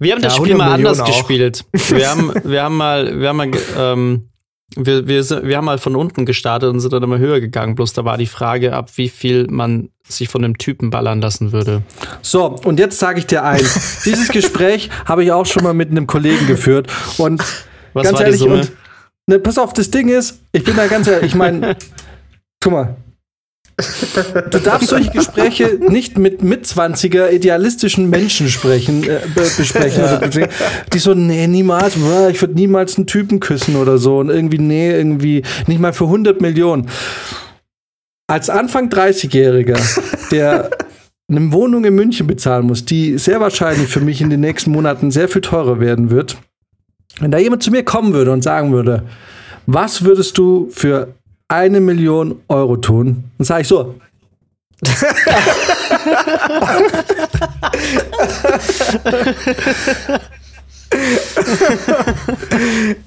Wir 0.00 0.14
haben 0.14 0.22
das 0.22 0.32
Ja, 0.36 0.36
Spiel 0.42 0.52
100 0.54 0.58
mal 0.68 0.74
anders 0.74 0.98
Millionen 0.98 1.12
auch. 1.12 1.28
gespielt. 1.28 1.64
Wir 1.90 2.10
haben, 2.10 2.32
wir 2.44 2.62
haben 2.62 2.76
mal, 2.76 3.20
wir 3.20 3.28
haben 3.28 3.36
mal, 3.36 3.50
ähm, 3.78 4.28
wir, 4.74 5.06
wir, 5.06 5.24
wir 5.44 5.56
haben 5.56 5.64
mal 5.64 5.78
von 5.78 5.94
unten 5.94 6.26
gestartet 6.26 6.70
und 6.70 6.80
sind 6.80 6.92
dann 6.92 7.02
immer 7.02 7.18
höher 7.18 7.40
gegangen. 7.40 7.76
Bloß 7.76 7.92
da 7.92 8.04
war 8.04 8.18
die 8.18 8.26
Frage, 8.26 8.72
ab 8.72 8.90
wie 8.96 9.08
viel 9.08 9.46
man 9.48 9.90
sich 10.08 10.28
von 10.28 10.42
dem 10.42 10.58
Typen 10.58 10.90
ballern 10.90 11.20
lassen 11.20 11.52
würde. 11.52 11.82
So, 12.22 12.56
und 12.64 12.78
jetzt 12.78 12.98
sage 12.98 13.20
ich 13.20 13.26
dir 13.26 13.44
eins. 13.44 14.02
Dieses 14.04 14.28
Gespräch 14.28 14.90
habe 15.04 15.24
ich 15.24 15.32
auch 15.32 15.46
schon 15.46 15.62
mal 15.62 15.74
mit 15.74 15.90
einem 15.90 16.06
Kollegen 16.06 16.46
geführt. 16.46 16.90
Und 17.18 17.42
Was 17.92 18.04
ganz 18.04 18.18
war 18.18 18.20
ehrlich, 18.22 18.40
die 18.40 18.44
Summe? 18.44 18.60
und 18.60 18.72
ne, 19.26 19.38
pass 19.38 19.58
auf, 19.58 19.72
das 19.72 19.90
Ding 19.90 20.08
ist, 20.08 20.40
ich 20.52 20.64
bin 20.64 20.76
da 20.76 20.86
ganz 20.86 21.06
ehrlich, 21.06 21.28
ich 21.28 21.34
meine, 21.34 21.76
guck 22.60 22.72
mal. 22.72 22.96
Du 24.50 24.58
darfst 24.58 24.88
solche 24.88 25.10
Gespräche 25.10 25.78
nicht 25.88 26.16
mit 26.16 26.42
Mitzwanziger 26.42 27.30
idealistischen 27.30 28.08
Menschen 28.08 28.48
sprechen, 28.48 29.04
äh, 29.04 29.20
be 29.34 29.42
besprechen, 29.58 30.02
oder 30.02 30.18
besprechen, 30.20 30.48
die 30.94 30.98
so, 30.98 31.12
nee, 31.12 31.46
niemals, 31.46 31.96
boah, 31.96 32.30
ich 32.30 32.40
würde 32.40 32.54
niemals 32.54 32.96
einen 32.96 33.06
Typen 33.06 33.38
küssen 33.38 33.76
oder 33.76 33.98
so 33.98 34.18
und 34.18 34.30
irgendwie, 34.30 34.58
nee, 34.58 34.90
irgendwie, 34.92 35.42
nicht 35.66 35.78
mal 35.78 35.92
für 35.92 36.04
100 36.04 36.40
Millionen. 36.40 36.88
Als 38.28 38.48
Anfang 38.48 38.88
30-Jähriger, 38.88 39.78
der 40.30 40.70
eine 41.28 41.52
Wohnung 41.52 41.84
in 41.84 41.94
München 41.94 42.26
bezahlen 42.26 42.66
muss, 42.66 42.86
die 42.86 43.18
sehr 43.18 43.40
wahrscheinlich 43.40 43.88
für 43.88 44.00
mich 44.00 44.22
in 44.22 44.30
den 44.30 44.40
nächsten 44.40 44.70
Monaten 44.70 45.10
sehr 45.10 45.28
viel 45.28 45.42
teurer 45.42 45.80
werden 45.80 46.10
wird, 46.10 46.38
wenn 47.20 47.30
da 47.30 47.36
jemand 47.36 47.62
zu 47.62 47.70
mir 47.70 47.84
kommen 47.84 48.14
würde 48.14 48.32
und 48.32 48.42
sagen 48.42 48.72
würde, 48.72 49.02
was 49.66 50.02
würdest 50.02 50.38
du 50.38 50.68
für 50.70 51.08
eine 51.48 51.80
Million 51.80 52.40
Euro 52.48 52.76
tun? 52.76 53.24
Dann 53.38 53.44
sage 53.44 53.62
ich 53.62 53.68
so, 53.68 53.94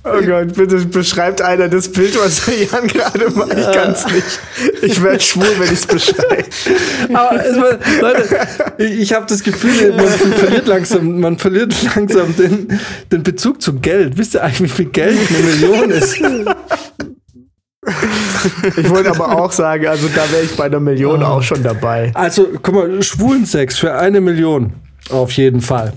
Oh 0.04 0.22
Gott, 0.26 0.54
bitte 0.54 0.86
beschreibt 0.86 1.42
einer 1.42 1.70
das 1.70 1.92
Bild, 1.92 2.18
was 2.20 2.46
Jan 2.72 2.88
gerade 2.88 3.30
macht. 3.32 3.54
Ich 3.54 3.72
kann's 3.72 4.06
nicht. 4.12 4.40
Ich 4.82 5.02
werde 5.02 5.20
schwul, 5.20 5.48
wenn 5.58 5.72
ich's 5.72 5.88
beschreibe. 5.88 6.46
aber 7.14 7.46
es 7.46 7.56
war, 7.56 7.80
Leute, 8.02 8.48
ich, 8.78 9.00
ich 9.00 9.14
habe 9.14 9.26
das 9.28 9.44
Gefühl, 9.44 9.94
man 9.94 10.08
verliert 10.08 10.68
langsam, 10.68 11.20
man 11.20 11.38
verliert 11.38 11.74
langsam 11.96 12.36
den, 12.36 12.80
den 13.12 13.24
Bezug 13.24 13.62
zu 13.62 13.80
Geld. 13.80 14.18
Wisst 14.18 14.36
ihr 14.36 14.44
eigentlich, 14.44 14.62
wie 14.72 14.76
viel 14.76 14.86
Geld 14.86 15.18
eine 15.30 15.40
Million 15.40 15.92
ist? 15.92 16.22
Ich 18.78 18.90
wollte 18.90 19.12
aber 19.12 19.38
auch 19.38 19.52
sagen, 19.52 19.88
also 19.88 20.08
da 20.08 20.22
wäre 20.32 20.44
ich 20.44 20.56
bei 20.56 20.66
einer 20.66 20.80
Million 20.80 21.24
auch 21.24 21.42
schon 21.42 21.64
dabei. 21.64 22.12
Also, 22.14 22.48
guck 22.62 22.74
mal, 22.74 23.04
Schwulensex 23.04 23.78
für 23.78 23.94
eine 23.94 24.22
Million. 24.22 24.74
Auf 25.10 25.32
jeden 25.32 25.62
Fall. 25.62 25.94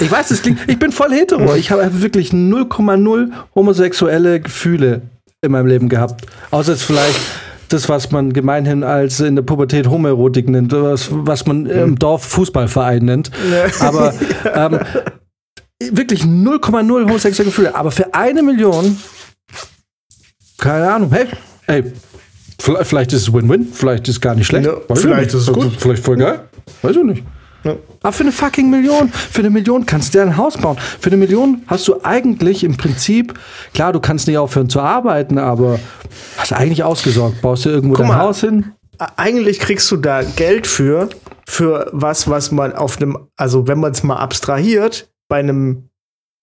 Ich 0.00 0.10
weiß, 0.10 0.28
das 0.28 0.42
klingt, 0.42 0.60
ich 0.66 0.78
bin 0.78 0.92
voll 0.92 1.12
hetero. 1.12 1.54
Ich 1.54 1.70
habe 1.70 2.02
wirklich 2.02 2.30
0,0 2.30 3.30
homosexuelle 3.54 4.40
Gefühle 4.40 5.02
in 5.40 5.52
meinem 5.52 5.66
Leben 5.66 5.88
gehabt. 5.88 6.26
Außer 6.50 6.72
jetzt 6.72 6.82
vielleicht 6.82 7.20
das, 7.68 7.88
was 7.88 8.10
man 8.10 8.32
gemeinhin 8.32 8.82
als 8.82 9.20
in 9.20 9.36
der 9.36 9.42
Pubertät 9.42 9.88
Homoerotik 9.88 10.48
nennt, 10.48 10.72
was, 10.72 11.08
was 11.10 11.46
man 11.46 11.66
im 11.66 11.98
Dorf 11.98 12.24
Fußballverein 12.24 13.04
nennt. 13.04 13.30
Aber 13.80 14.14
ähm, 14.54 14.80
wirklich 15.90 16.22
0,0 16.22 17.04
homosexuelle 17.04 17.50
Gefühle. 17.50 17.74
Aber 17.74 17.90
für 17.90 18.14
eine 18.14 18.42
Million, 18.42 18.98
keine 20.58 20.92
Ahnung, 20.92 21.10
hey, 21.12 21.26
hey, 21.66 21.92
vielleicht, 22.58 23.12
ist 23.12 23.22
es 23.22 23.32
Win-Win, 23.32 23.68
vielleicht 23.72 24.08
ist 24.08 24.16
es 24.16 24.20
gar 24.20 24.34
nicht 24.34 24.46
schlecht. 24.46 24.66
Ja, 24.66 24.74
vielleicht 24.94 25.32
nicht. 25.32 25.34
ist 25.34 25.48
es 25.48 25.52
gut. 25.52 25.72
Vielleicht 25.78 26.04
voll 26.04 26.16
geil. 26.16 26.40
Weiß 26.82 26.96
ich 26.96 27.04
nicht. 27.04 27.24
Ja. 27.64 27.76
Aber 28.02 28.12
für 28.12 28.22
eine 28.22 28.32
fucking 28.32 28.70
Million, 28.70 29.08
für 29.08 29.40
eine 29.40 29.50
Million 29.50 29.84
kannst 29.84 30.14
du 30.14 30.18
dir 30.18 30.22
ein 30.22 30.36
Haus 30.36 30.56
bauen. 30.56 30.76
Für 31.00 31.10
eine 31.10 31.16
Million 31.16 31.62
hast 31.66 31.88
du 31.88 32.02
eigentlich 32.02 32.62
im 32.62 32.76
Prinzip, 32.76 33.38
klar, 33.74 33.92
du 33.92 34.00
kannst 34.00 34.28
nicht 34.28 34.38
aufhören 34.38 34.68
zu 34.68 34.80
arbeiten, 34.80 35.38
aber 35.38 35.80
hast 36.36 36.52
eigentlich 36.52 36.84
ausgesorgt. 36.84 37.40
Baust 37.40 37.64
du 37.64 37.70
irgendwo 37.70 37.94
Guck 37.94 38.04
dein 38.04 38.08
mal. 38.08 38.18
Haus 38.18 38.40
hin? 38.40 38.72
Eigentlich 39.16 39.60
kriegst 39.60 39.90
du 39.90 39.96
da 39.96 40.22
Geld 40.22 40.66
für, 40.66 41.08
für 41.46 41.88
was, 41.92 42.28
was 42.28 42.50
man 42.50 42.72
auf 42.72 43.00
einem, 43.00 43.18
also 43.36 43.66
wenn 43.68 43.78
man 43.78 43.92
es 43.92 44.02
mal 44.02 44.16
abstrahiert, 44.16 45.08
bei 45.28 45.38
einem 45.38 45.88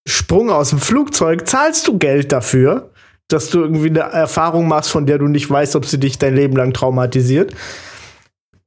Sprung 0.07 0.49
aus 0.49 0.69
dem 0.69 0.79
Flugzeug 0.79 1.47
zahlst 1.47 1.87
du 1.87 1.97
Geld 1.97 2.31
dafür, 2.31 2.91
dass 3.27 3.49
du 3.49 3.61
irgendwie 3.61 3.89
eine 3.89 3.99
Erfahrung 3.99 4.67
machst, 4.67 4.91
von 4.91 5.05
der 5.05 5.17
du 5.17 5.27
nicht 5.27 5.49
weißt, 5.49 5.75
ob 5.75 5.85
sie 5.85 5.99
dich 5.99 6.17
dein 6.17 6.35
Leben 6.35 6.55
lang 6.55 6.73
traumatisiert. 6.73 7.53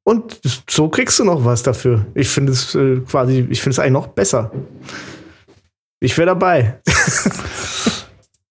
Und 0.05 0.41
so 0.69 0.89
kriegst 0.89 1.19
du 1.19 1.25
noch 1.25 1.45
was 1.45 1.63
dafür. 1.63 2.07
Ich 2.15 2.29
finde 2.29 2.53
es 2.53 2.75
äh, 2.75 3.01
quasi, 3.01 3.47
ich 3.51 3.61
finde 3.61 3.73
es 3.73 3.79
eigentlich 3.79 3.93
noch 3.93 4.07
besser. 4.09 4.51
Ich 6.01 6.17
wäre 6.17 6.29
dabei. 6.29 6.81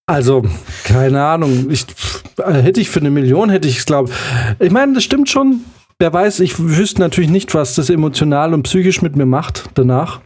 Also, 0.10 0.46
keine 0.86 1.22
Ahnung. 1.22 1.70
Ich, 1.70 1.84
pff, 1.84 2.24
hätte 2.38 2.80
ich 2.80 2.90
für 2.90 3.02
eine 3.02 3.12
Million, 3.12 3.50
hätte 3.50 3.68
ich 3.68 3.80
es, 3.80 3.86
glaube 3.86 4.10
ich. 4.58 4.72
meine, 4.72 4.94
das 4.94 5.04
stimmt 5.04 5.30
schon. 5.30 5.66
Wer 6.00 6.14
weiß, 6.14 6.40
ich 6.40 6.58
wüsste 6.60 7.02
natürlich 7.02 7.30
nicht, 7.30 7.54
was 7.54 7.76
das 7.76 7.90
emotional 7.90 8.54
und 8.54 8.64
psychisch 8.64 9.02
mit 9.02 9.18
mir 9.18 9.26
macht 9.26 9.66
danach. 9.74 10.22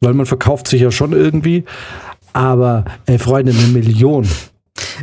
Weil 0.00 0.12
man 0.12 0.26
verkauft 0.26 0.68
sich 0.68 0.82
ja 0.82 0.90
schon 0.90 1.12
irgendwie. 1.12 1.64
Aber, 2.34 2.84
ey, 3.06 3.18
Freunde, 3.18 3.52
eine 3.52 3.68
Million. 3.68 4.28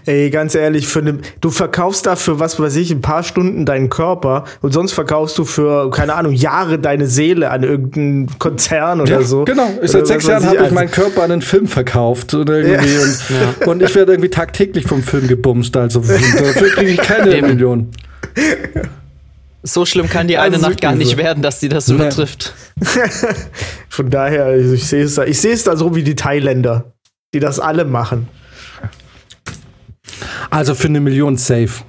Ey, 0.05 0.29
ganz 0.29 0.55
ehrlich, 0.55 0.87
für 0.87 1.01
ne, 1.01 1.19
du 1.41 1.49
verkaufst 1.49 2.05
dafür, 2.05 2.39
was 2.39 2.59
weiß 2.59 2.75
ich, 2.77 2.91
ein 2.91 3.01
paar 3.01 3.23
Stunden 3.23 3.65
deinen 3.65 3.89
Körper 3.89 4.45
und 4.61 4.73
sonst 4.73 4.91
verkaufst 4.93 5.37
du 5.37 5.45
für, 5.45 5.89
keine 5.91 6.13
Ahnung, 6.15 6.33
Jahre 6.33 6.79
deine 6.79 7.07
Seele 7.07 7.49
an 7.51 7.63
irgendeinen 7.63 8.39
Konzern 8.39 9.01
oder 9.01 9.23
so. 9.23 9.45
Genau. 9.45 9.67
Oder 9.77 9.87
Seit 9.87 10.07
sechs 10.07 10.27
Jahren 10.27 10.43
habe 10.45 10.55
ich 10.55 10.61
also- 10.61 10.75
meinen 10.75 10.91
Körper 10.91 11.23
an 11.23 11.31
einen 11.31 11.41
Film 11.41 11.67
verkauft 11.67 12.33
oder 12.33 12.59
irgendwie. 12.59 12.97
Und, 12.97 13.67
und 13.67 13.81
ich 13.83 13.93
werde 13.95 14.13
irgendwie 14.13 14.29
tagtäglich 14.29 14.85
vom 14.85 15.01
Film 15.03 15.27
gebumst. 15.27 15.75
Also 15.77 15.99
dafür 16.01 16.69
kriege 16.69 16.91
ich 16.91 16.97
keine 16.97 17.35
Eben. 17.35 17.47
Million. 17.47 17.89
So 19.63 19.85
schlimm 19.85 20.07
kann 20.09 20.27
die 20.27 20.37
eine 20.37 20.55
Also 20.57 20.67
Nacht 20.69 20.81
gar 20.81 20.93
nicht 20.93 21.11
so. 21.11 21.17
werden, 21.17 21.41
dass 21.41 21.59
sie 21.59 21.69
das 21.69 21.89
übertrifft. 21.89 22.53
Von 23.89 24.09
daher, 24.09 24.45
also 24.45 24.73
ich 24.73 24.87
sehe 24.87 25.03
es 25.03 25.15
da, 25.15 25.23
ich 25.25 25.39
sehe 25.41 25.53
es 25.53 25.63
da 25.63 25.75
so 25.75 25.95
wie 25.95 26.03
die 26.03 26.15
Thailänder, 26.15 26.93
die 27.33 27.39
das 27.39 27.59
alle 27.59 27.85
machen. 27.85 28.27
Also 30.55 30.73
für 30.73 30.87
eine 30.87 31.01
Million 31.01 31.35
safe. 31.35 31.83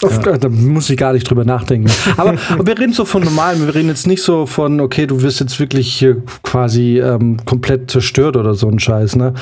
Auf, 0.00 0.20
Da 0.20 0.48
muss 0.48 0.88
ich 0.90 0.96
gar 0.96 1.12
nicht 1.12 1.28
drüber 1.28 1.44
nachdenken. 1.44 1.90
Aber, 2.16 2.36
aber 2.50 2.66
wir 2.68 2.78
reden 2.78 2.92
so 2.92 3.04
von 3.04 3.24
normalen, 3.24 3.66
wir 3.66 3.74
reden 3.74 3.88
jetzt 3.88 4.06
nicht 4.06 4.22
so 4.22 4.46
von, 4.46 4.80
okay, 4.80 5.08
du 5.08 5.20
wirst 5.22 5.40
jetzt 5.40 5.58
wirklich 5.58 5.92
hier 5.92 6.22
quasi 6.44 7.00
ähm, 7.00 7.44
komplett 7.44 7.90
zerstört 7.90 8.36
oder 8.36 8.54
so 8.54 8.68
ein 8.68 8.78
Scheiß, 8.78 9.16
ne? 9.16 9.34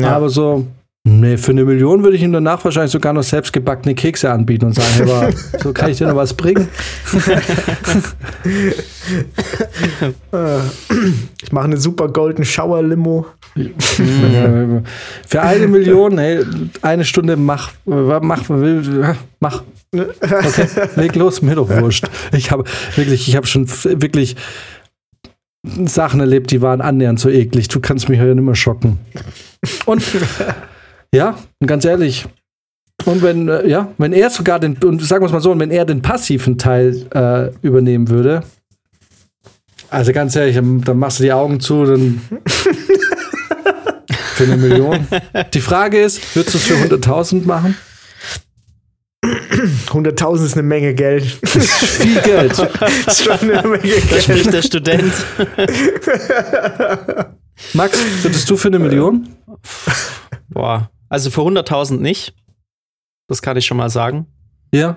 Ja. 0.00 0.16
Aber 0.16 0.30
so 0.30 0.66
Nee, 1.08 1.38
für 1.38 1.52
eine 1.52 1.64
Million 1.64 2.02
würde 2.02 2.16
ich 2.16 2.22
ihm 2.22 2.32
danach 2.32 2.62
wahrscheinlich 2.64 2.92
sogar 2.92 3.14
noch 3.14 3.22
selbstgebackene 3.22 3.94
Kekse 3.94 4.30
anbieten 4.30 4.66
und 4.66 4.74
sagen, 4.74 4.88
hey, 4.92 5.02
aber, 5.10 5.30
so 5.62 5.72
kann 5.72 5.90
ich 5.90 5.96
dir 5.96 6.06
noch 6.06 6.16
was 6.16 6.34
bringen. 6.34 6.68
ich 11.42 11.52
mache 11.52 11.64
eine 11.64 11.78
super 11.78 12.08
Golden 12.08 12.44
Shower 12.44 12.82
Limo. 12.82 13.26
Für 15.26 15.42
eine 15.42 15.66
Million, 15.66 16.18
hey, 16.18 16.44
eine 16.82 17.06
Stunde 17.06 17.36
mach, 17.36 17.72
mach, 17.86 18.42
mach. 19.40 19.62
Okay, 19.90 20.66
leg 20.96 21.16
los, 21.16 21.40
mir 21.40 21.54
doch 21.54 21.70
wurscht. 21.70 22.06
Ich 22.32 22.50
habe 22.50 22.64
wirklich, 22.96 23.28
ich 23.28 23.36
habe 23.36 23.46
schon 23.46 23.66
wirklich 23.66 24.36
Sachen 25.86 26.20
erlebt, 26.20 26.50
die 26.50 26.60
waren 26.60 26.82
annähernd 26.82 27.18
so 27.18 27.30
eklig. 27.30 27.68
Du 27.68 27.80
kannst 27.80 28.10
mich 28.10 28.20
heute 28.20 28.34
nicht 28.34 28.44
mehr 28.44 28.54
schocken. 28.54 28.98
Und 29.86 30.02
ja, 31.14 31.38
ganz 31.64 31.84
ehrlich. 31.84 32.26
Und 33.04 33.22
wenn, 33.22 33.48
äh, 33.48 33.66
ja, 33.66 33.92
wenn 33.98 34.12
er 34.12 34.30
sogar 34.30 34.60
den, 34.60 34.76
und 34.78 35.02
sagen 35.02 35.22
wir 35.22 35.26
es 35.26 35.32
mal 35.32 35.40
so, 35.40 35.58
wenn 35.58 35.70
er 35.70 35.84
den 35.84 36.02
passiven 36.02 36.58
Teil 36.58 37.06
äh, 37.14 37.50
übernehmen 37.66 38.08
würde, 38.08 38.42
also 39.90 40.12
ganz 40.12 40.36
ehrlich, 40.36 40.56
dann 40.56 40.98
machst 40.98 41.18
du 41.18 41.22
die 41.22 41.32
Augen 41.32 41.60
zu, 41.60 41.84
dann 41.84 42.20
für 44.34 44.44
eine 44.44 44.56
Million. 44.56 45.08
Die 45.54 45.60
Frage 45.60 46.00
ist, 46.00 46.36
würdest 46.36 46.54
du 46.54 46.58
es 46.58 46.64
für 46.64 46.74
100.000 46.74 47.46
machen? 47.46 47.74
100.000 49.22 50.44
ist 50.44 50.52
eine 50.54 50.62
Menge 50.62 50.94
Geld. 50.94 51.24
Viel 51.24 52.20
Geld. 52.20 52.52
ist 53.06 53.24
schon 53.24 53.38
eine 53.40 53.62
Menge 53.62 53.78
Geld. 53.78 54.12
Da 54.12 54.20
spricht 54.20 54.52
der 54.52 54.62
Student. 54.62 55.12
Max, 57.72 57.98
würdest 58.22 58.48
du 58.50 58.56
für 58.56 58.68
eine 58.68 58.78
Million? 58.78 59.28
Boah, 60.50 60.90
also 61.08 61.30
für 61.30 61.40
100.000 61.40 61.98
nicht. 61.98 62.34
Das 63.28 63.42
kann 63.42 63.56
ich 63.56 63.66
schon 63.66 63.76
mal 63.76 63.90
sagen. 63.90 64.26
Ja. 64.72 64.96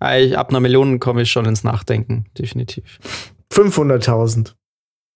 Ab 0.00 0.50
einer 0.50 0.60
Million 0.60 0.98
komme 0.98 1.22
ich 1.22 1.30
schon 1.30 1.44
ins 1.44 1.64
Nachdenken, 1.64 2.26
definitiv. 2.36 2.98
500.000. 3.52 4.54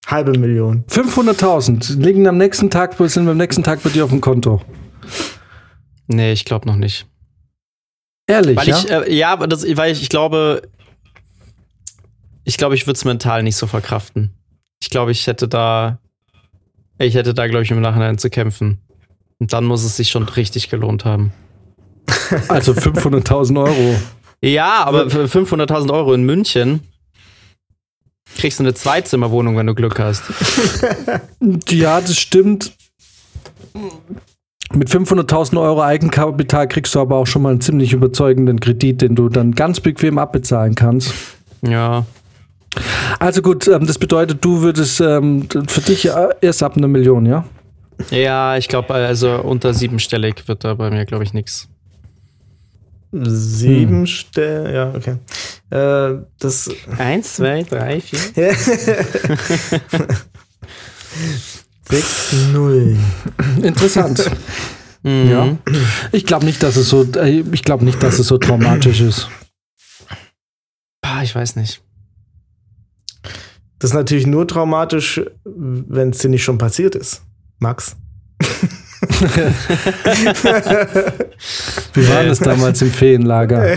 Halbe 0.07 0.39
Million. 0.39 0.85
500.000 0.89 2.01
liegen 2.01 2.29
am 2.29 2.39
nächsten 2.39 2.71
Tag, 2.71 2.95
sind 2.97 3.29
am 3.29 3.37
nächsten 3.37 3.65
Tag 3.65 3.83
bei 3.83 3.91
dir 3.91 4.05
auf 4.05 4.11
dem 4.11 4.21
Konto. 4.21 4.63
Nee, 6.07 6.33
ich 6.33 6.45
glaube 6.45 6.67
noch 6.67 6.77
nicht. 6.77 7.09
Ehrlich, 8.29 8.57
weil 8.57 8.69
ja? 8.69 8.79
Ich, 8.79 8.91
äh, 8.91 9.13
ja, 9.13 9.37
das, 9.37 9.65
weil 9.77 9.93
ich, 9.93 10.03
ich 10.03 10.09
glaube, 10.09 10.63
ich 12.45 12.57
glaube, 12.57 12.77
ich 12.77 12.87
würde 12.87 12.97
es 12.97 13.05
mental 13.05 13.43
nicht 13.43 13.57
so 13.57 13.67
verkraften. 13.67 14.33
Ich 14.81 14.91
glaube, 14.91 15.11
ich 15.11 15.27
hätte 15.27 15.49
da, 15.49 15.99
ich 16.99 17.15
hätte 17.15 17.35
da, 17.35 17.49
glaube 17.49 17.65
ich, 17.65 17.71
im 17.73 17.81
Nachhinein 17.81 18.19
zu 18.19 18.31
kämpfen. 18.31 18.86
Und 19.39 19.53
dann 19.53 19.65
muss 19.65 19.85
es 19.85 19.97
sich 19.97 20.11
schon 20.11 20.25
richtig 20.25 20.71
gelohnt 20.71 21.05
haben. 21.05 21.33
Also 22.49 22.73
500.000 22.73 23.63
Euro. 23.63 23.97
Ja, 24.41 24.85
aber 24.85 25.11
für 25.11 25.25
500.000 25.25 25.93
Euro 25.93 26.15
in 26.15 26.25
München 26.25 26.81
kriegst 28.37 28.59
du 28.59 28.65
eine 28.65 28.75
Zweizimmerwohnung, 28.75 29.57
wenn 29.57 29.67
du 29.67 29.75
Glück 29.75 29.99
hast. 29.99 30.23
ja, 31.69 32.01
das 32.01 32.17
stimmt. 32.17 32.73
Mit 34.75 34.89
500.000 34.89 35.61
Euro 35.61 35.83
Eigenkapital 35.83 36.69
kriegst 36.69 36.95
du 36.95 37.01
aber 37.01 37.17
auch 37.17 37.27
schon 37.27 37.43
mal 37.43 37.51
einen 37.51 37.61
ziemlich 37.61 37.93
überzeugenden 37.93 38.61
Kredit, 38.61 39.01
den 39.01 39.15
du 39.15 39.29
dann 39.29 39.53
ganz 39.53 39.81
bequem 39.81 40.19
abbezahlen 40.19 40.75
kannst. 40.75 41.15
Ja. 41.63 42.05
Also 43.19 43.43
gut, 43.43 43.69
ähm, 43.69 43.87
das 43.87 43.99
bedeutet, 43.99 44.45
du 44.45 44.61
würdest 44.61 45.01
ähm, 45.01 45.49
für 45.67 45.81
dich 45.81 46.11
erst 46.41 46.63
ab 46.63 46.77
einer 46.77 46.89
Million, 46.89 47.25
ja? 47.27 47.45
Ja, 48.11 48.57
ich 48.57 48.69
glaube, 48.69 48.95
also 48.95 49.41
unter 49.43 49.75
siebenstellig 49.75 50.47
wird 50.49 50.65
da 50.65 50.75
bei 50.75 50.91
mir, 50.91 51.05
glaube 51.07 51.25
ich, 51.25 51.33
nichts. 51.33 51.69
Siebenstellig, 53.13 54.69
hm. 54.69 54.75
ja, 54.75 54.93
okay. 54.95 55.17
Äh, 55.71 56.23
das 56.39 56.71
Eins, 56.99 57.37
zwei, 57.37 57.63
drei, 57.63 58.01
vier. 58.01 58.19
6-0. 61.89 62.97
Interessant. 63.63 64.31
Mhm. 65.03 65.31
Ja. 65.31 65.57
Ich 66.13 66.27
glaube 66.27 66.45
nicht, 66.45 66.63
dass 66.63 66.77
es 66.77 66.89
so, 66.89 67.05
äh, 67.15 67.45
ich 67.53 67.63
glaube 67.63 67.85
nicht, 67.85 68.03
dass 68.03 68.19
es 68.19 68.27
so 68.27 68.39
traumatisch 68.39 69.01
ist. 69.01 69.29
Ah, 71.03 71.23
ich 71.23 71.35
weiß 71.35 71.57
nicht. 71.57 71.83
Das 73.79 73.91
ist 73.91 73.95
natürlich 73.95 74.27
nur 74.27 74.49
traumatisch, 74.49 75.21
wenn 75.45 76.11
es 76.11 76.19
dir 76.19 76.31
nicht 76.31 76.45
schon 76.45 76.59
passiert 76.59 76.95
ist, 76.95 77.23
Max. 77.59 77.97
Wie 81.95 82.09
war 82.09 82.25
das 82.25 82.39
damals 82.39 82.83
im 82.83 82.91
Feenlager? 82.91 83.77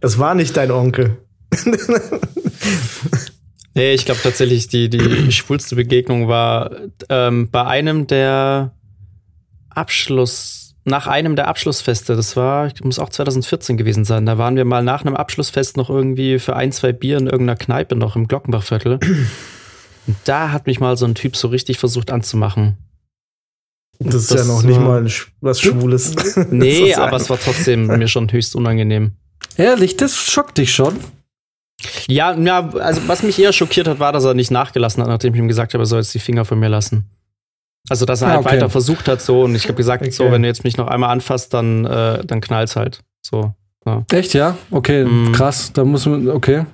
Das 0.00 0.18
war 0.18 0.34
nicht 0.34 0.56
dein 0.56 0.70
Onkel. 0.70 1.18
Nee, 3.74 3.94
ich 3.94 4.04
glaube 4.04 4.20
tatsächlich, 4.22 4.68
die, 4.68 4.88
die 4.88 5.32
schwulste 5.32 5.76
Begegnung 5.76 6.28
war 6.28 6.70
ähm, 7.08 7.50
bei 7.50 7.64
einem 7.64 8.06
der 8.06 8.72
Abschluss, 9.70 10.76
nach 10.84 11.06
einem 11.06 11.34
der 11.34 11.48
Abschlussfeste. 11.48 12.14
Das 12.14 12.36
war, 12.36 12.70
muss 12.82 12.98
auch 13.00 13.08
2014 13.08 13.76
gewesen 13.76 14.04
sein. 14.04 14.26
Da 14.26 14.38
waren 14.38 14.56
wir 14.56 14.64
mal 14.64 14.84
nach 14.84 15.04
einem 15.04 15.16
Abschlussfest 15.16 15.76
noch 15.76 15.90
irgendwie 15.90 16.38
für 16.38 16.54
ein, 16.54 16.70
zwei 16.70 16.92
Bier 16.92 17.18
in 17.18 17.26
irgendeiner 17.26 17.56
Kneipe 17.56 17.96
noch 17.96 18.14
im 18.14 18.28
Glockenbachviertel. 18.28 19.00
Und 20.06 20.16
da 20.24 20.52
hat 20.52 20.66
mich 20.66 20.80
mal 20.80 20.96
so 20.96 21.06
ein 21.06 21.14
Typ 21.14 21.36
so 21.36 21.48
richtig 21.48 21.78
versucht 21.78 22.10
anzumachen. 22.10 22.76
Das 23.98 24.14
ist 24.14 24.30
das 24.30 24.46
ja 24.46 24.52
noch 24.52 24.62
nicht 24.62 24.80
mal 24.80 25.06
was 25.40 25.60
Schwules. 25.60 26.36
Nee, 26.50 26.94
aber 26.96 27.16
es 27.16 27.30
war 27.30 27.38
trotzdem 27.38 27.86
mir 27.86 28.08
schon 28.08 28.30
höchst 28.30 28.56
unangenehm. 28.56 29.12
Ehrlich, 29.56 29.96
das 29.96 30.16
schockt 30.16 30.58
dich 30.58 30.74
schon? 30.74 30.98
Ja, 32.08 32.34
ja, 32.34 32.70
also 32.70 33.02
was 33.06 33.22
mich 33.22 33.38
eher 33.38 33.52
schockiert 33.52 33.88
hat, 33.88 33.98
war, 33.98 34.12
dass 34.12 34.24
er 34.24 34.34
nicht 34.34 34.50
nachgelassen 34.50 35.02
hat, 35.02 35.08
nachdem 35.08 35.34
ich 35.34 35.40
ihm 35.40 35.48
gesagt 35.48 35.74
habe, 35.74 35.82
er 35.84 35.86
soll 35.86 36.00
jetzt 36.00 36.14
die 36.14 36.18
Finger 36.18 36.44
von 36.44 36.58
mir 36.58 36.68
lassen. 36.68 37.08
Also, 37.88 38.06
dass 38.06 38.22
er 38.22 38.28
ah, 38.28 38.30
halt 38.30 38.46
okay. 38.46 38.56
weiter 38.56 38.70
versucht 38.70 39.08
hat, 39.08 39.20
so, 39.20 39.42
und 39.42 39.54
ich 39.54 39.64
habe 39.64 39.74
gesagt, 39.74 40.02
okay. 40.02 40.10
so, 40.10 40.30
wenn 40.30 40.42
du 40.42 40.48
jetzt 40.48 40.64
mich 40.64 40.78
noch 40.78 40.88
einmal 40.88 41.10
anfasst, 41.10 41.52
dann, 41.52 41.84
äh, 41.84 42.24
dann 42.24 42.40
knallt's 42.40 42.76
halt. 42.76 43.00
So. 43.20 43.52
Ja. 43.84 44.04
Echt, 44.10 44.32
ja? 44.32 44.56
Okay, 44.70 45.04
mm. 45.04 45.32
krass. 45.32 45.72
Da 45.74 45.84
muss 45.84 46.06
man, 46.06 46.30
okay. 46.30 46.64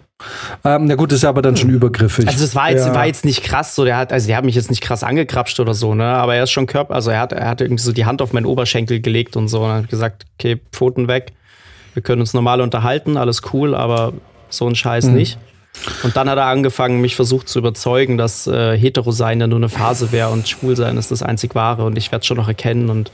Ähm, 0.64 0.86
na 0.86 0.94
gut, 0.94 1.12
ist 1.12 1.22
ja 1.22 1.28
aber 1.28 1.42
dann 1.42 1.56
schon 1.56 1.70
übergriffig. 1.70 2.26
Also 2.26 2.44
es 2.44 2.55
war 2.55 2.70
jetzt, 2.70 2.86
ja. 2.86 2.94
war 2.94 3.06
jetzt 3.06 3.24
nicht 3.24 3.42
krass, 3.42 3.74
so 3.74 3.84
der 3.84 3.97
hat, 3.97 4.12
also 4.12 4.26
der 4.26 4.36
hat 4.36 4.44
mich 4.44 4.55
jetzt 4.55 4.70
nicht 4.70 4.82
krass 4.82 5.02
angekrapscht 5.02 5.59
oder 5.60 5.74
so, 5.74 5.94
ne? 5.94 6.05
Aber 6.05 6.34
er 6.34 6.44
ist 6.44 6.51
schon 6.51 6.66
Körper, 6.66 6.94
also 6.94 7.10
er 7.10 7.20
hat, 7.20 7.32
er 7.32 7.48
hat 7.48 7.60
irgendwie 7.60 7.82
so 7.82 7.92
die 7.92 8.05
Hand 8.05 8.22
auf 8.22 8.32
meinen 8.32 8.47
Oberschenkel 8.47 9.01
gelegt 9.01 9.36
und 9.36 9.48
so 9.48 9.64
und 9.64 9.70
hat 9.70 9.88
gesagt, 9.88 10.26
okay, 10.38 10.60
Pfoten 10.72 11.09
weg, 11.09 11.32
wir 11.94 12.02
können 12.02 12.20
uns 12.20 12.34
normal 12.34 12.60
unterhalten, 12.60 13.16
alles 13.16 13.42
cool, 13.52 13.74
aber 13.74 14.12
so 14.48 14.66
ein 14.66 14.74
Scheiß 14.74 15.06
mhm. 15.06 15.14
nicht. 15.14 15.38
Und 16.02 16.16
dann 16.16 16.28
hat 16.28 16.36
er 16.36 16.47
angefangen, 16.47 17.01
mich 17.01 17.14
versucht 17.14 17.48
zu 17.48 17.59
überzeugen, 17.59 18.18
dass 18.18 18.47
äh, 18.47 18.76
hetero 18.76 19.12
sein 19.12 19.40
ja 19.40 19.47
nur 19.47 19.59
eine 19.59 19.68
Phase 19.68 20.12
wäre 20.12 20.30
und 20.30 20.48
schwul 20.48 20.76
sein 20.76 20.97
ist 20.97 21.10
das 21.10 21.22
einzig 21.22 21.55
wahre 21.55 21.84
und 21.84 21.97
ich 21.97 22.10
werde 22.12 22.24
schon 22.26 22.36
noch 22.36 22.48
erkennen 22.48 22.90
und 22.90 23.10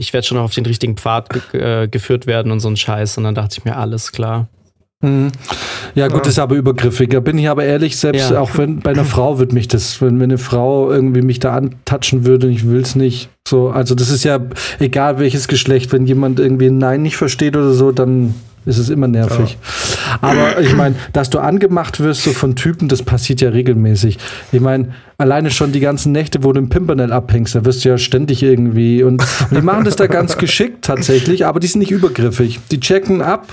ich 0.00 0.12
werde 0.12 0.26
schon 0.26 0.38
noch 0.38 0.44
auf 0.44 0.54
den 0.54 0.64
richtigen 0.64 0.96
Pfad 0.96 1.28
ge 1.50 1.60
äh, 1.60 1.88
geführt 1.88 2.26
werden 2.26 2.52
und 2.52 2.60
so 2.60 2.68
ein 2.68 2.76
Scheiß. 2.76 3.18
Und 3.18 3.24
dann 3.24 3.34
dachte 3.34 3.56
ich 3.58 3.64
mir, 3.66 3.76
alles 3.76 4.12
klar. 4.12 4.48
Mhm. 5.02 5.30
Ja, 5.94 6.08
gut, 6.08 6.24
ja. 6.24 6.30
ist 6.30 6.38
aber 6.38 6.56
übergriffig. 6.56 7.10
Da 7.10 7.20
bin 7.20 7.38
ich 7.38 7.48
aber 7.48 7.64
ehrlich, 7.64 7.96
selbst 7.96 8.30
ja. 8.30 8.40
auch 8.40 8.56
wenn 8.58 8.80
bei 8.80 8.90
einer 8.90 9.04
Frau 9.04 9.38
wird 9.38 9.52
mich 9.52 9.66
das, 9.66 10.00
wenn, 10.02 10.20
wenn 10.20 10.30
eine 10.30 10.38
Frau 10.38 10.90
irgendwie 10.90 11.22
mich 11.22 11.40
da 11.40 11.54
antatschen 11.54 12.26
würde 12.26 12.48
und 12.48 12.52
ich 12.52 12.68
will 12.68 12.82
es 12.82 12.96
nicht. 12.96 13.30
So, 13.48 13.70
also 13.70 13.94
das 13.94 14.10
ist 14.10 14.24
ja 14.24 14.38
egal 14.78 15.18
welches 15.18 15.48
Geschlecht, 15.48 15.92
wenn 15.92 16.06
jemand 16.06 16.38
irgendwie 16.38 16.66
ein 16.66 16.78
Nein 16.78 17.02
nicht 17.02 17.16
versteht 17.16 17.56
oder 17.56 17.72
so, 17.72 17.92
dann 17.92 18.34
ist 18.66 18.76
es 18.76 18.90
immer 18.90 19.08
nervig. 19.08 19.56
Ja. 19.58 20.18
Aber 20.20 20.60
ich 20.60 20.76
meine, 20.76 20.94
dass 21.14 21.30
du 21.30 21.38
angemacht 21.38 21.98
wirst 22.00 22.22
so 22.22 22.32
von 22.32 22.56
Typen, 22.56 22.88
das 22.88 23.02
passiert 23.02 23.40
ja 23.40 23.48
regelmäßig. 23.48 24.18
Ich 24.52 24.60
meine, 24.60 24.92
alleine 25.16 25.50
schon 25.50 25.72
die 25.72 25.80
ganzen 25.80 26.12
Nächte, 26.12 26.44
wo 26.44 26.52
du 26.52 26.60
im 26.60 26.68
Pimpernel 26.68 27.10
abhängst, 27.10 27.54
da 27.54 27.64
wirst 27.64 27.84
du 27.84 27.88
ja 27.88 27.96
ständig 27.96 28.42
irgendwie 28.42 29.02
und, 29.02 29.22
und 29.22 29.56
die 29.56 29.62
machen 29.62 29.84
das 29.84 29.96
da 29.96 30.06
ganz 30.08 30.36
geschickt 30.38 30.84
tatsächlich, 30.84 31.46
aber 31.46 31.58
die 31.58 31.68
sind 31.68 31.80
nicht 31.80 31.90
übergriffig. 31.90 32.60
Die 32.70 32.80
checken 32.80 33.22
ab, 33.22 33.48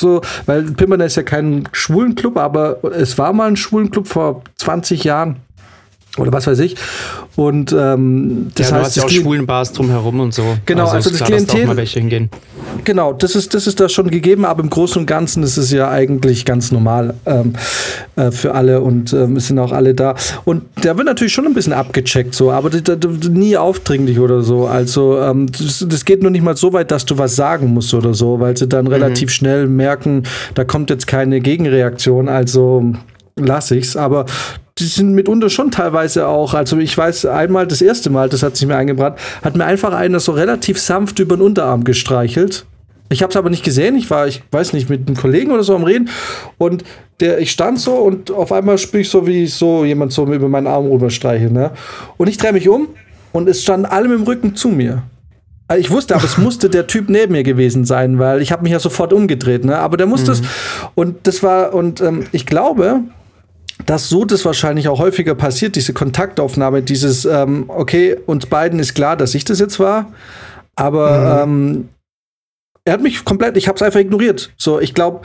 so, 0.00 0.20
weil 0.46 0.62
Pimpernel 0.62 1.06
ist 1.06 1.16
ja 1.16 1.22
kein 1.22 1.68
schwulen 1.72 2.14
Club, 2.14 2.36
aber 2.36 2.82
es 2.94 3.18
war 3.18 3.32
mal 3.32 3.48
ein 3.48 3.56
schwulen 3.56 3.90
Club 3.90 4.08
vor 4.08 4.42
20 4.56 5.04
Jahren 5.04 5.36
oder 6.18 6.32
was 6.32 6.46
weiß 6.46 6.58
ich. 6.58 6.76
Und 7.36 7.72
ähm, 7.72 8.50
das 8.56 8.70
ja, 8.70 8.76
heißt, 8.76 8.82
du 8.82 8.86
hast 8.86 8.96
ja 8.96 9.04
auch 9.04 9.22
schwulen 9.22 9.46
Bars 9.46 9.72
drumherum 9.72 10.18
und 10.20 10.34
so. 10.34 10.42
Genau, 10.66 10.84
also, 10.84 10.96
also 10.96 11.10
das 11.10 11.18
klar, 11.18 11.28
Klientel. 11.28 11.66
mal 11.66 11.76
welche 11.76 12.00
hingehen. 12.00 12.30
Genau, 12.84 13.12
das 13.12 13.36
ist, 13.36 13.54
das 13.54 13.66
ist 13.66 13.78
da 13.78 13.88
schon 13.88 14.10
gegeben, 14.10 14.44
aber 14.44 14.62
im 14.62 14.70
Großen 14.70 15.00
und 15.00 15.06
Ganzen 15.06 15.42
ist 15.42 15.56
es 15.56 15.70
ja 15.70 15.88
eigentlich 15.88 16.44
ganz 16.44 16.72
normal 16.72 17.14
ähm, 17.26 17.52
äh, 18.16 18.32
für 18.32 18.54
alle 18.54 18.80
und 18.80 19.12
ähm, 19.12 19.36
es 19.36 19.46
sind 19.46 19.58
auch 19.58 19.72
alle 19.72 19.94
da. 19.94 20.16
Und 20.44 20.64
der 20.82 20.96
wird 20.96 21.06
natürlich 21.06 21.32
schon 21.32 21.46
ein 21.46 21.54
bisschen 21.54 21.72
abgecheckt, 21.72 22.34
so, 22.34 22.50
aber 22.50 22.70
die, 22.70 22.82
die, 22.82 23.28
nie 23.28 23.56
aufdringlich 23.56 24.18
oder 24.18 24.42
so. 24.42 24.66
Also 24.66 25.18
ähm, 25.20 25.46
das, 25.56 25.86
das, 25.88 26.04
geht 26.04 26.22
nur 26.22 26.30
nicht 26.32 26.42
mal 26.42 26.56
so 26.56 26.72
weit, 26.72 26.90
dass 26.90 27.04
du 27.04 27.18
was 27.18 27.36
sagen 27.36 27.72
musst 27.72 27.94
oder 27.94 28.14
so, 28.14 28.40
weil 28.40 28.56
sie 28.56 28.66
dann 28.66 28.86
mhm. 28.86 28.92
relativ 28.92 29.30
schnell 29.30 29.68
merken, 29.68 30.24
da 30.54 30.64
kommt 30.64 30.90
jetzt 30.90 31.06
keine 31.06 31.40
Gegenreaktion, 31.40 32.28
also 32.28 32.92
lass 33.36 33.70
ich's. 33.70 33.96
Aber 33.96 34.26
die 34.80 34.86
sind 34.86 35.12
mitunter 35.12 35.50
schon 35.50 35.70
teilweise 35.70 36.26
auch, 36.26 36.54
also 36.54 36.78
ich 36.78 36.96
weiß 36.96 37.26
einmal, 37.26 37.66
das 37.66 37.82
erste 37.82 38.10
Mal, 38.10 38.28
das 38.28 38.42
hat 38.42 38.56
sich 38.56 38.66
mir 38.66 38.76
eingebrannt, 38.76 39.18
hat 39.42 39.56
mir 39.56 39.64
einfach 39.64 39.92
einer 39.92 40.20
so 40.20 40.32
relativ 40.32 40.80
sanft 40.80 41.18
über 41.18 41.36
den 41.36 41.42
Unterarm 41.42 41.84
gestreichelt. 41.84 42.64
Ich 43.12 43.22
habe 43.22 43.30
es 43.30 43.36
aber 43.36 43.50
nicht 43.50 43.64
gesehen. 43.64 43.96
Ich 43.96 44.08
war, 44.08 44.28
ich 44.28 44.42
weiß 44.52 44.72
nicht, 44.72 44.88
mit 44.88 45.08
einem 45.08 45.16
Kollegen 45.16 45.50
oder 45.50 45.64
so 45.64 45.74
am 45.74 45.82
Reden. 45.82 46.08
Und 46.58 46.84
der, 47.18 47.40
ich 47.40 47.50
stand 47.50 47.80
so 47.80 47.96
und 47.96 48.30
auf 48.30 48.52
einmal 48.52 48.78
spüre 48.78 49.00
ich 49.00 49.10
so, 49.10 49.26
wie 49.26 49.46
so 49.48 49.84
jemand 49.84 50.12
so 50.12 50.24
über 50.32 50.48
meinen 50.48 50.68
Arm 50.68 50.86
rüberstreichelt. 50.86 51.52
Ne? 51.52 51.72
Und 52.16 52.28
ich 52.28 52.38
drehe 52.38 52.52
mich 52.52 52.68
um 52.68 52.88
und 53.32 53.48
es 53.48 53.62
standen 53.62 53.86
alle 53.86 54.08
mit 54.08 54.18
dem 54.18 54.24
Rücken 54.24 54.54
zu 54.54 54.68
mir. 54.68 55.02
Also 55.66 55.80
ich 55.80 55.90
wusste, 55.90 56.14
aber 56.14 56.24
es 56.24 56.38
musste 56.38 56.70
der 56.70 56.86
Typ 56.86 57.10
neben 57.10 57.32
mir 57.32 57.42
gewesen 57.42 57.84
sein, 57.84 58.20
weil 58.20 58.42
ich 58.42 58.52
habe 58.52 58.62
mich 58.62 58.72
ja 58.72 58.78
sofort 58.78 59.12
umgedreht. 59.12 59.64
Ne? 59.64 59.76
Aber 59.76 59.96
der 59.96 60.06
musste 60.06 60.30
es. 60.30 60.42
Und 60.94 61.26
das 61.26 61.42
war, 61.42 61.74
und 61.74 62.00
ähm, 62.00 62.26
ich 62.30 62.46
glaube, 62.46 63.00
dass 63.86 64.08
so 64.08 64.24
das 64.24 64.44
wahrscheinlich 64.44 64.88
auch 64.88 64.98
häufiger 64.98 65.34
passiert, 65.34 65.76
diese 65.76 65.92
Kontaktaufnahme, 65.92 66.82
dieses, 66.82 67.24
ähm, 67.24 67.64
okay, 67.68 68.16
uns 68.26 68.46
beiden 68.46 68.78
ist 68.78 68.94
klar, 68.94 69.16
dass 69.16 69.34
ich 69.34 69.44
das 69.44 69.58
jetzt 69.60 69.78
war, 69.80 70.12
aber 70.76 71.42
ähm, 71.42 71.88
er 72.84 72.94
hat 72.94 73.02
mich 73.02 73.24
komplett, 73.24 73.56
ich 73.56 73.68
habe 73.68 73.76
es 73.76 73.82
einfach 73.82 74.00
ignoriert. 74.00 74.52
So, 74.56 74.80
ich 74.80 74.94
glaube, 74.94 75.20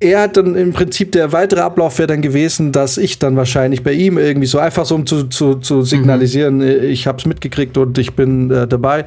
er 0.00 0.22
hat 0.22 0.36
dann 0.36 0.54
im 0.54 0.72
Prinzip 0.72 1.12
der 1.12 1.32
weitere 1.32 1.60
Ablauf 1.60 1.98
wäre 1.98 2.08
dann 2.08 2.20
gewesen, 2.22 2.72
dass 2.72 2.98
ich 2.98 3.18
dann 3.18 3.36
wahrscheinlich 3.36 3.82
bei 3.82 3.92
ihm 3.92 4.18
irgendwie 4.18 4.46
so 4.46 4.58
einfach 4.58 4.84
so 4.84 4.94
um 4.96 5.06
zu, 5.06 5.24
zu, 5.24 5.56
zu 5.56 5.82
signalisieren, 5.82 6.60
ich 6.60 7.06
habe 7.06 7.18
es 7.18 7.26
mitgekriegt 7.26 7.78
und 7.78 7.96
ich 7.98 8.14
bin 8.14 8.50
äh, 8.50 8.66
dabei. 8.66 9.04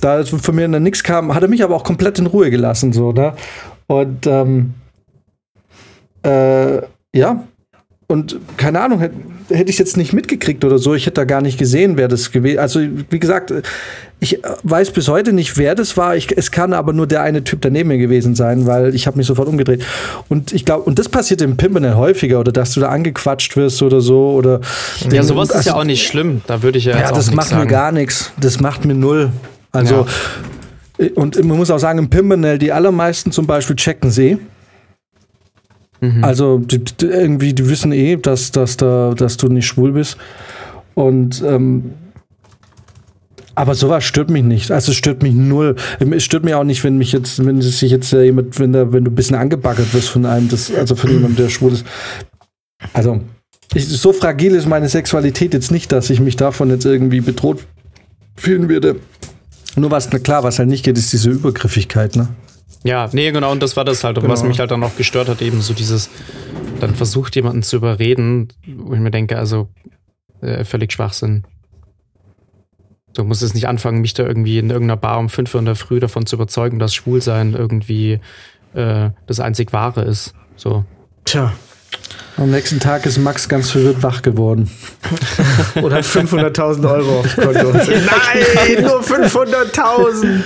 Da 0.00 0.24
von 0.24 0.54
mir 0.54 0.68
dann 0.68 0.82
nichts 0.82 1.02
kam, 1.02 1.34
hat 1.34 1.42
er 1.42 1.48
mich 1.48 1.62
aber 1.62 1.76
auch 1.76 1.84
komplett 1.84 2.18
in 2.18 2.26
Ruhe 2.26 2.50
gelassen, 2.50 2.92
so, 2.92 3.12
ne? 3.12 3.34
Und 3.86 4.26
ähm, 4.26 4.74
äh, 6.24 6.82
ja, 7.14 7.44
und 8.08 8.38
keine 8.56 8.80
Ahnung, 8.80 9.00
hätte 9.00 9.14
hätt 9.48 9.68
ich 9.68 9.78
jetzt 9.78 9.96
nicht 9.96 10.12
mitgekriegt 10.12 10.64
oder 10.64 10.78
so, 10.78 10.94
ich 10.94 11.06
hätte 11.06 11.14
da 11.14 11.24
gar 11.24 11.40
nicht 11.40 11.58
gesehen, 11.58 11.96
wer 11.96 12.08
das 12.08 12.32
gewesen 12.32 12.58
Also, 12.58 12.80
wie 13.10 13.18
gesagt, 13.18 13.52
ich 14.18 14.40
weiß 14.62 14.92
bis 14.92 15.08
heute 15.08 15.32
nicht, 15.32 15.58
wer 15.58 15.74
das 15.74 15.96
war. 15.96 16.16
Ich, 16.16 16.36
es 16.36 16.50
kann 16.50 16.72
aber 16.72 16.92
nur 16.92 17.06
der 17.06 17.22
eine 17.22 17.44
Typ 17.44 17.60
daneben 17.60 17.88
mir 17.88 17.98
gewesen 17.98 18.34
sein, 18.34 18.66
weil 18.66 18.94
ich 18.94 19.06
habe 19.06 19.18
mich 19.18 19.26
sofort 19.26 19.48
umgedreht. 19.48 19.84
Und 20.28 20.52
ich 20.52 20.64
glaube, 20.64 20.84
und 20.84 20.98
das 20.98 21.08
passiert 21.08 21.42
im 21.42 21.56
Pimpernel 21.56 21.96
häufiger, 21.96 22.40
oder 22.40 22.50
dass 22.50 22.72
du 22.72 22.80
da 22.80 22.88
angequatscht 22.88 23.56
wirst 23.56 23.82
oder 23.82 24.00
so. 24.00 24.30
Oder 24.30 24.60
ja, 25.10 25.22
sowas 25.22 25.50
also, 25.50 25.60
ist 25.60 25.66
ja 25.66 25.74
auch 25.74 25.84
nicht 25.84 26.06
schlimm. 26.06 26.40
Da 26.46 26.62
würde 26.62 26.78
ich 26.78 26.86
ja. 26.86 26.98
Ja, 26.98 27.12
das 27.12 27.32
macht 27.32 27.48
sagen. 27.48 27.62
mir 27.62 27.68
gar 27.68 27.92
nichts. 27.92 28.32
Das 28.40 28.58
macht 28.58 28.84
mir 28.84 28.94
null. 28.94 29.30
Also, 29.70 30.06
ja. 30.98 31.08
und 31.14 31.42
man 31.44 31.58
muss 31.58 31.70
auch 31.70 31.78
sagen, 31.78 31.98
im 31.98 32.08
Pimpernel, 32.08 32.58
die 32.58 32.72
allermeisten 32.72 33.32
zum 33.32 33.46
Beispiel 33.46 33.76
checken 33.76 34.10
sie. 34.10 34.38
Mhm. 36.00 36.24
Also 36.24 36.58
die, 36.58 36.78
die, 36.78 37.06
irgendwie, 37.06 37.52
die 37.52 37.68
wissen 37.68 37.92
eh, 37.92 38.16
dass, 38.16 38.52
dass, 38.52 38.76
da, 38.76 39.14
dass 39.16 39.36
du 39.36 39.48
nicht 39.48 39.66
schwul 39.66 39.92
bist. 39.92 40.16
Und 40.94 41.42
ähm, 41.46 41.92
aber 43.56 43.74
sowas 43.74 44.04
stört 44.04 44.28
mich 44.28 44.44
nicht. 44.44 44.70
Also 44.70 44.92
es 44.92 44.98
stört 44.98 45.22
mich 45.22 45.34
null. 45.34 45.76
Es 45.98 46.24
stört 46.24 46.44
mich 46.44 46.54
auch 46.54 46.62
nicht, 46.62 46.84
wenn 46.84 46.98
mich 46.98 47.12
jetzt, 47.12 47.44
wenn 47.44 47.62
sich 47.62 47.90
jetzt 47.90 48.12
jemand, 48.12 48.60
wenn, 48.60 48.74
da, 48.74 48.92
wenn 48.92 49.02
du 49.02 49.10
ein 49.10 49.14
bisschen 49.14 49.36
angebaggert 49.36 49.94
wirst 49.94 50.10
von 50.10 50.26
einem, 50.26 50.48
das, 50.48 50.70
also 50.72 50.94
von 50.94 51.10
jemandem, 51.10 51.36
der 51.36 51.48
schwul 51.48 51.72
ist. 51.72 51.86
Also, 52.92 53.22
ich, 53.72 53.88
so 53.88 54.12
fragil 54.12 54.54
ist 54.54 54.68
meine 54.68 54.90
Sexualität 54.90 55.54
jetzt 55.54 55.70
nicht, 55.70 55.90
dass 55.90 56.10
ich 56.10 56.20
mich 56.20 56.36
davon 56.36 56.68
jetzt 56.68 56.84
irgendwie 56.84 57.22
bedroht 57.22 57.64
fühlen 58.36 58.68
würde. 58.68 58.96
Nur 59.74 59.90
was, 59.90 60.10
na 60.12 60.18
klar, 60.18 60.42
was 60.42 60.58
halt 60.58 60.68
nicht 60.68 60.84
geht, 60.84 60.98
ist 60.98 61.14
diese 61.14 61.30
Übergriffigkeit, 61.30 62.14
ne? 62.14 62.28
Ja, 62.86 63.08
nee, 63.12 63.30
genau, 63.32 63.52
und 63.52 63.62
das 63.62 63.76
war 63.76 63.84
das 63.84 64.04
halt, 64.04 64.16
genau. 64.16 64.28
was 64.28 64.42
mich 64.42 64.60
halt 64.60 64.70
dann 64.70 64.82
auch 64.82 64.96
gestört 64.96 65.28
hat, 65.28 65.42
eben 65.42 65.60
so 65.60 65.74
dieses, 65.74 66.10
dann 66.80 66.94
versucht 66.94 67.34
jemanden 67.36 67.62
zu 67.62 67.76
überreden, 67.76 68.48
wo 68.66 68.94
ich 68.94 69.00
mir 69.00 69.10
denke, 69.10 69.38
also 69.38 69.68
äh, 70.40 70.64
völlig 70.64 70.92
Schwachsinn. 70.92 71.44
Du 73.14 73.24
musst 73.24 73.42
jetzt 73.42 73.54
nicht 73.54 73.66
anfangen, 73.66 74.02
mich 74.02 74.14
da 74.14 74.24
irgendwie 74.24 74.58
in 74.58 74.70
irgendeiner 74.70 74.98
Bar 74.98 75.18
um 75.18 75.28
5 75.28 75.54
Uhr 75.54 75.60
in 75.60 75.66
der 75.66 75.74
Früh 75.74 76.00
davon 76.00 76.26
zu 76.26 76.36
überzeugen, 76.36 76.78
dass 76.78 76.94
Schwulsein 76.94 77.54
irgendwie 77.54 78.20
äh, 78.74 79.10
das 79.26 79.40
einzig 79.40 79.72
Wahre 79.72 80.02
ist. 80.02 80.34
So. 80.56 80.84
Tja. 81.24 81.52
Am 82.38 82.50
nächsten 82.50 82.80
Tag 82.80 83.06
ist 83.06 83.16
Max 83.18 83.48
ganz 83.48 83.70
verwirrt 83.70 84.02
wach 84.02 84.20
geworden. 84.20 84.70
Und 85.82 85.92
hat 85.92 86.04
500.000 86.04 86.90
Euro 86.90 87.20
auf 87.20 87.34
Konto. 87.34 87.72
Nein, 87.72 88.82
nur 88.82 89.00
500.000. 89.00 90.42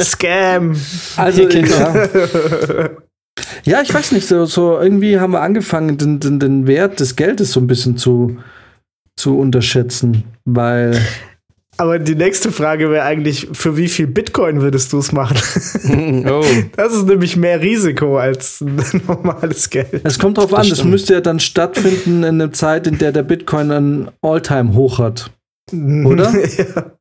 Scam. 0.00 0.76
Also, 1.16 1.48
ja. 1.48 2.08
ja, 3.64 3.82
ich 3.82 3.92
weiß 3.92 4.12
nicht, 4.12 4.28
so, 4.28 4.46
so 4.46 4.78
irgendwie 4.78 5.18
haben 5.18 5.32
wir 5.32 5.40
angefangen, 5.42 5.98
den, 5.98 6.20
den, 6.20 6.38
den 6.38 6.68
Wert 6.68 7.00
des 7.00 7.16
Geldes 7.16 7.50
so 7.50 7.58
ein 7.58 7.66
bisschen 7.66 7.96
zu, 7.96 8.36
zu 9.16 9.38
unterschätzen, 9.38 10.22
weil 10.44 11.00
aber 11.78 11.98
die 11.98 12.14
nächste 12.14 12.50
Frage 12.52 12.90
wäre 12.90 13.04
eigentlich, 13.04 13.48
für 13.52 13.76
wie 13.76 13.88
viel 13.88 14.06
Bitcoin 14.06 14.60
würdest 14.60 14.92
du 14.92 14.98
es 14.98 15.12
machen? 15.12 15.36
Oh. 16.26 16.44
Das 16.76 16.92
ist 16.92 17.06
nämlich 17.06 17.36
mehr 17.36 17.60
Risiko 17.60 18.18
als 18.18 18.60
normales 19.06 19.70
Geld. 19.70 20.00
Es 20.04 20.18
kommt 20.18 20.38
drauf 20.38 20.50
das 20.50 20.58
an, 20.58 20.64
stimmt. 20.64 20.78
das 20.78 20.86
müsste 20.86 21.14
ja 21.14 21.20
dann 21.20 21.40
stattfinden 21.40 22.24
in 22.24 22.40
einer 22.40 22.52
Zeit, 22.52 22.86
in 22.86 22.98
der 22.98 23.12
der 23.12 23.22
Bitcoin 23.22 23.70
ein 23.70 24.10
All-Time-Hoch 24.22 24.98
hat. 24.98 25.30
Oder? 25.72 26.32
ja. 26.58 26.92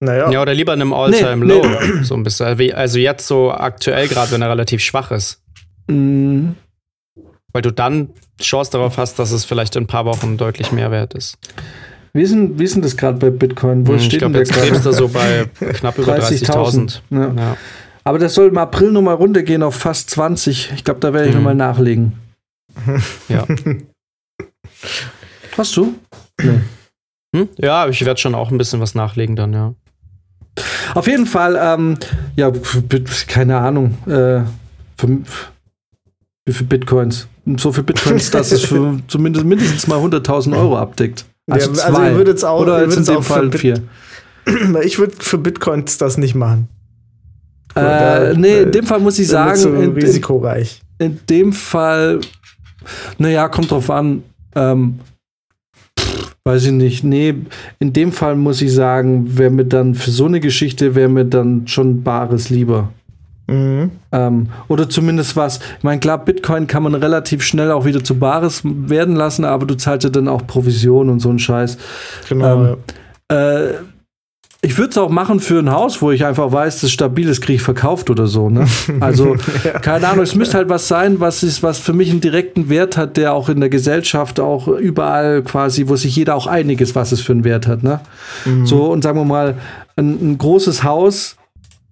Naja. 0.00 0.30
Ja, 0.30 0.42
oder 0.42 0.54
lieber 0.54 0.74
in 0.74 0.80
einem 0.80 0.92
All-Time-Low. 0.92 1.62
Nee, 1.66 2.02
so 2.02 2.14
ein 2.14 2.22
bisschen. 2.22 2.74
Also 2.74 2.98
jetzt 2.98 3.26
so 3.26 3.52
aktuell 3.52 4.08
gerade, 4.08 4.32
wenn 4.32 4.42
er 4.42 4.50
relativ 4.50 4.82
schwach 4.82 5.10
ist. 5.10 5.42
Mhm. 5.88 6.56
Weil 7.52 7.62
du 7.62 7.70
dann 7.70 8.10
Chance 8.40 8.72
darauf 8.72 8.96
hast, 8.96 9.18
dass 9.18 9.30
es 9.30 9.44
vielleicht 9.44 9.76
in 9.76 9.84
ein 9.84 9.86
paar 9.86 10.04
Wochen 10.04 10.36
deutlich 10.36 10.72
mehr 10.72 10.90
wert 10.90 11.14
ist. 11.14 11.38
Denn, 12.14 12.58
wie 12.58 12.64
ist 12.64 12.74
denn 12.74 12.82
das 12.82 12.96
gerade 12.96 13.18
bei 13.18 13.30
Bitcoin? 13.30 13.86
Wo 13.86 13.92
hm, 13.92 13.98
steht 13.98 14.14
ich 14.14 14.18
glaube, 14.18 14.38
jetzt 14.38 14.52
krebst 14.52 14.84
er 14.84 14.92
so 14.92 15.08
bei 15.08 15.46
knapp 15.72 15.98
über 15.98 16.18
30.000. 16.18 16.46
30 16.46 17.02
ja. 17.10 17.34
ja. 17.34 17.56
Aber 18.04 18.18
das 18.18 18.34
soll 18.34 18.48
im 18.48 18.58
April 18.58 18.92
nochmal 18.92 19.14
runtergehen 19.14 19.62
auf 19.62 19.76
fast 19.76 20.10
20. 20.10 20.72
Ich 20.74 20.84
glaube, 20.84 21.00
da 21.00 21.12
werde 21.12 21.28
ich 21.28 21.34
mhm. 21.34 21.40
nochmal 21.40 21.54
nachlegen. 21.54 22.14
Ja. 23.28 23.46
Hast 25.56 25.76
du? 25.76 25.94
Nee. 26.40 26.60
Hm? 27.34 27.48
Ja, 27.58 27.88
ich 27.88 28.04
werde 28.04 28.20
schon 28.20 28.34
auch 28.34 28.50
ein 28.50 28.58
bisschen 28.58 28.80
was 28.80 28.94
nachlegen 28.94 29.36
dann, 29.36 29.52
ja. 29.52 29.74
Auf 30.94 31.06
jeden 31.06 31.26
Fall, 31.26 31.58
ähm, 31.60 31.96
ja, 32.36 32.52
keine 33.26 33.58
Ahnung, 33.58 33.96
äh, 34.06 34.42
für, 34.98 35.18
wie 36.44 36.52
viel 36.52 36.66
Bitcoins? 36.66 37.26
So 37.56 37.72
viel 37.72 37.84
Bitcoins, 37.84 38.30
dass 38.30 38.52
es 38.52 38.64
für 38.64 39.00
zumindest 39.08 39.46
mindestens 39.46 39.86
mal 39.86 39.98
100.000 39.98 40.56
Euro 40.56 40.76
abdeckt. 40.76 41.24
Also, 41.52 41.72
ja, 41.72 41.84
also 41.84 42.02
ihr 42.02 42.16
würdet 42.16 42.38
es 42.38 42.44
auch, 42.44 42.60
Oder 42.60 42.82
jetzt 42.82 42.96
in 42.96 43.04
dem 43.04 43.22
Fall 43.22 43.52
vier. 43.52 43.82
Ich 44.82 44.98
würde 44.98 45.14
für 45.20 45.38
Bitcoins 45.38 45.98
das 45.98 46.18
nicht 46.18 46.34
machen. 46.34 46.68
Äh, 47.76 48.34
nee, 48.34 48.62
in 48.62 48.72
dem 48.72 48.84
Fall 48.84 48.98
muss 48.98 49.18
ich 49.18 49.28
sagen, 49.28 49.56
so 49.56 49.72
in, 49.72 49.92
risikoreich. 49.92 50.82
In, 50.98 51.12
in, 51.12 51.20
dem 51.28 51.52
Fall, 51.52 52.20
naja, 53.18 53.48
kommt 53.48 53.70
drauf 53.70 53.88
an. 53.88 54.24
Ähm, 54.54 54.98
weiß 56.44 56.66
ich 56.66 56.72
nicht. 56.72 57.04
Nee, 57.04 57.34
in 57.78 57.92
dem 57.92 58.12
Fall 58.12 58.36
muss 58.36 58.60
ich 58.60 58.72
sagen, 58.72 59.38
wäre 59.38 59.50
mir 59.50 59.64
dann 59.64 59.94
für 59.94 60.10
so 60.10 60.26
eine 60.26 60.40
Geschichte 60.40 60.94
wäre 60.94 61.08
mir 61.08 61.24
dann 61.24 61.66
schon 61.66 62.02
Bares 62.02 62.50
lieber. 62.50 62.92
Mhm. 63.52 63.90
Ähm, 64.12 64.48
oder 64.68 64.88
zumindest 64.88 65.36
was. 65.36 65.60
Ich 65.78 65.84
meine, 65.84 66.00
klar, 66.00 66.18
Bitcoin 66.18 66.66
kann 66.66 66.82
man 66.82 66.94
relativ 66.94 67.42
schnell 67.42 67.70
auch 67.70 67.84
wieder 67.84 68.02
zu 68.02 68.18
Bares 68.18 68.62
werden 68.64 69.14
lassen, 69.16 69.44
aber 69.44 69.66
du 69.66 69.76
zahlst 69.76 70.04
ja 70.04 70.10
dann 70.10 70.28
auch 70.28 70.46
Provision 70.46 71.08
und 71.08 71.20
so 71.20 71.28
einen 71.28 71.38
Scheiß. 71.38 71.78
Genau. 72.28 72.64
Ähm, 72.64 72.76
ja. 73.30 73.60
äh, 73.60 73.74
ich 74.64 74.78
würde 74.78 74.90
es 74.90 74.98
auch 74.98 75.08
machen 75.08 75.40
für 75.40 75.58
ein 75.58 75.72
Haus, 75.72 76.00
wo 76.00 76.12
ich 76.12 76.24
einfach 76.24 76.52
weiß, 76.52 76.82
das 76.82 76.92
stabil 76.92 77.28
ist, 77.28 77.40
kriege 77.40 77.56
ich 77.56 77.62
verkauft 77.62 78.10
oder 78.10 78.28
so. 78.28 78.48
Ne? 78.48 78.66
Also, 79.00 79.34
ja. 79.64 79.80
keine 79.80 80.06
Ahnung, 80.06 80.22
es 80.22 80.36
müsste 80.36 80.58
halt 80.58 80.68
was 80.68 80.86
sein, 80.86 81.18
was 81.18 81.42
ist, 81.42 81.64
was 81.64 81.80
für 81.80 81.92
mich 81.92 82.10
einen 82.10 82.20
direkten 82.20 82.68
Wert 82.68 82.96
hat, 82.96 83.16
der 83.16 83.34
auch 83.34 83.48
in 83.48 83.58
der 83.58 83.70
Gesellschaft 83.70 84.38
auch 84.38 84.68
überall 84.68 85.42
quasi, 85.42 85.88
wo 85.88 85.96
sich 85.96 86.14
jeder 86.14 86.36
auch 86.36 86.46
einig 86.46 86.80
ist, 86.80 86.94
was 86.94 87.10
es 87.10 87.20
für 87.20 87.32
einen 87.32 87.42
Wert 87.42 87.66
hat. 87.66 87.82
Ne? 87.82 88.00
Mhm. 88.44 88.64
So, 88.64 88.84
und 88.92 89.02
sagen 89.02 89.18
wir 89.18 89.24
mal, 89.24 89.56
ein, 89.96 90.32
ein 90.32 90.38
großes 90.38 90.84
Haus 90.84 91.36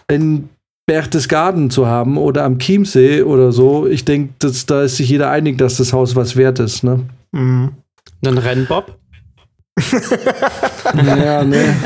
in 0.07 0.49
Berchtesgaden 0.91 1.71
zu 1.71 1.87
haben 1.87 2.19
oder 2.19 2.43
am 2.43 2.59
Chiemsee 2.59 3.23
oder 3.23 3.53
so, 3.53 3.87
ich 3.87 4.05
denke, 4.05 4.35
da 4.67 4.83
ist 4.83 4.97
sich 4.97 5.09
jeder 5.09 5.31
einig, 5.31 5.57
dass 5.57 5.77
das 5.77 5.93
Haus 5.93 6.17
was 6.17 6.35
wert 6.35 6.59
ist. 6.59 6.83
Ne? 6.83 7.05
Mhm. 7.31 7.71
Ein 8.27 8.39
Rennbob? 8.39 8.99
ja, 10.97 11.45
ne. 11.45 11.77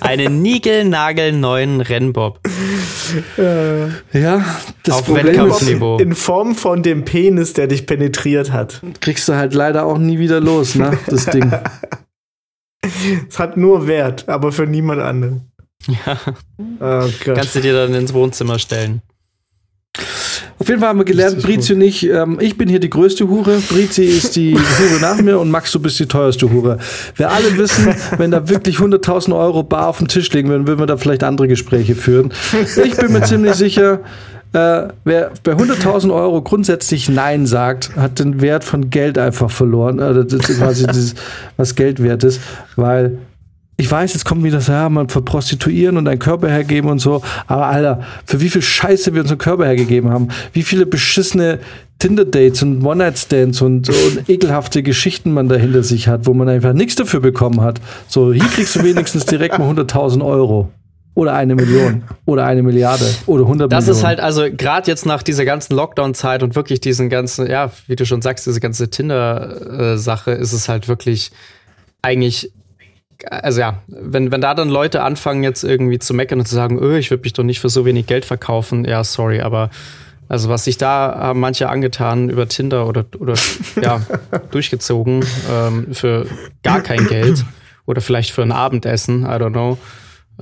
Einen 0.00 0.42
niegelnagelneuen 0.42 1.80
Rennbob. 1.80 2.40
Äh, 3.38 3.86
ja, 4.12 4.44
das 4.82 4.96
Auf 4.96 5.14
Wettkampfniveau. 5.14 5.96
In 5.96 6.14
Form 6.14 6.54
von 6.54 6.82
dem 6.82 7.06
Penis, 7.06 7.54
der 7.54 7.68
dich 7.68 7.86
penetriert 7.86 8.52
hat. 8.52 8.82
Kriegst 9.00 9.26
du 9.30 9.34
halt 9.34 9.54
leider 9.54 9.86
auch 9.86 9.96
nie 9.96 10.18
wieder 10.18 10.40
los, 10.40 10.74
ne? 10.74 10.98
Das 11.06 11.24
Ding. 11.24 11.50
Es 13.28 13.38
hat 13.38 13.58
nur 13.58 13.86
Wert, 13.86 14.28
aber 14.28 14.52
für 14.52 14.66
niemand 14.66 15.02
anderen. 15.02 15.49
Ja. 15.86 16.18
Oh 16.80 17.08
Kannst 17.24 17.54
du 17.54 17.60
dir 17.60 17.72
dann 17.72 17.94
ins 17.94 18.12
Wohnzimmer 18.12 18.58
stellen. 18.58 19.02
Auf 20.58 20.68
jeden 20.68 20.80
Fall 20.80 20.90
haben 20.90 20.98
wir 20.98 21.06
gelernt, 21.06 21.42
Brizi 21.42 21.72
und 21.72 21.80
ich, 21.80 22.06
ähm, 22.06 22.36
ich 22.38 22.58
bin 22.58 22.68
hier 22.68 22.80
die 22.80 22.90
größte 22.90 23.26
Hure, 23.28 23.60
Brizi 23.60 24.04
ist 24.04 24.36
die 24.36 24.54
Hure 24.78 25.00
nach 25.00 25.20
mir 25.20 25.38
und 25.38 25.50
Max, 25.50 25.72
du 25.72 25.80
bist 25.80 25.98
die 25.98 26.06
teuerste 26.06 26.52
Hure. 26.52 26.78
Wir 27.16 27.30
alle 27.30 27.56
wissen, 27.56 27.94
wenn 28.18 28.30
da 28.30 28.46
wirklich 28.46 28.76
100.000 28.76 29.34
Euro 29.34 29.62
bar 29.62 29.88
auf 29.88 29.98
den 29.98 30.08
Tisch 30.08 30.30
liegen 30.32 30.50
würden, 30.50 30.66
würden 30.66 30.80
wir 30.80 30.86
da 30.86 30.98
vielleicht 30.98 31.24
andere 31.24 31.48
Gespräche 31.48 31.94
führen. 31.94 32.30
Ich 32.84 32.94
bin 32.94 33.10
mir 33.10 33.22
ziemlich 33.22 33.54
sicher, 33.54 34.00
äh, 34.52 34.88
wer 35.04 35.30
bei 35.44 35.52
100.000 35.52 36.12
Euro 36.12 36.42
grundsätzlich 36.42 37.08
Nein 37.08 37.46
sagt, 37.46 37.96
hat 37.96 38.18
den 38.18 38.42
Wert 38.42 38.62
von 38.62 38.90
Geld 38.90 39.16
einfach 39.16 39.50
verloren. 39.50 39.98
Also 39.98 40.24
das 40.24 40.50
ist 40.50 40.58
quasi 40.58 40.84
das, 40.84 41.14
was 41.56 41.74
Geld 41.74 42.02
wert 42.02 42.22
ist, 42.22 42.40
weil 42.76 43.16
ich 43.80 43.90
weiß, 43.90 44.12
jetzt 44.12 44.24
kommt 44.24 44.44
wieder 44.44 44.60
so, 44.60 44.72
ja, 44.72 44.88
man 44.88 45.08
verprostituieren 45.08 45.96
und 45.96 46.06
einen 46.06 46.18
Körper 46.18 46.48
hergeben 46.48 46.90
und 46.90 46.98
so. 46.98 47.22
Aber 47.46 47.66
Alter, 47.66 48.02
für 48.26 48.40
wie 48.40 48.50
viel 48.50 48.62
Scheiße 48.62 49.14
wir 49.14 49.22
unseren 49.22 49.38
Körper 49.38 49.64
hergegeben 49.64 50.10
haben, 50.10 50.28
wie 50.52 50.62
viele 50.62 50.84
beschissene 50.86 51.58
Tinder-Dates 51.98 52.62
und 52.62 52.84
One-Night-Stands 52.84 53.60
und, 53.62 53.88
und 53.88 54.28
ekelhafte 54.28 54.82
Geschichten 54.82 55.32
man 55.32 55.48
da 55.48 55.56
hinter 55.56 55.82
sich 55.82 56.08
hat, 56.08 56.26
wo 56.26 56.34
man 56.34 56.48
einfach 56.48 56.72
nichts 56.72 56.94
dafür 56.94 57.20
bekommen 57.20 57.60
hat. 57.62 57.80
So, 58.06 58.32
hier 58.32 58.44
kriegst 58.44 58.76
du 58.76 58.82
wenigstens 58.84 59.24
direkt 59.26 59.58
mal 59.58 59.70
100.000 59.70 60.24
Euro. 60.24 60.70
Oder 61.14 61.34
eine 61.34 61.54
Million. 61.54 62.04
Oder 62.24 62.46
eine 62.46 62.62
Milliarde. 62.62 63.04
Oder 63.26 63.42
100 63.42 63.72
Das 63.72 63.84
Millionen. 63.84 63.98
ist 63.98 64.06
halt, 64.06 64.20
also 64.20 64.44
gerade 64.50 64.90
jetzt 64.90 65.06
nach 65.06 65.22
dieser 65.22 65.44
ganzen 65.44 65.74
Lockdown-Zeit 65.74 66.42
und 66.42 66.54
wirklich 66.54 66.80
diesen 66.80 67.08
ganzen, 67.10 67.46
ja, 67.50 67.70
wie 67.86 67.96
du 67.96 68.06
schon 68.06 68.22
sagst, 68.22 68.46
diese 68.46 68.60
ganze 68.60 68.88
Tinder-Sache, 68.90 70.30
ist 70.30 70.52
es 70.52 70.68
halt 70.68 70.88
wirklich 70.88 71.32
eigentlich, 72.02 72.52
also 73.28 73.60
ja, 73.60 73.82
wenn, 73.86 74.32
wenn 74.32 74.40
da 74.40 74.54
dann 74.54 74.68
Leute 74.68 75.02
anfangen 75.02 75.42
jetzt 75.42 75.64
irgendwie 75.64 75.98
zu 75.98 76.14
meckern 76.14 76.38
und 76.38 76.46
zu 76.46 76.54
sagen, 76.54 76.78
öh, 76.80 76.98
ich 76.98 77.10
würde 77.10 77.22
mich 77.22 77.32
doch 77.32 77.42
nicht 77.42 77.60
für 77.60 77.68
so 77.68 77.84
wenig 77.84 78.06
Geld 78.06 78.24
verkaufen, 78.24 78.84
ja, 78.84 79.04
sorry, 79.04 79.40
aber 79.40 79.70
also 80.28 80.48
was 80.48 80.64
sich 80.64 80.78
da 80.78 81.14
haben 81.16 81.40
manche 81.40 81.68
angetan 81.68 82.30
über 82.30 82.46
Tinder 82.46 82.86
oder, 82.86 83.04
oder 83.18 83.34
ja, 83.82 84.00
durchgezogen 84.50 85.24
ähm, 85.50 85.92
für 85.92 86.26
gar 86.62 86.80
kein 86.80 87.06
Geld 87.06 87.44
oder 87.86 88.00
vielleicht 88.00 88.30
für 88.30 88.42
ein 88.42 88.52
Abendessen, 88.52 89.24
I 89.24 89.30
don't 89.30 89.50
know. 89.50 89.76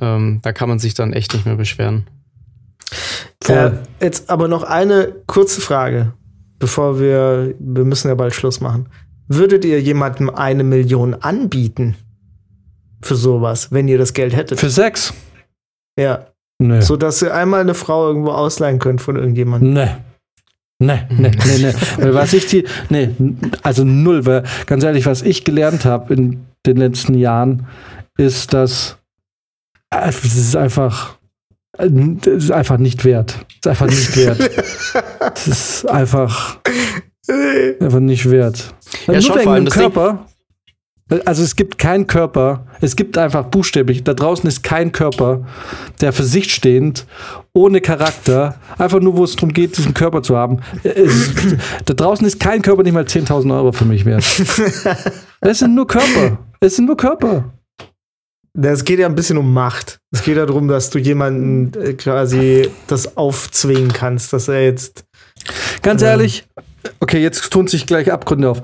Ähm, 0.01 0.41
da 0.43 0.53
kann 0.53 0.69
man 0.69 0.79
sich 0.79 0.95
dann 0.95 1.13
echt 1.13 1.33
nicht 1.33 1.47
mehr 1.47 1.57
beschweren. 1.57 2.07
Äh, 3.47 3.71
jetzt 4.01 4.29
aber 4.29 4.47
noch 4.47 4.63
eine 4.63 5.15
kurze 5.27 5.61
Frage, 5.61 6.13
bevor 6.59 7.01
wir, 7.01 7.55
wir 7.59 7.85
müssen 7.85 8.09
ja 8.09 8.15
bald 8.15 8.35
Schluss 8.35 8.61
machen. 8.61 8.89
Würdet 9.27 9.65
ihr 9.65 9.81
jemandem 9.81 10.31
eine 10.31 10.65
Million 10.65 11.15
anbieten 11.15 11.97
für 13.03 13.17
sowas, 13.17 13.71
wenn 13.73 13.89
ihr 13.89 13.99
das 13.99 14.13
Geld 14.13 14.35
hättet? 14.35 14.59
Für 14.61 14.71
Sex? 14.71 15.13
ja. 15.99 16.27
Nö. 16.61 16.83
So 16.83 16.97
dass 16.97 17.23
ihr 17.23 17.33
einmal 17.33 17.61
eine 17.61 17.75
Frau 17.75 18.09
irgendwo 18.09 18.33
ausleihen 18.33 18.81
könnt 18.81 19.01
von 19.01 19.15
irgendjemandem. 19.15 19.75
Nee. 19.75 19.91
Nee, 20.81 21.03
nee, 21.09 21.31
nee, 21.31 21.59
nee. 21.59 21.75
Weil 22.03 22.15
was 22.15 22.33
ich 22.33 22.47
die, 22.47 22.65
nee, 22.89 23.11
also 23.63 23.85
null, 23.85 24.27
weil 24.27 24.43
ganz 24.67 24.83
ehrlich, 24.83 25.07
was 25.07 25.23
ich 25.23 25.45
gelernt 25.45 25.85
habe 25.85 26.15
in 26.15 26.47
den 26.67 26.77
letzten 26.79 27.15
Jahren, 27.15 27.67
ist, 28.17 28.53
dass 28.55 28.97
äh, 29.95 30.09
es 30.09 30.25
ist 30.25 30.57
einfach, 30.57 31.19
äh, 31.79 31.89
es 32.23 32.45
ist 32.45 32.51
einfach 32.53 32.79
nicht 32.79 33.05
wert. 33.05 33.39
Es 33.51 33.57
ist 33.59 33.67
einfach 33.69 33.87
nicht 33.87 34.17
wert. 34.17 34.51
Es 35.35 35.47
ist 35.47 35.89
einfach, 35.89 36.59
einfach 37.81 38.01
nicht 38.01 38.29
wert. 38.31 38.75
Ja, 39.07 39.13
Nur 39.15 39.23
schon, 39.23 39.35
wegen 39.37 39.45
vor 39.45 39.53
allem 39.53 39.65
Ding- 39.65 39.75
Körper. 39.75 40.27
Also 41.25 41.43
es 41.43 41.57
gibt 41.57 41.79
keinen 41.79 42.07
Körper, 42.07 42.67
es 42.83 42.95
gibt 42.95 43.17
einfach 43.17 43.47
buchstäblich, 43.47 44.05
da 44.05 44.13
draußen 44.13 44.47
ist 44.47 44.63
kein 44.63 44.93
Körper, 44.93 45.47
der 46.03 46.13
für 46.13 46.23
sich 46.23 46.53
stehend, 46.53 47.07
ohne 47.55 47.81
Charakter, 47.81 48.57
einfach 48.77 49.01
nur, 49.01 49.17
wo 49.17 49.25
es 49.25 49.35
darum 49.35 49.55
geht, 49.55 49.79
diesen 49.79 49.95
Körper 49.95 50.23
zu 50.23 50.37
haben. 50.37 50.61
Es, 50.83 51.31
da 51.87 51.95
draußen 51.95 52.27
ist 52.27 52.39
kein 52.39 52.61
Körper 52.61 52.83
nicht 52.83 52.93
mal 52.93 53.05
10.000 53.05 53.55
Euro 53.57 53.73
für 53.73 53.87
mich 53.87 54.05
wert. 54.05 54.25
Es 55.41 55.61
sind 55.61 55.77
nur 55.77 55.87
Körper. 55.87 56.39
Es 56.59 56.75
sind 56.75 56.87
nur 56.87 56.97
Körper. 56.97 57.45
Es 58.61 58.85
geht 58.85 58.99
ja 58.99 59.07
ein 59.07 59.15
bisschen 59.15 59.39
um 59.39 59.55
Macht. 59.55 60.01
Es 60.11 60.25
geht 60.25 60.37
ja 60.37 60.47
darum, 60.47 60.67
dass 60.67 60.91
du 60.91 60.99
jemanden 60.99 61.73
äh, 61.81 61.93
quasi 61.93 62.69
das 62.89 63.17
aufzwingen 63.17 63.93
kannst, 63.93 64.33
dass 64.33 64.49
er 64.49 64.65
jetzt. 64.65 65.05
Ganz 65.83 66.03
Ähm. 66.03 66.09
ehrlich, 66.09 66.45
okay, 66.99 67.23
jetzt 67.23 67.49
tun 67.53 67.69
sich 67.69 67.87
gleich 67.87 68.11
Abgründe 68.11 68.51
auf. 68.51 68.63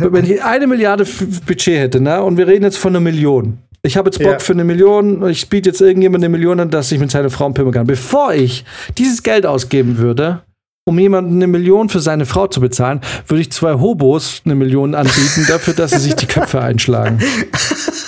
Wenn 0.12 0.24
ich 0.24 0.42
eine 0.42 0.66
Milliarde 0.66 1.06
Budget 1.46 1.78
hätte, 1.78 2.00
ne, 2.00 2.22
und 2.22 2.36
wir 2.36 2.46
reden 2.46 2.64
jetzt 2.64 2.78
von 2.78 2.92
einer 2.92 3.00
Million. 3.00 3.58
Ich 3.82 3.96
habe 3.96 4.08
jetzt 4.08 4.18
Bock 4.18 4.32
Ja. 4.32 4.38
für 4.38 4.52
eine 4.52 4.64
Million, 4.64 5.26
ich 5.28 5.48
biete 5.48 5.70
jetzt 5.70 5.80
irgendjemand 5.80 6.22
eine 6.22 6.28
Million 6.30 6.60
an, 6.60 6.70
dass 6.70 6.92
ich 6.92 6.98
mit 6.98 7.10
seiner 7.10 7.30
Frau 7.30 7.48
pimmeln 7.50 7.72
kann. 7.72 7.86
Bevor 7.86 8.34
ich 8.34 8.64
dieses 8.98 9.22
Geld 9.22 9.46
ausgeben 9.46 9.96
würde, 9.96 10.42
um 10.84 10.98
jemanden 10.98 11.36
eine 11.36 11.46
Million 11.46 11.88
für 11.88 12.00
seine 12.00 12.26
Frau 12.26 12.46
zu 12.46 12.60
bezahlen, 12.60 13.00
würde 13.26 13.40
ich 13.40 13.52
zwei 13.52 13.74
Hobos 13.74 14.42
eine 14.44 14.54
Million 14.54 14.94
anbieten 14.94 15.46
dafür, 15.48 15.72
dass 15.74 15.92
sie 15.92 15.98
sich 15.98 16.14
die 16.16 16.26
Köpfe 16.26 16.60
einschlagen. 16.60 17.20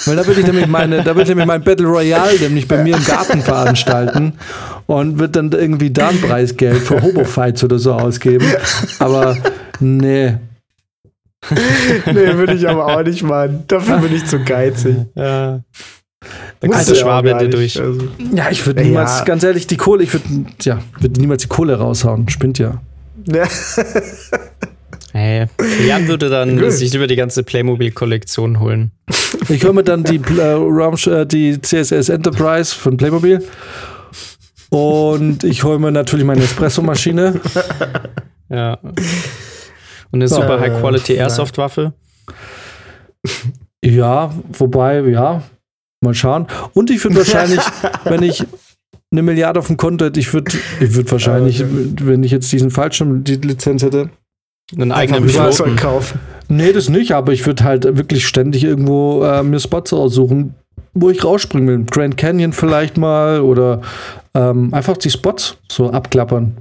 Weil 0.04 0.16
da 0.16 0.26
würde 0.26 0.40
ich 0.40 0.46
nämlich 0.46 0.66
meine, 0.66 0.98
da 0.98 1.10
würde 1.14 1.22
ich 1.22 1.28
nämlich 1.28 1.46
mein 1.46 1.62
Battle 1.62 1.86
Royale 1.86 2.38
nämlich 2.40 2.66
bei 2.68 2.82
mir 2.82 2.96
im 2.96 3.04
Garten 3.04 3.40
veranstalten 3.40 4.34
und 4.86 5.18
würde 5.20 5.32
dann 5.42 5.52
irgendwie 5.52 5.90
da 5.90 6.08
ein 6.08 6.20
Preisgeld 6.20 6.78
für 6.78 7.00
Hobo-Fights 7.00 7.62
oder 7.64 7.78
so 7.78 7.92
ausgeben. 7.92 8.46
Aber 8.98 9.36
nee. 9.80 10.34
Nee, 11.50 12.34
würde 12.36 12.54
ich 12.54 12.68
aber 12.68 12.86
auch 12.86 13.02
nicht 13.02 13.22
machen. 13.22 13.64
Dafür 13.68 13.98
bin 13.98 14.14
ich 14.14 14.24
zu 14.26 14.38
geizig. 14.40 14.96
Ja. 15.14 15.60
Da 16.60 16.66
Muss 16.68 16.76
kommt 16.76 16.88
ja 16.88 16.94
der 16.94 16.94
auch 16.94 17.06
Schwabe 17.06 17.34
dir 17.38 17.48
durch. 17.48 17.80
Also, 17.80 18.08
Ja, 18.32 18.50
ich 18.50 18.64
würde 18.64 18.80
Ja. 18.82 18.86
niemals, 18.88 19.24
ganz 19.24 19.42
ehrlich, 19.42 19.66
die 19.66 19.76
Kohle, 19.76 20.04
ich 20.04 20.12
würde, 20.12 20.26
ja, 20.62 20.78
würde 21.00 21.20
niemals 21.20 21.42
die 21.42 21.48
Kohle 21.48 21.76
raushauen. 21.76 22.28
Spinnt 22.28 22.58
ja. 22.58 22.80
ja. 23.26 23.44
Hey, 25.14 25.46
Jan 25.86 26.08
würde 26.08 26.30
dann 26.30 26.58
Gut. 26.58 26.72
sich 26.72 26.90
lieber 26.94 27.06
die 27.06 27.16
ganze 27.16 27.42
Playmobil-Kollektion 27.42 28.60
holen. 28.60 28.92
Ich 29.50 29.62
hole 29.62 29.74
mir 29.74 29.82
dann 29.82 30.04
die, 30.04 30.16
äh, 30.16 30.54
äh, 30.54 31.26
die 31.26 31.60
CSS 31.60 32.08
Enterprise 32.08 32.74
von 32.74 32.96
Playmobil. 32.96 33.44
Und 34.70 35.44
ich 35.44 35.64
hole 35.64 35.78
mir 35.78 35.92
natürlich 35.92 36.24
meine 36.24 36.42
Espresso-Maschine. 36.44 37.40
Ja. 38.48 38.78
Und 40.12 40.20
eine 40.20 40.28
super 40.28 40.58
Äh, 40.58 40.60
High-Quality 40.70 41.14
ja. 41.14 41.22
Airsoft-Waffe. 41.22 41.92
Ja, 43.84 44.32
wobei, 44.58 45.00
ja, 45.00 45.42
mal 46.00 46.14
schauen. 46.14 46.46
Und 46.74 46.90
ich 46.90 47.02
würde 47.02 47.16
wahrscheinlich, 47.16 47.60
wenn 48.04 48.22
ich 48.22 48.44
eine 49.10 49.22
Milliarde 49.22 49.58
auf 49.58 49.66
dem 49.66 49.76
Konto 49.76 50.04
hätte, 50.04 50.20
ich 50.20 50.32
würde 50.32 50.52
ich 50.80 50.94
würd 50.94 51.10
wahrscheinlich, 51.10 51.64
wenn 51.66 52.22
ich 52.22 52.30
jetzt 52.30 52.50
diesen 52.52 52.70
Fallschirm, 52.70 53.24
die 53.24 53.36
Lizenz 53.36 53.82
hätte, 53.82 54.10
Einen 54.76 54.92
eigenen. 54.92 55.28
Flugzeug 55.28 55.76
kaufen. 55.76 56.20
Nee, 56.48 56.72
das 56.72 56.88
nicht, 56.88 57.12
aber 57.12 57.32
ich 57.32 57.44
würde 57.46 57.64
halt 57.64 57.84
wirklich 57.84 58.26
ständig 58.26 58.64
irgendwo 58.64 59.22
äh, 59.24 59.42
mir 59.42 59.60
Spots 59.60 59.92
aussuchen, 59.92 60.54
wo 60.94 61.10
ich 61.10 61.24
rausspringen 61.24 61.68
will. 61.68 61.86
Grand 61.90 62.16
Canyon 62.16 62.52
vielleicht 62.52 62.96
mal 62.96 63.40
oder 63.40 63.80
ähm, 64.34 64.72
einfach 64.72 64.96
die 64.96 65.10
Spots 65.10 65.56
so 65.70 65.90
abklappern. 65.90 66.56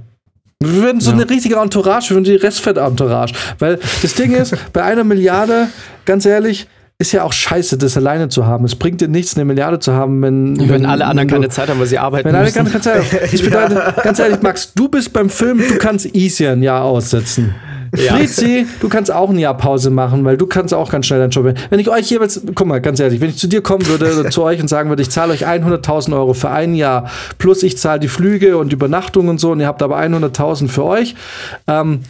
Wir 0.64 0.82
werden 0.82 1.00
so 1.00 1.10
Ja. 1.10 1.16
eine 1.18 1.28
richtige 1.30 1.56
Entourage, 1.56 2.10
wir 2.10 2.16
werden 2.16 2.24
die 2.24 2.36
Restfett-Entourage. 2.36 3.34
Weil 3.58 3.78
das 4.02 4.14
Ding 4.14 4.32
ist, 4.32 4.54
bei 4.72 4.82
einer 4.82 5.04
Milliarde, 5.04 5.68
ganz 6.04 6.24
ehrlich, 6.26 6.66
ist 6.98 7.10
ja 7.12 7.24
auch 7.24 7.32
scheiße, 7.32 7.78
das 7.78 7.96
alleine 7.96 8.28
zu 8.28 8.46
haben. 8.46 8.64
Es 8.64 8.76
bringt 8.76 9.00
dir 9.00 9.08
nichts, 9.08 9.34
eine 9.34 9.44
Milliarde 9.44 9.80
zu 9.80 9.92
haben, 9.92 10.22
wenn, 10.22 10.68
Wenn 10.68 10.86
alle 10.86 11.04
anderen 11.06 11.28
keine 11.28 11.48
Zeit 11.48 11.68
haben, 11.68 11.80
weil 11.80 11.86
sie 11.88 11.98
arbeiten 11.98 12.28
wenn 12.28 12.34
alle 12.36 12.44
müssen. 12.44 12.58
keine, 12.58 12.70
ganz 12.70 12.86
ehrlich, 12.86 13.08
das 13.32 13.42
bedeutet, 13.42 14.02
ganz 14.04 14.18
ehrlich, 14.20 14.40
Max, 14.42 14.72
du 14.72 14.88
bist 14.88 15.12
beim 15.12 15.28
Film, 15.28 15.58
du 15.58 15.78
kannst 15.78 16.14
easy 16.14 16.46
ein 16.46 16.62
Jahr 16.62 16.84
aussetzen. 16.84 17.54
Ja. 17.94 18.16
Frizi, 18.16 18.66
du 18.80 18.88
kannst 18.88 19.12
auch 19.12 19.28
ein 19.28 19.38
Jahr 19.38 19.56
Pause 19.56 19.90
machen, 19.90 20.24
weil 20.24 20.38
du 20.38 20.46
kannst 20.46 20.72
auch 20.72 20.90
ganz 20.90 21.06
schnell 21.06 21.20
deinen 21.20 21.30
Job. 21.30 21.54
Wenn 21.68 21.78
ich 21.78 21.90
euch 21.90 22.08
jeweils, 22.10 22.40
guck 22.54 22.66
mal, 22.66 22.80
ganz 22.80 23.00
ehrlich, 23.00 23.20
wenn 23.20 23.28
ich 23.28 23.36
zu 23.36 23.48
dir 23.48 23.60
kommen 23.62 23.86
würde 23.86 24.18
oder 24.18 24.30
zu 24.30 24.42
euch 24.42 24.60
und 24.60 24.68
sagen 24.68 24.88
würde, 24.88 25.02
ich 25.02 25.10
zahle 25.10 25.32
euch 25.32 25.46
100.000 25.46 26.14
Euro 26.14 26.32
für 26.32 26.50
ein 26.50 26.74
Jahr, 26.74 27.10
plus 27.36 27.62
ich 27.62 27.76
zahle 27.76 28.00
die 28.00 28.08
Flüge 28.08 28.56
und 28.56 28.72
Übernachtung 28.72 29.28
und 29.28 29.38
so, 29.38 29.50
und 29.50 29.60
ihr 29.60 29.66
habt 29.66 29.82
aber 29.82 29.98
100.000 29.98 30.68
für 30.68 30.84
euch, 30.84 31.14
ähm, 31.66 32.00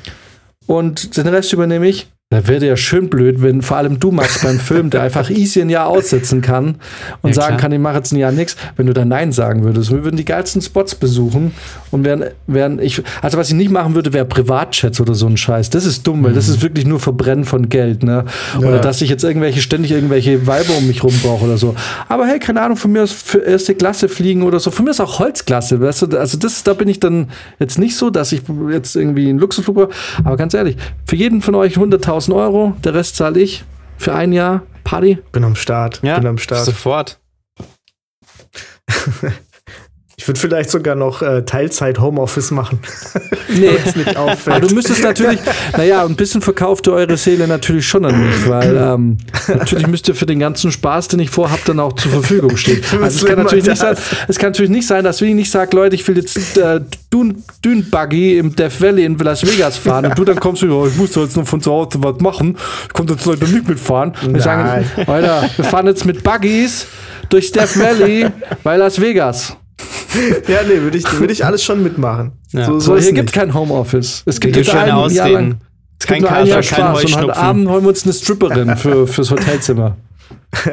und 0.67 1.17
den 1.17 1.27
Rest 1.27 1.53
übernehme 1.53 1.89
ich. 1.89 2.07
Da 2.33 2.49
wäre 2.49 2.65
ja 2.67 2.77
schön 2.79 3.11
blöd, 3.11 3.43
wenn 3.43 3.61
vor 3.61 3.77
allem 3.77 4.01
du, 4.01 4.11
Max, 4.11 4.41
beim 4.43 4.59
Film, 4.59 4.89
der 4.89 5.03
einfach 5.03 5.29
easy 5.29 5.61
ein 5.61 5.69
Jahr 5.69 5.87
aussetzen 5.87 6.41
kann 6.41 6.77
und 7.21 7.31
Ja, 7.31 7.35
sagen 7.35 7.47
klar. 7.49 7.61
kann, 7.61 7.73
ich 7.73 7.79
mache 7.79 7.97
jetzt 7.97 8.11
ein 8.13 8.17
Jahr 8.17 8.33
nichts, 8.33 8.57
wenn 8.77 8.87
du 8.87 8.95
dann 8.95 9.09
Nein 9.09 9.33
sagen 9.33 9.65
würdest. 9.65 9.91
Wir 9.91 10.03
würden 10.03 10.17
die 10.17 10.25
geilsten 10.25 10.63
Spots 10.63 10.95
besuchen 10.95 11.53
und 11.91 12.05
wären, 12.05 12.25
wären 12.47 12.79
ich, 12.79 13.03
also 13.21 13.37
was 13.37 13.49
ich 13.49 13.55
nicht 13.55 13.71
machen 13.71 13.95
würde, 13.95 14.15
wäre 14.15 14.25
Privatchats 14.25 14.99
oder 14.99 15.13
so 15.13 15.27
ein 15.27 15.37
Scheiß. 15.37 15.69
Das 15.69 15.85
ist 15.85 16.07
dumm, 16.07 16.25
weil 16.25 16.33
das 16.33 16.49
ist 16.49 16.63
wirklich 16.63 16.87
nur 16.87 17.01
Verbrennen 17.01 17.45
von 17.45 17.69
Geld, 17.69 18.03
ne? 18.03 18.25
Oder 18.57 18.77
Ja. 18.77 18.79
dass 18.79 19.03
ich 19.03 19.11
jetzt 19.11 19.25
irgendwelche, 19.25 19.61
ständig 19.61 19.91
irgendwelche 19.93 20.47
Weiber 20.47 20.75
um 20.79 20.87
mich 20.87 21.05
rum 21.05 21.13
brauche 21.23 21.45
oder 21.45 21.59
so. 21.59 21.75
Aber 22.09 22.27
hey, 22.27 22.39
keine 22.39 22.63
Ahnung, 22.63 22.79
von 22.79 22.93
mir 22.93 23.03
aus 23.03 23.13
für 23.13 23.41
erste 23.41 23.75
Klasse 23.75 24.09
fliegen 24.09 24.43
oder 24.43 24.59
so. 24.59 24.71
Von 24.71 24.87
mir 24.87 24.93
ist 24.93 25.01
auch 25.01 25.19
Holzklasse, 25.19 25.83
weißt 25.83 26.01
du? 26.03 26.19
Also 26.19 26.39
das, 26.39 26.65
da 26.65 26.73
bin 26.73 26.89
ich 26.89 26.99
dann 26.99 27.29
jetzt 27.59 27.79
nicht 27.79 27.95
so, 27.95 28.09
dass 28.09 28.33
ich 28.33 28.41
jetzt 28.71 28.97
irgendwie 28.97 29.29
einen 29.29 29.39
Luxusflug 29.39 29.77
brauche. 29.77 29.89
Aber 30.25 30.39
ganz 30.39 30.55
ehrlich, 30.55 30.79
für 31.07 31.17
jeden 31.17 31.43
von 31.43 31.55
euch 31.55 31.77
100.000 31.77 32.22
Euro, 32.31 32.75
der 32.85 32.95
Rest 32.95 33.17
zahle 33.17 33.41
ich 33.41 33.65
für 33.99 34.15
ein 34.15 34.33
Jahr 34.33 34.63
Party. 34.85 35.19
Bin 35.33 35.45
am 35.45 35.57
Start. 35.57 36.01
Ja, 36.03 36.19
Bin 36.19 36.29
am 36.29 36.39
Start. 36.39 36.65
sofort. 36.65 37.19
Ich 40.23 40.29
würde 40.29 40.39
vielleicht 40.39 40.71
sogar 40.71 40.95
noch 40.95 41.21
äh, 41.21 41.43
Teilzeit 41.43 41.99
Homeoffice 41.99 42.53
machen. 42.53 42.79
Nee, 43.55 43.73
nicht 43.97 44.17
auffällt. 44.17 44.57
Aber 44.57 44.67
du 44.67 44.75
müsstest 44.75 45.03
natürlich, 45.03 45.39
naja, 45.77 46.07
ein 46.07 46.17
bisschen 46.17 46.41
verkauft 46.41 46.87
ihr 46.87 46.95
eure 46.95 47.19
Seele 47.19 47.47
natürlich 47.47 47.87
schon 47.87 48.05
an 48.07 48.27
mich, 48.27 48.49
weil 48.49 48.77
ähm, 48.79 49.19
natürlich 49.49 49.87
müsst 49.89 50.09
ihr 50.09 50.15
für 50.15 50.25
den 50.25 50.39
ganzen 50.39 50.73
Spaß, 50.73 51.09
den 51.09 51.21
ich 51.21 51.29
vorhabe, 51.29 51.61
dann 51.67 51.79
auch 51.81 51.93
zur 51.95 52.13
Verfügung 52.13 52.57
stehen. 52.57 52.81
Also 53.03 53.27
es 53.27 53.27
kann, 53.27 53.43
natürlich 53.43 53.67
nicht 53.67 53.79
sein, 53.79 53.97
es 54.29 54.39
kann 54.39 54.51
natürlich 54.51 54.71
nicht 54.71 54.87
sein, 54.87 55.05
dass 55.05 55.21
ich 55.21 55.35
nicht 55.35 55.51
sage, 55.51 55.77
Leute, 55.77 55.97
ich 55.97 56.07
will 56.09 56.17
jetzt 56.17 56.57
äh, 56.57 56.81
Dune, 57.11 57.35
Dune 57.61 57.83
Buggy 57.83 58.39
im 58.39 58.55
Death 58.57 58.81
Valley 58.81 59.05
in 59.05 59.19
Las 59.19 59.45
Vegas 59.45 59.77
fahren 59.77 60.07
und 60.07 60.19
du 60.19 60.25
dann 60.25 60.41
kommst 60.41 60.63
und 60.63 60.71
oh, 60.71 60.87
ich 60.87 60.97
muss 60.97 61.15
jetzt 61.15 61.37
noch 61.37 61.47
von 61.47 61.61
zu 61.61 61.73
Hause 61.73 61.99
was 61.99 62.21
machen, 62.21 62.57
ich 62.87 62.93
konnte 62.95 63.15
jetzt 63.15 63.27
Leute 63.27 63.45
nicht 63.45 63.69
mitfahren. 63.69 64.13
Und 64.25 64.37
ich 64.37 64.43
sage, 64.43 64.85
Alter, 65.07 65.51
wir 65.57 65.65
fahren 65.65 65.89
jetzt 65.89 66.07
mit 66.07 66.23
Buggies 66.23 66.87
durch 67.29 67.53
Death 67.53 67.79
Valley 67.79 68.29
bei 68.63 68.77
Las 68.77 68.99
Vegas. 69.01 69.57
ja, 70.49 70.63
nee, 70.67 70.81
würde 70.81 70.99
ich, 70.99 71.05
würd 71.19 71.31
ich 71.31 71.45
alles 71.45 71.63
schon 71.63 71.83
mitmachen. 71.83 72.33
Ja. 72.53 72.67
So, 72.67 72.81
so 72.81 72.99
hier 72.99 73.13
gibt 73.13 73.31
es 73.31 73.35
kein 73.35 73.55
Homeoffice. 73.55 74.23
Es 74.27 74.41
gibt 74.41 74.57
jetzt 74.57 74.71
einen 74.71 75.11
Jahr 75.11 75.29
lang. 75.29 75.61
Es 75.99 76.07
kein 76.07 76.23
Kater, 76.23 76.51
kein 76.51 76.63
Spaß. 76.63 77.05
Und 77.05 77.17
heute 77.17 77.37
Abend 77.37 77.69
holen 77.69 77.83
wir 77.85 77.91
uns 77.91 78.05
eine 78.05 78.13
Stripperin 78.13 78.77
für, 78.77 79.07
fürs 79.07 79.31
Hotelzimmer. 79.31 79.97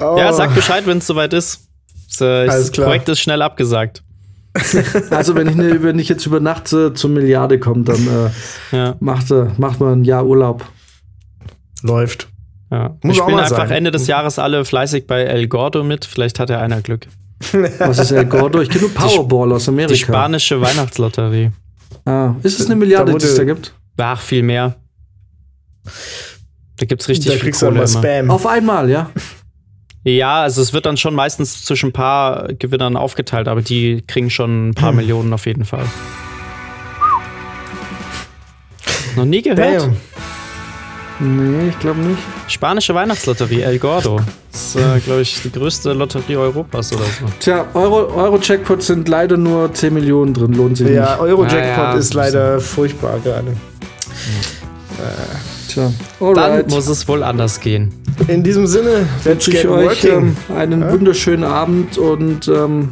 oh. 0.00 0.16
Ja, 0.18 0.32
sag 0.32 0.54
Bescheid, 0.54 0.86
wenn 0.86 0.98
es 0.98 1.06
soweit 1.06 1.32
ist. 1.32 1.68
Das, 2.18 2.46
das 2.46 2.70
Projekt 2.72 3.08
ist 3.08 3.20
schnell 3.20 3.40
abgesagt. 3.40 4.02
also 5.10 5.36
wenn 5.36 5.48
ich, 5.48 5.54
ne, 5.54 5.82
wenn 5.82 5.98
ich 6.00 6.08
jetzt 6.08 6.26
über 6.26 6.40
Nacht 6.40 6.72
äh, 6.72 6.92
zur 6.92 7.10
Milliarde 7.10 7.60
komme, 7.60 7.84
dann 7.84 8.08
äh, 8.72 8.76
ja. 8.76 8.96
macht, 8.98 9.30
äh, 9.30 9.46
macht 9.58 9.78
man 9.78 10.00
ein 10.00 10.04
Jahr 10.04 10.26
Urlaub. 10.26 10.66
Läuft. 11.82 12.29
Ja. 12.70 12.96
Muss 13.02 13.16
Wir 13.16 13.22
spielen 13.22 13.38
einfach 13.38 13.68
sein. 13.68 13.70
Ende 13.70 13.90
des 13.90 14.06
Jahres 14.06 14.38
alle 14.38 14.64
fleißig 14.64 15.06
bei 15.06 15.22
El 15.22 15.48
Gordo 15.48 15.82
mit. 15.82 16.04
Vielleicht 16.04 16.38
hat 16.38 16.50
er 16.50 16.60
einer 16.60 16.80
Glück. 16.82 17.06
Was 17.78 17.98
ist 17.98 18.12
El 18.12 18.26
Gordo? 18.26 18.60
Ich 18.60 18.68
kenne 18.68 18.82
nur 18.82 18.94
Powerball 18.94 19.52
aus 19.52 19.68
Amerika. 19.68 19.92
Die 19.92 19.98
spanische 19.98 20.60
Weihnachtslotterie. 20.60 21.50
Ah, 22.04 22.34
ist 22.42 22.60
es 22.60 22.66
eine 22.66 22.76
Milliarde, 22.76 23.12
die 23.14 23.24
es 23.24 23.34
da 23.34 23.44
gibt? 23.44 23.74
Ach, 23.96 24.20
viel 24.20 24.42
mehr. 24.42 24.76
Da 26.76 26.86
gibt 26.86 27.02
es 27.02 27.08
richtig 27.08 27.32
da 27.32 27.38
viel 27.38 27.52
Kohle 27.52 27.86
Spam. 27.86 28.30
Auf 28.30 28.46
einmal, 28.46 28.88
ja? 28.88 29.10
Ja, 30.02 30.42
also 30.42 30.62
es 30.62 30.72
wird 30.72 30.86
dann 30.86 30.96
schon 30.96 31.14
meistens 31.14 31.64
zwischen 31.64 31.90
ein 31.90 31.92
paar 31.92 32.48
Gewinnern 32.54 32.96
aufgeteilt, 32.96 33.48
aber 33.48 33.60
die 33.60 34.02
kriegen 34.06 34.30
schon 34.30 34.70
ein 34.70 34.74
paar 34.74 34.90
hm. 34.90 34.96
Millionen 34.96 35.32
auf 35.32 35.46
jeden 35.46 35.64
Fall. 35.64 35.84
Noch 39.16 39.24
nie 39.24 39.42
gehört? 39.42 39.82
Damn. 39.82 39.96
Nee, 41.20 41.68
ich 41.68 41.78
glaube 41.78 42.00
nicht. 42.00 42.18
Spanische 42.48 42.94
Weihnachtslotterie, 42.94 43.60
El 43.60 43.78
Gordo. 43.78 44.20
Das 44.50 44.74
ist, 44.74 44.76
äh, 44.76 44.98
glaube 45.00 45.20
ich, 45.20 45.42
die 45.42 45.52
größte 45.52 45.92
Lotterie 45.92 46.36
Europas 46.36 46.92
oder 46.92 47.04
so. 47.04 47.26
Tja, 47.38 47.66
Euro-Jackpots 47.74 48.88
Euro 48.88 48.96
sind 48.96 49.08
leider 49.08 49.36
nur 49.36 49.72
10 49.72 49.92
Millionen 49.92 50.32
drin, 50.32 50.54
lohnt 50.54 50.78
sich 50.78 50.88
ja, 50.88 51.02
nicht. 51.02 51.20
Euro-Jackpot 51.20 51.62
ja, 51.62 51.92
ja, 51.92 51.98
ist 51.98 52.14
leider 52.14 52.60
furchtbar 52.60 53.18
gerade. 53.22 53.50
Äh, 53.50 55.04
Tja, 55.68 55.92
Alright. 56.20 56.36
dann 56.36 56.74
muss 56.74 56.88
es 56.88 57.06
wohl 57.06 57.22
anders 57.22 57.60
gehen. 57.60 57.92
In 58.26 58.42
diesem 58.42 58.66
Sinne 58.66 59.06
wünsche 59.22 59.52
ich 59.52 59.68
euch 59.68 60.04
ähm, 60.04 60.36
einen 60.56 60.80
ja? 60.80 60.92
wunderschönen 60.92 61.44
Abend 61.44 61.96
und 61.96 62.48
ähm, 62.48 62.88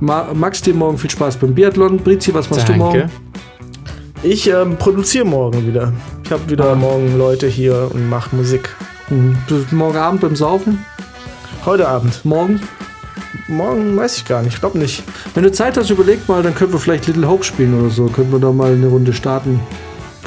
Max, 0.00 0.62
dir 0.62 0.74
morgen 0.74 0.98
viel 0.98 1.10
Spaß 1.10 1.38
beim 1.38 1.54
Biathlon. 1.54 1.98
Brizi, 1.98 2.34
was 2.34 2.50
machst 2.50 2.68
Danke. 2.68 2.72
du 2.72 2.78
morgen? 2.78 3.10
Ich 4.22 4.48
ähm, 4.48 4.76
produziere 4.76 5.24
morgen 5.24 5.66
wieder. 5.66 5.92
Ich 6.24 6.32
habe 6.32 6.48
wieder 6.48 6.72
ah. 6.72 6.74
morgen 6.74 7.18
Leute 7.18 7.46
hier 7.46 7.90
und 7.92 8.08
mache 8.08 8.34
Musik. 8.34 8.74
Mhm. 9.10 9.36
Morgen 9.72 9.98
Abend 9.98 10.22
beim 10.22 10.34
Saufen? 10.34 10.82
Heute 11.66 11.86
Abend. 11.86 12.24
Morgen? 12.24 12.60
Morgen 13.46 13.94
weiß 13.94 14.16
ich 14.16 14.24
gar 14.24 14.42
nicht. 14.42 14.54
Ich 14.54 14.60
glaube 14.60 14.78
nicht. 14.78 15.04
Wenn 15.34 15.42
du 15.42 15.52
Zeit 15.52 15.76
hast, 15.76 15.90
überleg 15.90 16.26
mal, 16.26 16.42
dann 16.42 16.54
können 16.54 16.72
wir 16.72 16.80
vielleicht 16.80 17.06
Little 17.06 17.28
Hope 17.28 17.44
spielen 17.44 17.78
oder 17.78 17.90
so. 17.90 18.06
Können 18.06 18.32
wir 18.32 18.38
da 18.38 18.52
mal 18.52 18.72
eine 18.72 18.86
Runde 18.86 19.12
starten. 19.12 19.60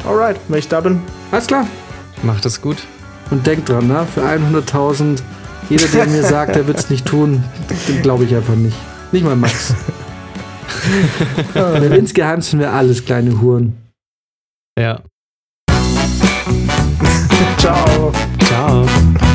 Alright, 0.07 0.39
wenn 0.49 0.59
ich 0.59 0.67
da 0.67 0.81
bin. 0.81 1.01
Alles 1.31 1.47
klar. 1.47 1.67
Macht 2.21 2.45
es 2.45 2.61
gut. 2.61 2.77
Und 3.31 3.47
denk 3.47 3.65
dran, 3.65 3.87
ne? 3.87 4.05
für 4.13 4.21
100.000, 4.21 5.21
jeder, 5.69 5.87
der 5.87 6.05
mir 6.05 6.23
sagt, 6.23 6.55
er 6.55 6.67
wird 6.67 6.77
es 6.77 6.91
nicht 6.91 7.05
tun, 7.05 7.43
den 7.87 8.01
glaube 8.03 8.23
ich 8.23 8.35
einfach 8.35 8.55
nicht. 8.55 8.77
Nicht 9.11 9.25
mal 9.25 9.35
Max. 9.35 9.73
Denn 11.55 11.91
insgeheim 11.91 12.41
sind 12.41 12.59
wir 12.59 12.71
alles 12.71 13.03
kleine 13.03 13.41
Huren. 13.41 13.75
Ja. 14.79 15.01
talk, 17.67 18.13
talk. 18.39 19.26